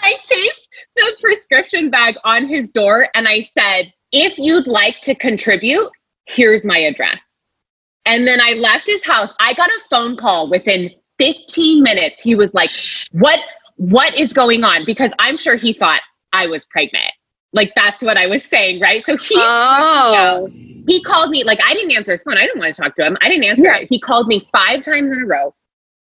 I 0.02 0.14
taped 0.24 0.68
the 0.96 1.12
prescription 1.20 1.90
bag 1.90 2.16
on 2.24 2.46
his 2.48 2.70
door 2.70 3.08
and 3.14 3.28
I 3.28 3.40
said, 3.40 3.92
if 4.12 4.38
you'd 4.38 4.66
like 4.66 5.00
to 5.02 5.14
contribute, 5.14 5.90
here's 6.26 6.64
my 6.64 6.78
address. 6.78 7.36
And 8.06 8.26
then 8.26 8.40
I 8.40 8.52
left 8.52 8.86
his 8.86 9.04
house. 9.04 9.32
I 9.40 9.54
got 9.54 9.68
a 9.70 9.80
phone 9.90 10.16
call 10.16 10.48
within 10.48 10.90
15 11.18 11.82
minutes. 11.82 12.20
He 12.20 12.34
was 12.34 12.54
like, 12.54 12.70
What 13.12 13.38
what 13.76 14.18
is 14.18 14.32
going 14.32 14.64
on? 14.64 14.84
Because 14.84 15.12
I'm 15.18 15.36
sure 15.36 15.56
he 15.56 15.72
thought 15.72 16.00
I 16.32 16.46
was 16.46 16.64
pregnant. 16.64 17.12
Like 17.52 17.72
that's 17.76 18.02
what 18.02 18.16
I 18.16 18.26
was 18.26 18.44
saying, 18.44 18.80
right? 18.80 19.04
So 19.04 19.16
he 19.16 19.36
Oh, 19.36 20.48
he 20.86 21.02
called 21.02 21.30
me, 21.30 21.44
like 21.44 21.60
I 21.64 21.74
didn't 21.74 21.92
answer 21.92 22.12
his 22.12 22.22
phone. 22.22 22.38
I 22.38 22.42
didn't 22.46 22.58
want 22.60 22.74
to 22.74 22.82
talk 22.82 22.96
to 22.96 23.04
him. 23.06 23.16
I 23.20 23.28
didn't 23.28 23.44
answer 23.44 23.66
Yeah. 23.66 23.78
it. 23.78 23.88
He 23.90 24.00
called 24.00 24.26
me 24.28 24.48
five 24.52 24.82
times 24.82 25.12
in 25.12 25.22
a 25.22 25.26
row. 25.26 25.54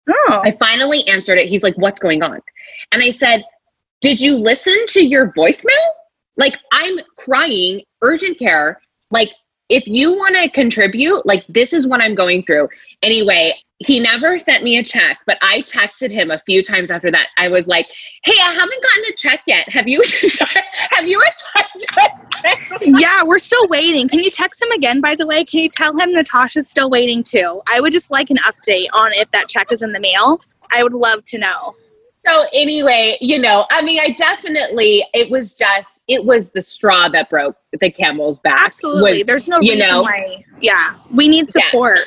Oh, 0.10 0.42
I 0.44 0.52
finally 0.52 1.08
answered 1.08 1.38
it. 1.38 1.50
He's 1.50 1.64
like, 1.64 1.78
What's 1.78 2.00
going 2.00 2.24
on? 2.24 2.42
And 2.92 3.02
I 3.02 3.12
said, 3.12 3.44
Did 4.02 4.20
you 4.20 4.36
listen 4.36 4.76
to 4.90 5.04
your 5.04 5.32
voicemail? 5.34 5.86
Like, 6.38 6.58
I'm 6.72 7.00
crying, 7.18 7.84
urgent 8.02 8.40
care. 8.40 8.82
Like, 9.12 9.30
if 9.70 9.84
you 9.88 10.12
want 10.12 10.36
to 10.36 10.50
contribute, 10.50 11.26
like, 11.26 11.46
this 11.48 11.74
is 11.74 11.88
what 11.88 12.02
I'm 12.02 12.16
going 12.16 12.44
through. 12.44 12.70
Anyway, 13.02 13.54
he 13.80 14.00
never 14.00 14.38
sent 14.38 14.64
me 14.64 14.78
a 14.78 14.84
check, 14.84 15.20
but 15.26 15.38
I 15.42 15.62
texted 15.64 16.12
him 16.12 16.32
a 16.32 16.42
few 16.46 16.64
times 16.64 16.92
after 16.92 17.12
that. 17.12 17.28
I 17.38 17.50
was 17.50 17.68
like, 17.68 17.92
Hey, 18.24 18.36
I 18.42 18.54
haven't 18.54 18.84
gotten 18.84 19.04
a 19.06 19.16
check 19.18 19.42
yet. 19.48 19.68
Have 19.70 19.88
you 19.88 20.02
have 20.92 21.08
you 21.08 21.22
yeah. 22.82 23.24
We're 23.24 23.40
still 23.40 23.68
waiting. 23.68 24.08
Can 24.08 24.20
you 24.20 24.30
text 24.30 24.62
him 24.62 24.72
again? 24.72 25.02
By 25.02 25.16
the 25.16 25.26
way, 25.26 25.44
can 25.44 25.60
you 25.60 25.70
tell 25.70 25.98
him 25.98 26.14
Natasha's 26.14 26.70
still 26.70 26.90
waiting 26.90 27.24
too? 27.24 27.62
I 27.72 27.80
would 27.80 27.92
just 27.92 28.12
like 28.12 28.30
an 28.30 28.38
update 28.38 28.88
on 28.94 29.12
if 29.14 29.30
that 29.32 29.48
check 29.48 29.72
is 29.72 29.82
in 29.82 29.92
the 29.92 30.00
mail. 30.00 30.40
I 30.74 30.84
would 30.84 30.94
love 30.94 31.24
to 31.26 31.38
know. 31.38 31.76
So 32.26 32.46
anyway, 32.54 33.18
you 33.20 33.40
know, 33.40 33.66
I 33.70 33.82
mean, 33.82 34.00
I 34.00 34.14
definitely 34.14 35.06
it 35.14 35.30
was 35.30 35.54
just 35.54 35.88
it 36.08 36.24
was 36.26 36.50
the 36.52 36.62
straw 36.62 37.08
that 37.10 37.30
broke 37.30 37.56
the 37.80 37.90
camel's 37.90 38.40
back. 38.40 38.58
Absolutely. 38.60 39.12
was- 39.20 39.24
There's 39.24 39.48
no 39.48 39.60
you 39.62 39.72
reason 39.74 39.88
know. 39.88 40.02
why. 40.02 40.44
Yeah, 40.62 40.96
we 41.12 41.28
need 41.28 41.46
Yeah. 41.56 41.64
support. 41.66 42.00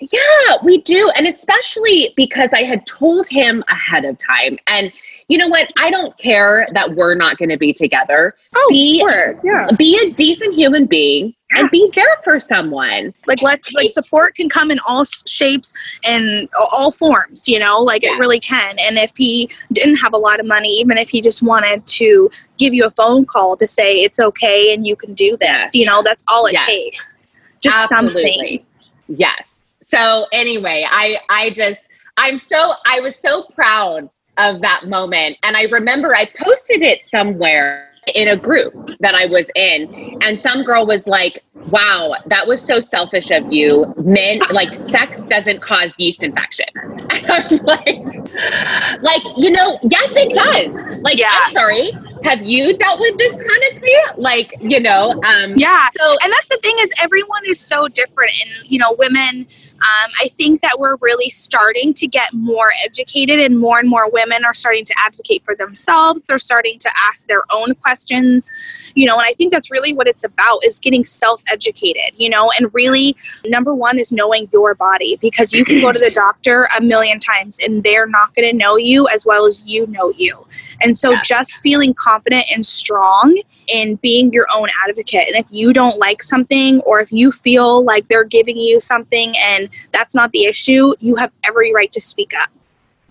yeah, 0.00 0.56
we 0.64 0.78
do, 0.78 1.10
and 1.16 1.26
especially 1.26 2.12
because 2.16 2.50
I 2.52 2.62
had 2.64 2.86
told 2.86 3.26
him 3.28 3.62
ahead 3.68 4.04
of 4.04 4.18
time. 4.18 4.58
And 4.66 4.92
you 5.28 5.38
know 5.38 5.48
what? 5.48 5.72
I 5.78 5.90
don't 5.90 6.16
care 6.18 6.66
that 6.72 6.94
we're 6.94 7.14
not 7.16 7.36
going 7.38 7.48
to 7.48 7.56
be 7.56 7.72
together. 7.72 8.34
Oh, 8.54 8.66
Be-. 8.70 9.04
Yeah. 9.42 9.68
Be 9.76 9.98
a 9.98 10.10
decent 10.12 10.54
human 10.54 10.86
being 10.86 11.34
and 11.50 11.70
be 11.70 11.90
there 11.94 12.16
for 12.22 12.38
someone. 12.38 13.12
Like 13.26 13.42
let's 13.42 13.72
like 13.74 13.90
support 13.90 14.34
can 14.36 14.48
come 14.48 14.70
in 14.70 14.78
all 14.88 15.04
shapes 15.04 15.72
and 16.06 16.48
all 16.72 16.90
forms, 16.92 17.48
you 17.48 17.58
know, 17.58 17.80
like 17.80 18.02
Yeah. 18.04 18.14
it 18.14 18.18
really 18.18 18.38
can. 18.40 18.76
And 18.80 18.98
if 18.98 19.16
he 19.16 19.48
didn't 19.72 19.96
have 19.96 20.12
a 20.12 20.18
lot 20.18 20.38
of 20.40 20.46
money, 20.46 20.68
even 20.68 20.96
if 20.98 21.08
he 21.08 21.20
just 21.20 21.42
wanted 21.42 21.84
to 21.86 22.30
give 22.58 22.72
you 22.74 22.84
a 22.86 22.90
phone 22.90 23.24
call 23.24 23.56
to 23.56 23.66
say 23.66 23.96
it's 23.96 24.20
okay 24.20 24.72
and 24.72 24.86
you 24.86 24.94
can 24.96 25.12
do 25.14 25.36
this, 25.40 25.74
you 25.74 25.86
know, 25.86 26.02
that's 26.02 26.22
all 26.28 26.46
it 26.46 26.52
Yes. 26.54 26.66
takes. 26.66 27.26
Just 27.60 27.88
something. 27.88 28.64
Yes. 29.08 29.48
So 29.82 30.26
anyway, 30.32 30.86
I 30.88 31.16
I 31.28 31.50
just 31.50 31.78
I'm 32.16 32.38
so 32.38 32.74
I 32.86 33.00
was 33.00 33.16
so 33.16 33.44
proud 33.54 34.08
of 34.38 34.60
that 34.62 34.86
moment. 34.86 35.38
And 35.42 35.56
I 35.56 35.64
remember 35.64 36.14
I 36.14 36.26
posted 36.42 36.82
it 36.82 37.04
somewhere 37.04 37.88
in 38.14 38.28
a 38.28 38.36
group 38.36 38.92
that 39.00 39.14
I 39.14 39.26
was 39.26 39.50
in, 39.56 40.18
and 40.22 40.40
some 40.40 40.62
girl 40.64 40.86
was 40.86 41.06
like, 41.06 41.42
Wow, 41.70 42.14
that 42.26 42.46
was 42.46 42.62
so 42.64 42.78
selfish 42.78 43.32
of 43.32 43.52
you. 43.52 43.92
Men, 44.04 44.36
like, 44.52 44.72
sex 44.74 45.24
doesn't 45.24 45.60
cause 45.60 45.92
yeast 45.98 46.22
infection. 46.22 46.66
And 46.76 47.26
I'm 47.28 47.48
like, 47.64 49.02
like, 49.02 49.22
you 49.36 49.50
know, 49.50 49.78
yes, 49.82 50.12
it 50.14 50.28
does. 50.32 51.00
Like, 51.00 51.18
Yeah. 51.18 51.28
I'm 51.32 51.52
sorry. 51.52 51.90
Have 52.22 52.42
you 52.42 52.76
dealt 52.76 53.00
with 53.00 53.18
this 53.18 53.36
chronically? 53.36 53.90
Like, 54.16 54.54
you 54.60 54.78
know, 54.78 55.10
um, 55.24 55.54
Yeah. 55.56 55.88
So 55.96 56.16
and 56.22 56.32
that's 56.32 56.48
the 56.48 56.58
thing 56.62 56.76
is 56.80 56.92
everyone 57.02 57.42
is 57.46 57.58
so 57.58 57.88
different 57.88 58.32
and 58.44 58.70
you 58.70 58.78
know 58.78 58.94
women 58.98 59.46
um, 59.82 60.10
i 60.20 60.28
think 60.28 60.60
that 60.60 60.76
we're 60.78 60.96
really 61.00 61.30
starting 61.30 61.92
to 61.94 62.06
get 62.06 62.32
more 62.32 62.68
educated 62.84 63.40
and 63.40 63.58
more 63.58 63.78
and 63.78 63.88
more 63.88 64.10
women 64.10 64.44
are 64.44 64.54
starting 64.54 64.84
to 64.84 64.94
advocate 65.04 65.42
for 65.44 65.54
themselves. 65.54 66.24
They're 66.24 66.38
starting 66.38 66.78
to 66.78 66.90
ask 67.08 67.26
their 67.28 67.42
own 67.52 67.74
questions 67.76 68.50
you 68.94 69.06
know 69.06 69.14
and 69.14 69.26
i 69.26 69.32
think 69.34 69.52
that's 69.52 69.70
really 69.70 69.92
what 69.92 70.06
it's 70.06 70.24
about 70.24 70.64
is 70.64 70.80
getting 70.80 71.04
self-educated 71.04 72.18
you 72.18 72.28
know 72.28 72.50
and 72.58 72.72
really 72.74 73.16
number 73.46 73.74
one 73.74 73.98
is 73.98 74.12
knowing 74.12 74.48
your 74.52 74.74
body 74.74 75.16
because 75.20 75.52
you 75.52 75.64
can 75.64 75.80
go 75.80 75.92
to 75.92 75.98
the 75.98 76.10
doctor 76.14 76.66
a 76.78 76.80
million 76.80 77.18
times 77.18 77.58
and 77.64 77.82
they're 77.82 78.06
not 78.06 78.34
going 78.34 78.48
to 78.48 78.56
know 78.56 78.76
you 78.76 79.06
as 79.14 79.24
well 79.24 79.46
as 79.46 79.66
you 79.66 79.86
know 79.88 80.10
you 80.10 80.46
and 80.82 80.96
so 80.96 81.12
Yeah. 81.12 81.22
just 81.24 81.52
feeling 81.62 81.94
confident 81.94 82.44
and 82.54 82.64
strong 82.64 83.40
in 83.68 83.96
being 83.96 84.32
your 84.32 84.46
own 84.54 84.68
advocate. 84.88 85.26
And 85.26 85.36
if 85.36 85.46
you 85.50 85.72
don't 85.72 85.98
like 85.98 86.22
something 86.22 86.80
or 86.82 87.00
if 87.00 87.12
you 87.12 87.30
feel 87.30 87.84
like 87.84 88.08
they're 88.08 88.24
giving 88.24 88.56
you 88.56 88.80
something 88.80 89.34
and 89.44 89.68
that's 89.92 90.14
not 90.14 90.32
the 90.32 90.44
issue, 90.44 90.92
you 91.00 91.16
have 91.16 91.30
every 91.44 91.72
right 91.72 91.90
to 91.92 92.00
speak 92.00 92.32
up. 92.40 92.50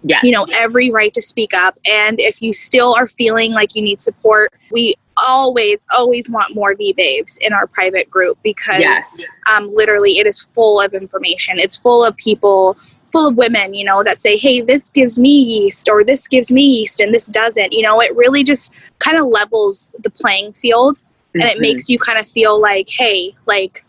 yeah. 0.07 0.19
You 0.23 0.31
know, 0.31 0.45
every 0.57 0.91
right 0.91 1.11
to 1.15 1.21
speak 1.21 1.51
up. 1.55 1.79
And 1.91 2.19
if 2.19 2.39
you 2.41 2.53
still 2.53 2.93
are 2.95 3.07
feeling 3.07 3.53
like 3.53 3.73
you 3.75 3.81
need 3.81 4.01
support, 4.03 4.49
we 4.71 4.93
always, 5.27 5.87
always 5.97 6.29
want 6.29 6.53
more 6.53 6.75
Vee 6.75 6.93
Babes 6.93 7.37
in 7.41 7.53
our 7.53 7.65
private 7.65 8.07
group 8.09 8.37
because 8.43 8.81
Yes. 8.81 9.09
um, 9.51 9.73
literally 9.73 10.19
it 10.19 10.27
is 10.27 10.41
full 10.41 10.79
of 10.79 10.93
information. 10.93 11.55
It's 11.57 11.75
full 11.77 12.05
of 12.05 12.15
people, 12.17 12.77
full 13.15 13.27
of 13.29 13.37
women, 13.37 13.73
you 13.73 13.85
know, 13.85 14.03
that 14.03 14.17
say, 14.17 14.37
hey, 14.37 14.59
this 14.61 14.89
gives 14.89 15.17
me 15.17 15.29
yeast 15.29 15.87
or 15.89 16.03
this 16.03 16.27
gives 16.27 16.51
me 16.51 16.61
yeast 16.63 16.99
and 16.99 17.13
this 17.13 17.27
doesn't. 17.27 17.71
You 17.71 17.81
know, 17.81 18.01
it 18.01 18.13
really 18.15 18.43
just 18.43 18.73
kind 18.99 19.17
of 19.17 19.27
levels 19.27 19.93
the 20.03 20.09
playing 20.09 20.51
field 20.53 20.97
and 21.33 21.43
it 21.43 21.57
Mhm. 21.57 21.61
makes 21.61 21.89
you 21.89 21.97
kind 21.97 22.19
of 22.19 22.27
feel 22.27 22.59
like, 22.59 22.89
hey, 22.89 23.33
like, 23.45 23.85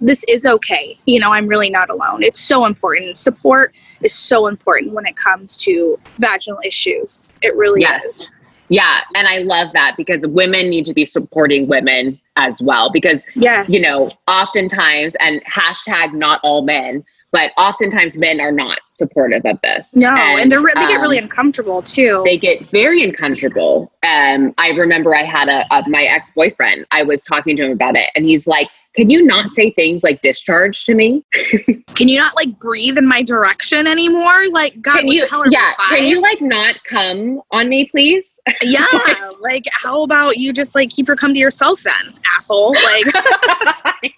this 0.00 0.24
is 0.24 0.46
okay. 0.46 0.98
You 1.04 1.20
know, 1.20 1.32
I'm 1.32 1.46
really 1.46 1.68
not 1.68 1.90
alone. 1.90 2.22
It's 2.22 2.40
so 2.40 2.64
important. 2.64 3.18
Support 3.18 3.74
is 4.00 4.14
so 4.14 4.46
important 4.46 4.94
when 4.94 5.04
it 5.04 5.16
comes 5.16 5.58
to 5.64 5.98
vaginal 6.18 6.60
issues. 6.64 7.28
It 7.42 7.54
really 7.56 7.82
Yes. 7.82 8.02
is. 8.06 8.30
Yeah, 8.70 9.00
and 9.14 9.26
I 9.28 9.38
love 9.38 9.68
that 9.74 9.96
because 9.98 10.24
women 10.26 10.70
need 10.70 10.86
to 10.86 10.94
be 10.94 11.04
supporting 11.04 11.66
women 11.66 12.18
as 12.36 12.62
well 12.62 12.88
because 12.90 13.20
Yes. 13.34 13.68
you 13.68 13.80
know, 13.80 14.08
oftentimes 14.28 15.14
and 15.20 15.42
hashtag 15.44 16.14
not 16.14 16.40
all 16.42 16.62
men, 16.62 17.04
but 17.32 17.52
oftentimes 17.56 18.16
men 18.16 18.40
are 18.40 18.52
not 18.52 18.80
supportive 18.90 19.42
of 19.44 19.60
this. 19.62 19.94
No, 19.94 20.14
and, 20.14 20.50
they're 20.50 20.60
re- 20.60 20.72
they 20.74 20.86
get 20.86 20.96
um, 20.96 21.02
really 21.02 21.18
uncomfortable 21.18 21.82
too. 21.82 22.22
they 22.24 22.36
get 22.36 22.66
very 22.66 23.02
uncomfortable. 23.02 23.92
Um, 24.02 24.52
I 24.58 24.70
remember 24.70 25.14
I 25.14 25.24
had 25.24 25.48
a, 25.48 25.64
a 25.74 25.84
my 25.88 26.02
ex 26.02 26.30
boyfriend. 26.30 26.86
I 26.90 27.02
was 27.02 27.22
talking 27.22 27.56
to 27.56 27.66
him 27.66 27.72
about 27.72 27.96
it, 27.96 28.10
and 28.14 28.24
he's 28.24 28.46
like, 28.46 28.68
"Can 28.94 29.10
you 29.10 29.24
not 29.24 29.50
say 29.50 29.70
things 29.70 30.02
like 30.02 30.20
discharge 30.22 30.84
to 30.84 30.94
me? 30.94 31.24
Can 31.94 32.08
you 32.08 32.18
not 32.18 32.34
like 32.36 32.58
breathe 32.58 32.98
in 32.98 33.08
my 33.08 33.22
direction 33.22 33.86
anymore? 33.86 34.48
Like, 34.50 34.80
God, 34.80 34.98
Can 34.98 35.08
you? 35.08 35.22
the 35.22 35.28
hell 35.28 35.42
are 35.42 35.44
we, 35.44 35.50
Yeah, 35.52 35.72
can 35.90 36.06
you 36.06 36.20
like 36.20 36.40
not 36.40 36.76
come 36.84 37.40
on 37.50 37.68
me, 37.68 37.86
please?" 37.86 38.39
Yeah, 38.62 38.86
like 39.40 39.64
how 39.72 40.02
about 40.04 40.36
you 40.36 40.52
just 40.52 40.74
like 40.74 40.90
keep 40.90 41.06
your 41.08 41.16
come 41.16 41.32
to 41.34 41.38
yourself 41.40 41.82
then, 41.82 42.14
asshole? 42.36 42.74
Like, 44.02 44.12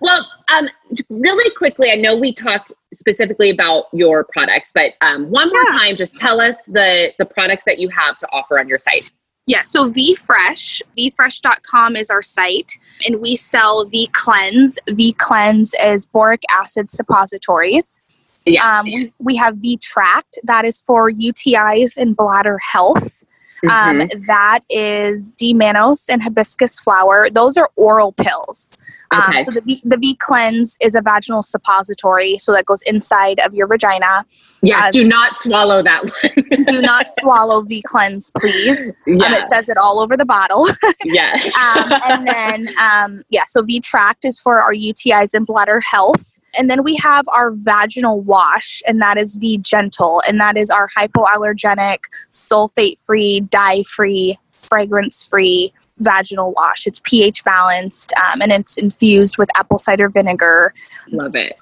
Well, 0.00 0.28
um, 0.52 0.66
really 1.10 1.48
quickly, 1.56 1.92
I 1.92 1.94
know 1.94 2.16
we 2.18 2.34
talked 2.34 2.72
specifically 2.92 3.50
about 3.50 3.84
your 3.92 4.24
products, 4.32 4.72
but 4.74 4.94
um, 5.00 5.30
one 5.30 5.48
more 5.50 5.62
Yeah. 5.70 5.78
time, 5.78 5.96
just 5.96 6.16
tell 6.16 6.40
us 6.40 6.64
the 6.64 7.12
the 7.18 7.24
products 7.24 7.62
that 7.66 7.78
you 7.78 7.88
have 7.90 8.18
to 8.18 8.26
offer 8.32 8.58
on 8.58 8.68
your 8.68 8.78
site. 8.78 9.10
yeah, 9.46 9.62
so 9.62 9.88
V 9.90 10.14
Fresh, 10.16 10.82
veefresh.com 10.98 11.94
is 11.96 12.10
our 12.10 12.22
site, 12.22 12.72
and 13.06 13.20
we 13.20 13.36
sell 13.36 13.84
V 13.84 14.08
Cleanse. 14.12 14.78
V 14.90 15.12
Cleanse 15.18 15.74
is 15.84 16.06
boric 16.06 16.42
acid 16.50 16.90
suppositories. 16.90 18.00
Yeah. 18.46 18.78
Um, 18.80 18.86
we, 18.86 19.10
we 19.20 19.36
have 19.36 19.56
V-Tract, 19.56 20.38
that 20.44 20.64
is 20.64 20.80
for 20.80 21.10
UTIs 21.10 21.96
and 21.96 22.16
bladder 22.16 22.58
health. 22.72 23.24
Um, 23.70 24.00
Mhm. 24.00 24.26
that 24.26 24.60
is 24.70 25.36
D-mannose 25.36 26.08
and 26.08 26.20
hibiscus 26.20 26.80
flower. 26.80 27.28
Those 27.32 27.56
are 27.56 27.70
oral 27.76 28.10
pills. 28.10 28.82
Um, 29.14 29.22
Okay. 29.28 29.44
so 29.44 29.52
the 29.52 29.60
v, 29.60 29.80
the 29.84 29.96
V 29.98 30.16
Cleanse 30.16 30.76
is 30.80 30.96
a 30.96 31.00
vaginal 31.00 31.42
suppository, 31.42 32.38
so 32.38 32.52
that 32.52 32.66
goes 32.66 32.82
inside 32.82 33.38
of 33.38 33.54
your 33.54 33.68
vagina. 33.68 34.26
yes. 34.64 34.82
uh, 34.82 34.90
do 34.90 35.06
not 35.06 35.36
swallow 35.36 35.80
that 35.80 36.02
one. 36.02 36.64
Do 36.66 36.80
not 36.82 37.06
swallow 37.20 37.62
V 37.62 37.82
Cleanse, 37.86 38.32
please. 38.36 38.88
Um, 39.06 39.18
yes. 39.20 39.38
it 39.38 39.44
says 39.54 39.68
it 39.68 39.76
all 39.80 40.00
over 40.00 40.16
the 40.16 40.26
bottle. 40.26 40.66
yes. 41.04 41.46
um, 41.76 41.92
and 42.10 42.26
then, 42.26 42.66
um, 42.82 43.22
yeah, 43.30 43.44
so 43.46 43.62
V-Tract 43.62 44.24
is 44.24 44.40
for 44.40 44.60
our 44.60 44.72
UTIs 44.74 45.34
and 45.34 45.46
bladder 45.46 45.78
health. 45.80 46.40
And 46.58 46.70
then 46.70 46.82
we 46.84 46.96
have 46.96 47.24
our 47.34 47.50
vaginal 47.50 48.20
wash, 48.20 48.82
and 48.86 49.00
that 49.00 49.16
is 49.18 49.36
V 49.36 49.58
Gentle, 49.58 50.20
and 50.28 50.38
that 50.40 50.56
is 50.56 50.70
our 50.70 50.88
hypoallergenic, 50.96 51.98
sulfate 52.30 52.98
free, 53.04 53.40
dye 53.40 53.82
free, 53.84 54.38
fragrance 54.50 55.26
free 55.26 55.72
vaginal 55.98 56.52
wash. 56.56 56.86
It's 56.86 57.00
pH 57.04 57.44
balanced 57.44 58.12
um, 58.14 58.40
and 58.42 58.50
it's 58.52 58.76
infused 58.78 59.38
with 59.38 59.48
apple 59.56 59.78
cider 59.78 60.08
vinegar, 60.08 60.74
Love 61.10 61.36
it. 61.36 61.56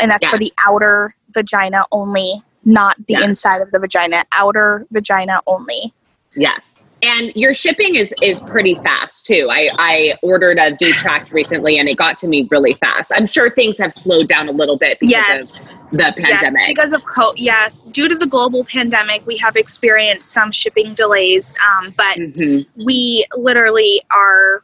and 0.00 0.10
that's 0.10 0.26
for 0.26 0.38
the 0.38 0.52
outer 0.66 1.14
vagina 1.34 1.82
only, 1.92 2.30
not 2.64 2.96
the 3.08 3.14
Yeah. 3.18 3.24
inside 3.24 3.60
of 3.60 3.70
the 3.70 3.78
vagina. 3.78 4.24
Outer 4.32 4.86
vagina 4.92 5.40
only. 5.46 5.92
Yes. 6.34 6.60
And 7.02 7.32
your 7.34 7.52
shipping 7.52 7.96
is 7.96 8.14
is 8.22 8.38
pretty 8.40 8.76
fast 8.76 9.26
too. 9.26 9.48
I 9.50 9.68
I 9.78 10.14
ordered 10.22 10.58
a 10.58 10.76
V-Tract 10.78 11.32
recently 11.32 11.78
and 11.78 11.88
it 11.88 11.96
got 11.96 12.16
to 12.18 12.28
me 12.28 12.46
really 12.50 12.74
fast. 12.74 13.10
I'm 13.14 13.26
sure 13.26 13.50
things 13.50 13.76
have 13.78 13.92
slowed 13.92 14.28
down 14.28 14.48
a 14.48 14.52
little 14.52 14.76
bit 14.78 15.00
because 15.00 15.10
Yes. 15.10 15.70
of 15.72 15.98
the 15.98 16.14
Yes, 16.18 16.54
because 16.68 16.92
of 16.92 17.04
co- 17.04 17.32
yes, 17.36 17.82
due 17.90 18.08
to 18.08 18.14
the 18.14 18.26
global 18.26 18.64
pandemic, 18.64 19.26
we 19.26 19.36
have 19.38 19.56
experienced 19.56 20.30
some 20.32 20.52
shipping 20.52 20.94
delays. 20.94 21.54
Um, 21.66 21.92
but 21.96 22.16
Mhm. 22.18 22.66
we 22.84 23.24
literally 23.36 24.00
are, 24.14 24.62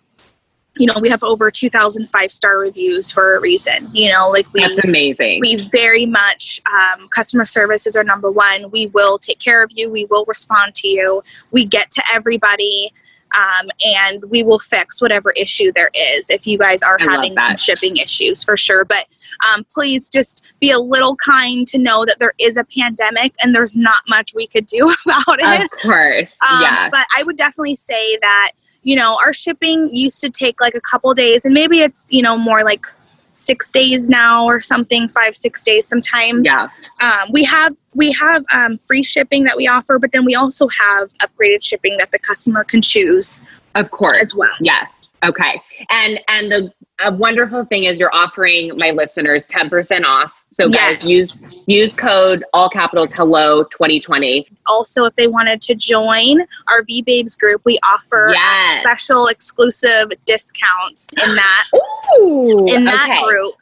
you 0.78 0.86
know, 0.86 0.94
we 1.00 1.08
have 1.08 1.22
over 1.22 1.50
2,000 1.50 2.08
five 2.08 2.30
star 2.30 2.58
reviews 2.58 3.10
for 3.10 3.36
a 3.36 3.40
reason. 3.40 3.88
You 3.92 4.10
know, 4.10 4.30
like 4.30 4.52
we 4.52 4.60
That's 4.60 4.78
amazing. 4.84 5.40
we 5.40 5.56
very 5.56 6.06
much 6.06 6.60
um, 6.66 7.08
customer 7.08 7.44
service 7.44 7.86
is 7.86 7.96
our 7.96 8.04
number 8.04 8.30
one. 8.30 8.70
We 8.70 8.86
will 8.86 9.18
take 9.18 9.38
care 9.38 9.62
of 9.62 9.72
you. 9.74 9.90
We 9.90 10.06
will 10.06 10.24
respond 10.26 10.74
to 10.76 10.88
you. 10.88 11.22
We 11.50 11.64
get 11.64 11.90
to 11.90 12.02
everybody. 12.12 12.92
Um, 13.36 13.68
and 13.84 14.24
we 14.30 14.42
will 14.42 14.58
fix 14.58 15.02
whatever 15.02 15.34
issue 15.38 15.70
there 15.74 15.90
is 15.94 16.30
if 16.30 16.46
you 16.46 16.56
guys 16.56 16.82
are 16.82 16.96
I 16.98 17.04
having 17.04 17.36
some 17.36 17.56
shipping 17.56 17.98
issues 17.98 18.42
for 18.42 18.56
sure. 18.56 18.86
But 18.86 19.04
um, 19.52 19.66
please 19.70 20.08
just 20.08 20.54
be 20.60 20.70
a 20.70 20.78
little 20.78 21.14
kind 21.16 21.66
to 21.66 21.76
know 21.76 22.06
that 22.06 22.16
there 22.18 22.32
is 22.38 22.56
a 22.56 22.64
pandemic 22.64 23.34
and 23.42 23.54
there's 23.54 23.76
not 23.76 24.00
much 24.08 24.32
we 24.34 24.46
could 24.46 24.64
do 24.64 24.78
about 25.04 25.38
it. 25.40 25.62
of 25.62 25.70
course. 25.78 26.34
Um, 26.50 26.62
yeah. 26.62 26.88
But 26.88 27.04
I 27.14 27.22
would 27.22 27.36
definitely 27.36 27.74
say 27.74 28.16
that, 28.22 28.52
you 28.82 28.96
know, 28.96 29.16
our 29.24 29.32
shipping 29.32 29.90
used 29.92 30.20
to 30.20 30.30
take 30.30 30.60
like 30.60 30.74
a 30.74 30.80
couple 30.80 31.12
days 31.14 31.44
and 31.44 31.54
maybe 31.54 31.80
it's, 31.80 32.06
you 32.10 32.22
know, 32.22 32.36
more 32.38 32.64
like 32.64 32.84
six 33.32 33.70
days 33.70 34.08
now 34.08 34.44
or 34.44 34.58
something, 34.60 35.08
five, 35.08 35.34
six 35.34 35.62
days 35.62 35.86
sometimes. 35.86 36.46
Yeah. 36.46 36.68
Um, 37.02 37.30
we 37.32 37.44
have 37.44 37.76
we 37.94 38.12
have 38.12 38.44
um, 38.54 38.78
free 38.78 39.02
shipping 39.02 39.44
that 39.44 39.56
we 39.56 39.68
offer, 39.68 39.98
but 39.98 40.12
then 40.12 40.24
we 40.24 40.34
also 40.34 40.68
have 40.68 41.12
upgraded 41.18 41.62
shipping 41.62 41.96
that 41.98 42.10
the 42.10 42.18
customer 42.18 42.64
can 42.64 42.82
choose 42.82 43.40
Of 43.74 43.90
course. 43.90 44.20
as 44.20 44.34
well. 44.34 44.50
Yes. 44.60 45.07
Okay. 45.24 45.60
And 45.90 46.20
and 46.28 46.50
the 46.50 46.72
a 47.00 47.14
wonderful 47.14 47.64
thing 47.64 47.84
is 47.84 48.00
you're 48.00 48.14
offering 48.14 48.72
my 48.76 48.90
listeners 48.90 49.46
10% 49.46 50.04
off. 50.04 50.42
So 50.50 50.66
Yes. 50.66 51.00
guys 51.00 51.04
use 51.08 51.38
use 51.66 51.92
code 51.92 52.44
all 52.52 52.68
capitals 52.68 53.12
hello 53.14 53.62
2020. 53.64 54.48
Also, 54.68 55.04
if 55.04 55.14
they 55.14 55.28
wanted 55.28 55.60
to 55.62 55.74
join 55.74 56.40
our 56.70 56.82
Vee 56.82 57.02
Babes 57.02 57.36
group, 57.36 57.62
we 57.64 57.78
offer 57.84 58.32
Yes. 58.34 58.80
special 58.80 59.26
exclusive 59.28 60.10
discounts 60.24 61.08
in 61.24 61.34
that 61.36 61.64
Ooh. 62.20 62.56
in 62.68 62.84
that 62.84 63.08
okay. 63.10 63.22
group. 63.22 63.54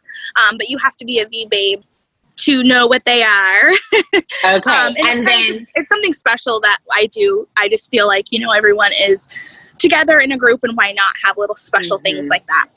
Um, 0.49 0.57
but 0.57 0.69
you 0.69 0.79
have 0.79 0.97
to 0.97 1.05
be 1.05 1.21
a 1.21 1.29
Vee 1.29 1.47
Babe 1.51 1.83
to 2.37 2.63
know 2.63 2.87
what 2.87 3.05
they 3.05 3.23
are. 3.23 3.71
Okay. 4.45 4.71
Um, 4.71 4.89
and, 4.89 4.97
and 4.97 4.97
it's, 4.97 5.03
kind 5.03 5.19
of 5.21 5.25
then 5.27 5.67
it's 5.75 5.89
something 5.89 6.13
special 6.13 6.61
that 6.61 6.79
I 6.93 7.07
do. 7.07 7.49
I 7.57 7.69
just 7.69 7.91
feel 7.91 8.07
like 8.07 8.31
you 8.31 8.39
know 8.39 8.53
everyone 8.53 8.93
is 9.09 9.29
together 9.79 10.19
in 10.19 10.33
a 10.33 10.37
group, 10.37 10.61
and 10.63 10.77
why 10.77 10.93
not 10.93 11.15
have 11.25 11.37
little 11.37 11.57
special 11.57 11.99
things 11.99 12.27
Mhm. 12.27 12.31
like 12.31 12.47
that? 12.47 12.69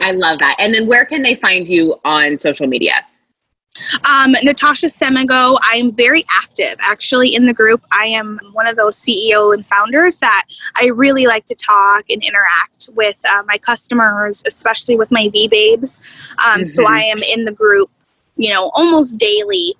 I 0.00 0.12
love 0.12 0.38
that. 0.38 0.56
And 0.58 0.72
then 0.72 0.86
where 0.86 1.04
can 1.04 1.22
they 1.22 1.34
find 1.36 1.68
you 1.68 1.98
on 2.04 2.38
social 2.38 2.66
media? 2.66 3.04
Um, 4.10 4.34
Natasha 4.42 4.86
Semigo, 4.86 5.56
I 5.62 5.76
am 5.76 5.94
very 5.94 6.24
active 6.30 6.74
actually 6.80 7.34
in 7.34 7.46
the 7.46 7.52
group. 7.52 7.82
I 7.92 8.06
am 8.06 8.40
one 8.52 8.66
of 8.66 8.76
those 8.76 8.96
CEO 8.96 9.52
and 9.52 9.64
founders 9.64 10.18
that 10.18 10.44
I 10.76 10.86
really 10.86 11.26
like 11.26 11.44
to 11.46 11.54
talk 11.54 12.04
and 12.10 12.22
interact 12.22 12.88
with 12.94 13.22
uh, 13.30 13.42
my 13.46 13.58
customers, 13.58 14.42
especially 14.46 14.96
with 14.96 15.10
my 15.10 15.28
Vee 15.28 15.48
babes. 15.48 16.00
Um, 16.44 16.60
mm-hmm. 16.60 16.64
So 16.64 16.86
I 16.86 17.02
am 17.02 17.18
in 17.22 17.44
the 17.44 17.52
group, 17.52 17.90
you 18.36 18.52
know, 18.52 18.70
almost 18.74 19.18
daily. 19.18 19.74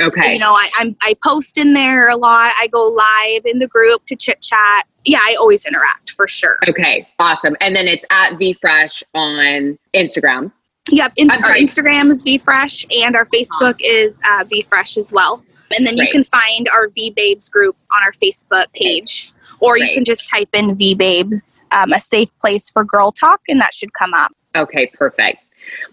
Okay. 0.00 0.08
So, 0.10 0.30
you 0.30 0.38
know, 0.38 0.52
I, 0.52 0.68
I'm, 0.78 0.96
I 1.02 1.14
post 1.24 1.58
in 1.58 1.74
there 1.74 2.08
a 2.08 2.16
lot. 2.16 2.52
I 2.58 2.68
go 2.68 2.88
live 2.88 3.42
in 3.44 3.58
the 3.58 3.68
group 3.68 4.04
to 4.06 4.16
chit 4.16 4.40
chat. 4.40 4.86
Yeah, 5.04 5.18
I 5.20 5.36
always 5.38 5.64
interact 5.66 6.10
for 6.10 6.26
sure. 6.26 6.58
Okay, 6.68 7.08
awesome. 7.18 7.56
And 7.60 7.74
then 7.74 7.88
it's 7.88 8.06
at 8.10 8.34
VeeFresh 8.34 9.02
on 9.14 9.78
Instagram. 9.94 10.52
Yep, 10.90 11.12
in- 11.16 11.30
our 11.30 11.54
Instagram 11.54 12.10
is 12.10 12.24
VeeFresh 12.24 13.04
and 13.04 13.16
our 13.16 13.26
Facebook 13.26 13.76
is 13.80 14.20
uh, 14.24 14.44
VeeFresh 14.44 14.96
as 14.96 15.12
well. 15.12 15.44
And 15.76 15.86
then 15.86 15.96
Great. 15.96 16.08
you 16.08 16.12
can 16.12 16.24
find 16.24 16.68
our 16.76 16.88
Vee 16.88 17.10
Babes 17.10 17.48
group 17.48 17.76
on 17.94 18.02
our 18.02 18.12
Facebook 18.12 18.66
page, 18.74 19.32
or 19.60 19.74
Great. 19.74 19.88
you 19.88 19.94
can 19.94 20.04
just 20.04 20.28
type 20.28 20.50
in 20.52 20.76
Vee 20.76 20.94
Babes, 20.94 21.64
um, 21.72 21.92
a 21.92 22.00
safe 22.00 22.28
place 22.38 22.68
for 22.68 22.84
girl 22.84 23.10
talk, 23.10 23.40
and 23.48 23.60
that 23.60 23.72
should 23.72 23.92
come 23.94 24.12
up. 24.12 24.32
Okay, 24.54 24.90
perfect. 24.92 25.41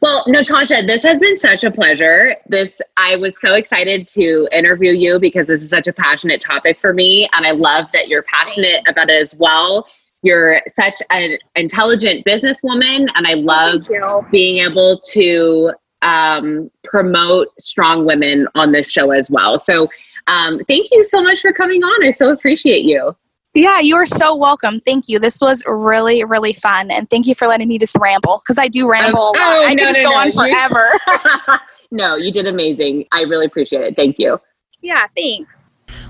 Well, 0.01 0.23
Natasha, 0.27 0.83
this 0.85 1.03
has 1.03 1.19
been 1.19 1.37
such 1.37 1.63
a 1.63 1.71
pleasure. 1.71 2.35
This 2.47 2.81
I 2.97 3.15
was 3.17 3.39
so 3.39 3.53
excited 3.55 4.07
to 4.09 4.47
interview 4.51 4.91
you 4.91 5.19
because 5.19 5.47
this 5.47 5.63
is 5.63 5.69
such 5.69 5.87
a 5.87 5.93
passionate 5.93 6.41
topic 6.41 6.79
for 6.79 6.93
me, 6.93 7.29
and 7.33 7.45
I 7.45 7.51
love 7.51 7.91
that 7.93 8.07
you're 8.07 8.23
passionate 8.23 8.81
about 8.87 9.09
it 9.09 9.21
as 9.21 9.35
well. 9.35 9.87
You're 10.21 10.61
such 10.67 11.01
an 11.09 11.37
intelligent 11.55 12.25
businesswoman, 12.25 13.07
and 13.15 13.25
I 13.27 13.35
love 13.35 13.85
being 14.31 14.65
able 14.65 14.99
to 15.11 15.71
um, 16.01 16.69
promote 16.83 17.47
strong 17.59 18.05
women 18.05 18.47
on 18.55 18.71
this 18.71 18.89
show 18.89 19.11
as 19.11 19.29
well. 19.29 19.59
So, 19.59 19.89
um, 20.27 20.59
thank 20.67 20.89
you 20.91 21.03
so 21.03 21.21
much 21.21 21.39
for 21.41 21.51
coming 21.51 21.83
on. 21.83 22.05
I 22.05 22.11
so 22.11 22.31
appreciate 22.31 22.83
you. 22.85 23.15
Yeah, 23.55 23.79
you 23.79 23.95
are 23.95 24.05
so 24.05 24.35
welcome. 24.35 24.79
Thank 24.79 25.09
you. 25.09 25.17
This 25.17 25.41
was 25.41 25.63
really, 25.65 26.23
really 26.23 26.53
fun. 26.53 26.91
And 26.91 27.09
thank 27.09 27.25
you 27.25 27.33
for 27.33 27.47
letting 27.47 27.67
me 27.67 27.79
just 27.79 27.95
ramble 27.99 28.41
because 28.43 28.59
I 28.59 28.67
do 28.67 28.87
ramble 28.87 29.19
um, 29.19 29.33
oh, 29.35 29.65
I 29.65 29.73
no, 29.73 29.85
can 29.85 29.93
just 29.95 30.03
no, 30.03 30.09
go 30.09 30.15
no. 30.15 30.17
on 30.17 30.31
forever. 31.49 31.59
no, 31.91 32.15
you 32.15 32.31
did 32.31 32.45
amazing. 32.45 33.05
I 33.11 33.23
really 33.23 33.47
appreciate 33.47 33.81
it. 33.81 33.95
Thank 33.95 34.19
you. 34.19 34.39
Yeah, 34.81 35.07
thanks. 35.15 35.57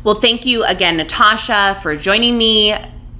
Well, 0.03 0.15
thank 0.15 0.45
you 0.45 0.63
again, 0.65 0.97
Natasha, 0.97 1.79
for 1.81 1.95
joining 1.95 2.37
me. 2.37 2.75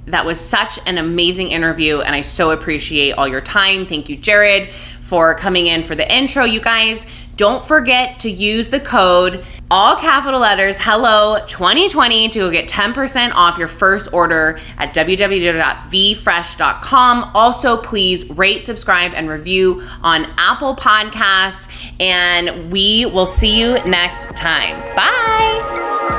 That 0.06 0.26
was 0.26 0.40
such 0.40 0.78
an 0.86 0.98
amazing 0.98 1.48
interview, 1.48 2.00
and 2.00 2.14
I 2.14 2.20
so 2.20 2.50
appreciate 2.50 3.12
all 3.12 3.28
your 3.28 3.40
time. 3.40 3.86
Thank 3.86 4.08
you, 4.08 4.16
Jared, 4.16 4.70
for 4.72 5.34
coming 5.34 5.66
in 5.66 5.82
for 5.82 5.94
the 5.94 6.10
intro. 6.12 6.44
You 6.44 6.60
guys, 6.60 7.06
don't 7.40 7.64
forget 7.64 8.20
to 8.20 8.30
use 8.30 8.68
the 8.68 8.78
code 8.78 9.42
all 9.70 9.96
capital 9.96 10.38
letters 10.38 10.76
hello 10.78 11.38
2020 11.46 12.28
to 12.28 12.50
get 12.50 12.68
10% 12.68 13.32
off 13.32 13.56
your 13.56 13.66
first 13.66 14.12
order 14.12 14.58
at 14.76 14.94
www.veefresh.com 14.94 17.30
also 17.34 17.78
please 17.78 18.28
rate 18.28 18.66
subscribe 18.66 19.12
and 19.14 19.30
review 19.30 19.80
on 20.02 20.26
apple 20.36 20.76
podcasts 20.76 21.90
and 21.98 22.70
we 22.70 23.06
will 23.06 23.24
see 23.24 23.58
you 23.58 23.82
next 23.84 24.36
time. 24.36 24.78
Bye 24.94 26.09